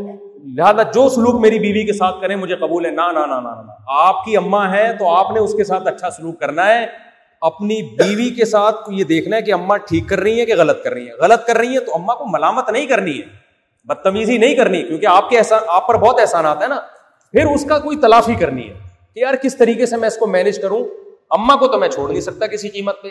لہٰذا 0.57 0.82
جو 0.82 1.09
سلوک 1.09 1.41
میری 1.41 1.59
بیوی 1.59 1.86
کے 1.86 1.93
ساتھ 1.93 2.20
کریں، 2.20 2.36
مجھے 2.36 2.57
قبول 2.57 2.86
ہے۔ 2.86 2.91
نہ 2.91 3.03
آپ 3.89 4.24
کی 4.24 4.36
اما 4.36 4.73
ہے 4.73 4.97
تو 4.99 5.09
آپ 5.09 5.31
نے 5.31 5.41
اس 5.41 5.55
کے 5.55 5.65
ساتھ 5.65 5.89
اچھا 5.89 6.11
سلوک 6.11 6.41
کرنا 6.41 6.74
ہے۔ 6.74 6.86
اپنی 7.41 7.82
بیوی 7.82 8.31
کے 8.31 8.45
ساتھ 8.45 8.77
یہ 8.89 9.05
دیکھنا 9.05 9.36
ہے 9.36 9.43
کہ 9.43 9.53
اما 9.53 9.77
ٹھیک 9.77 10.09
کر 10.09 10.19
رہی 10.19 10.41
ہے 10.41 10.47
کہ 10.47 10.55
غلط 10.57 10.82
کر 10.82 10.93
رہی 10.93 11.09
ہے 11.09 11.12
غلط 11.12 11.47
کر 11.47 11.57
رہی 11.57 11.74
ہے 11.74 11.81
تو 11.81 11.95
اما 11.95 12.15
کو 12.15 12.24
ملامت 12.27 12.70
نہیں 12.70 12.86
کرنی 12.86 13.19
ہے۔ 13.19 13.45
بدتمیزی 13.85 14.39
نہیں 14.39 14.55
کرنی، 14.55 14.82
کیونکہ 14.82 15.07
آپ 15.07 15.31
کے 15.31 15.39
احسان، 15.39 15.61
آپ 15.66 15.89
پر 15.89 15.97
بہت 15.99 16.20
احسانات 16.20 16.62
ہے 16.62 16.69
نا۔ 16.69 16.81
پھر 17.32 17.47
اس 17.47 17.65
کا 17.65 17.78
کوئی 17.78 17.97
تلافی 17.97 18.35
کرنی 18.35 18.69
ہے 18.69 18.74
کہ 19.15 19.20
یار 19.20 19.35
کس 19.35 19.57
طریقے 19.57 19.86
سے 19.86 19.97
میں 19.97 20.09
اس 20.09 20.16
کو 20.16 20.27
مینج 20.27 20.59
کروں؟ 20.59 20.85
اما 21.31 21.57
کو 21.57 21.66
تو 21.66 21.78
میں 21.78 21.89
چھوڑ 21.89 22.11
نہیں 22.11 22.20
سکتا 22.20 22.47
کسی 22.47 22.69
قیمت 22.69 23.03
پہ۔ 23.03 23.09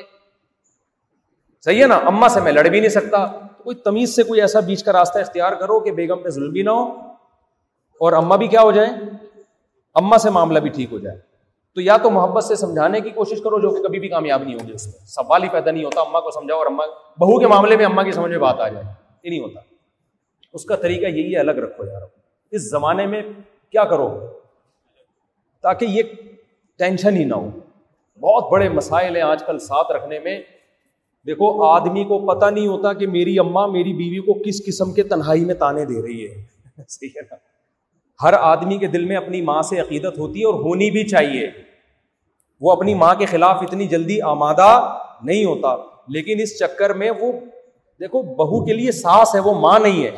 صحیح 1.66 1.82
ہے 1.82 1.88
نا؟ 1.88 1.96
اما 1.96 2.30
سے 2.30 2.40
میں 2.40 2.52
لڑ 2.52 2.68
بھی 2.68 2.80
نہیں 2.80 2.90
سکتا۔ 2.90 3.26
کوئی 3.64 3.76
تمیز 3.76 4.16
سے 4.16 4.24
کوئی 4.24 4.42
ایسا 4.42 4.60
بیچ 4.60 4.84
کا 4.84 4.94
راستہ 4.94 5.20
اختیار 5.20 5.52
کرو 5.52 5.80
کہ 5.80 5.92
بیگم 5.92 6.20
پہ 6.20 6.30
ظلم 6.30 6.52
بھی 6.52 6.62
نہ 6.62 6.70
ہو 6.70 6.84
اور 8.00 8.14
اما 8.14 8.36
بھی 8.36 8.48
کیا 8.48 8.62
ہو 8.62 8.72
جائے؟ 8.72 8.90
اما 9.96 10.18
سے 10.18 10.30
معاملہ 10.30 10.60
بھی 10.60 10.70
ٹھیک 10.70 10.94
ہو 10.94 11.00
جائے۔ 11.00 11.18
تو 11.76 11.82
یا 11.82 11.98
تو 11.98 12.10
محبت 12.10 12.44
سے 12.44 12.56
سمجھانے 12.56 13.02
کی 13.02 13.10
کوشش 13.10 13.42
کرو 13.44 13.60
جو 13.60 13.70
کہ 13.70 13.82
کبھی 13.82 14.00
بھی 14.00 14.08
کامیاب 14.08 14.44
نہیں 14.44 14.54
ہوگی 14.54 14.72
اس 14.72 14.86
میں۔ 14.88 15.06
سوال 15.06 15.44
ہی 15.44 15.50
پیدا 15.50 15.72
نہیں 15.72 15.84
ہوتا، 15.84 16.02
اما 16.02 16.20
کو 16.20 16.32
سمجھاؤ 16.32 16.58
اور 16.58 16.66
اما 16.66 16.86
بہو 17.20 17.40
کے 17.40 17.48
معاملے 17.48 17.78
میں 17.78 17.86
اما 17.86 18.04
کی 18.04 18.12
سمجھ 18.12 18.32
میں 18.32 18.40
بات 18.40 18.60
آ 18.60 18.68
جائے۔ 18.68 18.86
یہ 19.24 19.30
نہیں 19.30 19.40
ہوتا۔ 19.40 19.60
اس 20.54 20.66
کا 20.66 20.76
طریقہ 20.76 21.06
یہی 21.06 21.36
ہے، 21.36 21.40
الگ 21.40 21.52
رکھو 21.52 21.86
یار 21.86 22.02
اس 22.52 22.70
زمانے 22.70 23.06
میں 23.06 23.22
کیا 23.72 23.84
کرو؟ 23.84 24.28
تاکہ 25.62 25.86
یہ 25.86 26.04
ٹینشن 26.78 27.16
ہی 27.16 27.24
نہ 27.24 27.36
ہو۔ 27.36 27.50
بہت 28.20 28.52
بڑے 28.52 28.70
مسائل 28.70 29.16
ہیں 29.16 29.24
آج 29.24 29.44
کل 29.44 29.60
ساتھ 29.60 29.92
رکھنے 29.92 30.20
میں۔ 30.20 30.42
دیکھو، 31.28 31.64
آدمی 31.64 32.04
کو 32.04 32.20
پتا 32.20 32.50
نہیں 32.50 32.68
ہوتا 32.68 32.94
کہ 32.94 33.08
میری 33.08 33.40
اما 33.40 33.66
میری 33.66 33.94
بیوی 33.94 34.20
کو 34.20 34.34
کس 34.34 34.66
قسم 34.66 34.94
کے 34.94 35.04
تنہائی 35.04 35.46
میں 35.46 35.56
تانے 35.56 35.86
دے 35.86 36.02
رہی 36.02 36.28
ہے۔ 36.28 36.44
صحیح 36.90 37.10
ہے 37.16 37.22
نا؟ 37.22 37.36
ہر 38.24 38.34
آدمی 38.34 38.78
کے 38.78 38.88
دل 38.88 39.06
میں 39.06 39.16
اپنی 39.16 39.42
ماں 39.42 39.62
سے 39.62 39.80
عقیدت 39.80 40.18
ہوتی 40.18 40.40
ہے 40.40 40.46
اور 40.46 40.54
ہونی 40.54 40.92
بھی 40.92 41.08
چاہیے۔ 41.08 41.50
وہ 42.62 42.72
اپنی 42.72 42.94
ماں 42.94 43.16
کے 43.16 43.26
خلاف 43.26 43.58
اتنی 43.62 43.88
جلدی 43.88 44.22
آمادہ 44.22 44.98
نہیں 45.24 45.46
ہوتا، 45.46 45.76
لیکن 46.08 46.40
اس 46.42 46.60
چکر 46.60 46.94
میں 46.94 47.12
وہ، 47.20 47.32
دیکھو، 48.00 48.22
بہو 48.22 48.66
کے 48.66 48.74
لیے 48.74 48.92
ساس 48.92 49.36
ہے، 49.36 49.40
وہ 49.40 49.60
ماں 49.60 49.80
نہیں 49.80 50.04
ہے۔ 50.04 50.12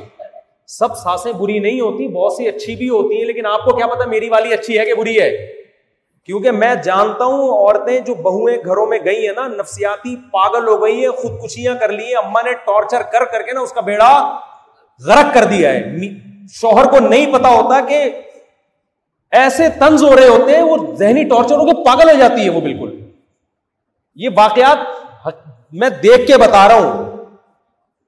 سب 0.68 0.98
ساسیں 0.98 1.32
بری 1.32 1.60
نہیں 1.60 1.80
ہوتی، 1.80 2.08
بہت 2.08 2.34
سی 2.34 2.48
اچھی 2.48 2.76
بھی 2.76 2.90
ہوتی 2.90 3.18
ہیں، 3.18 3.26
لیکن 3.26 3.46
آپ 3.46 3.66
کو 3.66 3.76
کیا 3.76 3.88
پتا 3.88 4.10
میری 4.10 4.30
والی 4.30 4.54
اچھی 4.54 4.80
ہے 4.80 4.86
کہ 4.86 4.94
بری 4.94 5.20
ہے؟ 5.20 5.48
کیونکہ 6.26 6.52
میں 6.52 6.76
جانتا 6.76 7.26
ہوں 7.26 7.50
عورتیں 7.50 8.00
جو 8.00 8.16
بہویں 8.16 8.58
گھروں 8.66 8.86
میں 8.86 9.00
گئی 9.06 9.28
ہیں 9.28 9.34
نا، 9.36 9.48
نفسیاتی 9.48 10.16
پاگل 10.16 10.68
ہو 10.68 10.84
گئی 10.84 11.02
ہیں، 11.02 11.10
خودکشیاں 11.10 11.76
کر 11.76 11.90
لی 11.90 12.04
ہیں، 12.04 12.26
اما 12.26 12.42
نے 12.42 12.54
ٹارچر 12.54 13.02
کر 13.02 13.26
کر 13.26 13.42
کے 13.42 13.52
نا 13.52 13.60
اس 13.60 13.72
کا 13.72 13.82
بیڑا 13.82 14.40
غرق 15.08 15.34
کر 15.34 15.44
دیا 15.44 15.74
ہے۔ 15.74 15.98
شوہر 16.52 16.86
کو 16.86 17.00
نہیں 17.00 17.34
پتا 17.34 17.50
ہوتا 17.50 17.82
کہ 17.82 18.22
ایسے 19.32 19.70
تنز 19.70 20.04
ہو 20.04 20.16
رہے 20.16 20.28
ہوتے 20.28 20.56
ہیں، 20.56 20.64
وہ 20.64 20.78
ذہنی 20.96 21.24
ٹارچر 21.24 21.56
ہو 21.56 21.66
کے 21.66 21.84
پاگل 21.86 22.10
ہو 22.10 22.20
جاتی 22.20 22.44
ہے 22.44 22.50
وہ 22.50 22.62
بالکل۔ 22.62 23.00
یہ 24.16 24.30
واقعات 24.38 24.78
میں 25.72 25.90
دیکھ 25.90 26.28
کے 26.28 26.38
بتا 26.38 26.68
رہا 26.68 26.76
ہوں۔ 26.76 27.26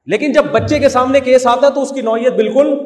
لیکن 0.05 0.31
جب 0.31 0.45
بچے 0.45 0.79
کے 0.79 0.89
سامنے 0.89 1.19
کیس 1.19 1.47
آتا 1.47 1.67
ہے 1.67 1.71
تو 1.71 1.81
اس 1.81 1.89
کی 1.89 2.01
نوعیت 2.01 2.33
بالکل 2.33 2.79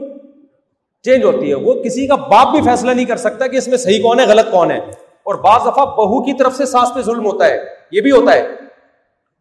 چینج 1.03 1.23
ہوتی 1.23 1.49
ہے۔ 1.49 1.55
وہ 1.55 1.73
کسی 1.73 2.07
کا 2.07 2.15
باپ 2.15 2.47
بھی 2.47 2.61
فیصلہ 2.61 2.91
نہیں 2.91 3.05
کر 3.05 3.17
سکتا 3.17 3.47
کہ 3.47 3.57
اس 3.57 3.67
میں 3.67 3.77
صحیح 3.77 4.01
کون 4.01 4.19
ہے، 4.19 4.25
غلط 4.25 4.51
کون 4.51 4.71
ہے۔ 4.71 4.79
اور 5.23 5.35
بعض 5.35 5.61
دفعہ 5.61 5.85
بہو 5.85 6.23
کی 6.23 6.33
طرف 6.33 6.55
سے 6.55 6.65
ساس 6.65 6.93
پہ 6.95 7.01
ظلم 7.01 7.25
ہوتا 7.25 7.45
ہے، 7.45 7.63
یہ 7.91 8.01
بھی 8.01 8.11
ہوتا 8.11 8.33
ہے۔ 8.33 8.47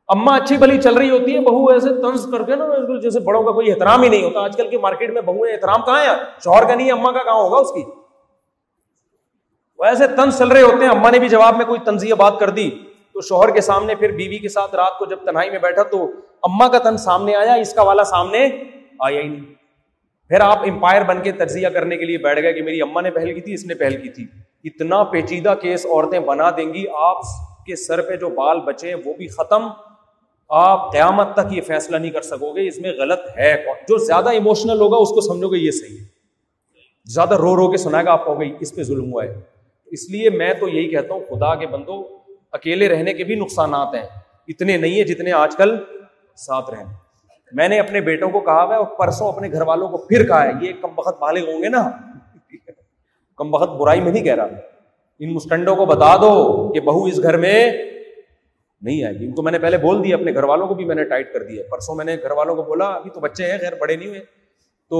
اما 0.08 0.36
اچھی 0.36 0.56
بلی 0.56 0.80
چل 0.80 0.94
رہی 0.94 1.10
ہوتی 1.10 1.34
ہے، 1.34 1.40
بہو 1.40 1.70
ایسے 1.70 1.88
طنز 1.88 2.26
کر 2.32 2.42
کے 2.42 2.56
نا 2.56 2.66
جیسے 3.02 3.20
بڑوں 3.20 3.42
کا 3.42 3.50
کوئی 3.50 3.70
احترام 3.72 4.02
ہی 4.02 4.08
نہیں 4.08 4.24
ہوتا۔ 4.24 4.40
آج 4.40 4.56
کل 4.56 4.68
کے 4.68 4.78
مارکیٹ 4.78 5.10
میں 5.10 5.22
بہو 5.22 5.44
احترام 5.44 5.82
کہاں 5.82 6.02
ہے؟ 6.02 6.08
شوہر 6.44 6.66
کا 6.68 6.74
نہیں، 6.74 6.92
اما 6.92 7.12
کا 7.12 7.22
کہاں 7.22 7.34
ہوگا 7.34 7.56
اس 7.56 7.72
کی؟ 7.72 7.82
وہ 9.78 9.84
ایسے 9.84 10.06
تنز 10.06 10.38
چل 10.38 10.48
رہے 10.48 10.62
ہوتے 10.62 10.84
ہیں، 10.84 10.90
اما 10.90 11.10
نے 11.10 11.18
بھی 11.18 11.28
جواب 11.28 11.56
میں 11.56 11.66
کوئی 11.66 11.80
تنزیہ 11.80 12.14
بات 12.14 12.38
کر 12.38 12.50
دی۔ 12.50 12.70
تو 13.12 13.20
شوہر 13.20 13.50
کے 13.50 13.60
سامنے 13.60 13.94
پھر 13.94 14.12
بیوی 14.12 14.38
کے 14.38 14.48
ساتھ 14.48 14.74
رات 14.74 14.98
کو 14.98 15.06
جب 15.06 15.16
تنہائی 15.26 15.50
میں 15.50 15.58
بیٹھا 15.58 15.82
تو 15.82 16.10
اما 16.42 16.68
کا 16.68 16.78
تن 16.78 16.96
سامنے 16.96 17.34
آیا، 17.34 17.54
اس 17.54 17.74
کا 17.74 17.82
والا 17.82 18.04
سامنے 18.04 18.48
آیا 18.98 19.20
ہی 19.20 19.28
نہیں۔ 19.28 19.54
پھر 20.28 20.40
آپ 20.40 20.58
امپائر 20.58 21.02
بن 21.02 21.22
کے 21.22 21.32
تجزیہ 21.32 21.68
کرنے 21.68 21.96
کے 21.96 22.04
لیے 22.04 22.18
بیٹھ 22.18 22.40
گئے 22.42 22.52
کہ 22.52 22.62
میری 22.62 22.82
اما 22.82 23.00
نے 23.00 23.10
پہل 23.10 23.32
کی 23.34 23.40
تھی، 23.40 23.54
اس 23.54 23.66
نے 23.66 23.74
پہل 23.74 24.02
کی 24.02 24.08
تھی۔ 24.08 24.26
اتنا 24.64 25.04
پیچیدہ 25.04 25.54
کیس 25.60 25.86
عورتیں 25.86 26.20
بنا 26.20 26.50
دیں 26.50 26.74
گی، 26.74 26.84
آپ 26.94 27.16
کے 27.66 27.76
سر 27.76 28.00
پہ 28.00 28.16
جو 28.16 28.28
بال 28.28 28.60
بچے 28.60 28.94
وہ 28.94 29.14
بھی 29.14 29.28
ختم۔ 29.28 29.66
آپ 30.48 30.92
قیامت 30.92 31.34
تک 31.34 31.52
یہ 31.52 31.60
فیصلہ 31.60 31.96
نہیں 31.96 32.10
کر 32.10 32.22
سکو 32.22 32.52
گے، 32.52 32.68
اس 32.68 32.78
میں 32.78 32.92
غلط 32.98 33.20
ہے 33.38 33.64
جو 33.88 33.96
زیادہ 33.96 34.28
ایموشنل 34.28 34.80
ہوگا، 34.80 34.96
اس 34.96 35.08
کو 35.08 35.20
سمجھو 35.20 35.48
گے 35.48 35.58
یہ 35.58 35.70
صحیح 35.70 35.98
ہے۔ 35.98 36.04
زیادہ 37.04 37.34
رو 37.34 37.56
رو 37.56 37.70
کے 37.70 37.76
سنائے 37.76 38.04
گا، 38.04 38.12
آپ 38.12 38.24
کو 38.24 38.34
گئی 38.34 38.54
اس 38.60 38.74
پہ 38.74 38.82
ظلم 38.82 39.12
ہوا 39.12 39.24
ہے۔ 39.24 39.40
اس 39.86 40.10
لیے 40.10 40.30
میں 40.30 40.54
تو 40.54 40.68
یہی 40.68 40.88
کہتا 40.88 41.14
ہوں، 41.14 41.20
خدا 41.20 41.54
کے 41.54 41.66
بندو، 41.66 42.18
اکیلے 42.52 42.88
رہنے 42.88 43.14
کے 43.14 43.24
بھی 43.24 43.34
نقصانات 43.34 43.94
ہیں۔ 43.94 44.06
اتنے 44.48 44.76
نہیں 44.76 44.92
ہیں 44.92 45.04
جتنے 45.04 45.32
آج 45.32 45.56
کل 45.56 45.76
ساتھ 46.36 46.70
رہنے۔ 46.70 46.92
میں 47.52 47.68
نے 47.68 47.80
اپنے 47.80 48.00
بیٹوں 48.00 48.30
کو 48.30 48.40
کہا 48.40 48.64
ہوا 48.64 48.76
اور 48.76 48.84
پرسوں 48.84 49.32
اپنے 49.32 49.52
گھر 49.52 49.62
والوں 49.62 49.88
کو 49.88 49.96
پھر 49.96 50.26
کہا 50.26 50.44
ہے، 50.44 50.50
یہ 50.62 50.72
کم 50.80 50.88
بخت 50.94 51.20
بالغ 51.20 51.52
ہوں 51.52 51.62
گے 51.62 51.68
نا۔ 51.68 51.90
کم 53.40 53.50
بخت 53.50 53.68
برائی 53.68 54.00
میں 54.00 54.12
نہیں 54.12 54.24
کہہ 54.24 54.34
رہا۔ 54.34 54.48
ان 55.18 55.32
مسٹنڈوں 55.32 55.76
کو 55.76 55.86
بتا 55.86 56.16
دو 56.16 56.72
کہ 56.72 56.80
بہو 56.80 57.04
اس 57.04 57.22
گھر 57.22 57.36
میں 57.36 57.72
نہیں 58.82 59.04
آئے 59.04 59.14
گی۔ 59.18 59.26
ان 59.26 59.32
کو 59.32 59.42
میں 59.42 59.52
نے 59.52 59.58
پہلے 59.58 59.78
بول 59.78 60.04
دیا، 60.04 60.16
اپنے 60.16 60.34
گھر 60.34 60.42
والوں 60.42 60.66
کو 60.66 60.74
بھی 60.74 60.84
میں 60.84 60.94
نے 60.94 61.04
ٹائٹ 61.04 61.32
کر 61.32 61.42
دیا۔ 61.42 61.62
پرسوں 61.70 61.94
میں 61.94 62.04
نے 62.04 62.16
گھر 62.22 62.30
والوں 62.30 62.56
کو 62.56 62.62
بولا، 62.62 62.84
ابھی 62.84 63.10
تو 63.10 63.20
بچے 63.20 63.50
ہیں، 63.50 63.58
خیر 63.58 63.72
بڑے 63.80 63.96
نہیں 63.96 64.08
ہوئے۔ 64.08 64.20
تو 64.88 64.98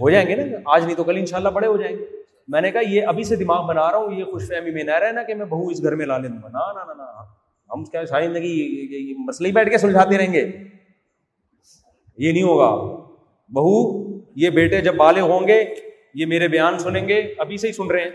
ہو 0.00 0.10
جائیں 0.10 0.28
گے 0.28 0.36
نا۔ 0.36 0.56
آج 0.66 0.84
نہیں 0.84 0.96
تو 0.96 1.04
کل 1.04 1.16
ان 1.16 1.26
شاء 1.26 1.36
اللہ 1.36 1.48
بڑے 1.48 1.66
ہو 1.66 1.76
جائیں 1.76 1.96
گے۔ 1.96 2.04
میں 2.48 2.60
نے 2.60 2.70
کہا، 2.70 2.80
یہ 2.88 3.02
ابھی 3.06 3.24
سے 3.24 3.36
دماغ 3.36 3.66
بنا 3.66 3.90
رہا 3.90 3.98
ہوں، 3.98 4.12
یہ 4.12 4.24
خوش 4.24 4.48
فہمی 4.48 4.70
میں 4.70 4.84
نہ 4.84 4.90
رہنا 4.90 5.22
کہ 5.22 5.34
میں 5.34 5.46
بہو 5.46 5.68
اس 5.68 5.82
گھر 5.82 5.94
میں 5.94 6.06
لا 6.06 6.18
لیں 6.18 6.30
گا 6.30 6.48
نہ 6.48 6.92
نہ 6.92 7.02
ہم 7.70 7.84
کیا 7.84 8.06
ساری 8.06 8.26
زندگی 8.26 9.14
مسئلے 9.18 9.48
ہی 9.48 9.54
بیٹھ 9.54 9.70
کے 9.70 9.78
سلجھاتے 9.78 10.18
رہیں 10.18 10.32
گے۔ 10.32 10.50
یہ 12.18 12.32
نہیں 12.32 12.42
ہوگا۔ 12.42 12.74
بہو، 13.48 14.12
یہ 14.36 14.50
بیٹے 14.50 14.80
جب 14.80 14.94
بالے 14.94 15.20
ہوں 15.20 15.48
گے 15.48 15.64
یہ 16.14 16.26
میرے 16.26 16.48
بیان 16.48 16.78
سنیں 16.78 17.08
گے، 17.08 17.34
ابھی 17.38 17.56
سے 17.56 17.68
ہی 17.68 17.72
سن 17.72 17.90
رہے 17.90 18.02
ہیں۔ 18.02 18.10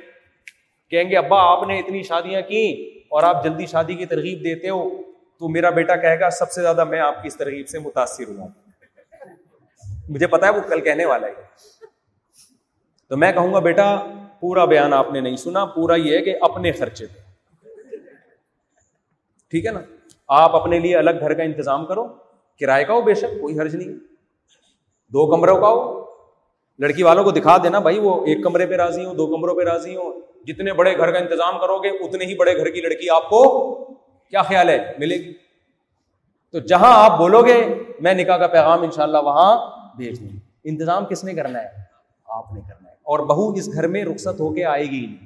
کہیں 0.90 1.10
گے، 1.10 1.18
ابا، 1.18 1.42
آپ 1.42 1.68
نے 1.68 1.80
اتنی 1.80 2.04
شادیاں 2.04 2.42
کی 2.42 2.92
اور 3.10 3.24
آپ 3.24 3.44
جلدی 3.44 3.66
شادی 3.66 3.96
کی 3.96 4.06
ترغیب 4.06 4.40
دیتے 4.40 4.70
ہو، 4.70 4.90
تو 5.40 5.50
میرا 5.50 5.70
بیٹا 5.70 5.96
کہے 5.96 6.20
گا، 6.20 6.30
سب 6.30 6.52
سے 6.52 6.62
زیادہ 6.62 6.84
میں 6.84 7.00
آپ 7.00 7.22
کی 7.22 7.28
اس 7.28 7.36
ترغیب 7.36 7.68
سے 7.68 7.80
متاثر 7.80 8.28
ہوں۔ 8.28 8.48
مجھے 10.10 10.28
پتا 10.28 10.48
ہے 10.48 10.52
وہ 10.52 10.62
کل 10.70 10.82
کہنے 10.82 11.06
والا 11.06 11.28
ہے۔ 11.28 11.34
تو 13.10 13.18
میں 13.18 13.32
کہوں 13.32 13.54
گا، 13.54 13.60
بیٹا، 13.60 14.00
پورا 14.40 14.66
بیان 14.66 14.94
آپ 14.94 15.12
نے 15.12 15.20
نہیں 15.20 15.36
سنا، 15.36 15.66
پورا 15.66 15.96
یہ 15.96 16.18
ہے 16.18 16.22
کہ 16.22 16.36
اپنے 16.42 16.72
خرچے 16.72 17.06
پہ۔ 17.06 17.20
ٹھیک 19.50 19.66
ہے 19.66 19.72
نا؟ 19.72 19.80
آپ 20.28 20.56
اپنے 20.56 20.80
لیے 20.80 20.98
الگ 20.98 21.12
گھر 21.20 21.34
کا 21.34 21.44
انتظام 21.44 21.86
کرو، 21.86 22.08
کرائے 22.60 22.86
کا 22.86 22.94
ہو 22.94 23.02
بے 23.02 23.14
شک، 23.14 23.42
کوئی 23.42 23.60
حرج 23.60 23.76
نہیں۔ 23.76 23.94
دو 25.08 25.32
کمروں 25.32 25.62
کا 25.62 25.68
ہو 25.68 26.07
لڑکی 26.80 27.04
والوں 27.04 27.24
کو 27.24 27.32
دکھا 27.32 27.58
دینا، 27.58 27.80
بھائی 27.80 28.00
وہ 28.00 28.26
ایک 28.26 28.44
کمرے 28.44 28.66
پہ 28.66 28.76
راضی 28.76 29.06
ہو 29.06 29.14
دو 29.14 29.28
کمروں 29.28 29.56
پہ 29.56 29.62
راضی 29.62 29.96
ہو 29.96 30.20
جتنے 30.48 30.74
بڑے 30.74 30.98
گھر 30.98 31.12
کا 31.12 31.18
انتظام 31.18 31.60
کرو 31.60 31.78
گے، 31.78 31.90
اتنے 31.90 32.26
ہی 32.26 32.36
بڑے 32.36 32.58
گھر 32.58 32.70
کی 32.70 32.82
لڑکی 32.82 33.10
آپ 33.10 33.30
کو 33.30 33.74
کیا 34.30 34.42
خیال 34.42 34.70
ہے؟ 34.70 34.94
ملے 35.00 35.16
گی۔ 35.16 35.34
تو 36.52 36.60
جہاں 36.60 37.12
آپ 37.12 37.18
بولو 37.18 37.42
گے، 37.42 37.84
میں 38.00 38.14
نکاح 38.14 38.38
کا 38.38 38.48
پیغام 38.48 38.82
انشاءاللہ 38.82 39.18
وہاں 39.18 39.58
بھیج 39.98 40.20
دوں۔ 40.20 40.40
انتظام 40.64 41.06
کس 41.06 41.24
نے 41.24 41.34
کرنا 41.34 41.60
ہے؟ 41.60 41.68
آپ 42.28 42.54
نے 42.54 42.62
کرنا 42.62 42.90
ہے۔ 42.90 42.94
اور 42.94 43.20
بہو، 43.20 43.54
اس 43.54 43.74
گھر 43.74 43.88
میں 43.88 44.06
رخصت 44.06 44.40
ہو 44.40 44.54
کے 44.54 44.66
آئے 44.66 44.84
گی 44.84 45.18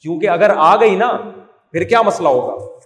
کیونکہ 0.00 0.28
اگر 0.28 0.50
آ 0.56 0.80
گئی 0.80 0.96
نا، 0.96 1.18
پھر 1.72 1.82
کیا 1.82 2.02
مسئلہ 2.02 2.28
ہوگا؟ 2.28 2.78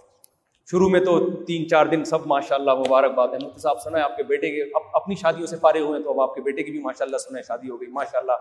شروع 0.71 0.89
میں 0.89 0.99
تو 0.99 1.43
تین 1.43 1.67
چار 1.67 1.85
دن 1.85 2.03
سب 2.03 2.27
ماشاء 2.27 2.55
اللہ 2.55 2.71
مبارکباد 2.73 3.27
ہے۔ 3.27 3.45
مفتی 3.45 3.59
صاحب 3.59 3.81
سنا 3.81 3.97
ہے 3.97 4.03
آپ 4.03 4.17
کے 4.17 4.23
بیٹے 4.23 4.51
کے 4.51 4.61
اب 4.63 4.81
اپنی 4.93 5.15
شادیوں 5.15 5.47
سے 5.47 5.55
فارغ 5.57 5.79
ہوئے 5.79 6.03
تو 6.03 6.13
اب 6.13 6.21
آپ 6.21 6.35
کے 6.35 6.41
بیٹے 6.41 6.63
کی 6.63 6.71
بھی 6.71 6.79
ماشاء 6.79 7.05
اللہ 7.05 7.17
سنا 7.17 7.41
شادی 7.41 7.69
ہو 7.69 7.81
گئی۔ 7.81 7.87
ماشاء 7.87 8.19
اللہ 8.19 8.31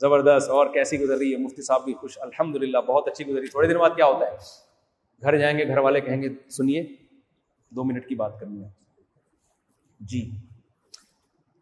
زبردست 0.00 0.50
اور 0.50 0.66
کیسی 0.66 1.00
گزر 1.00 1.16
رہی 1.16 1.32
ہے۔ 1.32 1.36
مفتی 1.36 1.62
صاحب 1.62 1.84
بھی 1.84 1.94
خوش۔ 1.94 2.18
الحمد 2.20 2.56
للہ 2.56 2.78
بہت 2.78 3.08
اچھی 3.08 3.26
گزری۔ 3.26 3.46
تھوڑے 3.46 3.68
دن 3.68 3.78
بعد 3.78 3.90
کیا 3.96 4.06
ہوتا 4.06 4.26
ہے؟ 4.26 4.36
گھر 5.22 5.36
جائیں 5.38 5.58
گے، 5.58 5.66
گھر 5.68 5.78
والے 5.78 6.00
کہیں 6.00 6.22
گے، 6.22 6.28
سنیے، 6.50 6.82
دو 7.70 7.84
منٹ 7.84 8.08
کی 8.08 8.14
بات 8.14 8.40
کرنی 8.40 8.64
ہے۔ 8.64 8.68
جی۔ 10.00 10.30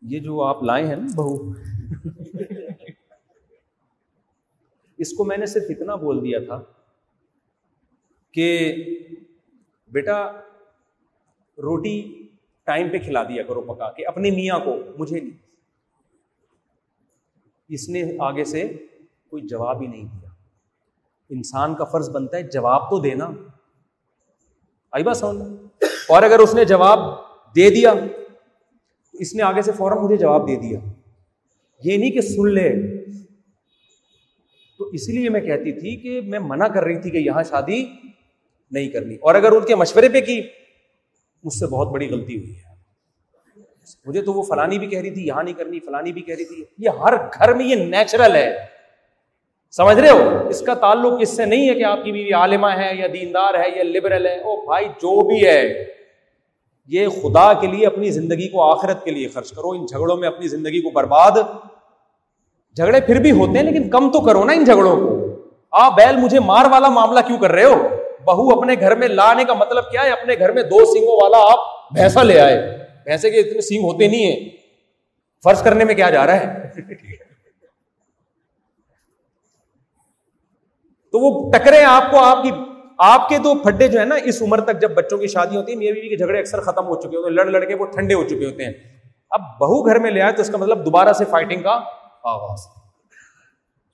یہ 0.02 0.18
جو 0.18 0.42
آپ 0.42 0.62
لائے 0.62 0.86
ہیں 0.86 0.96
نا 0.96 1.06
بہو۔ 1.16 1.52
اس 4.98 5.12
کو 5.12 5.24
میں 5.24 5.36
نے 5.36 5.46
صرف 5.46 5.62
اتنا 5.68 5.94
بول 5.94 6.24
دیا 6.24 6.38
تھا 6.38 6.62
کہ 8.32 8.74
بیٹا، 9.92 10.32
روٹی 11.58 12.28
ٹائم 12.64 12.88
پہ 12.88 12.98
کھلا 12.98 13.22
دیا 13.22 13.42
کرو 13.42 13.60
پکا 13.60 13.92
کے 13.92 14.06
اپنے 14.06 14.30
میاں 14.30 14.58
کو، 14.58 14.76
مجھے 14.98 15.20
نہیں۔ 15.20 15.38
اس 17.68 17.88
نے 17.88 18.02
آگے 18.18 18.44
سے 18.44 18.86
کوئی 19.30 19.42
جواب 19.42 19.82
ہی 19.82 19.86
نہیں 19.86 20.04
دیا۔ 20.04 20.30
انسان 21.30 21.74
کا 21.74 21.84
فرض 21.84 22.10
بنتا 22.10 22.36
ہے، 22.36 22.42
جواب 22.42 22.90
تو 22.90 23.00
دینا۔ 23.00 23.30
آئی 24.92 25.04
بات 25.04 25.16
سمجھ۔ 25.16 25.62
اور 26.08 26.22
اگر 26.22 26.38
اس 26.38 26.54
نے 26.54 26.64
جواب 26.64 26.98
دے 27.56 27.70
دیا، 27.70 27.94
تو 29.12 29.18
اس 29.18 29.34
نے 29.34 29.42
آگے 29.42 29.62
سے 29.62 29.72
فوراً 29.72 29.98
مجھے 29.98 30.16
جواب 30.16 30.48
دے 30.48 30.56
دیا۔ 30.56 30.78
یہ 31.84 31.96
نہیں 31.96 32.10
کہ 32.10 32.20
سن 32.20 32.50
لے۔ 32.50 32.98
تو 34.78 34.84
اسی 34.84 35.12
لیے 35.12 35.28
میں 35.28 35.40
کہتی 35.40 35.72
تھی 35.72 35.96
کہ 35.96 36.20
میں 36.20 36.38
منع 36.38 36.68
کر 36.68 36.82
رہی 36.82 37.02
تھی 37.02 37.10
کہ 37.10 37.16
یہاں 37.16 37.42
شادی 37.42 37.86
نہیں 38.70 38.88
کرنی۔ 38.88 39.14
اور 39.14 39.34
اگر 39.34 39.52
ان 39.52 39.64
کے 39.64 39.74
مشورے 39.74 40.08
پہ 40.08 40.20
کی، 40.20 40.42
مجھ 41.44 41.54
سے 41.54 41.66
بہت 41.66 41.88
بڑی 41.88 42.10
غلطی 42.10 42.38
ہوئی 42.38 42.56
ہے۔ 42.56 42.68
مجھے 44.06 44.22
تو 44.22 44.32
وہ 44.32 44.42
فلانی 44.42 44.78
بھی 44.78 44.86
کہہ 44.86 45.00
رہی 45.00 45.10
تھی، 45.10 45.26
یہاں 45.26 45.42
نہیں 45.42 45.54
کرنی، 45.54 45.80
فلانی 45.80 46.12
بھی 46.12 46.22
کہہ 46.22 46.34
رہی 46.34 46.44
تھی۔ 46.44 46.64
یہ 46.78 46.88
ہر 46.88 47.14
گھر 47.16 47.54
میں 47.54 47.66
یہ 47.66 47.74
نیچرل 47.74 48.36
ہے۔ 48.36 48.78
سمجھ 49.70 49.96
رہے 49.96 50.10
ہو؟ 50.10 50.48
اس 50.48 50.60
کا 50.60 50.74
تعلق 50.74 51.12
اس 51.20 51.28
سے 51.28 51.44
نہیں 51.44 51.68
ہے 51.68 51.74
کہ 51.74 51.84
آپ 51.84 52.04
کی 52.04 52.12
بیوی 52.12 52.32
عالمہ 52.32 52.66
ہے 52.66 52.94
یا 52.94 53.06
دیندار 53.12 53.54
ہے 53.54 53.76
یا 53.76 53.82
لبرل 53.82 54.26
ہے۔ 54.26 54.36
او 54.36 54.64
بھائی، 54.64 54.86
جو 54.86 55.28
بھی 55.28 55.46
ہے، 55.46 55.84
یہ 56.86 57.08
خدا 57.08 57.52
کے 57.52 57.66
لیے 57.66 57.86
اپنی 57.86 58.10
زندگی 58.10 58.48
کو 58.48 58.62
آخرت 58.62 59.04
کے 59.04 59.10
لیے 59.10 59.28
خرچ 59.28 59.50
کرو۔ 59.50 59.70
ان 59.70 59.86
جھگڑوں 59.86 60.16
میں 60.16 60.28
اپنی 60.28 60.48
زندگی 60.48 60.80
کو 60.80 60.90
برباد۔ 60.90 61.32
جھگڑے 62.76 63.00
پھر 63.00 63.20
بھی 63.20 63.30
ہوتے 63.30 63.52
ہیں، 63.52 63.62
لیکن 63.62 63.90
کم 63.90 64.10
تو 64.10 64.20
کرو 64.20 64.44
نا 64.44 64.52
ان 64.52 64.64
جھگڑوں 64.64 64.96
کو۔ 64.96 65.34
آ 65.70 65.88
بیل، 65.88 66.16
مجھے 66.16 66.40
مار 66.40 66.66
والا 66.70 66.88
معاملہ 66.88 67.20
کیوں 67.26 67.38
کر 67.38 67.50
رہے 67.50 67.64
ہو؟ 67.64 67.88
بہو 68.24 68.58
اپنے 68.58 68.74
گھر 68.80 68.96
میں 68.96 69.08
لانے 69.08 69.44
کا 69.44 69.54
مطلب 69.54 69.90
کیا 69.90 70.02
ہے؟ 70.02 70.10
اپنے 70.10 70.34
گھر 70.38 70.52
میں 70.52 70.62
دو 70.62 70.84
سنگوں 70.84 71.16
والا 71.22 71.38
آپ 71.52 71.58
بھینسا 71.94 72.22
لے 72.22 72.40
آئے۔ 72.40 72.78
بھینسے 73.04 73.30
کے 73.30 73.36
اتنے 73.36 73.60
سینگ 73.60 73.84
ہوتے 73.84 74.06
نہیں 74.06 74.32
ہیں۔ 74.32 74.50
فرض 75.44 75.62
کرنے 75.62 75.84
میں 75.84 75.94
کیا 75.94 76.10
جا 76.10 76.26
رہا 76.26 76.40
ہے؟ 76.40 76.68
تو 81.12 81.18
وہ 81.18 81.52
ٹکرے 81.52 81.82
آپ 81.82 82.10
کو 82.10 82.18
آپ 82.18 82.42
کی 82.42 82.50
آپ 82.98 83.28
کے 83.28 83.38
دو 83.38 83.54
پھڈے 83.54 83.88
جو 83.88 84.00
ہے 84.00 84.04
نا، 84.04 84.14
اس 84.24 84.42
عمر 84.42 84.60
تک 84.60 84.80
جب 84.80 84.90
بچوں 84.90 85.18
کی 85.18 85.26
شادی 85.26 85.56
ہوتی 85.56 85.72
ہے 85.72 85.76
میری 85.76 85.92
بیوی 85.92 86.08
کے 86.08 86.16
جھگڑے 86.16 86.38
اکثر 86.38 86.60
ختم 86.60 86.86
ہو 86.86 87.00
چکے 87.00 87.16
ہوتے 87.16 87.28
ہیں، 87.28 87.36
لڑ 87.36 87.44
لڑ 87.44 87.64
کے 87.64 87.74
وہ 87.74 87.86
ٹھنڈے 87.86 88.14
ہو 88.14 88.24
چکے 88.24 88.46
ہوتے 88.46 88.64
ہیں۔ 88.64 88.72
اب 89.30 89.40
بہو 89.40 89.86
گھر 89.86 89.98
میں 89.98 90.10
لے 90.10 90.20
آئے 90.20 90.32
تو 90.32 90.42
اس 90.42 90.50
کا 90.50 90.58
مطلب 90.58 90.84
دوبارہ 90.84 91.12
سے 91.12 91.24
فائٹنگ 91.24 91.62
کا 91.62 91.80
آغاز۔ 92.24 92.58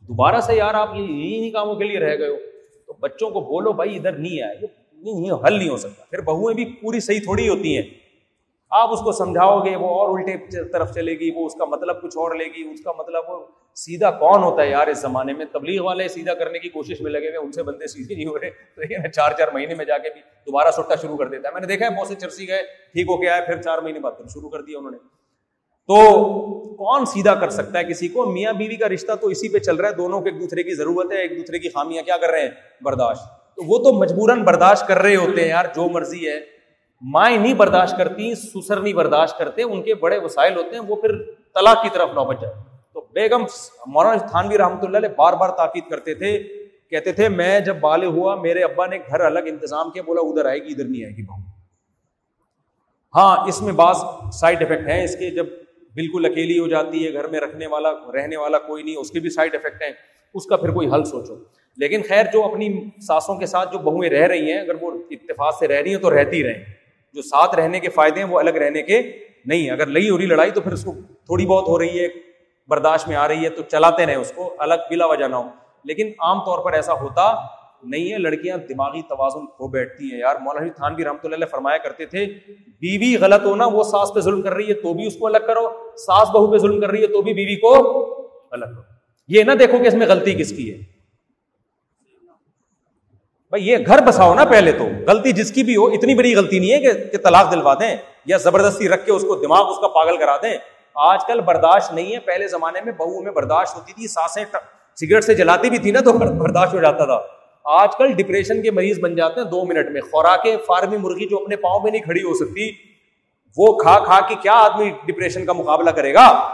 دوبارہ 0.00 0.40
سے 0.40 0.54
یار 0.54 0.74
آپ 0.74 0.94
یہی 0.94 1.50
کاموں 1.50 1.74
کے 1.74 1.84
لیے 1.84 1.98
رہ 1.98 2.18
گئے 2.18 2.28
ہو۔ 2.28 2.53
تو 2.86 2.92
بچوں 2.92 3.30
کو 3.30 3.40
بولو 3.40 3.72
بھائی 3.72 3.96
ادھر 3.96 4.12
نہیں 4.12 4.42
آئے 4.42 4.84
نہیں 4.92 5.30
حل 5.30 5.58
نہیں 5.58 5.68
ہو 5.68 5.76
سکتا۔ 5.76 6.04
پھر 6.10 6.20
بہویں 6.20 6.54
بھی 6.54 6.64
پوری 6.64 7.00
صحیح 7.00 7.20
تھوڑی 7.20 7.48
ہوتی 7.48 7.76
ہیں۔ 7.76 7.82
آپ 8.70 8.92
اس 8.92 9.00
کو 9.00 9.12
سمجھاؤ 9.12 9.60
گے، 9.60 9.76
وہ 9.76 9.86
اور 9.86 10.18
الٹے 10.18 10.68
طرف 10.68 10.94
چلے 10.94 11.12
گی، 11.12 11.30
وہ 11.34 11.46
اس 11.46 11.54
کا 11.54 11.64
مطلب 11.64 12.02
کچھ 12.02 12.16
اور 12.16 12.34
لے 12.34 12.44
گی، 12.44 12.68
اس 12.68 12.82
کا 12.82 12.92
مطلب 12.98 13.24
وہ 13.28 13.46
سیدھا 13.74 14.10
کون 14.10 14.42
ہوتا 14.42 14.62
ہے 14.62 14.70
یار 14.70 14.86
اس 14.86 14.98
زمانے 14.98 15.32
میں؟ 15.32 15.46
تبلیغ 15.52 15.82
والے 15.82 16.08
سیدھا 16.08 16.34
کرنے 16.34 16.58
کی 16.58 16.68
کوشش 16.68 17.00
میں 17.00 17.10
لگے 17.10 17.28
ہوئے 17.28 17.38
ان 17.38 17.52
سے 17.52 17.62
بندے 17.62 17.86
سیدھے 17.86 18.14
نہیں 18.14 18.26
ہو 18.26 18.38
رہے۔ 18.38 18.50
تو 18.50 18.82
یہ 18.82 19.08
چار 19.08 19.30
چار 19.38 19.48
مہینے 19.54 19.74
میں 19.74 19.84
جا 19.84 19.98
کے 19.98 20.10
بھی 20.10 20.20
دوبارہ 20.20 20.70
سٹا 20.70 20.94
شروع 20.94 21.16
کر 21.16 21.28
دیتا 21.28 21.48
ہے۔ 21.48 21.52
میں 21.52 21.60
نے 21.60 21.66
دیکھا 21.66 21.86
ہے، 21.86 21.98
بہت 21.98 22.08
سے 22.08 22.14
چرسی 22.14 22.48
گئے، 22.48 22.62
ٹھیک 22.92 23.06
ہو 23.08 23.20
کے 23.20 23.28
آئے، 23.28 23.46
پھر 23.46 23.62
چار 23.62 23.78
مہینے 23.78 23.98
بعد 23.98 24.12
شروع 24.12 24.50
کر 24.50 24.62
دیا 24.62 24.78
انہوں 24.78 24.90
نے۔ 24.90 25.23
تو 25.88 26.20
کون 26.74 27.06
سیدھا 27.06 27.34
کر 27.34 27.48
سکتا 27.48 27.78
ہے 27.78 27.84
کسی 27.84 28.08
کو؟ 28.08 28.26
میاں 28.26 28.52
بیوی 28.52 28.76
کا 28.76 28.88
رشتہ 28.88 29.12
تو 29.12 29.26
اسی 29.26 29.48
پہ 29.48 29.58
چل 29.58 29.76
رہا 29.76 29.88
ہے، 29.88 29.94
دونوں 29.94 30.20
کو 30.20 30.26
ایک 30.26 30.40
دوسرے 30.40 30.62
کی 30.62 30.74
ضرورت 30.74 31.12
ہے، 31.12 31.18
ایک 31.18 31.30
دوسرے 31.30 31.58
کی 31.58 31.68
خامیاں 31.68 32.02
کیا 32.02 32.16
کر 32.16 32.30
رہے 32.30 32.42
ہیں؟ 32.42 32.50
برداشت۔ 32.80 33.20
تو 33.56 33.62
وہ 33.66 33.78
تو 33.78 33.92
مجبوراً 33.92 34.44
برداشت 34.44 34.86
کر 34.86 34.98
رہے 34.98 35.16
ہوتے 35.16 35.40
ہیں 35.40 35.48
یار، 35.48 35.64
جو 35.74 35.88
مرضی 35.88 36.28
ہے۔ 36.28 36.54
مائیں 37.02 37.38
نہیں 37.38 37.54
برداشت 37.54 37.94
کرتی، 37.98 38.34
سسر 38.34 38.80
نہیں 38.80 38.92
برداشت 38.92 39.38
کرتے، 39.38 39.62
ان 39.62 39.82
کے 39.82 39.94
بڑے 39.94 40.18
وسائل 40.18 40.56
ہوتے 40.56 40.76
ہیں، 40.76 40.82
وہ 40.88 40.96
پھر 40.96 41.22
طلاق 41.54 41.82
کی 41.82 41.88
طرف 41.92 42.08
نوبت 42.14 42.40
جائے 42.40 42.54
تو 42.92 43.00
بیگم 43.12 43.44
مولانا 43.86 44.26
تھانوی 44.26 44.58
رحمۃ 44.58 44.82
اللہ 44.82 44.96
علیہ 44.96 45.08
بار 45.16 45.32
بار 45.32 45.48
تاکید 45.48 45.90
کرتے 45.90 46.14
تھے، 46.14 46.38
کہتے 46.90 47.12
تھے، 47.12 47.28
میں 47.28 47.60
جب 47.60 47.76
بالغ 47.76 48.06
ہوا، 48.06 48.34
میرے 48.34 48.62
ابا 48.62 48.86
نے 48.86 48.98
گھر 48.98 49.20
الگ 49.20 49.38
انتظام 49.38 49.90
کیا، 49.90 50.02
بولا 50.02 50.20
ادھر 50.20 50.44
آئے 50.44 50.58
گی، 50.58 50.72
ادھر 50.72 50.84
نہیں 50.84 51.04
آئے 51.04 51.16
گی، 51.16 51.22
بہو۔ 51.22 51.40
ہاں 53.14 53.48
اس 53.48 53.62
میں 53.62 53.72
بعض 53.72 53.96
سائڈ 54.32 54.62
افیکٹ 54.62 54.88
ہیں، 54.88 55.04
اس 55.04 55.16
کے 55.16 55.30
جب 55.30 55.46
بالکل 55.94 56.24
اکیلی 56.24 56.58
ہو 56.58 56.68
جاتی 56.68 57.06
ہے، 57.06 57.12
گھر 57.12 57.28
میں 57.28 57.40
رکھنے 57.40 57.66
والا، 57.66 57.90
رہنے 57.92 58.36
والا 58.36 58.58
کوئی 58.58 58.82
نہیں، 58.82 58.96
اس 58.96 59.10
کے 59.10 59.20
بھی 59.20 59.30
سائڈ 59.30 59.54
افیکٹ 59.54 59.82
ہیں، 59.82 59.90
اس 60.34 60.46
کا 60.46 60.56
پھر 60.56 60.70
کوئی 60.70 60.88
حل 60.88 61.04
سوچو۔ 61.04 61.34
لیکن 61.76 62.02
خیر، 62.08 62.24
جو 62.32 62.44
اپنی 62.44 62.84
ساسوں 63.06 63.34
کے 63.34 63.46
ساتھ 63.46 63.72
جو 63.72 63.78
بہویں 63.78 64.10
رہ 64.10 64.26
رہی 64.26 64.52
ہیں، 64.52 64.60
اگر 64.60 64.74
وہ 64.80 64.90
اتفاق 65.10 65.58
سے 65.58 65.68
رہ 65.68 65.80
رہی 65.80 65.94
ہیں 65.94 66.02
تو 66.02 66.10
رہتی 66.10 66.44
رہیں۔ 66.44 66.64
جو 67.12 67.22
ساتھ 67.22 67.54
رہنے 67.54 67.80
کے 67.80 67.88
فائدے 67.88 68.20
ہیں، 68.20 68.28
وہ 68.28 68.38
الگ 68.38 68.50
رہنے 68.50 68.82
کے 68.82 69.02
نہیں 69.46 69.70
اگر 69.70 69.86
نہیں 69.86 70.10
ہو 70.10 70.18
رہی 70.18 70.26
لڑائی 70.26 70.50
تو 70.50 70.60
پھر 70.60 70.72
اس 70.72 70.84
کو 70.84 70.92
تھوڑی 71.26 71.46
بہت 71.46 71.68
ہو 71.68 71.78
رہی 71.78 72.00
ہے، 72.00 72.08
برداشت 72.68 73.08
میں 73.08 73.16
آ 73.16 73.28
رہی 73.28 73.44
ہے، 73.44 73.48
تو 73.48 73.62
چلاتے 73.62 74.06
رہیں 74.06 74.16
اس 74.16 74.32
کو، 74.34 74.54
الگ 74.58 74.74
بلا 74.90 75.06
وجہ 75.06 75.24
نہ 75.24 75.36
ہو۔ 75.36 75.48
لیکن 75.84 76.08
عام 76.18 76.40
طور 76.40 76.64
پر 76.64 76.72
ایسا 76.72 76.92
ہوتا 76.92 77.34
نہیں 77.84 78.12
ہے 78.12 78.18
لڑکیاں 78.18 78.56
دماغی 78.56 79.02
توازن 79.02 79.46
کھو 79.46 79.68
بیٹھتی 79.68 80.12
ہیں۔ 80.12 80.18
یار، 80.18 80.36
مولانا 80.40 80.72
تھان 80.76 80.94
بھی 80.94 81.04
رحمۃ 81.04 81.24
اللہ 81.24 81.44
فرمایا 81.50 81.78
کرتے 81.78 82.06
تھے، 82.06 82.26
بیوی 82.80 83.16
غلط 83.16 83.44
ہونا، 83.44 83.66
وہ 83.66 83.82
ساس 83.82 84.14
پہ 84.14 84.20
ظلم 84.20 84.42
کر 84.42 84.52
رہی 84.52 84.68
ہے 84.68 84.74
تو 84.74 84.94
بھی 84.94 85.06
اس 85.06 85.16
کو 85.16 85.26
الگ 85.26 85.38
کرو، 85.46 85.96
ساس 85.96 86.28
بہو 86.28 86.50
پہ 86.52 86.56
ظلم 86.56 86.80
کر 86.80 86.90
رہی 86.90 87.02
ہے 87.02 87.06
تو 87.06 87.22
بھی 87.22 87.32
بیوی 87.32 87.56
کو 87.56 87.98
الگ 88.50 88.64
کرو۔ 88.64 88.82
یہ 89.28 89.42
نہ 89.42 89.52
دیکھو 89.52 89.78
کہ 89.78 89.88
اس 89.88 89.94
میں 89.94 90.06
غلطی 90.06 90.34
کس 90.34 90.56
کی 90.56 90.72
ہے۔ 90.72 90.78
بھائی، 93.48 93.68
یہ 93.68 93.76
گھر 93.86 94.02
بساؤ 94.06 94.34
نا 94.34 94.44
پہلے 94.44 94.72
تو۔ 94.72 94.84
غلطی 95.06 95.32
جس 95.32 95.52
کی 95.52 95.62
بھی 95.62 95.76
ہو، 95.76 95.86
اتنی 95.86 96.14
بڑی 96.14 96.34
غلطی 96.34 96.58
نہیں 96.58 96.72
ہے 96.72 96.80
کہ 96.80 97.18
طلاق 97.18 97.52
دلوا 97.52 97.74
دیں 97.74 97.96
یا 98.26 98.36
زبردستی 98.36 98.88
رکھ 98.88 99.06
کے 99.06 99.12
اس 99.12 99.22
کو 99.22 99.34
دماغ 99.34 99.70
اس 99.70 99.76
کا 99.80 99.88
پاگل 99.88 100.16
کرا 100.16 100.36
دیں۔ 100.36 100.58
آج 100.94 101.24
کل 101.26 101.40
برداشت 101.40 101.92
نہیں 101.92 102.14
ہے۔ 102.14 102.20
پہلے 102.20 102.48
زمانے 102.48 102.80
میں 102.84 102.92
بہو 102.92 103.22
میں 103.22 103.32
برداشت 103.32 103.74
ہوتی 103.76 103.92
تھی 103.92 104.06
ساسیں 104.06 104.44
سگریٹ 105.00 105.24
سے 105.24 105.34
جلاتی 105.34 105.70
بھی 105.70 105.78
تھی 105.78 105.90
نا 105.90 106.00
تو 106.00 106.12
برداشت 106.12 106.74
ہو 106.74 106.80
جاتا 106.80 107.04
تھا۔ 107.04 107.43
آج 107.64 107.88
کل 107.98 108.12
ڈپریشن 108.12 108.62
کے 108.62 108.70
مریض 108.70 109.00
بن 109.00 109.16
جاتے 109.16 109.40
ہیں 109.40 109.48
دو 109.48 109.64
منٹ 109.64 109.90
میں۔ 109.90 110.00
خوراکیں، 110.00 110.56
فارمی 110.66 110.96
مرغی 110.96 111.28
جو 111.28 111.38
اپنے 111.38 111.56
پاؤں 111.56 111.80
میں 111.82 111.92
نہیں 111.92 112.02
کھڑی 112.02 112.22
ہو 112.22 112.34
سکتی، 112.34 112.70
وہ 113.56 113.78
کھا 113.78 113.98
کھا 113.98 114.20
کے 114.28 114.34
کیا 114.42 114.52
آدمی 114.52 114.90
ڈپریشن 115.06 115.44
کا 115.44 115.52
مقابلہ 115.52 115.90
کرے 115.90 116.14
گا؟ 116.14 116.48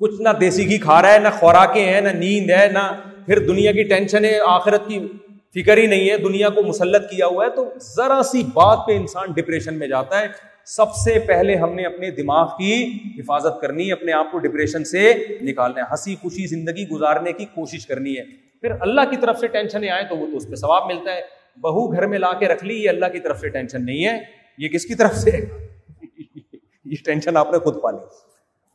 کچھ 0.00 0.20
نہ 0.20 0.28
دیسی 0.28 0.68
گھی 0.68 0.78
کھا 0.78 1.02
رہا 1.02 1.12
ہے، 1.12 1.18
نہ 1.18 1.28
خوراکیں 1.38 1.92
ہیں، 1.92 2.00
نہ 2.00 2.08
نیند 2.08 2.50
ہے، 2.50 2.68
نہ 2.72 2.92
پھر 3.26 3.38
دنیا 3.38 3.72
کی 3.72 3.82
ٹینشن 3.82 4.24
ہے، 4.24 4.38
آخرت 4.46 4.88
کی 4.88 5.06
فکر 5.54 5.76
ہی 5.76 5.86
نہیں 5.86 6.10
ہے، 6.10 6.16
دنیا 6.16 6.48
کو 6.48 6.62
مسلط 6.62 7.10
کیا 7.10 7.26
ہوا 7.26 7.44
ہے۔ 7.44 7.50
تو 7.50 7.72
ذرا 7.96 8.22
سی 8.22 8.42
بات 8.54 8.78
پہ 8.86 8.96
انسان 8.96 9.32
ڈپریشن 9.32 9.78
میں 9.78 9.88
جاتا 9.88 10.20
ہے۔ 10.20 10.26
سب 10.64 10.94
سے 10.94 11.18
پہلے 11.18 11.54
ہم 11.54 11.74
نے 11.74 11.86
اپنے 11.86 12.10
دماغ 12.10 12.48
کی 12.48 12.98
حفاظت 13.18 13.60
کرنی 13.60 13.86
ہے، 13.86 13.92
اپنے 13.92 14.12
آپ 14.12 14.32
کو 14.32 14.38
ڈپریشن 14.38 14.84
سے 14.84 15.14
نکالنا 15.42 15.80
ہے۔ 15.80 15.86
ہنسی 15.90 16.16
خوشی 16.22 16.46
زندگی 16.46 16.88
گزارنے 16.88 17.32
کی 17.32 17.44
کوشش 17.44 17.86
کرنی 17.86 18.18
ہے۔ 18.18 18.47
پھر 18.60 18.70
اللہ 18.80 19.00
کی 19.10 19.16
طرف 19.16 19.38
سے 19.38 19.46
ٹینشن 19.46 19.88
آئے 19.88 20.04
تو 20.08 20.16
وہ 20.16 20.26
تو 20.26 20.36
اس 20.36 20.48
پہ 20.48 20.54
ثواب 20.54 20.86
ملتا 20.86 21.14
ہے۔ 21.14 21.20
بہو 21.60 21.92
گھر 21.92 22.06
میں 22.06 22.18
لا 22.18 22.32
کے 22.32 22.48
رکھ 22.48 22.64
لی، 22.64 22.84
یہ 22.84 22.88
اللہ 22.88 23.06
کی 23.12 23.20
طرف 23.20 23.40
سے 23.40 23.48
ٹینشن 23.48 23.84
نہیں 23.84 24.06
ہے۔ 24.06 24.18
یہ 24.58 24.68
کس 24.68 24.86
کی 24.86 24.94
طرف 24.94 25.16
سے؟ 25.16 25.30
یہ 26.84 26.94
ٹینشن 27.04 27.36
آپ 27.36 27.52
نے 27.52 27.58
خود 27.58 27.82
پالی 27.82 27.98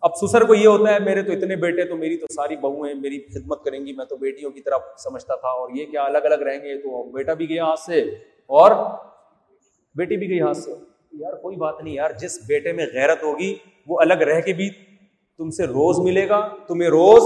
اب 0.01 0.09
سسر 0.15 0.41
کو 0.41 0.55
یہ 0.55 0.67
ہوتا 0.67 0.93
ہے، 0.93 0.99
میرے 0.99 1.23
تو 1.23 1.31
اتنے 1.31 1.55
بیٹے 1.55 1.83
تو 1.83 1.97
میری 1.97 2.17
تو 2.17 2.25
ساری 2.35 2.55
بہو 2.55 2.83
ہیں، 2.83 2.93
میری 2.93 3.19
خدمت 3.19 3.63
کریں 3.63 3.85
گی۔ 3.85 3.93
میں 3.93 4.05
تو 4.05 4.15
بیٹیوں 4.15 4.51
کی 4.51 4.61
طرف 4.61 4.81
سمجھتا 4.97 5.35
تھا 5.35 5.47
اور 5.47 5.69
یہ 5.75 5.85
کیا 5.85 6.03
الگ 6.03 6.17
الگ 6.17 6.35
رہیں 6.35 6.59
گے؟ 6.59 6.77
تو 6.77 7.11
بیٹا 7.11 7.33
بھی 7.33 7.49
گیا 7.49 7.63
ہاتھ 7.63 7.79
سے۔ 7.79 8.01
اور 8.45 8.71
بیٹی 9.95 10.17
بھی 10.17 10.29
گئی 10.29 10.41
ہاتھ 10.41 10.57
سے۔ 10.57 10.71
یار 11.11 11.33
کوئی 11.33 11.55
بات 11.55 11.75
نہیں 11.83 11.93
یار، 11.93 12.11
جس 12.11 12.39
بیٹے 12.47 12.71
میں 12.71 12.85
غیرت 12.93 13.23
ہوگی، 13.23 13.55
وہ 13.87 14.01
الگ 14.01 14.13
رہ 14.13 14.41
کے 14.41 14.53
بھی 14.53 14.69
تم 15.37 15.49
سے 15.49 15.63
روز 15.63 15.99
ملے 15.99 16.29
گا، 16.29 16.49
تمہیں 16.67 16.89
روز 16.89 17.21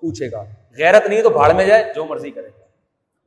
پوچھے 0.00 0.30
گا۔ 0.30 0.44
غیرت 0.78 1.06
نہیں 1.06 1.22
تو 1.22 1.30
بھاڑ 1.30 1.52
میں 1.52 1.66
جائے، 1.66 1.92
جو 1.94 2.04
مرضی 2.04 2.30
کرے۔ 2.30 2.48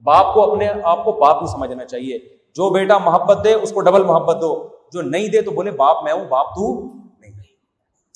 باپ 0.03 0.34
کو 0.34 0.52
اپنے 0.52 0.68
آپ 0.84 1.06
کو 1.06 1.11
باپ 1.11 1.44
ہی 1.44 1.48
سمجھنا 1.48 1.86
چاہیے۔ 1.86 2.18
جو 2.56 2.69
بیٹا 2.69 2.98
محبت 2.98 3.44
دے، 3.44 3.53
اس 3.53 3.72
کو 3.72 3.82
ڈبل 3.82 4.03
محبت 4.03 4.41
دو۔ 4.41 4.78
جو 4.94 5.02
نہیں 5.02 5.28
دے 5.28 5.41
تو 5.41 5.52
بولے، 5.52 5.72
باپ 5.72 6.03
میں 6.03 6.14
ہوں، 6.14 6.26
باپ 6.26 6.48
تو 6.48 6.94
نہیں۔ 7.19 7.40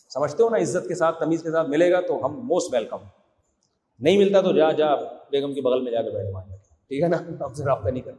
سمجھتے 0.09 0.43
ہو 0.43 0.49
نا، 0.49 0.57
عزت 0.57 0.87
کے 0.87 0.95
ساتھ، 0.95 1.19
تمیز 1.19 1.43
کے 1.43 1.51
ساتھ 1.51 1.69
ملے 1.69 1.91
گا 1.91 2.01
تو 2.01 2.25
ہم 2.25 2.39
موسٹ 2.39 2.73
ویلکم 2.73 2.97
نہیں 3.99 4.17
ملتا 4.17 4.41
تو 4.41 4.51
جا 4.51 4.71
جا، 4.71 4.95
بیگم 5.29 5.53
کے 5.53 5.61
بغل 5.61 5.81
میں 5.81 5.91
جا 5.91 6.01
کے 6.01 6.09
بیٹھ 6.09 6.31
مانگے 6.31 6.55
ٹھیک 6.87 7.03
ہے 7.03 7.07
نا؟ 7.07 7.17
آپ 7.39 7.53
سے 7.53 7.63
رابطہ 7.63 7.89
نہیں 7.89 8.03
کرنا۔ 8.03 8.17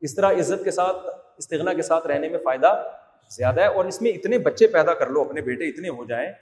اس 0.00 0.14
طرح 0.14 0.32
عزت 0.32 0.64
کے 0.64 0.70
ساتھ، 0.70 0.96
استغنا 1.36 1.72
کے 1.72 1.82
ساتھ 1.82 2.06
رہنے 2.06 2.28
میں 2.28 2.38
فائدہ 2.38 2.82
زیادہ 3.30 3.60
ہے۔ 3.60 3.66
اور 3.66 3.84
اس 3.84 4.02
میں 4.02 4.10
اتنے 4.10 4.38
بچے 4.38 4.66
پیدا 4.66 4.94
کر 4.94 5.06
لو، 5.06 5.20
اپنے 5.20 5.40
بیٹے 5.40 5.64
اتنے 5.64 5.88
ہو 5.88 6.04
جائیں 6.04 6.32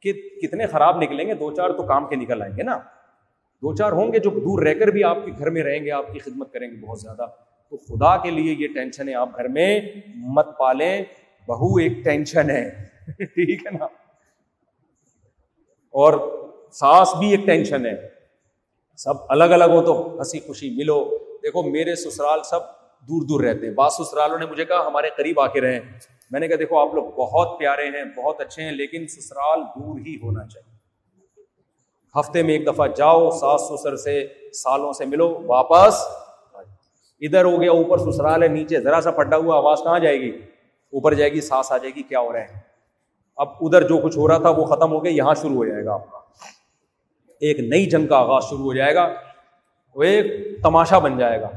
کہ 0.00 0.12
کتنے 0.12 0.66
خراب 0.66 1.02
نکلیں 1.02 1.28
گے۔ 1.28 1.34
دو 1.34 1.52
چار 1.52 1.70
تو 1.70 1.82
کام 1.82 2.06
کے 2.06 2.16
نکل 2.16 2.42
آئیں 2.42 2.56
گے 2.56 2.62
نا۔ 2.62 2.78
دو 3.62 3.76
چار 3.76 3.92
ہوں 3.92 4.12
گے 4.12 4.18
جو 4.18 4.30
دور 4.30 4.62
رہ 4.62 4.74
کر 4.74 4.86
بھی 4.86 5.04
آپ 5.04 5.16
کے 5.24 5.30
گھر 5.38 5.50
میں 5.50 5.62
رہیں 5.62 5.84
گے، 5.84 5.90
آپ 5.90 6.12
کی 6.12 6.18
خدمت 6.18 6.52
کریں 6.52 6.68
گے 6.70 6.76
بہت 6.76 7.00
زیادہ۔ 7.00 7.26
تو 7.70 7.76
خدا 7.76 8.16
کے 8.16 8.30
لیے 8.30 8.56
یہ 8.58 8.68
ٹینشن 8.74 9.08
ہے، 9.08 9.14
آپ 9.14 9.36
گھر 9.36 9.48
میں 9.48 9.80
مت 10.14 10.46
پالیں۔ 10.58 11.02
بہو، 11.48 11.78
ایک 11.78 11.92
ٹینشن 12.04 12.50
ہے۔ 12.50 12.70
ٹھیک 13.16 13.66
ہے 13.66 13.78
نا؟ 13.78 13.84
اور 15.90 16.42
ساس 16.72 17.14
بھی 17.18 17.30
ایک 17.30 17.40
ٹینشن 17.46 17.86
ہے۔ 17.86 18.08
سب 18.96 19.14
الگ 19.28 19.44
الگ 19.44 19.64
ہو 19.64 19.82
تو 19.82 20.18
ہنسی 20.18 20.40
خوشی 20.40 20.70
ملو۔ 20.70 21.18
دیکھو، 21.42 21.62
میرے 21.62 21.94
سسرال 21.94 22.40
سب 22.44 22.60
دور 23.08 23.22
دور 23.22 23.40
رہتے 23.40 23.66
ہیں۔ 23.66 23.74
بعض 23.74 23.92
سسرالوں 23.92 24.38
نے 24.38 24.46
مجھے 24.46 24.64
کہا، 24.64 24.86
ہمارے 24.86 25.08
قریب 25.16 25.40
آ 25.40 25.46
کے 25.46 25.60
رہے 25.60 25.80
میں 26.30 26.40
نے 26.40 26.48
کہا، 26.48 26.56
دیکھو، 26.58 26.78
آپ 26.78 26.94
لوگ 26.94 27.04
بہت 27.04 27.58
پیارے 27.58 27.86
ہیں، 27.86 28.04
بہت 28.16 28.40
اچھے 28.40 28.62
ہیں، 28.62 28.72
لیکن 28.72 29.06
سسرال 29.06 29.62
دور 29.62 29.98
ہی 29.98 30.16
ہونا 30.16 30.46
چاہیے۔ 30.46 30.71
ہفتے 32.20 32.42
میں 32.42 32.54
ایک 32.54 32.66
دفعہ 32.66 32.86
جاؤ 32.86 33.30
ساس 33.30 33.60
سسر 33.60 33.96
سے 33.96 34.26
سالوں 34.52 34.92
سے 34.92 35.04
ملو، 35.04 35.42
واپس۔ 35.46 35.94
ادھر 37.20 37.44
ہو 37.44 37.60
گیا، 37.60 37.70
اوپر 37.70 37.98
سسرال 37.98 38.42
ہے 38.42 38.48
نیچے، 38.48 38.80
ذرا 38.80 39.00
سا 39.00 39.10
پٹا 39.10 39.36
ہوا 39.36 39.56
آواز 39.56 39.78
کہاں 39.84 39.98
جائے 39.98 40.20
گی؟ 40.20 40.30
اوپر 40.92 41.14
جائے 41.14 41.32
گی 41.32 41.40
ساس 41.40 41.72
آ 41.72 41.76
جائے 41.76 41.90
گی، 41.96 42.02
کیا 42.02 42.20
ہو 42.20 42.32
رہا 42.32 42.40
ہے؟ 42.40 42.46
اب 43.36 43.48
ادھر 43.60 43.88
جو 43.88 43.98
کچھ 43.98 44.18
ہو 44.18 44.28
رہا 44.28 44.38
تھا 44.38 44.50
وہ 44.50 44.64
ختم 44.64 44.92
ہو 44.92 45.04
گیا، 45.04 45.12
یہاں 45.12 45.34
شروع 45.34 45.54
ہو 45.54 45.64
جائے 45.64 45.84
گا 45.84 45.92
آپ 45.92 46.10
کا۔ 46.10 46.18
ایک 47.40 47.60
نئی 47.60 47.86
جنگ 47.86 48.06
کا 48.06 48.16
آغاز 48.16 48.44
شروع 48.44 48.64
ہو 48.64 48.74
جائے 48.74 48.94
گا، 48.94 49.14
وہ 49.94 50.02
ایک 50.02 50.26
تماشا 50.62 50.98
بن 50.98 51.18
جائے 51.18 51.40
گا۔ 51.40 51.50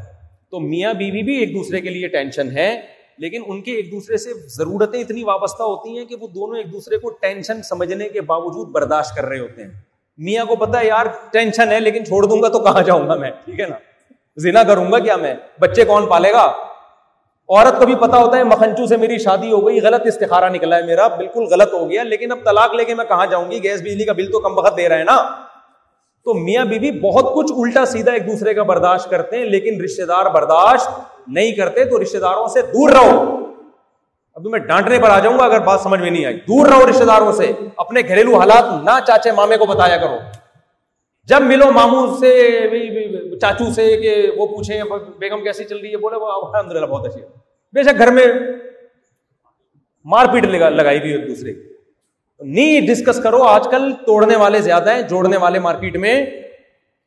تو 0.50 0.60
میاں 0.60 0.94
بیوی 0.94 1.22
بھی 1.22 1.38
ایک 1.38 1.50
دوسرے 1.50 1.82
کے 1.82 1.90
لیے 1.90 2.08
ٹینشن 2.08 2.58
ہے، 2.58 2.82
لیکن 3.18 3.42
ان 3.48 3.62
کے 3.62 3.72
ایک 3.72 3.92
دوسرے 3.92 4.18
سے 4.18 4.34
ضرورتیں 4.34 5.00
اتنی 5.02 5.24
وابستہ 5.24 5.64
ہوتی 5.64 5.98
ہیں 5.98 6.06
کہ 6.06 6.16
وہ 6.22 6.28
دونوں 6.28 6.58
ایک 6.58 6.74
دوسرے 6.74 6.98
کو 6.98 7.10
ٹینشن 7.10 7.62
سمجھنے 7.62 8.10
کے 8.10 8.22
باوجود 8.22 8.68
برداشت 8.68 9.16
کر 9.16 9.26
رہے 9.26 9.40
ہوتے 9.40 9.64
ہیں۔ 9.64 9.85
میاں 10.18 10.46
کو 10.46 10.56
پتا 10.56 10.80
ہے 10.80 10.88
یار 10.88 11.06
ٹینشن 11.32 11.72
ہے، 11.72 11.80
لیکن 11.80 12.06
چھوڑ 12.06 12.24
دوں 12.24 12.42
گا 12.42 12.50
تو 12.50 12.60
کہاں 12.60 12.82
جاؤں 12.82 13.08
گا 13.08 13.16
میں؟ 13.16 13.32
ٹھیک 13.46 13.60
ہے 13.60 13.66
نا؟ 13.66 13.76
زنا 14.38 14.64
کروں 14.64 14.92
گا 14.92 15.00
کیا 15.00 15.16
میں؟ 15.16 15.34
بچے 15.60 15.86
کون 15.86 16.06
پالے 16.06 16.32
گا؟ 16.32 16.54
عورت 17.50 17.80
کو 17.80 17.86
بھی 17.86 17.96
پتا 17.96 18.18
ہوتا 18.18 18.38
ہے 18.38 18.44
مکھنچو 18.44 18.86
سے 18.86 18.98
میری 18.98 19.18
شادی 19.18 19.52
ہو 19.52 19.68
گئی، 19.68 19.82
غلط 19.82 20.02
استخارا 20.06 20.50
نکلا 20.50 20.78
ہے 20.78 20.82
میرا، 20.82 21.08
بالکل 21.08 21.44
غلط 21.44 21.74
ہو 21.74 21.90
گیا، 21.90 22.04
لیکن 22.04 22.32
اب 22.32 22.38
طلاق 22.46 22.74
لے 22.74 22.86
کے 22.86 22.96
میں 22.96 23.06
کہاں 23.06 23.26
جاؤں 23.26 23.52
گی؟ 23.52 23.64
گیس، 23.64 23.82
بجلی 23.82 24.06
کا 24.06 24.14
بل 24.14 24.32
تو 24.32 24.40
کم 24.40 24.58
وقت 24.58 24.78
دے 24.78 24.90
رہے 24.90 24.98
ہیں 24.98 25.04
نا؟ 25.04 25.18
تو 26.24 26.34
میاں 26.34 26.66
بیوی 26.66 26.92
بہت 26.92 27.34
کچھ 27.36 27.52
الٹا 27.58 27.86
سیدھا 27.86 28.12
ایک 28.12 28.28
دوسرے 28.28 28.54
کا 28.54 28.64
برداشت 28.64 29.10
کرتے 29.10 29.38
ہیں، 29.38 29.46
لیکن 29.46 29.82
رشتے 29.82 30.06
دار 30.06 30.26
برداشت 30.26 30.90
نہیں 31.28 31.52
کرتے، 31.52 31.86
تو 31.86 32.02
رشتے 32.02 32.20
داروں 32.20 32.48
سے 32.48 32.62
دور 32.62 32.90
رہو۔ 32.90 33.46
اب 34.36 34.48
میں 34.52 34.60
ڈانٹنے 34.60 35.00
پر 35.00 35.10
آ 35.10 35.20
جاؤں 35.20 35.38
گا 35.40 35.44
اگر 35.46 35.60
بات 35.60 35.80
سمجھ 35.82 36.00
میں 36.02 36.12
نہیں 36.12 36.26
آئی۔ 36.26 36.38
دور 36.38 36.68
رہو 36.68 36.90
رشتے 36.90 37.06
داروں 37.06 37.32
سے، 37.32 37.52
اپنے 37.78 38.02
گھریلو 38.08 38.38
حالات 38.38 38.66
نہ 38.84 39.00
چاچے 39.08 39.32
مامے 39.32 39.58
کو 39.58 39.66
بتایا 39.66 39.98
کرو۔ 39.98 40.18
جب 41.24 41.42
ملو 41.42 41.72
ماموں 41.72 42.18
سے 42.18 43.38
چاچو 43.42 43.72
سے 43.74 43.98
کہ 43.98 44.32
وہ 44.38 44.48
پوچھیں 44.48 44.82
بیگم 45.20 45.44
کیسی 45.44 45.64
چل 45.64 45.78
رہی 45.78 45.92
ہے؟ 45.92 45.98
بولے، 45.98 46.18
وہ 46.18 46.28
الحمد 46.32 46.72
للہ 46.72 46.86
بہت 46.86 47.08
اچھی 47.08 47.22
ہے۔ 47.22 47.28
بے 47.74 47.84
شک 47.84 47.98
گھر 47.98 48.12
میں 48.12 48.26
مار 50.06 50.26
پیٹ 50.34 50.46
لگائی 50.46 51.00
ہوئی 51.00 51.12
ایک 51.12 51.28
دوسرے 51.28 51.54
کی۔ 51.54 51.62
نہیں 52.40 52.88
ڈسکس 52.88 53.24
کرو، 53.24 53.44
آج 53.44 53.68
کل 53.72 53.92
توڑنے 54.06 54.36
والے 54.36 54.60
زیادہ 54.60 54.94
ہیں، 54.94 55.02
جوڑنے 55.02 55.38
والے 55.38 55.60
مارکیٹ 55.60 55.98
میں 55.98 56.26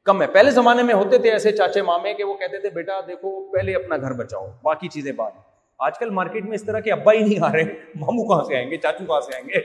کم 0.04 0.22
ہے 0.22 0.26
پہلے 0.26 0.50
زمانے 0.50 0.82
میں 0.82 0.94
ہوتے 0.94 1.18
تھے 1.18 1.30
ایسے 1.30 1.52
چاچے 1.52 1.82
مامے 1.82 2.14
کہ 2.14 2.24
وہ 2.24 2.34
کہتے 2.34 2.58
تھے، 2.58 2.70
بیٹا 2.70 3.00
دیکھو، 3.06 3.52
پہلے 3.52 3.74
اپنا 3.74 3.96
گھر 3.96 4.12
بچاؤ، 4.12 4.46
باقی 4.62 4.88
چیزیں 4.88 5.12
بعد۔ 5.12 5.30
آج 5.78 5.98
کل 5.98 6.10
مارکیٹ 6.10 6.44
میں 6.44 6.54
اس 6.54 6.64
طرح 6.64 6.80
کے 6.80 6.92
ابا 6.92 7.12
ہی 7.12 7.18
نہیں 7.18 7.38
آ 7.42 7.52
رہے 7.52 7.64
مامو 7.94 8.28
کہاں 8.28 8.44
سے 8.44 8.56
آئیں 8.56 8.70
گے؟ 8.70 8.76
چاچو 8.76 9.04
کہاں 9.06 9.20
سے 9.20 9.34
آئیں 9.34 9.48
گے؟ 9.48 9.60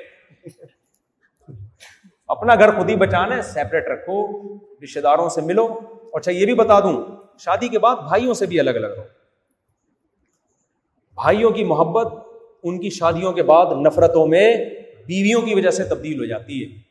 اپنا 2.27 2.55
گھر 2.55 2.71
خود 2.71 2.89
ہی 2.89 2.95
بچانا 2.95 3.37
ہے 3.37 3.41
سیپریٹ 3.41 3.87
رکھو 3.87 4.47
رشتے 4.83 5.01
داروں 5.01 5.29
سے 5.29 5.41
ملو۔ 5.41 5.79
اچھا 6.13 6.31
یہ 6.31 6.45
بھی 6.45 6.53
بتا 6.53 6.79
دوں، 6.79 7.03
شادی 7.39 7.67
کے 7.67 7.79
بعد 7.79 7.95
بھائیوں 7.95 8.33
سے 8.33 8.45
بھی 8.45 8.59
الگ 8.59 8.69
الگ 8.69 8.87
رہو۔ 8.87 9.03
بھائیوں 11.15 11.51
کی 11.51 11.63
محبت 11.63 12.13
ان 12.63 12.79
کی 12.79 12.89
شادیوں 12.89 13.33
کے 13.33 13.43
بعد 13.43 13.65
نفرتوں 13.65 14.27
میں 14.27 14.65
بیویوں 15.07 15.41
کی 15.41 15.55
وجہ 15.55 15.69
سے 15.69 15.83
تبدیل 15.83 16.19
ہو 16.19 16.25
جاتی 16.25 16.63
ہے۔ 16.63 16.81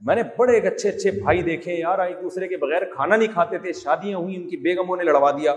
میں 0.00 0.16
نے 0.16 0.22
بڑے 0.36 0.52
ایک 0.54 0.66
اچھے 0.66 0.88
اچھے 0.88 1.10
بھائی 1.10 1.42
دیکھے، 1.42 1.74
یار، 1.74 1.98
ایک 1.98 2.16
دوسرے 2.22 2.48
کے 2.48 2.56
بغیر 2.56 2.84
کھانا 2.84 3.16
نہیں 3.16 3.32
کھاتے 3.32 3.58
تھے، 3.58 3.72
شادیاں 3.72 4.18
ہوئی 4.18 4.36
ان 4.36 4.48
کی 4.48 4.56
بیگموں 4.56 4.96
نے 4.96 5.04
لڑوا 5.04 5.30
دیا۔ 5.30 5.54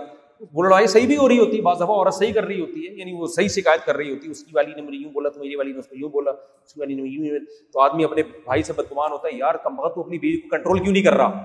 وہ 0.52 0.62
لڑائی 0.62 0.86
صحیح 0.86 1.06
بھی 1.06 1.16
ہو 1.16 1.28
رہی 1.28 1.38
ہوتی 1.38 1.56
ہے 1.56 1.62
بعض 1.62 1.76
دفعہ 1.76 1.90
عورت 1.90 2.14
صحیح 2.14 2.32
کر 2.32 2.44
رہی 2.44 2.60
ہوتی 2.60 2.88
ہے 2.88 2.94
یعنی 2.94 3.12
وہ 3.12 3.26
صحیح 3.26 3.48
شکایت 3.48 3.86
کر 3.86 3.96
رہی 3.96 4.10
ہوتی 4.10 4.26
ہے، 4.26 4.30
اس 4.30 4.44
کی 4.44 4.52
والی 4.54 4.72
نے 4.76 4.82
مجھے 4.82 4.98
یوں 4.98 5.10
بولا، 5.12 5.28
تو 5.28 5.40
میری 5.40 5.54
والی 5.54 5.72
نے 5.72 5.78
اس 5.78 5.86
کو 5.86 5.96
یوں 5.96 6.08
بولا، 6.08 6.30
اس 6.66 6.74
کی 6.74 6.80
والی 6.80 6.94
نے 6.94 7.02
یوں 7.02 7.38
تو 7.72 7.80
آدمی 7.80 8.04
اپنے 8.04 8.22
بھائی 8.22 8.62
سے 8.62 8.72
بدگمان 8.72 9.12
ہوتا 9.12 9.28
ہے، 9.28 9.38
یار 9.38 9.54
کم 9.54 9.80
وقت 9.80 9.94
تو 9.94 10.00
اپنی 10.00 10.18
بیوی 10.18 10.36
کو 10.36 10.48
کنٹرول 10.48 10.78
کیوں 10.78 10.92
نہیں 10.92 11.02
کر 11.02 11.14
رہا؟ 11.14 11.44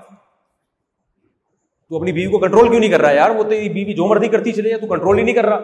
تو 1.90 1.98
اپنی 1.98 2.12
بیوی 2.12 2.32
کو 2.32 2.40
کنٹرول 2.40 2.70
کیوں 2.70 2.80
نہیں 2.80 2.90
کر 2.90 3.02
رہا؟ 3.02 3.12
یار 3.12 3.30
وہ 3.30 3.44
تو 3.44 3.50
بیوی 3.50 3.94
جو 3.94 4.06
مرضی 4.06 4.28
کرتی 4.28 4.52
چلے 4.52 4.70
جائے 4.70 4.82
تو 4.82 4.88
کنٹرول 4.88 5.18
ہی 5.18 5.24
نہیں 5.24 5.36
کر 5.36 5.46
رہا۔ 5.46 5.60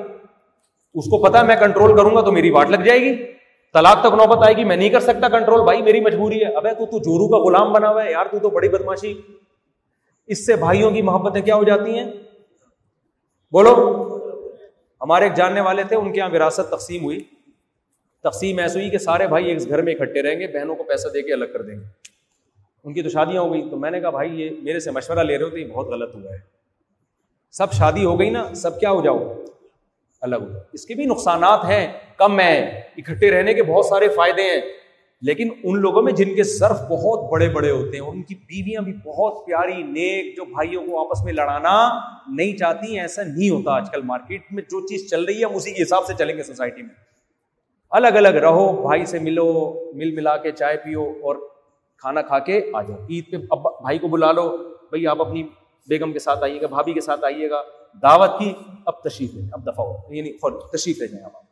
اس 0.94 1.06
کو 1.06 1.24
پتا 1.24 1.44
میں 1.44 1.56
کنٹرول 1.56 1.98
کروں 1.98 2.16
گا 2.16 2.22
تو 2.22 2.32
میری 2.32 2.50
واٹ 2.50 2.70
لگ 2.70 2.84
جائے 2.86 3.00
گی۔ 3.00 3.16
طلاق 3.74 4.00
تک 4.00 4.14
نوبت 4.14 4.46
آئے 4.46 4.56
گی، 4.56 4.64
میں 4.64 4.76
نہیں 4.76 4.90
کر 4.90 5.00
سکتا 5.00 5.28
کنٹرول 5.28 5.64
بھائی 5.64 5.82
میری 5.82 6.02
مجبوری 6.02 6.42
ہے۔ 6.42 6.56
ابے 6.56 6.70
تو 6.70 6.86
تو 6.86 7.00
جورو 7.00 7.28
کا 7.28 7.38
غلام 7.38 7.74
بنا 7.74 7.90
ہوا 7.90 8.04
ہے، 8.04 8.12
یار 8.12 8.26
تو 8.26 8.40
تو 8.40 8.50
بڑی 8.50 8.70
بدماشی۔ 8.70 9.14
اس 10.28 10.46
سے 10.46 10.56
بھائیوں 10.56 10.92
کی 10.92 11.02
محبتیں 11.02 11.42
کیا 11.42 11.56
ہو 11.56 11.64
جاتی 11.64 12.00
ہیں؟ 12.00 12.12
بولو۔ 13.52 13.74
ہمارے 15.02 15.26
ایک 15.26 15.34
جاننے 15.34 15.62
والے 15.62 15.84
تھے، 15.84 15.96
ان 15.96 16.14
کے 16.14 16.20
یہاں 16.20 16.30
وراثت 16.30 16.72
تقسیم 16.72 17.04
ہوئی۔ 17.04 17.20
تقسیم 18.24 18.60
ایسے 18.60 18.80
ہوئی 18.80 18.90
کہ 18.90 18.98
سارے 18.98 19.28
بھائی 19.28 19.46
ایک 19.46 19.70
گھر 19.70 19.82
میں 19.82 19.94
اکٹھے 19.94 20.22
رہیں 20.22 20.40
گے، 20.40 20.48
بہنوں 20.48 20.76
کو 20.76 20.84
پیسہ 20.84 21.08
دے 21.08 21.22
کے 21.22 21.34
الگ 21.34 21.46
کر 21.54 21.62
دیں 21.62 21.76
گے۔ 21.76 21.86
ان 22.84 22.94
کی 22.94 23.02
تو 23.02 23.10
شادیاں 23.10 23.42
ہو 23.42 23.54
گئی 23.54 23.70
تو 23.70 23.78
میں 23.78 23.92
نے 23.92 24.00
کہا، 24.00 24.10
بھائی، 24.10 24.42
یہ 24.42 24.50
میرے 24.64 24.80
سے 24.80 24.92
مشورہ 24.92 25.20
لے 25.20 25.38
رہے 25.38 25.46
ہو 25.46 25.50
تو 25.50 25.58
یہ 25.58 25.68
بہت 25.68 25.88
غلط 25.88 26.16
ہوا 26.16 26.34
ہے۔ 26.34 26.40
سب 27.52 27.72
شادی 27.72 28.06
ہو 28.06 28.20
گئی 28.20 28.30
نا، 28.30 28.54
سب 28.54 28.80
کیا 28.80 28.92
ہو 28.92 29.02
جاؤ؟ 29.04 29.44
الگ 30.22 30.36
ہو۔ 30.36 30.58
اس 30.74 30.86
کے 30.86 30.94
بھی 30.94 31.06
نقصانات 31.06 31.66
ہیں، 31.66 31.88
کم 32.18 32.40
ہیں۔ 32.40 32.82
اکٹھے 32.98 33.32
رہنے 33.32 33.54
کے 33.54 33.64
بہت 33.64 33.86
سارے 33.86 34.08
فائدے 34.08 34.42
ہیں۔ 34.42 34.81
لیکن 35.22 35.50
ان 35.64 35.80
لوگوں 35.80 36.02
میں 36.02 36.14
جن 36.14 36.36
کے 36.36 36.44
صرف 36.44 36.82
بہت 36.82 37.32
بڑے 37.32 37.50
بڑے 37.50 37.72
ہوتے 37.72 37.98
ہیں، 37.98 38.06
ان 38.06 38.24
کی 38.24 38.36
بیویاں 38.36 38.82
بھی 38.82 38.94
بہت 38.94 39.46
پیاری، 39.46 39.84
نیک، 39.84 40.36
جو 40.36 40.46
بھائیوں 40.46 40.84
کو 40.88 41.08
آپس 41.08 41.26
میں 41.26 41.34
لڑانا 41.34 42.00
نہیں 42.28 42.58
چاہتی، 42.58 43.00
ایسا 43.00 43.24
نہیں 43.24 43.50
ہوتا 43.50 43.72
آج 43.72 43.88
کل 43.92 44.02
مارکیٹ 44.02 44.42
میں۔ 44.52 44.64
جو 44.64 44.88
چیز 44.88 45.10
چل 45.10 45.26
رہی 45.26 45.40
ہے، 45.40 45.46
ہم 45.46 45.56
اسی 45.56 45.72
کے 45.72 45.84
حساب 45.84 46.06
سے 46.06 46.14
چلیں 46.18 46.38
گے 46.38 46.44
سوسائٹی 46.44 46.82
میں۔ 46.82 46.96
الگ 47.90 48.08
الگ 48.08 48.28
رہو، 48.28 48.82
بھائی 48.82 49.06
سے 49.06 49.20
ملو، 49.20 49.74
مل 49.96 50.16
ملا 50.16 50.38
کے 50.38 50.52
چائے 50.52 50.78
پیو 50.78 51.04
اور 51.04 51.36
کھانا 51.98 52.22
کھا 52.22 52.40
کے 52.40 52.72
آ 52.74 52.82
جاؤ۔ 52.82 52.98
عید 53.10 53.32
پہ 53.32 53.38
اب 53.50 53.62
بھائی 53.62 54.00
کو 54.00 54.08
بلا 54.08 54.32
لو، 54.32 54.58
بھائی 54.58 55.08
آپ 55.08 55.22
اپنی 55.22 55.44
بیگم 55.90 56.14
کے 56.14 56.20
ساتھ 56.20 56.44
آئیے 56.44 56.62
گا، 56.62 56.68
بھابھی 56.68 56.94
کے 56.94 57.02
ساتھ 57.02 57.26
آئیے 57.26 57.50
گا۔ 57.50 57.62
دعوت 58.02 58.30
کی 58.40 58.54
اب 58.86 59.02
تشریف 59.04 59.34
لیں، 59.34 59.50
اب 59.54 59.64
دفاع 59.64 59.86
ہو 59.86 60.14
یعنی 60.14 60.32
تشریف 60.78 60.98
لے 60.98 61.08
جائیں 61.08 61.26
آپ۔ 61.26 61.51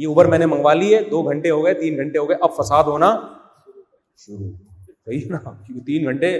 یہ 0.00 0.06
اوبر 0.06 0.24
میں 0.24 0.38
نے 0.38 0.46
منگوا 0.46 0.74
لی 0.74 0.94
ہے، 0.94 1.00
دو 1.04 1.22
گھنٹے 1.22 1.50
ہو 1.50 1.64
گئے، 1.64 1.74
تین 1.74 1.96
گھنٹے 1.96 2.18
ہو 2.18 2.28
گئے، 2.28 2.36
اب 2.40 2.50
فساد 2.56 2.84
ہونا 2.84 3.20
شروع۔ 4.16 4.50
صحیح 4.86 5.20
نا؟ 5.26 5.38
کیونکہ 5.38 5.84
تین 5.84 6.04
گھنٹے 6.04 6.38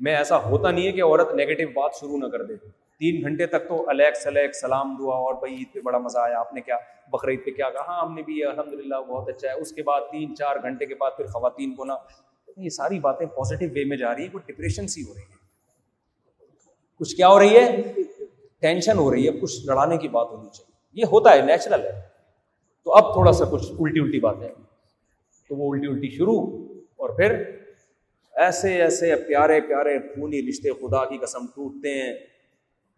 میں 0.00 0.16
ایسا 0.16 0.36
ہوتا 0.36 0.70
نہیں 0.70 0.86
ہے 0.86 0.92
کہ 0.92 1.02
عورت 1.02 1.34
نیگیٹو 1.34 1.68
بات 1.68 1.90
شروع 2.00 2.16
نہ 2.16 2.26
کر 2.26 2.42
دے۔ 2.42 2.56
تین 2.98 3.22
گھنٹے 3.22 3.46
تک 3.46 3.68
تو 3.68 3.88
الیکس 3.88 4.26
الیکس 4.26 4.60
سلام، 4.60 4.96
دعا، 4.98 5.16
اور 5.16 5.34
بھائی 5.34 5.54
عید 5.54 5.74
پہ 5.74 5.80
بڑا 5.80 5.98
مزہ 5.98 6.18
آیا۔ 6.18 6.38
آپ 6.38 6.54
نے 6.54 6.60
کیا؟ 6.60 6.76
بقرعید 7.10 7.44
پہ 7.44 7.50
کیا 7.50 7.70
کہا؟ 7.70 7.80
ہاں 7.80 8.06
ہم 8.06 8.14
نے 8.14 8.22
بھی 8.22 8.44
الحمد 8.44 8.72
للہ 8.72 8.96
بہت 9.08 9.28
اچھا 9.28 9.48
ہے۔ 9.48 9.52
اس 9.52 9.72
کے 9.72 9.82
بعد 9.82 10.00
تین، 10.10 10.36
چار 10.36 10.56
گھنٹے 10.62 10.86
کے 10.86 10.94
بعد 10.94 11.10
پھر 11.16 11.26
خواتین 11.26 11.74
کو 11.74 11.84
نا، 11.84 11.94
یہ 12.56 12.68
ساری 12.68 12.98
باتیں 12.98 13.26
پازیٹیو 13.26 13.68
وے 13.74 13.84
میں 13.84 13.96
جا 13.96 14.14
رہی 14.14 14.22
ہیں، 14.22 14.32
کوئی 14.32 14.52
ڈپریشن 14.52 14.88
سی 14.88 15.02
ہو 15.02 15.14
رہی 15.14 15.22
ہے۔ 15.22 15.38
کچھ 16.98 17.16
کیا 17.16 17.28
ہو 17.28 17.38
رہی 17.38 17.56
ہے؟ 17.56 17.82
ٹینشن 18.60 18.98
ہو 18.98 19.14
رہی 19.14 19.28
ہے، 19.28 19.32
کچھ 19.40 19.66
لڑانے 19.66 19.96
کی 19.96 20.08
بات 20.08 20.28
ہونی 20.30 20.48
چاہیے۔ 20.48 21.00
یہ 21.00 21.04
ہوتا 21.04 21.34
ہے 21.34 21.42
نیچرل 21.42 21.86
ہے۔ 21.86 22.07
تو 22.88 22.94
اب 22.94 23.12
تھوڑا 23.12 23.32
سا 23.32 23.44
کچھ 23.44 23.72
الٹی 23.80 24.00
الٹی 24.00 24.20
باتیں۔ 24.20 24.48
تو 25.48 25.56
وہ 25.56 25.74
الٹی 25.74 25.86
الٹی 25.86 26.10
شروع 26.10 26.46
اور 26.96 27.10
پھر 27.10 27.42
ایسے 28.34 28.82
ایسے 28.82 29.14
پیارے 29.16 29.60
پیارے 29.60 29.98
خونی 29.98 30.48
رشتے 30.48 30.70
خدا 30.70 31.04
کی 31.04 31.18
قسم 31.18 31.46
ٹوٹتے 31.46 31.88
ہیں۔ 31.88 32.12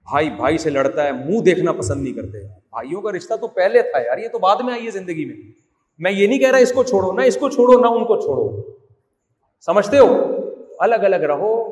بھائی 0.02 0.30
بھائی 0.30 0.58
سے 0.58 0.70
لڑتا 0.70 1.04
ہے، 1.04 1.12
منہ 1.12 1.40
دیکھنا 1.40 1.72
پسند 1.72 2.02
نہیں 2.02 2.14
کرتے۔ 2.14 2.46
بھائیوں 2.46 3.00
کا 3.00 3.12
رشتہ 3.12 3.34
تو 3.34 3.48
پہلے 3.48 3.82
تھا 3.82 3.98
یار، 3.98 4.18
یہ 4.18 4.28
تو 4.28 4.38
بعد 4.38 4.56
میں 4.56 4.72
آئی 4.72 4.86
ہے 4.86 4.90
زندگی 4.90 5.24
میں۔ 5.24 5.36
میں 5.98 6.12
یہ 6.12 6.26
نہیں 6.26 6.38
کہہ 6.38 6.50
رہا 6.50 6.58
اس 6.58 6.72
کو 6.72 6.82
چھوڑو، 6.82 7.12
نہ 7.12 7.20
اس 7.20 7.36
کو 7.36 7.48
چھوڑو، 7.48 7.80
نہ 7.80 7.86
ان 7.86 8.04
کو 8.04 8.20
چھوڑو۔ 8.20 8.62
سمجھتے 9.60 9.98
ہو؟ 9.98 10.16
الگ 10.78 10.94
الگ 10.94 11.16
رہو، 11.16 11.62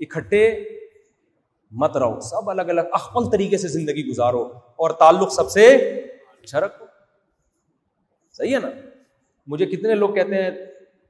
اکٹھے 0.00 0.64
مت 1.70 1.96
رہو۔ 1.96 2.20
سب 2.20 2.50
الگ 2.50 2.62
الگ 2.62 2.80
اخمل 2.92 3.30
طریقے 3.30 3.56
سے 3.56 3.68
زندگی 3.68 4.06
گزارو 4.06 4.42
اور 4.76 4.90
تعلق 4.90 5.32
سب 5.32 5.50
سے 5.50 5.66
اچھا 6.42 6.60
رکھو۔ 6.60 6.87
صحیح 8.38 8.54
ہے 8.54 8.60
نا؟ 8.60 8.68
مجھے 9.46 9.66
کتنے 9.66 9.94
لوگ 9.94 10.10
کہتے 10.10 10.42
ہیں 10.42 10.50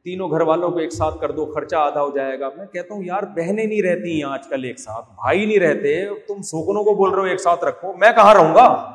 تینوں 0.04 0.30
گھر 0.30 0.40
والوں 0.40 0.70
کو 0.70 0.78
ایک 0.78 0.92
ساتھ 0.92 1.20
کر 1.20 1.30
دو، 1.30 1.46
خرچہ 1.46 1.76
آدھا 1.76 2.02
ہو 2.02 2.16
جائے 2.16 2.40
گا۔ 2.40 2.48
میں 2.56 2.66
کہتا 2.66 2.94
ہوں، 2.94 3.04
یار، 3.04 3.22
بہنیں 3.22 3.64
نہیں 3.64 3.82
رہتی 3.82 4.22
ہیں 4.22 4.30
آج 4.30 4.48
کل 4.48 4.64
ایک 4.64 4.78
ساتھ، 4.78 5.06
بھائی 5.10 5.46
نہیں 5.46 5.58
رہتے، 5.58 6.06
تم 6.26 6.42
سوکنوں 6.42 6.84
کو 6.84 6.94
بول 6.94 7.10
رہے 7.10 7.18
ہو 7.18 7.24
ایک 7.24 7.40
ساتھ 7.40 7.64
رکھو، 7.64 7.92
میں 7.92 8.12
کہاں 8.12 8.34
رہوں 8.34 8.54
گا؟ 8.54 8.94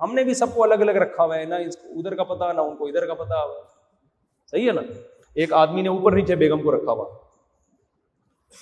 ہم 0.00 0.14
نے 0.14 0.24
بھی 0.24 0.34
سب 0.34 0.54
کو 0.54 0.64
الگ 0.64 0.74
الگ 0.74 0.90
رکھا 0.90 1.24
ہوا 1.24 1.38
ہے، 1.38 1.44
نہ 1.44 1.54
ادھر 1.84 2.14
کا 2.14 2.24
پتا، 2.24 2.52
نہ 2.52 2.60
ان 2.60 2.76
کو 2.76 2.86
ادھر 2.86 3.06
کا 3.06 3.14
پتا۔ 3.14 3.34
صحیح 4.50 4.66
ہے 4.66 4.72
نا؟ 4.72 4.82
ایک 5.34 5.52
آدمی 5.52 5.82
نے 5.82 5.88
اوپر 5.88 6.12
نیچے 6.12 6.34
بیگم 6.34 6.62
کو 6.62 6.76
رکھا 6.76 6.92
ہوا۔ 6.92 7.08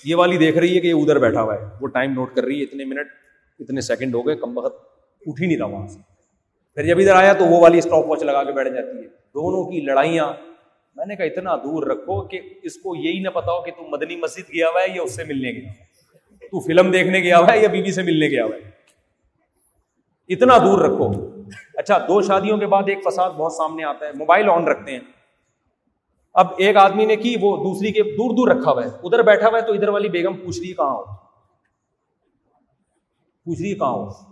یہ 0.05 0.15
والی 0.15 0.39
دیکھ 0.39 0.59
رہی 0.59 0.77
ہے 0.77 0.81
کہ 0.81 0.87
یہ 0.87 0.95
ادھر 0.95 1.19
بیٹھا 1.19 1.43
ہوا 1.43 1.55
ہے، 1.55 1.65
وہ 1.81 1.87
ٹائم 1.87 2.13
نوٹ 2.13 2.35
کر 2.35 2.45
رہی 2.45 2.59
ہے، 2.59 2.63
اتنے 2.63 2.85
منٹ، 2.85 3.07
اتنے 3.61 3.81
سیکنڈ 3.81 4.15
ہو 4.15 4.27
گئے، 4.27 4.37
کم 4.37 4.59
وقت 4.59 4.85
اٹھ 5.27 5.43
ہی 5.43 5.47
نہیں 5.47 5.59
رہا 5.59 5.67
وہاں 5.67 5.87
سے۔ 5.87 6.10
پھر 6.81 6.89
جب 6.89 6.99
ادھر 6.99 7.15
آیا 7.15 7.33
تو 7.33 7.45
وہ 7.45 7.61
والی 7.61 7.79
اسٹاپ 7.79 8.07
واچ 8.07 8.23
لگا 8.23 8.45
کے 8.45 8.53
بیٹھ 8.53 8.69
جاتی 8.69 8.99
ہے۔ 8.99 9.03
دونوں 9.03 9.71
کی 9.71 9.81
لڑائیاں۔ 9.81 10.33
میں 10.97 11.07
نے 11.07 11.17
کہا، 11.17 11.25
اتنا 11.25 11.57
دور 11.57 11.87
رکھو 11.87 12.29
کہ 12.29 12.41
اس 12.63 12.77
کو 12.77 12.97
یہی 12.97 13.21
نہ 13.21 13.29
پتا 13.29 13.53
ہو 13.53 13.63
کہ 13.63 13.71
تم 13.71 13.85
مدنی 13.89 14.17
مسجد 14.17 14.55
گیا 14.55 14.69
ہوا 14.69 14.83
ہے 14.83 14.87
یا 14.97 15.03
اس 15.03 15.17
سے 15.17 15.25
ملنے 15.25 15.51
گیا 15.51 15.73
تو 16.41 16.61
فلم 16.61 16.91
دیکھنے 16.91 17.21
گیا 17.21 17.39
ہوا 17.39 17.53
ہے 17.53 17.59
یا 17.59 17.69
بیوی 17.69 17.93
سے 17.93 18.03
ملنے 18.03 18.27
گیا 18.27 18.45
ہوا 18.45 18.57
ہے۔ 18.57 18.71
اتنا 20.29 20.59
دور 20.59 20.79
رکھو۔ 20.79 21.11
اچھا 21.75 21.99
دو 21.99 22.23
شادیوں 22.23 22.59
کے 22.59 22.67
بعد 22.67 22.83
ایک 22.87 22.99
فساد 23.05 23.31
بہت 23.31 23.53
سامنے 23.53 23.85
آتا 23.85 24.07
ہے۔ 24.07 24.11
موبائل 24.19 24.51
آن 24.51 24.65
رکھتے 24.65 24.93
ہیں۔ 24.93 25.01
اب 26.35 26.47
ایک 26.59 26.77
آدمی 26.77 27.07
نے 27.07 27.17
کی، 27.17 27.37
وہ 27.41 27.57
دوسری 27.57 27.93
کے 27.93 28.03
دور 28.03 28.35
دور 28.35 28.49
رکھا 28.49 28.73
ہوا 28.73 28.85
ہے۔ 28.85 28.89
ادھر 29.03 29.23
بیٹھا 29.23 29.49
ہوا 29.49 29.59
ہے 29.59 29.67
تو 29.67 29.73
ادھر 29.73 29.89
والی 29.89 30.09
بیگم 30.09 30.37
پوچھ 30.37 30.61
رہی 30.61 30.73
کہاں 30.73 30.95
ہو؟ 30.95 31.05
پوچھ 33.45 33.63
رہی 33.63 33.75
کہاں 33.75 33.93
ہو؟ 33.93 34.30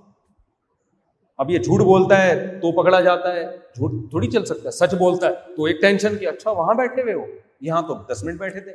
اب 1.39 1.51
یہ 1.51 1.59
جھوٹ 1.59 1.81
بولتا 1.81 2.27
ہے 2.27 2.47
تو 2.47 2.82
پکڑا 2.82 3.01
جاتا 3.01 3.35
ہے، 3.35 3.44
جھوٹ 3.47 4.10
تھوڑی 4.10 4.31
چل 4.31 4.44
سکتا 4.44 4.62
ہے، 4.65 4.70
سچ 4.70 4.94
بولتا 4.94 5.27
ہے، 5.27 5.32
تو 5.56 5.65
ایک 5.65 5.81
ٹینشن 5.81 6.16
کہ 6.19 6.27
اچھا 6.28 6.51
وہاں 6.51 6.74
بیٹھے 6.74 7.02
ہوئے 7.02 7.15
ہو، 7.15 7.27
یہاں 7.60 7.82
تو 7.82 7.94
دس 8.12 8.24
منٹ 8.24 8.39
بیٹھے 8.39 8.60
تھے۔ 8.60 8.73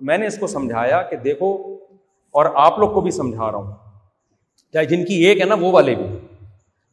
میں 0.00 0.18
نے 0.18 0.26
اس 0.26 0.38
کو 0.38 0.46
سمجھایا 0.46 1.02
کہ 1.02 1.16
دیکھو، 1.16 1.78
اور 2.30 2.46
آپ 2.54 2.78
لوگ 2.78 2.90
کو 2.90 3.00
بھی 3.00 3.10
سمجھا 3.10 3.50
رہا 3.50 3.58
ہوں۔ 3.58 3.72
چاہے 4.72 4.84
جن 4.84 5.04
کی 5.04 5.14
ایک 5.14 5.40
ہے 5.40 5.44
نا، 5.44 5.54
وہ 5.54 5.72
والے 5.72 5.94
بھی۔ 5.94 6.04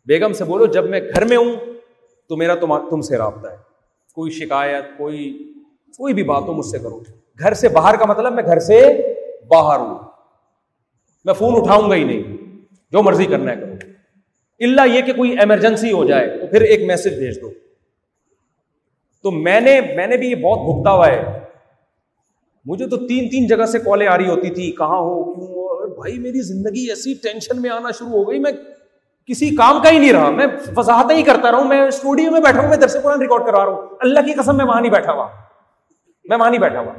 بیگم 0.05 0.33
سے 0.33 0.43
بولو، 0.43 0.65
جب 0.65 0.89
میں 0.89 0.99
گھر 0.99 1.25
میں 1.25 1.37
ہوں 1.37 1.55
تو 2.29 2.37
میرا 2.37 2.55
تم 2.89 3.01
سے 3.01 3.17
رابطہ 3.17 3.47
ہے۔ 3.47 3.57
کوئی 4.15 4.31
شکایت، 4.31 4.83
کوئی 4.97 5.49
کوئی 5.97 6.13
بھی 6.13 6.23
بات 6.23 6.43
ہو، 6.43 6.53
مجھ 6.53 6.65
سے 6.65 6.79
کرو۔ 6.79 7.03
گھر 7.39 7.53
سے 7.53 7.69
باہر 7.69 7.95
کا 7.95 8.05
مطلب 8.05 8.33
میں 8.33 8.43
گھر 8.45 8.59
سے 8.59 8.97
باہر 9.47 9.79
ہوں۔ 9.79 9.99
میں 11.25 11.33
فون 11.33 11.53
اٹھاؤں 11.55 11.89
گا 11.89 11.95
ہی 11.95 12.03
نہیں۔ 12.03 12.37
جو 12.91 13.03
مرضی 13.03 13.25
کرنا 13.25 13.51
ہے 13.51 13.55
کرو۔ 13.55 13.73
اللہ 14.63 14.81
یہ 14.87 15.01
کہ 15.01 15.13
کوئی 15.13 15.39
ایمرجنسی 15.39 15.91
ہو 15.91 16.05
جائے 16.05 16.37
تو 16.37 16.47
پھر 16.47 16.61
ایک 16.61 16.83
میسج 16.87 17.13
بھیج 17.13 17.41
دو۔ 17.41 17.51
تو 19.23 19.31
میں 19.31 19.61
نے 19.61 19.81
میں 19.95 20.07
نے 20.07 20.17
بھی 20.17 20.31
یہ 20.31 20.35
بہت 20.35 20.75
بھگتا 20.75 20.91
ہوا 20.91 21.07
ہے۔ 21.07 21.39
مجھے 22.65 22.87
تو 22.87 22.97
تین 22.97 23.29
تین 23.29 23.47
جگہ 23.47 23.65
سے 23.65 23.79
کالیں 23.79 24.07
آ 24.07 24.17
رہی 24.17 24.27
ہوتی 24.27 24.49
تھی، 24.49 24.71
کہاں 24.71 24.97
ہو، 24.97 25.33
کیوں 25.33 25.47
ہو؟ 25.47 25.73
بھائی، 25.95 26.19
میری 26.19 26.41
زندگی 26.41 26.89
ایسی 26.89 27.13
ٹینشن 27.13 27.61
میں 27.61 27.69
آنا 27.69 27.91
شروع 27.91 28.09
ہو 28.09 28.29
گئی۔ 28.29 28.39
میں 28.39 28.51
کسی 29.25 29.55
کام 29.55 29.83
کا 29.83 29.89
ہی 29.91 29.99
نہیں 29.99 30.13
رہا۔ 30.13 30.29
میں 30.29 30.45
وضاحت 30.77 31.11
ہی 31.11 31.23
کرتا 31.23 31.51
رہا 31.51 31.57
ہوں 31.57 31.65
میں 31.65 31.81
اسٹوڈیو 31.81 32.31
میں 32.31 32.39
بیٹھا 32.39 32.61
ہوں، 32.61 32.69
میں 32.69 32.77
درس 32.77 32.97
قرآن 33.03 33.21
ریکارڈ 33.21 33.45
کروا 33.45 33.65
رہا 33.65 33.71
ہوں۔ 33.71 33.87
اللہ 34.01 34.19
کی 34.19 34.33
قسم، 34.33 34.57
میں 34.57 34.65
وہاں 34.65 34.81
نہیں 34.81 34.91
بیٹھا 34.91 35.11
ہوا۔ 35.11 35.27
میں 36.29 36.37
وہاں 36.37 36.49
نہیں 36.49 36.61
بیٹھا 36.61 36.79
ہوا۔ 36.79 36.93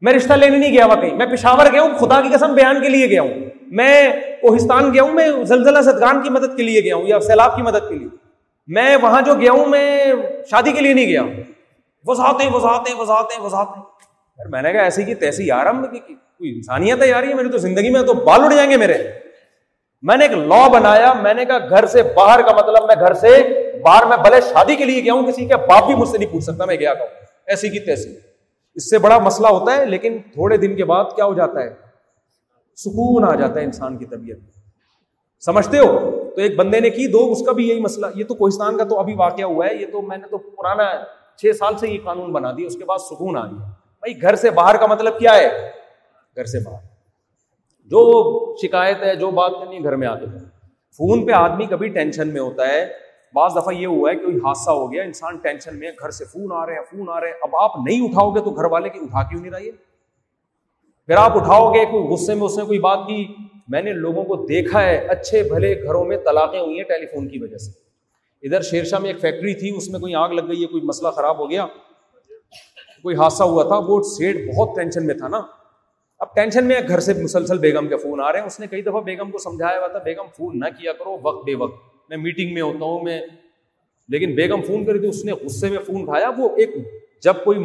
میں 0.00 0.12
رشتہ 0.12 0.32
لینے 0.32 0.58
نہیں 0.58 0.72
گیا 0.72 0.84
ہوا 0.84 0.94
کہیں 0.94 1.14
میں 1.14 1.26
پشاور 1.26 1.66
گیا 1.72 1.82
ہوں، 1.82 1.98
خدا 1.98 2.20
کی 2.20 2.28
قسم، 2.32 2.54
بیان 2.54 2.80
کے 2.80 2.88
لیے 2.88 3.06
گیا 3.06 3.22
ہوں۔ 3.22 3.34
میں 3.66 4.12
کوہستان 4.48 4.94
گیا 4.94 5.02
ہوں، 5.02 5.12
میں 5.12 5.28
زلزلہ 5.44 5.78
زدگان 5.78 6.22
کی 6.22 6.30
مدد 6.30 6.56
کے 6.56 6.62
لیے 6.62 6.80
گیا 6.80 6.96
ہوں 6.96 7.06
یا 7.06 7.20
سیلاب 7.20 7.56
کی 7.56 7.62
مدد 7.62 7.88
کے 7.88 7.94
لیے۔ 7.94 8.08
میں 8.66 8.96
وہاں 8.96 9.22
جو 9.22 9.34
گیا 9.34 9.52
ہوں، 9.52 9.66
میں 9.66 10.12
شادی 10.50 10.72
کے 10.72 10.80
لیے 10.80 10.94
نہیں 10.94 11.06
گیا۔ 11.06 11.22
ہوں 11.22 11.32
وضاحتیں 12.06 12.50
وضاحتیں 12.52 12.94
وضاحتیں 12.94 13.42
وضاحتیں 13.42 13.82
یار 14.38 14.46
میں 14.46 14.62
نے 14.62 14.72
کہا 14.72 14.80
ایسی 14.80 15.02
کی 15.02 15.14
تیسی 15.14 15.46
یار، 15.46 15.66
ہم 15.66 15.86
کوئی 15.86 16.54
انسانیت 16.54 17.02
ہے 17.02 17.08
یار 17.08 17.22
یہ؟ 17.22 17.34
میری 17.34 17.48
تو 17.48 17.58
زندگی 17.58 17.90
میں 17.90 18.02
تو 18.02 18.14
بال 18.14 18.44
اڑ 18.44 18.52
جائیں 18.52 18.70
گے 18.70 18.76
میرے۔ 18.76 18.94
میں 20.02 20.16
نے 20.16 20.24
ایک 20.24 20.38
لا 20.38 20.68
بنایا، 20.68 21.12
میں 21.12 21.34
نے 21.34 21.44
کہا 21.44 21.58
گھر 21.58 21.86
سے 21.86 22.02
باہر 22.02 22.42
کا 22.42 22.52
مطلب 22.52 22.84
میں 22.88 22.94
گھر 23.00 23.14
سے 23.14 23.62
باہر 23.82 24.06
میں 24.06 24.16
بھلے 24.16 24.40
شادی 24.40 24.76
کے 24.76 24.84
لیے 24.84 25.04
گیا 25.04 25.12
ہوں، 25.12 25.26
کسی 25.26 25.46
کے 25.46 25.56
باپ 25.56 25.86
بھی 25.86 25.94
مجھ 25.94 26.08
سے 26.08 26.18
نہیں 26.18 26.32
پوچھ 26.32 26.44
سکتا، 26.44 26.64
میں 26.64 26.76
گیا 26.76 26.94
کہوں۔ 26.94 27.06
ایسی 27.46 27.68
کی 27.68 27.78
تیسی۔ 27.78 28.16
اس 28.74 28.90
سے 28.90 28.98
بڑا 28.98 29.18
مسئلہ 29.18 29.46
ہوتا 29.46 29.76
ہے، 29.76 29.86
لیکن 29.86 30.18
تھوڑے 30.18 30.56
دن 30.56 30.76
کے 30.76 30.84
بعد 30.84 31.04
کیا 31.16 31.24
ہو 31.24 31.34
جاتا 31.34 31.62
ہے؟ 31.62 31.83
سکون 32.76 33.24
آ 33.24 33.34
جاتا 33.34 33.60
ہے 33.60 33.64
انسان 33.64 33.96
کی 33.96 34.04
طبیعت 34.04 34.38
میں۔ 34.38 34.50
سمجھتے 35.40 35.78
ہو؟ 35.78 36.10
تو 36.34 36.40
ایک 36.40 36.56
بندے 36.56 36.80
نے 36.80 36.90
کی، 36.90 37.06
دو، 37.06 37.32
اس 37.32 37.42
کا 37.46 37.52
بھی 37.52 37.68
یہی 37.68 37.80
مسئلہ۔ 37.80 38.06
یہ 38.14 38.24
تو 38.24 38.34
کوہستان 38.34 38.76
کا 38.76 38.84
تو 38.84 38.98
ابھی 38.98 39.14
واقعہ 39.14 39.44
ہوا 39.44 39.66
ہے۔ 39.66 39.74
یہ 39.74 39.86
تو 39.92 40.02
میں 40.02 40.16
نے 40.16 40.26
تو 40.26 40.38
پرانا 40.38 40.84
چھ 41.36 41.56
سال 41.58 41.76
سے 41.76 41.88
یہ 41.88 41.98
قانون 42.04 42.32
بنا 42.32 42.52
دیا، 42.52 42.66
اس 42.66 42.76
کے 42.76 42.84
بعد 42.84 42.98
سکون 42.98 43.36
آ 43.36 43.46
گیا۔ 43.46 43.66
بھائی، 43.98 44.22
گھر 44.22 44.34
سے 44.34 44.50
باہر 44.50 44.76
کا 44.76 44.86
مطلب 44.86 45.18
کیا 45.18 45.34
ہے؟ 45.34 45.70
گھر 46.36 46.44
سے 46.44 46.58
باہر۔ 46.58 46.86
جو 47.84 48.56
شکایت 48.56 49.02
ہے، 49.02 49.16
جو 49.16 49.30
بات 49.30 49.50
کرنی 49.60 49.78
ہے، 49.78 49.84
گھر 49.84 49.96
میں 49.96 50.08
آ 50.08 50.18
کے۔ 50.18 50.26
فون 50.96 51.26
پہ 51.26 51.32
آدمی 51.32 51.66
کبھی 51.66 51.88
ٹینشن 51.88 52.28
میں 52.28 52.40
ہوتا 52.40 52.68
ہے۔ 52.68 52.86
بعض 53.34 53.52
دفعہ 53.56 53.74
یہ 53.74 53.86
ہوا 53.86 54.10
ہے 54.10 54.16
کہ 54.16 54.24
کوئی 54.24 54.36
حادثہ 54.36 54.70
ہو 54.70 54.92
گیا، 54.92 55.02
انسان 55.02 55.36
ٹینشن 55.36 55.78
میں 55.78 55.90
گھر 56.00 56.10
سے 56.10 56.24
فون 56.24 56.52
آ 56.52 56.66
رہے 56.66 56.74
ہیں، 56.74 56.82
فون 56.90 57.08
آ 57.08 57.20
رہے 57.20 57.28
ہیں۔ 57.28 57.34
اب 57.42 57.56
آپ 57.56 57.70
نہیں 57.86 58.04
اٹھاؤ 58.04 58.30
گے 58.30 58.40
تو 58.40 58.50
گھر 58.50 58.64
والے 58.64 58.88
کی 58.88 58.98
اٹھا 59.02 59.22
کیوں 59.22 59.40
نہیں 59.40 59.52
رہی 59.52 59.70
پھر 61.08 61.16
آپ 61.16 61.36
اٹھاؤ 61.36 61.72
گے 61.74 61.84
کوئی 61.84 62.04
غصے 62.04 62.34
میں، 62.34 62.42
اس 62.42 62.58
نے 62.58 62.64
کوئی 62.64 62.78
بات 62.78 62.98
کی، 63.06 63.26
میں 63.68 63.82
نے 63.82 63.92
لوگوں 63.92 64.24
کو 64.24 64.36
دیکھا 64.46 64.82
ہے، 64.82 64.96
اچھے 64.96 65.42
بھلے 65.42 65.82
گھروں 65.82 66.04
میں 66.04 66.16
طلاقیں 66.16 66.60
ہوئی 66.60 66.76
ہیں 66.76 66.84
ٹیلی 66.84 67.06
فون 67.06 67.28
کی 67.28 67.38
وجہ 67.38 67.56
سے۔ 67.56 67.70
ادھر 68.42 68.62
شیرشاہ 68.62 68.98
میں 68.98 69.10
ایک 69.10 69.20
فیکٹری 69.20 69.54
تھی، 69.54 69.76
اس 69.76 69.88
میں 69.88 70.00
کوئی 70.00 70.14
آگ 70.14 70.28
لگ 70.28 70.48
گئی 70.48 70.62
ہے، 70.62 70.66
کوئی 70.66 70.82
مسئلہ 70.82 71.08
خراب 71.08 71.38
ہو 71.38 71.50
گیا، 71.50 71.66
کوئی 73.02 73.16
حادثہ 73.16 73.42
ہوا 73.42 73.62
تھا، 73.62 73.78
وہ 73.78 74.02
سیٹ 74.02 74.36
بہت 74.54 74.76
ٹینشن 74.76 75.06
میں 75.06 75.14
تھا 75.14 75.28
نا۔ 75.28 75.40
اب 76.18 76.34
ٹینشن 76.34 76.64
میں 76.64 76.80
گھر 76.88 77.00
سے 77.00 77.14
مسلسل 77.14 77.58
بیگم 77.58 77.88
کے 77.88 77.96
فون 77.96 78.20
آ 78.20 78.32
رہے 78.32 78.38
ہیں۔ 78.38 78.46
اس 78.46 78.60
نے 78.60 78.66
کئی 78.66 78.82
دفعہ 78.82 79.00
بیگم 79.00 79.30
کو 79.30 79.38
سمجھایا 79.38 79.78
ہوا 79.78 79.86
تھا، 79.86 79.98
بیگم 79.98 80.26
فون 80.36 80.58
نہ 80.58 80.64
کیا 80.80 80.92
کرو، 80.92 81.16
وقت 81.22 81.44
بے 81.44 81.54
وقت۔ 81.54 81.74
میں 82.08 82.16
میٹنگ 82.16 82.54
میں 82.54 82.62
ہوتا 82.62 82.84
ہوں، 82.84 83.00
میں 83.00 83.20
لیکن 84.08 84.34
بیگم 84.34 84.62
فون 84.62 84.84
کری 84.84 84.98
تھی 84.98 85.08
اس 85.08 85.24
نے 85.24 85.32
غصے 85.32 85.70
میں 85.70 85.78
فون 85.78 86.02
اٹھایا، 86.02 86.30
وہ 86.38 86.48
ایک 86.56 86.70
جب 87.22 87.34
کوئی 87.44 87.58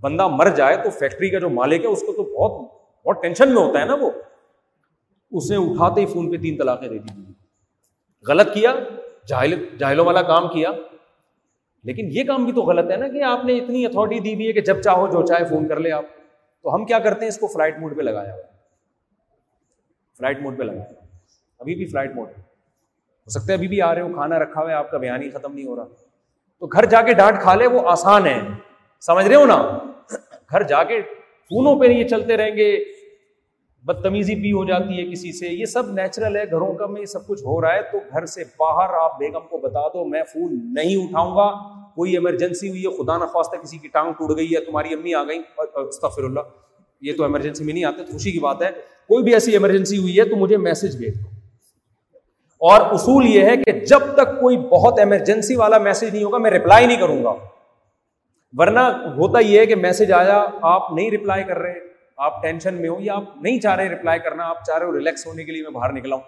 بندہ 0.00 0.28
مر 0.28 0.48
جائے 0.48 0.76
تو 0.76 0.90
فیکٹری 0.90 1.30
کا 1.30 1.38
جو 1.38 1.50
مالک 1.50 1.82
ہے 1.82 1.86
اس 1.86 2.00
کو 2.00 2.12
تو 2.12 2.22
بہت 2.22 2.72
بہت 3.06 3.22
ٹینشن 3.22 3.54
میں 3.54 3.62
ہوتا 3.62 3.80
ہے 3.80 3.84
نا 3.84 3.94
وہ۔ 3.94 4.10
اس 5.30 5.50
نے 5.50 5.56
اٹھاتے 5.56 6.00
ہی 6.00 6.06
فون 6.06 6.30
پہ 6.30 6.36
تین 6.36 6.58
طلاقیں 6.58 6.88
دے 6.88 6.98
دی 6.98 7.32
غلط 8.28 8.54
کیا، 8.54 8.74
جاہل 9.26 9.76
جاہلوں 9.78 10.04
والا 10.04 10.22
کام 10.22 10.48
کیا۔ 10.48 10.70
لیکن 11.84 12.08
یہ 12.10 12.24
کام 12.24 12.44
بھی 12.44 12.52
تو 12.52 12.62
غلط 12.62 12.90
ہے 12.90 12.96
نا 12.96 13.08
کہ 13.08 13.22
آپ 13.22 13.44
نے 13.44 13.56
اتنی 13.56 13.86
اتھارٹی 13.86 14.20
دی 14.20 14.34
ہوئی 14.34 14.46
ہے 14.46 14.52
کہ 14.52 14.60
جب 14.60 14.82
چاہو 14.82 15.06
جو 15.06 15.26
چاہے 15.26 15.44
فون 15.44 15.68
کر 15.68 15.80
لے 15.80 15.92
آپ۔ 15.92 16.04
تو 16.62 16.74
ہم 16.74 16.84
کیا 16.84 16.98
کرتے 16.98 17.20
ہیں؟ 17.20 17.28
اس 17.28 17.38
کو 17.38 17.46
فلائٹ 17.46 17.78
موڈ 17.78 17.96
پہ 17.96 18.02
لگایا 18.02 18.34
ہوا 18.34 18.42
فلائٹ 20.18 20.40
موڈ 20.40 20.58
پہ 20.58 20.62
لگایا۔ 20.62 20.84
ابھی 21.58 21.74
بھی 21.74 21.86
فلائٹ 21.86 22.14
موڈ 22.14 22.28
ہو 22.28 23.30
سکتا 23.30 23.46
ہے 23.48 23.54
ابھی 23.54 23.68
بھی 23.68 23.82
آ 23.82 23.94
رہے 23.94 24.00
ہو، 24.00 24.14
کھانا 24.14 24.38
رکھا 24.38 24.60
ہوا 24.60 24.70
ہے، 24.70 24.74
آپ 24.74 24.90
کا 24.90 24.98
بیان 24.98 25.22
ہی 25.22 25.30
ختم 25.30 25.54
نہیں 25.54 25.66
ہو 25.66 25.76
رہا۔ 25.76 25.84
تو 26.60 26.66
گھر 26.66 26.84
جا 26.84 27.02
کے 27.02 27.14
ڈانٹ 27.14 27.40
کھا 27.40 27.54
لے، 27.54 27.66
وہ 27.66 27.80
آسان 27.88 28.26
ہے۔ 28.26 28.40
سمجھ 29.00 29.26
رہے 29.26 29.34
ہو 29.34 29.46
نا؟ 29.46 29.78
گھر 30.50 30.62
جا 30.62 30.84
کے 30.84 31.02
فونوں 31.48 31.80
پہ 31.80 31.86
یہ 31.86 32.08
چلتے 32.08 32.36
رہیں 32.36 32.56
گے، 32.56 32.78
بدتمیزی 33.84 34.34
بھی 34.34 34.52
ہو 34.52 34.64
جاتی 34.64 35.06
ہے 35.06 35.12
کسی 35.12 35.32
سے۔ 35.32 35.46
یہ 35.46 35.64
سب 35.64 35.92
نیچرل 35.92 36.36
ہے، 36.36 36.44
گھروں 36.44 36.74
کا 36.74 36.86
میں 36.86 37.00
یہ 37.00 37.06
سب 37.06 37.26
کچھ 37.26 37.42
ہو 37.42 37.60
رہا 37.60 37.74
ہے۔ 37.74 37.82
تو 37.82 37.98
گھر 38.12 38.26
سے 38.26 38.44
باہر 38.58 38.94
آپ 38.94 39.18
بیگم 39.18 39.40
کو 39.40 39.58
بتا 39.58 39.88
دو، 39.88 40.04
میں 40.04 40.22
فون 40.32 40.74
نہیں 40.74 40.96
اٹھاؤں 40.96 41.36
گا۔ 41.36 41.52
کوئی 41.94 42.12
ایمرجنسی 42.12 42.68
ہوئی 42.68 42.84
ہے، 42.84 43.04
خدا 43.04 43.16
نخواستہ 43.16 43.56
کسی 43.56 43.78
کی 43.78 43.88
ٹانگ 43.88 44.12
ٹوٹ 44.12 44.36
گئی 44.36 44.54
ہے، 44.54 44.64
تمہاری 44.64 44.94
امی 44.94 45.14
آ 45.14 45.22
گئی 45.22 45.38
استفر 45.74 46.22
اللہ، 46.22 46.40
یہ 47.00 47.12
تو 47.16 47.22
ایمرجنسی 47.22 47.64
میں 47.64 47.74
نہیں 47.74 47.84
آتے، 47.84 48.12
خوشی 48.12 48.32
کی 48.32 48.38
بات 48.38 48.62
ہے۔ 48.62 48.70
کوئی 49.08 49.24
بھی 49.24 49.34
ایسی 49.34 49.52
ایمرجنسی 49.52 49.98
ہوئی 49.98 50.18
ہے 50.18 50.24
تو 50.24 50.36
مجھے 50.36 50.56
میسج 50.56 50.96
بھیج 50.96 51.14
دو۔ 51.14 51.28
اور 52.58 52.80
اصول 52.80 53.26
یہ 53.26 53.44
ہے 53.44 53.56
کہ 53.56 53.72
جب 53.72 54.00
تک 54.14 54.40
کوئی 54.40 54.56
بہت 54.56 54.98
ایمرجنسی 54.98 55.56
والا 55.56 55.78
میسج 55.78 56.12
نہیں 56.12 56.24
ہوگا، 56.24 56.38
میں 56.38 56.50
رپلائی 56.50 56.86
نہیں 56.86 57.00
کروں 57.00 57.24
گا۔ 57.24 57.34
ورنہ 58.56 58.80
ہوتا 59.16 59.38
یہ 59.38 59.58
ہے 59.58 59.66
کہ 59.66 59.74
میسج 59.74 60.12
آیا، 60.12 60.46
آپ 60.62 60.92
نہیں 60.92 61.10
رپلائی 61.10 61.44
کر 61.44 61.58
رہے، 61.58 61.74
آپ 62.16 62.42
ٹینشن 62.42 62.74
میں 62.74 62.88
ہو 62.88 62.96
یا 63.00 63.14
آپ 63.14 63.24
نہیں 63.36 63.60
چاہ 63.60 63.76
رہے 63.76 63.88
رپلائی 63.88 64.18
کرنا، 64.18 64.48
آپ 64.48 64.64
چاہ 64.64 64.78
رہے 64.78 64.86
ہو 64.86 64.92
ریلیکس 64.92 65.26
ہونے 65.26 65.44
کے 65.44 65.52
لیے 65.52 65.62
میں 65.62 65.70
باہر 65.70 65.92
نکلا 65.92 66.16
ہوں۔ 66.16 66.22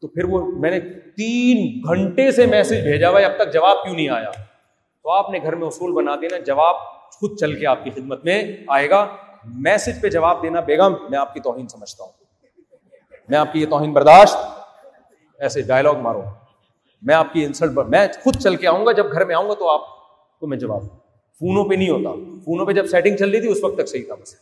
تو 0.00 0.08
پھر 0.08 0.24
وہ 0.24 0.46
میں 0.46 0.70
نے 0.70 0.80
تین 1.16 1.80
گھنٹے 1.88 2.30
سے 2.30 2.46
میسج 2.46 2.80
بھیجا 2.82 3.10
ہوا 3.10 3.20
اب 3.20 3.32
تک 3.36 3.52
جواب 3.52 3.84
کیوں 3.84 3.94
نہیں 3.94 4.08
آیا؟ 4.08 4.30
تو 5.02 5.10
آپ 5.10 5.30
نے 5.30 5.38
گھر 5.42 5.54
میں 5.54 5.66
اصول 5.66 5.92
بنا 5.92 6.16
دینا، 6.16 6.38
جواب 6.38 6.74
خود 7.12 7.38
چل 7.40 7.54
کے 7.54 7.66
آپ 7.66 7.84
کی 7.84 7.90
خدمت 7.90 8.24
میں 8.24 8.42
آئے 8.68 8.90
گا۔ 8.90 9.06
میسج 9.44 10.00
پہ 10.00 10.08
جواب 10.08 10.42
دینا 10.42 10.60
بیگم، 10.60 10.92
میں 11.10 11.18
آپ 11.18 11.34
کی 11.34 11.40
توہین 11.40 11.68
سمجھتا 11.68 12.04
ہوں۔ 12.04 12.12
میں 13.28 13.38
آپ 13.38 13.52
کی 13.52 13.60
یہ 13.60 13.66
توہین 13.66 13.92
برداشت، 13.92 14.36
ایسے 15.38 15.62
ڈائلگ 15.62 15.98
مارو۔ 16.00 16.22
میں 17.02 17.14
آپ 17.14 17.32
کی 17.32 17.44
انسلٹ 17.44 17.78
میں 17.88 18.08
خود 18.24 18.36
چل 18.36 18.56
کے 18.56 18.68
آؤں 18.68 18.86
گا، 18.86 18.92
جب 18.92 19.12
گھر 19.12 19.24
میں 19.24 19.34
آؤں 19.34 19.48
گا 19.48 19.54
تو 19.54 19.70
آپ 19.70 19.80
کو 20.40 20.46
میں 20.46 20.58
جواب 20.58 20.82
دوں۔ 20.82 20.97
فونوں 21.40 21.64
پہ 21.64 21.74
نہیں 21.74 21.90
ہوتا۔ 21.90 22.40
فونوں 22.44 22.66
پہ 22.66 22.72
جب 22.72 22.86
سیٹنگ 22.86 23.16
چل 23.16 23.30
رہی 23.30 23.40
تھی، 23.40 23.48
اس 23.48 23.64
وقت 23.64 23.78
تک 23.78 23.88
صحیح 23.88 24.04
تھا 24.06 24.14
بس۔ 24.14 24.34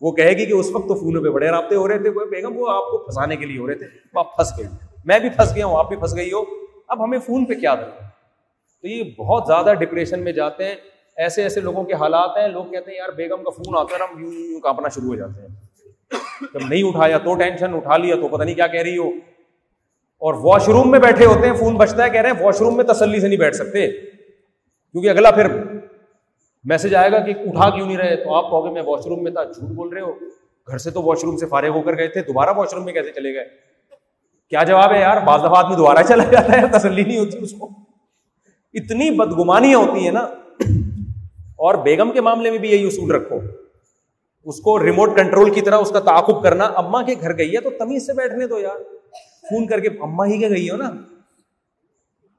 وہ 0.00 0.12
کہے 0.12 0.30
گی 0.30 0.46
کہ 0.46 0.52
اس 0.52 0.70
وقت 0.72 0.88
تو 0.88 0.94
فونوں 0.94 1.22
پہ 1.22 1.28
بڑے 1.28 1.48
رابطے 1.48 1.76
ہو 1.76 1.88
رہے 1.88 1.98
تھے۔ 1.98 2.10
بیگم، 2.10 2.58
وہ 2.58 2.70
آپ 2.70 2.90
کو 2.90 2.98
پھنسانے 2.98 3.36
کے 3.36 3.46
لیے 3.46 3.58
ہو 3.58 3.66
رہے 3.66 3.74
تھے۔ 3.74 3.86
آپ 4.14 4.36
پھنس 4.36 4.48
گئے۔ 4.58 4.68
میں 5.04 5.18
بھی 5.18 5.28
پھنس 5.28 5.56
گیا 5.56 5.66
ہوں، 5.66 5.78
آپ 5.78 5.88
بھی 5.88 5.96
پھنس 5.96 6.16
گئی 6.16 6.32
ہو۔ 6.32 6.44
اب 6.88 7.04
ہمیں 7.04 7.18
فون 7.18 7.44
پہ 7.44 7.54
کیا 7.54 7.74
دیں 7.74 8.08
تو 8.82 8.88
یہ 8.88 9.02
بہت 9.18 9.42
زیادہ 9.46 9.74
ڈپریشن 9.74 10.20
میں 10.20 10.32
جاتے 10.32 10.64
ہیں۔ 10.64 10.74
ایسے 11.16 11.42
ایسے 11.42 11.60
لوگوں 11.60 11.84
کے 11.84 11.94
حالات 11.94 12.30
ہیں۔ 12.36 12.48
لوگ 12.48 12.64
کہتے 12.64 12.90
ہیں، 12.90 12.98
یار 12.98 13.08
بیگم 13.08 13.44
کا 13.44 13.50
فون 13.50 13.78
آتا 13.78 13.96
ہے 13.96 14.02
ہم 14.02 14.24
یوں 14.24 14.32
یوں 14.32 14.60
کانپنا 14.60 14.88
شروع 14.88 15.08
ہو 15.08 15.14
جاتے 15.14 15.40
ہیں۔ 15.40 15.48
جب 16.54 16.60
نہیں 16.68 16.82
اٹھایا، 16.82 17.18
تو 17.18 17.34
ٹینشن 17.34 17.74
اٹھا 17.74 17.96
لیا، 17.96 18.14
تو 18.14 18.28
پتہ 18.28 18.42
نہیں 18.42 18.54
کیا 18.54 18.66
کہہ 18.66 18.80
رہی 18.80 18.98
ہو۔ 18.98 19.08
اور 20.18 20.34
واش 20.34 20.68
روم 20.68 20.90
میں 20.90 20.98
بیٹھے 20.98 21.24
ہوتے 21.24 21.46
ہیں، 21.46 21.56
فون 21.56 21.76
بچتا 21.76 22.04
ہے، 22.04 22.10
کہہ 22.10 22.20
رہے 22.20 22.30
ہیں 22.30 22.44
واش 22.44 22.60
روم 22.60 22.76
میں 22.76 22.84
تسلی 22.84 23.20
سے 23.20 23.28
نہیں 23.28 23.38
بیٹھ 23.38 23.56
سکتے۔ 23.56 23.88
کیونکہ 24.94 25.08
اگلا 25.08 25.30
پھر 25.30 25.46
میسج 26.64 26.94
آئے 26.94 27.12
گا 27.12 27.18
کہ 27.18 27.30
اٹھا 27.30 27.70
کیوں 27.70 27.86
نہیں 27.86 27.96
رہے؟ 27.96 28.16
تو 28.16 28.34
آپ 28.34 28.44
کہو 28.44 28.66
گے 28.66 28.70
میں 28.70 28.82
واش 28.82 29.06
روم 29.06 29.22
میں 29.22 29.30
تھا، 29.30 29.44
جھوٹ 29.44 29.70
بول 29.70 29.88
رہے 29.88 30.00
ہو۔ 30.00 30.12
گھر 30.68 30.78
سے 30.78 30.90
تو 30.90 31.02
واش 31.02 31.24
روم 31.24 31.36
سے 31.36 31.46
فارغ 31.46 31.68
ہو 31.68 31.82
کر 31.82 31.98
گئے 31.98 32.08
تھے، 32.08 32.20
دوبارہ 32.20 32.50
واش 32.56 32.74
روم 32.74 32.84
میں 32.84 32.92
کیسے 32.92 33.12
چلے 33.12 33.34
گئے؟ 33.34 33.44
کیا 34.50 34.62
جواب 34.62 34.92
ہے 34.92 35.00
یار؟ 35.00 35.16
بعض 35.16 35.40
دفعہ 35.40 35.56
آدمی 35.56 35.76
دوبارہ 35.76 35.98
چلا 36.08 36.24
جاتا 36.24 36.60
ہے، 36.60 36.78
تسلی 36.78 37.02
نہیں 37.02 37.18
ہوتی 37.18 37.38
اس 37.40 37.52
کو۔ 37.52 37.70
اتنی 38.74 39.10
بدگمانیاں 39.10 39.78
ہوتی 39.78 40.04
ہیں 40.04 40.12
نا۔ 40.12 40.20
اور 41.38 41.74
بیگم 41.74 42.12
کے 42.12 42.20
معاملے 42.20 42.50
میں 42.50 42.58
بھی 42.58 42.70
یہی 42.70 42.86
اصول 42.86 43.10
رکھو۔ 43.10 43.40
اس 44.44 44.60
کو 44.60 44.82
ریموٹ 44.82 45.16
کنٹرول 45.16 45.50
کی 45.50 45.60
طرح 45.60 45.78
اس 45.78 45.90
کا 45.90 46.00
تعاقب 46.00 46.42
کرنا 46.42 46.64
اما 46.64 47.02
کے 47.02 47.14
گھر 47.20 47.38
گئی 47.38 47.54
ہے 47.54 47.60
تو 47.60 47.70
تمیز 47.70 48.06
سے 48.06 48.12
بیٹھنے 48.12 48.46
دو 48.46 48.58
یار۔ 48.58 48.76
فون 49.50 49.66
کر 49.66 49.80
کے 49.80 49.88
اما 50.00 50.26
ہی 50.26 50.38
کے 50.38 50.48
گئی 50.48 50.70
ہو 50.70 50.76
نا۔ 50.76 50.90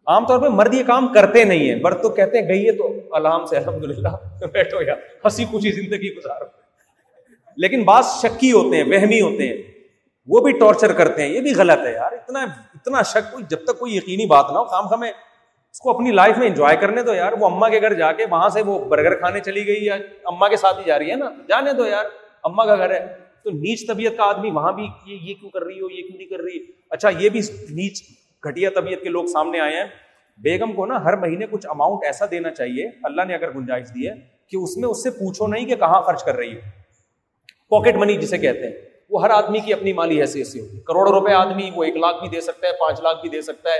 عام 0.07 0.26
طور 0.26 0.40
پہ 0.40 0.48
مرد 0.48 0.73
یہ 0.73 0.84
کام 0.84 1.14
کرتے 1.14 1.44
نہیں 1.44 1.69
ہیں۔ 1.69 1.76
مرد 1.82 2.02
تو 2.02 2.10
کہتے 2.10 2.41
ہیں، 2.41 2.49
گئی 2.49 2.65
ہے 2.68 2.72
تو 2.72 2.99
الحم 3.11 3.45
سے 3.45 3.57
الحمد 3.57 3.84
للہ 3.84 4.45
بیٹھو 4.45 4.82
یار، 4.82 4.98
ہنسی 5.26 5.45
خوشی 5.45 5.72
زندگی 5.72 6.15
گزارو 6.15 6.45
لیکن 7.57 7.84
بعض 7.84 8.06
شکی 8.22 8.52
ہوتے 8.52 8.77
ہیں، 8.77 8.84
وہمی 8.84 9.22
ہوتے 9.22 9.48
ہیں۔ 9.48 9.57
وہ 10.27 10.40
بھی 10.40 10.52
ٹارچر 10.52 10.94
کرتے 10.94 11.22
ہیں، 11.22 11.30
یہ 11.30 11.41
بھی 11.41 11.53
غلط 11.56 11.88
ہے 11.88 11.94
یار۔ 11.94 12.11
اتنا 12.11 12.40
اتنا 12.73 13.02
شک 13.02 13.49
جب 13.49 13.57
تک 13.64 13.80
کوئی 13.80 13.95
یقینی 13.95 14.26
بات 14.26 14.45
نہ 14.53 14.57
ہو 14.57 14.65
کام 14.65 14.94
ہمیں 14.94 15.10
اس 15.10 15.80
کو 15.80 15.90
اپنی 15.90 16.11
لائف 16.11 16.38
میں 16.38 16.48
انجوائے 16.48 16.77
کرنے 16.77 17.02
دو 17.02 17.14
یار۔ 17.14 17.34
وہ 17.40 17.45
اما 17.45 17.69
کے 17.69 17.82
گھر 17.82 17.94
جا 17.94 18.11
کے 18.11 18.26
وہاں 18.32 18.49
سے 18.49 18.61
وہ 18.61 18.86
برگر 18.86 19.15
کھانے 19.15 19.40
چلی 19.40 19.68
گئی 19.68 19.86
یا 19.86 19.95
اما 20.26 20.48
کے 20.48 20.57
ساتھ 20.57 20.80
ہی 20.80 20.84
جا 20.86 20.99
رہی 20.99 21.11
ہے 21.11 21.15
نا۔ 21.15 21.30
جانے 21.48 21.73
دو 21.73 21.86
یار، 21.86 22.06
اما 22.44 22.65
کا 22.65 22.76
گھر 22.76 22.91
ہے۔ 22.91 23.06
تو 23.44 23.49
نیچ 23.49 23.88
طبیعت 23.88 24.18
کا 24.18 24.23
آدمی 24.23 24.52
وہاں 24.52 24.72
بھی 24.72 24.88
یہ 25.06 25.34
کیوں 25.34 25.49
کر 25.49 25.64
رہی 25.64 25.82
ہو، 25.82 25.91
یہ 25.91 26.02
کیوں 26.02 26.18
نہیں 26.18 26.27
کر 26.27 26.44
رہی؟ 26.44 26.60
اچھا 26.90 27.10
یہ 27.10 27.30
بھی 27.30 27.40
نیچ 27.69 28.03
گھٹیا 28.47 28.69
طبیعت 28.76 29.03
کے 29.03 29.09
لوگ 29.09 29.26
سامنے 29.26 29.59
آئے 29.59 29.73
ہیں۔ 29.73 29.85
بیگم 30.38 30.72
کو 30.72 30.85
نا 30.85 31.03
ہر 31.03 31.17
مہینے 31.17 31.45
کچھ 31.51 31.67
اماؤنٹ 31.69 32.03
ایسا 32.03 32.26
دینا 32.31 32.51
چاہیے، 32.51 32.89
اللہ 33.03 33.22
نے 33.22 33.35
اگر 33.35 33.51
گنجائش 33.51 33.88
دی 33.88 34.07
ہے 34.07 34.13
کہ 34.47 34.57
اس 34.57 34.77
میں 34.77 34.89
اس 34.89 35.03
سے 35.03 35.09
پوچھو 35.09 35.47
نہیں 35.47 35.65
کہ 35.65 35.76
کہاں 35.76 36.01
خرچ 36.01 36.23
کر 36.23 36.35
رہی 36.35 36.55
ہے 36.55 36.59
پاکٹ 37.69 37.95
منی 37.95 38.17
جسے 38.17 38.38
کہتے 38.38 38.59
ہیں، 38.59 38.73
وہ 39.09 39.23
ہر 39.23 39.30
آدمی 39.30 39.59
کی 39.59 39.73
اپنی 39.73 39.93
مالی 39.93 40.22
حیثیت 40.22 40.47
سے 40.47 40.59
ہوتی 40.61 40.77
ہے۔ 40.77 40.81
کروڑ 40.81 41.09
روپے 41.09 41.34
آدمی، 41.34 41.72
وہ 41.76 41.84
ایک 41.84 41.95
لاکھ 41.95 42.19
بھی 42.22 42.30
دے 42.30 42.41
سکتا 42.41 42.67
ہے، 42.67 42.72
پانچ 42.73 43.01
لاکھ 43.01 43.22
بھی 43.22 43.30
دے 43.30 43.41
سکتا 43.41 43.69
ہے۔ 43.69 43.80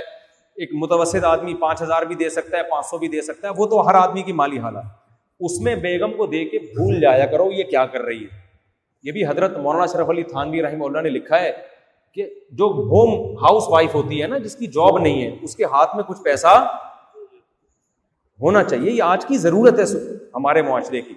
ایک 0.56 0.70
متوسط 0.72 1.24
آدمی 1.24 1.54
پانچ 1.54 1.82
ہزار 1.82 2.02
بھی 2.02 2.14
دے 2.14 2.28
سکتا 2.28 2.56
ہے، 2.56 2.62
پانچ 2.62 2.86
سو 2.86 2.98
بھی 2.98 3.08
دے 3.08 3.22
سکتا 3.22 3.48
ہے۔ 3.48 3.52
وہ 3.56 3.66
تو 3.66 3.88
ہر 3.88 3.94
آدمی 3.94 4.22
کی 4.22 4.32
مالی 4.32 4.58
حالت 4.58 4.84
اس 5.40 5.60
میں 5.60 5.74
بیگم 5.76 6.12
کو 6.12 6.26
دے 6.26 6.44
کے 6.44 6.58
بھول 6.58 7.00
جایا 7.00 7.26
کرو، 7.26 7.52
یہ 7.52 7.64
کیا 7.64 7.86
کر 7.86 8.00
رہی 8.00 8.24
ہے۔ 8.24 8.46
یہ 9.02 9.12
بھی 9.12 9.26
حضرت 9.26 9.56
مولانا 9.58 9.86
شرف 9.86 10.10
علی 10.10 10.22
تھانوی 10.22 10.62
رحمہ 10.62 10.84
اللہ 10.84 11.00
نے 11.00 11.08
لکھا 11.08 11.40
ہے۔ 11.40 11.52
کہ 12.16 12.26
جو 12.50 12.64
ہوم 12.64 13.36
ہاؤس 13.36 13.62
وائف 13.68 13.94
ہوتی 13.94 14.22
ہے 14.22 14.26
نا، 14.26 14.38
جس 14.38 14.56
کی 14.56 14.66
جاب 14.66 14.98
نہیں 14.98 15.22
ہے، 15.22 15.36
اس 15.42 15.56
کے 15.56 15.64
ہاتھ 15.64 15.96
میں 15.96 16.04
کچھ 16.04 16.22
پیسہ 16.22 16.78
ہونا 18.40 18.64
چاہیے، 18.64 18.90
یہ 18.90 19.02
آج 19.02 19.26
کی 19.26 19.36
ضرورت 19.36 19.78
ہے 19.78 19.84
ہمارے 20.34 20.62
معاشرے 20.62 21.00
کی۔ 21.00 21.14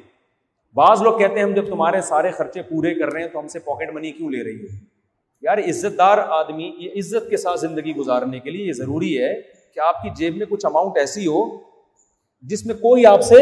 بعض 0.73 1.01
لوگ 1.01 1.17
کہتے 1.17 1.35
ہیں، 1.35 1.43
ہم 1.43 1.53
جب 1.53 1.67
تمہارے 1.67 2.01
سارے 2.01 2.31
خرچے 2.31 2.61
پورے 2.61 2.93
کر 2.93 3.13
رہے 3.13 3.21
ہیں 3.21 3.27
تو 3.27 3.39
ہم 3.39 3.47
سے 3.47 3.59
پاکٹ 3.59 3.93
منی 3.93 4.11
کیوں 4.11 4.29
لے 4.29 4.43
رہی 4.43 4.63
ہے 4.63 4.77
یار 5.41 5.57
عزت 5.57 5.97
دار 5.97 6.17
آدمی، 6.17 6.71
یہ 6.77 6.89
عزت 6.95 7.29
کے 7.29 7.37
ساتھ 7.37 7.59
زندگی 7.59 7.95
گزارنے 7.95 8.39
کے 8.39 8.49
لیے 8.49 8.67
یہ 8.67 8.73
ضروری 8.73 9.21
ہے 9.21 9.41
کہ 9.75 9.79
آپ 9.79 10.03
کی 10.03 10.09
جیب 10.15 10.37
میں 10.37 10.45
کچھ 10.49 10.65
اماؤنٹ 10.65 10.97
ایسی 10.97 11.27
ہو 11.27 11.57
جس 12.41 12.65
میں 12.65 12.75
کوئی 12.75 13.05
آپ 13.05 13.21
سے 13.21 13.35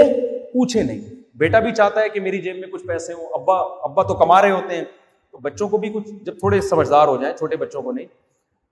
پوچھے 0.53 0.83
نہیں۔ 0.83 1.01
بیٹا 1.35 1.59
بھی 1.59 1.71
چاہتا 1.71 2.01
ہے 2.01 2.09
کہ 2.09 2.19
میری 2.19 2.41
جیب 2.41 2.55
میں 2.55 2.67
کچھ 2.67 2.85
پیسے 2.87 3.13
ہوں، 3.13 3.25
ابا 3.33 3.57
ابا 3.59 4.03
تو 4.03 4.13
کما 4.13 4.41
رہے 4.41 4.51
ہوتے 4.51 4.75
ہیں۔ 4.75 4.85
بچوں 5.41 5.67
کو 5.69 5.77
بھی 5.77 5.89
کچھ 5.89 6.11
جب 6.23 6.39
تھوڑے 6.39 6.61
سمجھدار 6.61 7.07
ہو 7.07 7.17
جائیں، 7.17 7.35
چھوٹے 7.37 7.55
بچوں 7.55 7.81
کو 7.81 7.91
نہیں، 7.91 8.05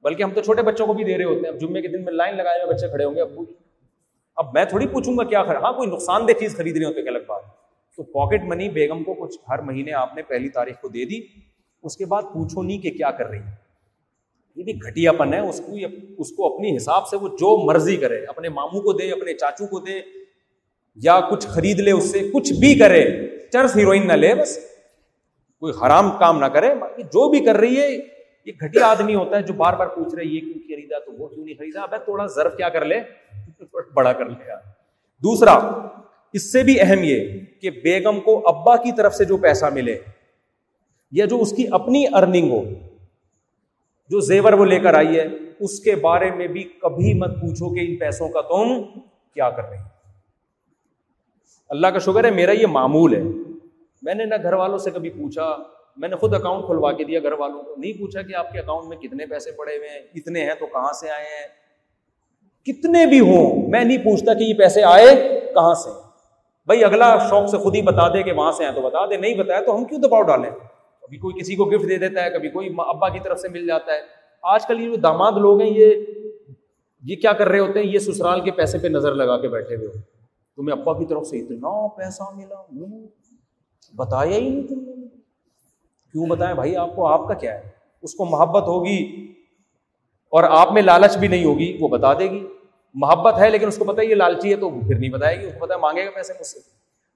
بلکہ 0.03 0.23
ہم 0.23 0.31
تو 0.31 0.41
چھوٹے 0.41 0.61
بچوں 0.61 0.87
کو 0.87 0.93
بھی 0.93 1.03
دے 1.03 1.17
رہے 1.17 1.23
ہوتے 1.23 1.39
ہیں۔ 1.39 1.53
اب 1.53 1.61
جمعے 1.61 1.81
کے 1.81 1.87
دن 1.87 2.05
میں 2.05 2.13
لائن 2.13 2.37
لگائے 2.37 2.59
ہوئے 2.59 2.73
بچے 2.73 2.87
کھڑے 2.87 3.03
ہوں 3.03 3.15
گے، 3.15 3.21
ابو 3.21 3.45
جی۔ 3.45 3.53
اب 4.35 4.53
میں 4.53 4.65
تھوڑی 4.65 4.87
پوچھوں 4.87 5.17
گا 5.17 5.23
کیا 5.23 5.43
خراب 5.43 5.63
ہاں 5.63 5.73
کوئی 5.73 5.89
نقصان 5.89 6.27
دہ 6.27 6.39
چیز 6.39 6.55
خرید 6.57 6.77
رہی 6.77 6.85
ہوتے 6.85 7.01
ہیں 7.01 7.07
الگ 7.07 7.19
بات۔ 7.27 7.41
تو 7.97 8.03
پاکٹ 8.03 8.43
منی 8.43 8.69
بیگم 8.69 9.03
کو 9.03 9.13
کچھ 9.13 9.37
ہر 9.49 9.59
مہینے 9.59 9.93
آپ 9.93 10.15
نے 10.15 10.21
پہلی 10.21 10.49
تاریخ 10.49 10.81
کو 10.81 10.87
دے 10.87 11.05
دی، 11.05 11.19
اس 11.83 11.97
کے 11.97 12.05
بعد 12.05 12.21
پوچھو 12.23 12.63
نہیں 12.63 12.77
کہ 12.77 12.89
کیا 12.89 13.11
کر 13.11 13.25
رہی 13.25 13.39
ہے 13.39 13.53
یہ 14.55 14.63
بھی 14.63 14.73
گھٹیا 14.73 15.11
پن 15.11 15.33
ہے، 15.33 15.39
اس 15.39 15.61
کو 15.67 15.73
اس 16.17 16.31
کو 16.31 16.55
اپنی 16.55 16.77
حساب 16.77 17.07
سے 17.07 17.17
وہ 17.17 17.27
جو 17.27 17.65
مرضی 17.65 17.97
کرے، 17.97 18.25
اپنے 18.25 18.49
ماموں 18.49 18.81
کو 18.81 18.93
دے، 18.93 19.11
اپنے 19.11 19.33
چاچو 19.33 19.67
کو 19.67 19.79
دے، 19.79 19.99
یا 20.95 21.19
کچھ 21.31 21.47
خرید 21.47 21.79
لے، 21.79 21.91
اس 21.91 22.11
سے 22.11 22.19
کچھ 22.33 22.53
بھی 22.53 22.79
کرے، 22.79 23.27
چرس 23.49 23.75
ہیروئن 23.75 24.07
نہ 24.07 24.13
لے، 24.13 24.35
بس۔ 24.35 24.74
کوئی 25.59 25.73
حرام 25.81 26.09
کام 26.19 26.39
نہ 26.39 26.45
کرے، 26.45 26.73
باقی 26.75 27.03
جو 27.03 27.29
بھی 27.29 27.39
کر 27.45 27.55
رہی 27.55 27.79
ہے، 27.81 27.87
یہ 28.45 28.51
گھٹیا 28.61 28.87
آدمی 28.87 29.15
ہوتا 29.15 29.37
ہے 29.37 29.41
جو 29.41 29.53
بار 29.53 29.73
بار 29.73 29.87
پوچھ 29.87 30.15
رہے 30.15 30.23
یہ 30.23 30.39
کیوں 30.39 30.59
خریدا؟ 30.67 30.99
تو 30.99 31.11
وہ 31.11 31.27
کیوں 31.27 31.45
نہیں 31.45 31.55
خریدا؟ 31.55 31.81
اب 31.81 31.95
تھوڑا 32.05 32.25
ضرف 32.25 32.57
کیا 32.57 32.69
کر 32.69 32.85
لے 32.85 32.99
بڑا 33.93 34.13
کر 34.13 34.25
لے 34.25 34.47
یار۔ 34.47 34.61
دوسرا، 35.23 35.53
اس 36.33 36.51
سے 36.51 36.63
بھی 36.63 36.79
اہم 36.81 37.03
یہ 37.03 37.39
کہ 37.61 37.69
بیگم 37.83 38.19
کو 38.19 38.41
ابا 38.47 38.75
کی 38.75 38.91
طرف 38.91 39.15
سے 39.15 39.25
جو 39.25 39.37
پیسہ 39.37 39.65
ملے، 39.73 39.97
یا 41.11 41.25
جو 41.25 41.41
اس 41.41 41.51
کی 41.51 41.65
اپنی 41.71 42.03
ارننگ 42.13 42.51
ہو، 42.51 42.63
جو 44.09 44.19
زیور 44.19 44.53
وہ 44.53 44.65
لے 44.65 44.79
کر 44.79 44.93
آئی 44.93 45.19
ہے، 45.19 45.27
اس 45.59 45.79
کے 45.79 45.95
بارے 45.95 46.31
میں 46.31 46.47
بھی 46.47 46.63
کبھی 46.63 47.13
مت 47.13 47.35
پوچھو 47.35 47.73
کہ 47.75 47.79
ان 47.79 47.95
پیسوں 47.95 48.29
کا 48.29 48.41
تم 48.41 48.83
کیا 49.33 49.49
کر 49.49 49.69
رہے 49.69 49.77
اللہ 51.69 51.87
کا 51.87 51.99
شکر 51.99 52.23
ہے، 52.23 52.31
میرا 52.31 52.51
یہ 52.51 52.67
معمول 52.67 53.15
ہے۔ 53.15 53.21
میں 54.05 54.13
نے 54.13 54.25
نہ 54.25 54.35
گھر 54.43 54.53
والوں 54.53 54.77
سے 54.77 54.91
کبھی 54.91 55.09
پوچھا، 55.09 55.55
میں 55.97 56.09
نے 56.09 56.15
خود 56.15 56.33
اکاؤنٹ 56.33 56.65
کھلوا 56.65 56.91
کے 56.91 57.03
دیا، 57.03 57.19
گھر 57.19 57.31
والوں 57.31 57.63
کو 57.63 57.75
نہیں 57.77 57.93
پوچھا 57.93 58.21
کہ 58.21 58.35
آپ 58.35 58.51
کے 58.51 58.59
اکاؤنٹ 58.59 58.87
میں 58.87 58.97
کتنے 58.97 59.25
پیسے 59.25 59.51
پڑے 59.51 59.77
ہوئے 59.77 59.89
ہیں 59.89 59.99
اتنے 60.15 60.45
ہیں، 60.45 60.55
تو 60.59 60.65
کہاں 60.65 60.91
سے 60.93 61.09
آئے 61.09 61.25
ہیں؟ 61.25 61.47
کتنے 62.63 63.05
بھی 63.05 63.19
ہوں، 63.19 63.69
میں 63.69 63.83
نہیں 63.83 63.97
پوچھتا 63.97 64.33
کہ 64.33 64.43
یہ 64.43 64.53
پیسے 64.53 64.83
آئے 64.83 65.15
کہاں 65.53 65.73
سے؟ 65.73 65.89
بھائی 66.65 66.83
اگلا 66.83 67.17
شوق 67.29 67.49
سے 67.49 67.57
خود 67.57 67.75
ہی 67.75 67.81
بتا 67.81 68.07
دے 68.07 68.23
کہ 68.23 68.31
وہاں 68.31 68.51
سے 68.51 68.65
آئے 68.65 68.73
تو 68.73 68.81
بتا 68.81 69.05
دے، 69.05 69.17
نہیں 69.17 69.35
بتایا 69.35 69.61
تو 69.61 69.77
ہم 69.77 69.85
کیوں 69.85 69.99
دباؤ 70.01 70.21
ڈالیں؟ 70.21 70.49
کبھی 71.01 71.17
کوئی 71.17 71.39
کسی 71.39 71.55
کو 71.55 71.65
گفٹ 71.65 71.89
دے 71.89 71.97
دیتا 71.97 72.23
ہے، 72.23 72.29
کبھی 72.29 72.49
کوئی 72.49 72.69
ابا 72.77 73.09
کی 73.09 73.19
طرف 73.19 73.39
سے 73.39 73.49
مل 73.49 73.67
جاتا 73.67 73.93
ہے۔ 73.93 74.01
آج 74.43 74.65
کل 74.65 74.79
یہ 74.79 74.89
جو 74.89 74.95
داماد 74.95 75.31
لوگ 75.31 75.61
ہیں، 75.61 75.69
یہ 75.69 75.93
یہ 77.03 77.15
کیا 77.15 77.33
کر 77.33 77.47
رہے 77.47 77.59
ہوتے 77.59 77.79
ہیں؟ 77.79 77.87
یہ 77.87 77.99
سسرال 77.99 78.41
کے 78.41 78.51
پیسے 78.51 78.77
پہ 78.77 78.87
نظر 78.87 79.15
لگا 79.15 79.37
کے 79.37 79.47
بیٹھے 79.47 79.75
ہوئے 79.75 79.87
تمہیں 80.57 80.77
ابا 80.77 80.99
کی 80.99 81.05
طرف 81.05 81.27
سے 81.27 81.37
اتنا 81.37 81.87
پیسہ 81.87 82.23
ملا 82.35 82.61
بتایا 83.93 84.37
ہی 84.37 84.49
نہیں 84.49 84.67
تم 84.67 84.75
نے۔ 84.75 85.07
کیوں 86.11 86.25
بتائیں 86.25 86.55
بھائی؟ 86.55 86.75
آپ 86.75 86.95
کو 86.95 87.07
آپ 87.07 87.27
کا 87.27 87.33
کیا 87.33 87.53
ہے؟ 87.53 87.69
اس 88.01 88.13
کو 88.13 88.25
محبت 88.25 88.63
ہوگی 88.63 89.31
اور 90.29 90.43
آپ 90.43 90.71
میں 90.71 90.81
لالچ 90.81 91.17
بھی 91.17 91.27
نہیں 91.27 91.45
ہوگی، 91.45 91.77
وہ 91.79 91.87
بتا 91.87 92.13
دے 92.13 92.31
گی۔ 92.31 92.47
محبت 92.93 93.39
ہے 93.39 93.49
لیکن 93.49 93.67
اس 93.67 93.77
کو 93.77 93.85
پتا 93.85 94.01
یہ 94.01 94.15
لالچی 94.15 94.51
ہے 94.51 94.55
تو 94.55 94.69
پھر 94.69 94.99
نہیں 94.99 95.09
بتائے 95.09 95.41
گی، 95.41 95.45
اس 95.45 95.53
کو 95.59 95.65
پتا 95.65 95.77
مانگے 95.77 96.05
گا 96.05 96.11
پیسے 96.15 96.33
مجھ 96.39 96.47
سے۔ 96.47 96.59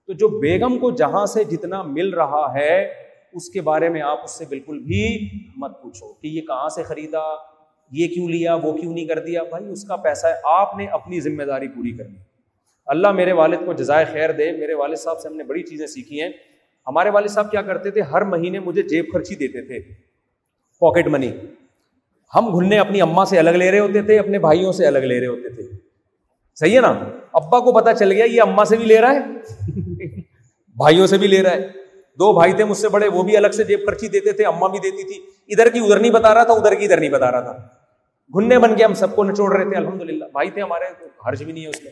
تو 0.08 0.14
جو 0.14 0.28
بیگم 0.28 0.80
کو 0.80 0.92
جہاں 0.92 1.26
سے 1.26 1.44
جتنا 1.44 1.82
مل 1.82 2.10
رہا 2.10 2.54
ہے، 2.54 2.94
اس 3.34 3.50
کے 3.50 3.62
بارے 3.62 3.90
میں 3.90 4.02
آپ 4.02 4.24
اس 4.24 4.32
سے 4.32 4.46
بالکل 4.50 4.80
بھی 4.80 5.30
مت 5.58 5.82
پوچھو 5.82 6.14
کہ 6.14 6.28
یہ 6.28 6.42
کہاں 6.42 6.70
سے 6.70 6.84
خریدا، 6.84 7.22
یہ 7.92 8.08
کیوں 8.08 8.30
لیا، 8.30 8.56
وہ 8.56 8.74
کیوں 8.74 8.94
نہیں 8.94 9.06
کر 9.06 9.20
دیا۔ 9.20 9.44
بھائی، 9.44 9.66
اس 9.66 9.84
کا 9.84 9.96
پیسہ 9.96 10.28
ہے 10.28 10.34
آپ 10.44 10.78
نے 10.78 10.86
اپنی 10.86 11.20
ذمہ 11.20 11.44
داری 11.44 11.68
پوری 11.68 11.92
کرنی۔ 11.92 12.16
اللہ 12.86 13.12
میرے 13.12 13.32
والد 13.32 13.58
کو 13.66 13.74
جزائے 13.74 14.06
خیر 14.06 14.32
دے۔ 14.32 14.52
میرے 14.52 14.74
والد 14.74 14.96
صاحب 14.96 15.20
سے 15.20 15.28
ہم 15.28 15.36
نے 15.36 15.44
بڑی 15.44 15.64
چیزیں 15.64 15.88
سیکھی 15.88 16.22
ہیں۔ 16.22 16.30
ہمارے 16.90 17.10
والد 17.10 17.28
صاحب 17.28 17.52
کیا 17.52 17.62
کرتے 17.62 17.92
تھے؟ 17.92 18.02
ہر 18.02 18.22
مہینے 18.22 18.60
مجھے 18.60 18.82
جیب 18.82 19.06
خرچی 19.14 19.36
دیتے 19.36 19.62
تھے 19.62 19.94
پاکٹ 20.80 21.08
منی 21.08 21.32
ہم 22.36 22.60
گھلنے 22.60 22.80
اپنی 22.80 23.02
اما 23.02 23.26
سے 23.26 23.40
الگ 23.40 23.50
لے 23.50 23.72
رہے 23.72 23.80
ہوتے 23.80 24.02
تھے، 24.02 24.20
اپنے 24.20 24.40
بھائیوں 24.40 24.72
سے 24.72 24.88
الگ 24.88 25.00
لے 25.00 25.20
رہے 25.20 25.28
ہوتے 25.28 25.50
تھے۔ 25.50 25.64
صحیح 26.56 26.76
ہے 26.76 26.82
نا؟ 26.82 27.04
ابا 27.34 27.60
کو 27.60 27.74
پتا 27.74 27.94
چل 27.94 28.12
گیا، 28.12 28.26
یہ 28.26 28.42
اما 28.42 28.66
سے 28.66 28.76
بھی 28.76 28.86
لے 28.86 29.02
رہا 29.02 29.12
ہے، 29.12 29.20
بھائیوں 30.76 31.08
سے 31.08 31.18
بھی 31.18 31.28
لے 31.28 31.44
رہا 31.44 31.52
ہے۔ 31.52 31.68
دو 32.20 32.34
بھائی 32.34 32.54
تھے 32.54 32.64
مجھ 32.64 32.78
سے 32.78 32.90
بڑے، 32.90 33.08
وہ 33.08 33.24
بھی 33.24 33.38
الگ 33.38 33.48
سے 33.48 33.64
جیب 33.64 33.80
خرچی 33.86 34.08
دیتے 34.08 34.32
تھے 34.32 34.46
اما 34.46 34.68
بھی 34.68 34.80
دیتی 34.80 35.04
تھی۔ 35.04 35.22
ادھر 35.48 35.70
کی 35.70 35.80
ادھر 35.80 36.00
نہیں 36.00 36.12
بتا 36.12 36.34
رہا 36.34 36.44
تھا، 36.44 36.54
ادھر 36.54 36.76
کی 36.76 36.86
ادھر 36.86 37.00
نہیں 37.00 37.10
بتا 37.10 37.32
رہا 37.32 37.40
تھا۔ 37.40 37.52
گھننے 38.34 38.60
بن 38.60 38.76
کے 38.76 38.84
ہم 38.84 38.94
سب 38.94 39.16
کو 39.16 39.24
نچوڑ 39.24 39.56
رہے 39.56 39.70
تھے 39.70 39.76
الحمد 39.76 40.02
للہ 40.02 40.26
بھائی 40.32 40.52
تھے 40.52 40.62
ہمارے 40.62 41.04
حرج 41.28 41.44
بھی 41.44 41.54
نہیں 41.54 41.64
ہے 41.64 41.70
اس 41.70 41.84
میں۔ 41.84 41.92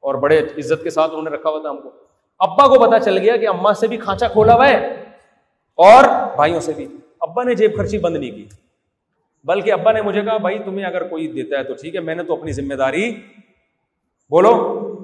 اور 0.00 0.14
بڑے 0.14 0.38
عزت 0.38 0.84
کے 0.84 0.90
ساتھ 0.90 1.10
انہوں 1.10 1.30
نے 1.30 1.30
رکھا 1.30 1.50
ہوا 1.50 1.60
تھا 1.62 1.70
ہم 1.70 1.80
کو۔ 1.80 2.11
ابا 2.38 2.66
کو 2.66 2.86
پتا 2.86 3.00
چل 3.00 3.18
گیا 3.18 3.36
کہ 3.36 3.48
اما 3.48 3.74
سے 3.74 3.88
بھی 3.88 3.96
کھانچا 3.96 4.28
کھولا 4.28 4.54
ہوا 4.54 4.68
ہے 4.68 5.04
اور 5.74 6.04
بھائیوں 6.36 6.60
سے 6.60 6.72
بھی۔ 6.72 6.88
ابا 7.20 7.42
نے 7.42 7.54
جیب 7.54 7.76
خرچی 7.76 7.98
بند 7.98 8.16
نہیں 8.16 8.30
کی۔ 8.30 8.48
بلکہ 9.44 9.72
ابا 9.72 9.92
نے 9.92 10.02
مجھے 10.02 10.22
کہا، 10.22 10.36
بھائی، 10.36 10.58
تمہیں 10.58 10.86
اگر 10.86 11.08
کوئی 11.08 11.26
دیتا 11.26 11.58
ہے 11.58 11.64
تو 11.64 11.74
ٹھیک 11.74 11.94
ہے، 11.94 12.00
میں 12.00 12.14
نے 12.14 12.22
تو 12.22 12.32
اپنی 12.32 12.52
ذمہ 12.52 12.74
داری۔ 12.74 13.14
بولو، 14.30 14.54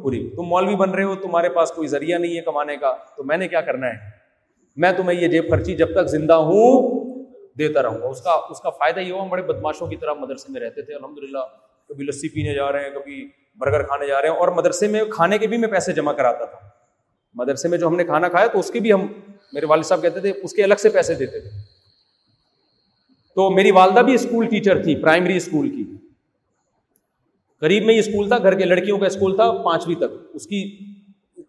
پوری۔ 0.02 0.30
تم 0.36 0.42
مولوی 0.42 0.74
بن 0.74 0.90
رہے 0.90 1.02
ہو، 1.02 1.14
تمہارے 1.14 1.48
پاس 1.48 1.70
کوئی 1.70 1.88
ذریعہ 1.88 2.18
نہیں 2.18 2.36
ہے 2.36 2.40
کمانے 2.40 2.76
کا، 2.76 2.96
تو 3.16 3.24
میں 3.24 3.36
نے 3.36 3.48
کیا 3.48 3.60
کرنا 3.60 3.86
ہے؟ 3.86 3.92
میں 4.76 4.92
تمہیں 4.92 5.20
یہ 5.20 5.28
جیب 5.28 5.50
خرچی 5.50 5.76
جب 5.76 6.02
تک 6.02 6.06
زندہ 6.06 6.32
ہوں 6.32 7.04
دیتا 7.58 7.82
رہوں 7.82 8.00
گا۔ 8.00 8.06
اس 8.06 8.22
کا 8.22 8.30
اس 8.50 8.60
کا 8.60 8.70
فائدہ 8.70 9.00
یہ 9.00 9.12
ہوا، 9.12 9.22
ہم 9.22 9.28
بڑے 9.28 9.42
بدماشوں 9.42 9.86
کی 9.86 9.96
طرح 9.96 10.12
مدرسے 10.12 10.52
میں 10.52 10.60
رہتے 10.60 10.82
تھے۔ 10.82 10.94
الحمد 10.94 11.18
للہ 11.18 11.38
کبھی 11.88 12.04
لسی 12.04 12.28
پینے 12.28 12.54
جا 12.54 12.72
رہے 12.72 12.84
ہیں، 12.84 12.90
کبھی 12.90 13.28
برگر 13.56 13.82
کھانے 13.82 14.06
جا 14.06 14.22
رہے 14.22 14.28
ہیں۔ 14.28 14.36
اور 14.36 14.48
مدرسے 14.48 14.88
میں 14.88 15.04
کھانے 15.10 15.38
کے 15.38 15.46
بھی 15.46 15.56
میں 15.56 15.68
پیسے 15.68 15.92
جمع 15.92 16.12
کراتا 16.12 16.44
تھا۔ 16.44 16.67
مدرسے 17.38 17.68
میں 17.68 17.78
جو 17.78 17.88
ہم 17.88 17.96
نے 17.96 18.04
کھانا 18.04 18.28
کھایا 18.28 18.46
تو 18.46 18.58
اس 18.58 18.70
کے 18.70 18.80
بھی 18.80 18.92
ہم 18.92 19.06
میرے 19.52 19.66
والد 19.66 19.82
صاحب 19.82 20.02
کہتے 20.02 20.20
تھے، 20.20 20.32
اس 20.42 20.52
کے 20.52 20.64
الگ 20.64 20.74
سے 20.78 20.88
پیسے 20.88 21.14
دیتے 21.14 21.40
تھے۔ 21.40 21.50
تو 23.34 23.50
میری 23.50 23.70
والدہ 23.70 24.00
بھی 24.00 24.14
اسکول 24.14 24.46
ٹیچر 24.46 24.82
تھی، 24.82 24.96
پرائمری 25.02 25.36
اسکول 25.36 25.70
کی۔ 25.70 25.84
قریب 27.60 27.84
میں 27.84 27.94
یہ 27.94 27.98
اسکول 27.98 28.28
تھا، 28.28 28.38
گھر 28.38 28.54
کے 28.54 28.64
لڑکیوں 28.64 28.98
کا 28.98 29.06
اسکول 29.06 29.36
تھا، 29.36 29.52
پانچویں 29.52 29.96
تک۔ 29.96 30.30
اس 30.34 30.46
کی 30.46 30.78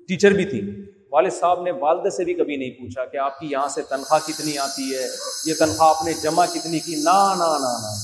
ٹیچر 0.08 0.32
بھی 0.32 0.46
تھی۔ 0.46 0.82
والد 1.12 1.32
صاحب 1.32 1.62
نے 1.62 1.72
والد 1.72 2.10
سے 2.10 2.24
بھی 2.24 2.34
کبھی 2.34 2.56
نہیں 2.56 2.72
پوچھا 2.72 3.06
کہ 3.06 3.18
آپ 3.18 3.40
کی 3.40 3.48
یہاں 3.52 3.68
سے 3.68 3.82
تنخواہ 3.82 4.20
کتنی 4.28 4.58
آتی 4.58 4.96
ہے، 4.96 5.08
یہ 5.46 5.54
تنخواہ 5.60 5.90
آپ 5.90 6.06
نے 6.06 6.14
جمع 6.24 6.46
کتنی 6.46 6.80
کی؟ 6.80 6.96
نا 6.96 7.34
نا 7.38 7.46
نا 7.46 7.80
نا۔ 7.82 7.96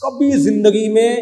کبھی 0.00 0.30
زندگی 0.42 0.88
میں 0.88 1.16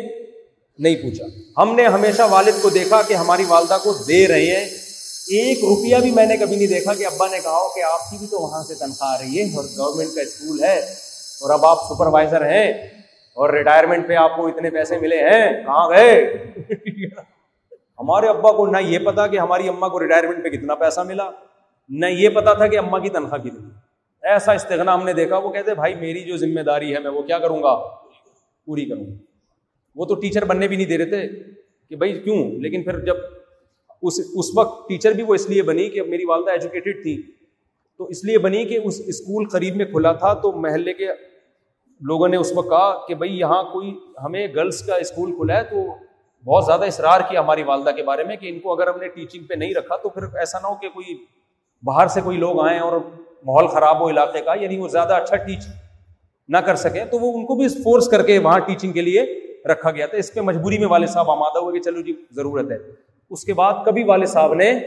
نہیں 0.78 0.96
پوچھا۔ 0.96 1.24
ہم 1.62 1.74
نے 1.74 1.86
ہمیشہ 1.86 2.22
والد 2.30 2.62
کو 2.62 2.70
دیکھا 2.70 3.02
کہ 3.02 3.14
ہماری 3.14 3.44
والدہ 3.48 3.76
کو 3.82 3.94
دے 4.08 4.28
رہے 4.28 4.56
ہیں۔ 4.56 4.81
ایک 5.28 5.58
روپیہ 5.58 5.96
بھی 5.96 6.10
میں 6.10 6.26
نے 6.26 6.36
کبھی 6.36 6.56
نہیں 6.56 6.66
دیکھا 6.66 6.94
کہ 6.94 7.06
ابا 7.06 7.26
نے 7.26 7.38
کہا 7.42 7.74
کہ 7.74 7.82
آپ 7.82 8.10
کی 8.10 8.16
بھی 8.18 8.26
تو 8.26 8.38
وہاں 8.40 8.62
سے 8.62 8.74
تنخواہ 8.74 9.14
آ 9.14 9.18
رہی 9.18 9.38
ہے 9.38 9.56
اور 9.56 9.64
گورنمنٹ 9.78 10.14
کا 10.14 10.20
اسکول 10.20 10.64
ہے 10.64 10.78
اور 10.78 11.50
اب 11.50 11.66
آپ 11.66 11.78
سپروائزر 11.82 12.44
ہیں 12.50 12.72
اور 13.34 13.50
ریٹائرمنٹ 13.50 14.08
پہ 14.08 14.14
آپ 14.14 14.36
کو 14.36 14.46
اتنے 14.46 14.70
پیسے 14.70 14.98
ملے 14.98 15.16
ہیں، 15.16 15.64
کہاں 15.64 15.88
گئے؟ 15.88 16.36
ہمارے 17.98 18.28
ابا 18.28 18.52
کو 18.52 18.66
نہ 18.66 18.76
یہ 18.80 18.98
پتا 18.98 19.26
کہ 19.26 19.38
ہماری 19.38 19.68
اما 19.68 19.88
کو 19.88 20.00
ریٹائرمنٹ 20.00 20.44
پہ 20.44 20.48
کتنا 20.48 20.74
پیسہ 20.74 21.00
ملا، 21.00 21.30
نہ 21.88 22.06
یہ 22.06 22.28
پتا 22.28 22.54
تھا 22.54 22.66
کہ 22.66 22.78
اما 22.78 22.98
کی 22.98 23.08
تنخواہ 23.08 23.38
کتنی 23.38 23.70
ایسا 24.22 24.52
استغنا 24.52 24.94
ہم 24.94 25.04
نے 25.04 25.12
دیکھا، 25.12 25.38
وہ 25.38 25.50
کہتے 25.50 25.74
بھائی، 25.74 25.94
میری 25.94 26.24
جو 26.24 26.36
ذمہ 26.36 26.60
داری 26.60 26.94
ہے، 26.94 26.98
میں 26.98 27.10
وہ 27.10 27.22
کیا 27.22 27.38
کروں 27.38 27.62
گا؟ 27.62 27.76
پوری 28.66 28.84
کروں 28.84 29.06
گا۔ 29.06 29.12
وہ 29.96 30.04
تو 30.04 30.14
ٹیچر 30.14 30.44
بننے 30.44 30.68
بھی 30.68 30.76
نہیں 30.76 30.86
دے 30.86 30.98
رہے 30.98 31.04
تھے 31.04 31.28
کہ 31.88 31.96
بھائی، 31.96 32.20
کیوں؟ 32.20 32.50
لیکن 32.50 32.82
پھر 32.82 33.00
جب 33.00 33.16
اس 34.02 34.20
اس 34.34 34.46
وقت 34.56 34.88
ٹیچر 34.88 35.12
بھی 35.12 35.22
وہ 35.22 35.34
اس 35.34 35.48
لیے 35.50 35.62
بنی 35.62 35.90
کہ 35.90 36.02
میری 36.02 36.24
والدہ 36.24 36.50
ایجوکیٹڈ 36.50 37.02
تھی۔ 37.02 37.22
تو 37.98 38.04
اس 38.04 38.24
لیے 38.24 38.38
بنی 38.38 38.64
کہ 38.64 38.78
اس 38.84 39.02
اسکول 39.06 39.48
قریب 39.48 39.76
میں 39.76 39.84
کھلا 39.84 40.12
تھا 40.12 40.34
تو 40.34 40.52
محلے 40.52 40.92
کے 40.92 41.06
لوگوں 42.00 42.28
نے 42.28 42.36
اس 42.36 42.52
وقت 42.56 42.68
کہا 42.68 43.06
کہ 43.06 43.14
بھائی 43.14 43.38
یہاں 43.38 43.62
کوئی 43.62 43.98
ہمیں 44.24 44.46
گرلس 44.54 44.82
کا 44.82 44.96
اسکول 44.96 45.32
کھلا 45.32 45.56
ہے 45.56 45.64
تو 45.64 45.76
بہت 46.46 46.64
زیادہ 46.64 46.84
اصرار 46.84 47.20
کیا 47.30 47.40
ہماری 47.40 47.62
والدہ 47.62 47.90
کے 47.90 48.02
بارے 48.02 48.24
میں 48.24 48.36
کہ 48.36 48.48
ان 48.48 48.60
کو 48.60 48.72
اگر 48.72 48.86
ہم 48.86 49.00
نے 49.00 49.08
ٹیچنگ 49.08 49.44
پہ 49.44 49.54
نہیں 49.54 49.74
رکھا 49.74 49.96
تو 49.96 50.08
پھر 50.08 50.22
ایسا 50.22 50.58
نہ 50.58 50.66
ہو 50.66 50.74
کہ 50.74 50.88
کوئی 50.88 51.24
باہر 51.82 52.06
سے 52.06 52.20
کوئی 52.20 52.36
لوگ 52.36 52.60
آئیں 52.60 52.78
اور 52.78 52.92
ماحول 53.44 53.66
خراب 53.66 54.00
ہو 54.00 54.10
علاقے 54.10 54.40
کا 54.40 54.54
یعنی 54.60 54.78
وہ 54.78 54.88
زیادہ 54.88 55.12
اچھا 55.12 55.36
ٹیچ 55.36 55.66
نہ 56.48 56.56
کر 56.56 56.76
سکیں 56.76 57.04
تو 57.04 57.18
وہ 57.18 57.32
ان 57.38 57.46
کو 57.46 57.54
بھی 57.54 57.68
فورس 57.68 58.08
کر 58.08 58.22
کے 58.22 58.38
وہاں 58.38 58.58
ٹیچنگ 58.58 58.92
کے 58.92 59.00
لیے 59.00 59.24
رکھا 59.64 59.90
گیا 59.90 60.06
تھا۔ 60.06 60.16
اس 60.16 60.34
پہ 60.34 60.40
مجبوری 60.40 60.78
میں 60.78 60.88
والد 60.88 61.08
صاحب 61.08 61.30
آمادہ 61.30 61.58
ہوئے 61.58 61.78
کہ 61.78 61.90
چلو 61.90 62.00
جی 62.00 62.12
ضرورت 62.30 62.70
ہے۔ 62.70 63.11
اس 63.32 63.44
کے 63.44 63.54
بعد 63.54 63.72
کبھی 63.86 64.04
والد 64.04 64.26
صاحب 64.26 64.54
نے 64.54 64.80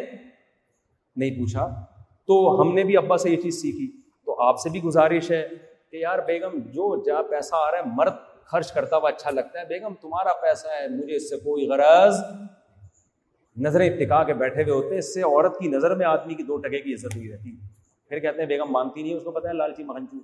نہیں 1.16 1.32
پوچھا۔ 1.32 1.86
تو 2.28 2.62
ہم 2.62 2.74
نے 2.74 2.84
بھی 2.84 2.98
ابا 2.98 3.18
سے 3.18 3.30
یہ 3.30 3.42
چیز 3.42 3.62
سیکھی۔ 3.62 4.02
تو 4.26 4.42
آپ 4.42 4.60
سے 4.60 4.70
بھی 4.70 4.84
گزارش 4.84 5.32
ہے 5.32 5.48
کہ 5.92 5.98
یار 5.98 6.20
بیگم، 6.20 6.60
جو 6.60 7.04
جا 7.04 7.22
پیسہ 7.22 7.56
آ 7.56 7.72
رہا 7.72 7.78
ہے، 7.78 7.84
مرد 7.86 8.14
خرچ 8.46 8.72
کرتا 8.72 8.98
ہوا 8.98 9.10
اچھا 9.10 9.32
لگتا 9.32 9.60
ہے۔ 9.60 9.66
بیگم، 9.66 9.94
تمہارا 10.02 10.34
پیسہ 10.42 10.68
ہے، 10.68 10.88
مجھے 10.88 11.16
اس 11.16 11.30
سے 11.30 11.38
کوئی 11.38 11.68
غرض 11.68 12.16
نظریں 13.58 13.90
اتکا 13.90 14.24
کے 14.24 14.34
بیٹھے 14.34 14.64
ہوئے 14.64 14.74
ہوتے۔ 14.74 14.90
ہیں 14.90 14.98
اس 14.98 15.14
سے 15.14 15.22
عورت 15.22 15.60
کی 15.60 15.68
نظر 15.68 15.96
میں 15.96 16.06
آدمی 16.06 16.34
کی 16.34 16.44
دو 16.44 16.58
ٹکے 16.58 16.80
کی 16.80 16.94
عزت 16.94 17.16
ہوئی 17.16 17.32
رہتی۔ 17.32 17.58
پھر 18.10 18.20
کہتے 18.20 18.42
ہیں، 18.42 18.48
بیگم 18.48 18.72
مانتی 18.72 19.04
نہیں، 19.04 19.14
اس 19.14 19.24
کو 19.24 19.32
پتا 19.32 19.50
ہے، 19.50 19.54
لالچی 19.54 19.84
مہنچو۔ 19.84 20.18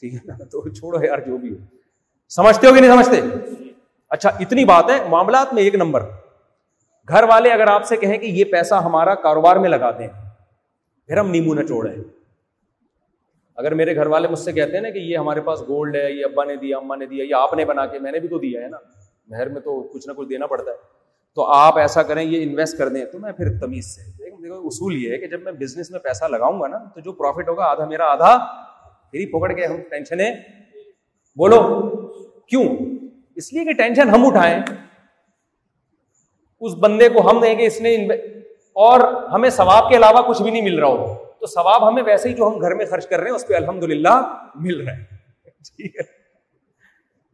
ٹھیک 0.00 0.14
ہے 0.14 0.18
نا؟ 0.24 0.44
تو 0.44 0.68
چھوڑو 0.68 1.04
یار، 1.04 1.18
جو 1.18 1.36
بھی 1.36 1.50
ہو۔ 1.50 1.56
سمجھتے 2.28 2.66
ہو 2.66 2.74
کہ 2.74 2.80
نہیں 2.80 3.02
سمجھتے؟ 3.02 3.20
اچھا 4.10 4.30
اتنی 4.40 4.64
بات 4.64 4.84
ہے۔ 4.90 5.08
معاملات 5.08 5.54
میں 5.54 5.62
ایک 5.62 5.74
نمبر۔ 5.74 6.02
گھر 7.08 7.22
والے 7.22 7.50
اگر 7.50 7.66
آپ 7.66 7.84
سے 7.84 7.96
کہیں 7.96 8.18
کہ 8.18 8.26
یہ 8.26 8.44
پیسہ 8.44 8.74
ہمارا 8.74 9.14
کاروبار 9.14 9.56
میں 9.56 9.68
لگا 9.68 9.98
دیں، 9.98 10.08
پھر 11.06 11.16
ہم 11.16 11.30
نیمو 11.30 11.54
نہ 11.54 11.62
چھوڑیں 11.62 11.92
اگر 13.56 13.74
میرے 13.74 13.96
گھر 13.96 14.06
والے 14.06 14.28
مجھ 14.28 14.38
سے 14.38 14.52
کہتے 14.52 14.72
ہیں 14.72 14.80
نا 14.80 14.90
کہ 14.90 14.98
یہ 14.98 15.16
ہمارے 15.16 15.40
پاس 15.40 15.60
گولڈ 15.60 15.96
ہے، 15.96 16.12
یہ 16.12 16.24
ابا 16.24 16.44
نے 16.44 16.56
دیا، 16.56 16.78
اما 16.78 16.96
نے 16.96 17.06
دیا، 17.06 17.24
یہ 17.24 17.34
آپ 17.34 17.54
نے 17.54 17.64
بنا 17.64 17.86
کے 17.86 17.98
میں 17.98 18.12
نے 18.12 18.20
بھی 18.20 18.28
تو 18.28 18.38
دیا 18.38 18.60
ہے 18.60 18.68
نا۔ 18.68 18.76
مہر 19.28 19.48
میں 19.48 19.60
تو 19.60 19.82
کچھ 19.82 20.08
نہ 20.08 20.12
کچھ 20.12 20.28
دینا 20.28 20.46
پڑتا 20.46 20.70
ہے۔ 20.70 20.76
تو 21.34 21.44
آپ 21.44 21.78
ایسا 21.78 22.02
کریں، 22.02 22.22
یہ 22.22 22.42
انویسٹ 22.42 22.78
کر 22.78 22.88
دیں۔ 22.88 23.04
تو 23.04 23.18
میں 23.18 23.32
پھر 23.32 23.58
تمیز 23.58 23.84
سے، 23.86 24.10
دیکھو 24.18 24.66
اصول 24.66 25.04
یہ 25.04 25.12
ہے 25.12 25.18
کہ 25.18 25.26
جب 25.26 25.42
میں 25.42 25.52
بزنس 25.52 25.90
میں 25.90 26.00
پیسہ 26.00 26.24
لگاؤں 26.24 26.60
گا 26.60 26.66
نا، 26.66 26.78
تو 26.78 27.00
جو 27.00 27.12
پروفٹ 27.12 27.48
ہوگا، 27.48 27.64
آدھا 27.64 27.84
میرا 27.84 28.04
آدھا 28.04 28.38
پھر 29.10 29.26
پکڑ 29.32 29.52
کے 29.52 29.66
ہم 29.66 29.76
ٹینشنیں 29.76 30.34
بولو، 31.36 31.90
کیوں؟ 32.46 32.76
اس 33.36 33.52
لیے 33.52 33.64
کہ 33.64 33.72
ٹینشن 33.72 34.10
ہم 34.10 34.26
اٹھائیں۔ 34.26 34.60
اس 36.62 36.74
بندے 36.80 37.08
کو 37.08 37.28
ہم 37.30 37.40
دیں 37.40 37.58
گے، 37.58 37.66
اس 37.66 37.80
نے 37.80 37.94
اور 38.76 39.00
ہمیں 39.32 39.48
ثواب 39.50 39.88
کے 39.88 39.96
علاوہ 39.96 40.20
کچھ 40.22 40.42
بھی 40.42 40.50
نہیں 40.50 40.62
مل 40.62 40.78
رہا 40.78 40.88
ہو 40.88 41.14
تو 41.40 41.46
ثواب 41.46 41.88
ہمیں 41.88 42.02
ویسے 42.02 42.28
ہی 42.28 42.34
جو 42.34 42.46
ہم 42.46 42.60
گھر 42.60 42.74
میں 42.74 42.86
خرچ 42.86 43.06
کر 43.08 43.20
رہے 43.20 43.28
ہیں، 43.28 43.36
اس 43.36 43.46
پہ 43.46 43.54
الحمد 43.54 43.82
للہ 43.82 44.20
مل 44.54 44.80
رہا 44.80 44.92
ہے۔ 44.92 46.02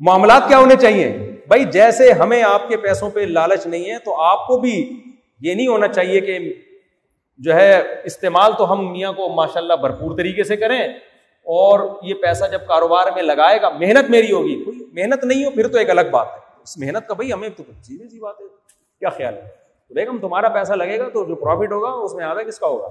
معاملات 0.00 0.48
کیا 0.48 0.58
ہونے 0.58 0.74
چاہیے؟ 0.80 1.08
بھائی، 1.48 1.64
جیسے 1.72 2.10
ہمیں 2.12 2.42
آپ 2.42 2.68
کے 2.68 2.76
پیسوں 2.76 3.10
پہ 3.10 3.20
لالچ 3.20 3.66
نہیں 3.66 3.90
ہے، 3.90 3.98
تو 3.98 4.20
آپ 4.22 4.46
کو 4.46 4.58
بھی 4.58 4.74
یہ 5.40 5.54
نہیں 5.54 5.66
ہونا 5.66 5.88
چاہیے 5.88 6.20
کہ 6.20 6.38
جو 7.40 7.54
ہے 7.54 7.80
استعمال 8.04 8.52
تو 8.58 8.72
ہم 8.72 8.90
میاں 8.92 9.12
کو 9.12 9.28
ماشاء 9.34 9.60
اللہ 9.60 9.74
بھرپور 9.80 10.16
طریقے 10.16 10.44
سے 10.44 10.56
کریں، 10.56 10.80
اور 11.46 11.80
یہ 12.02 12.14
پیسہ 12.22 12.44
جب 12.52 12.66
کاروبار 12.66 13.06
میں 13.14 13.22
لگائے 13.22 13.60
گا، 13.62 13.68
محنت 13.70 14.10
میری 14.10 14.32
ہوگی۔ 14.32 14.62
کوئی 14.64 14.78
محنت 14.92 15.24
نہیں 15.24 15.44
ہو، 15.44 15.50
پھر 15.50 15.68
تو 15.68 15.78
ایک 15.78 15.90
الگ 15.90 16.08
بات 16.10 16.26
ہے۔ 16.26 16.38
اس 16.62 16.76
محنت 16.78 17.08
کا 17.08 17.14
بھائی 17.14 17.32
ہمیں 17.32 17.48
تو 17.48 17.62
سیدھی 17.82 18.08
سی 18.08 18.20
بات 18.20 18.40
ہے۔ 18.40 18.46
کیا 19.00 19.08
خیال 19.08 19.34
ہے؟ 19.34 19.48
تو 19.88 19.94
بیگم 19.94 20.18
تمہارا 20.18 20.48
پیسہ 20.48 20.72
لگے 20.72 20.98
گا 20.98 21.08
تو 21.08 21.24
جو 21.24 21.34
پروفٹ 21.34 21.72
ہوگا، 21.72 21.88
اس 21.88 22.14
میں 22.14 22.24
آدھا 22.24 22.42
کس 22.42 22.58
کا 22.58 22.66
ہوگا؟ 22.66 22.88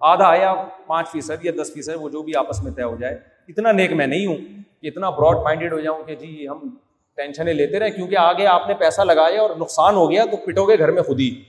آدھا 0.00 0.28
آیا 0.28 0.54
پانچ 0.86 1.08
فیصد 1.08 1.44
یا 1.44 1.52
دس 1.62 1.72
فیصد، 1.74 1.90
وہ 2.00 2.08
جو 2.08 2.22
بھی 2.22 2.36
آپس 2.36 2.64
میں 2.64 2.72
طے 2.72 2.82
ہو 2.82 2.96
جائے۔ 2.96 3.18
اتنا 3.48 3.72
نیک 3.72 3.92
میں 3.92 4.06
نہیں 4.06 4.26
ہوں 4.26 4.36
کہ 4.80 4.86
اتنا 4.86 5.10
براڈ 5.10 5.36
مائنڈیڈ 5.36 5.72
ہو 5.72 5.80
جاؤں 5.80 6.04
کہ 6.04 6.14
جی 6.14 6.48
ہم 6.48 6.76
ٹینشنیں 7.16 7.54
لیتے 7.54 7.78
رہے، 7.78 7.90
کیونکہ 7.90 8.18
آگے 8.18 8.46
آپ 8.46 8.62
نے 8.68 8.74
پیسہ 8.74 9.02
لگایا 9.02 9.42
اور 9.42 9.50
نقصان 9.58 9.94
ہو 9.94 10.10
گیا 10.10 10.24
تو 10.24 10.36
پٹو 10.36 10.64
گے 10.64 10.78
گھر 10.78 10.90
میں 10.90 11.02
خود 11.02 11.20
ہی۔ 11.20 11.42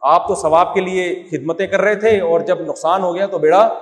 آپ 0.00 0.28
تو 0.28 0.34
ثواب 0.34 0.74
کے 0.74 0.80
لیے 0.80 1.22
خدمتیں 1.30 1.66
کر 1.66 1.80
رہے 1.80 1.94
تھے 1.94 2.20
اور 2.20 2.40
جب 2.40 2.60
نقصان 2.60 3.02
ہو 3.02 3.14
گیا 3.14 3.26
تو 3.26 3.38
بیڑا 3.38 3.78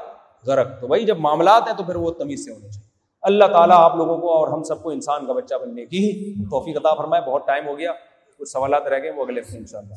غرق۔ 0.47 0.81
تو 0.81 0.87
بھائی 0.87 1.05
جب 1.05 1.19
معاملات 1.19 1.63
ہیں 1.69 1.77
تو 1.77 1.83
پھر 1.83 1.97
وہ 1.97 2.11
تمیز 2.11 2.45
سے 2.45 2.53
ہونے 2.53 2.69
چاہیے۔ 2.69 2.89
اللہ 3.23 3.45
تعالیٰ 3.45 3.77
آپ 3.79 3.97
لوگوں 3.97 4.19
کو 4.19 4.37
اور 4.37 4.49
ہم 4.49 4.63
سب 4.63 4.83
کو 4.83 4.91
انسان 4.91 5.27
کا 5.27 5.33
بچہ 5.33 5.55
بننے 5.55 5.87
کی 5.87 6.35
توفیق 6.45 6.77
عطا 6.77 6.95
فرمائے۔ 6.95 7.31
بہت 7.31 7.47
ٹائم 7.47 7.67
ہو 7.67 7.79
گیا۔ 7.79 7.93
کچھ 8.41 8.49
سوالات 8.49 8.87
رہ 8.87 9.03
گئے 9.03 9.11
وہ 9.11 9.25
اگلے 9.25 9.41
ان 9.53 9.67
شاء 9.67 9.79
اللہ 9.79 9.95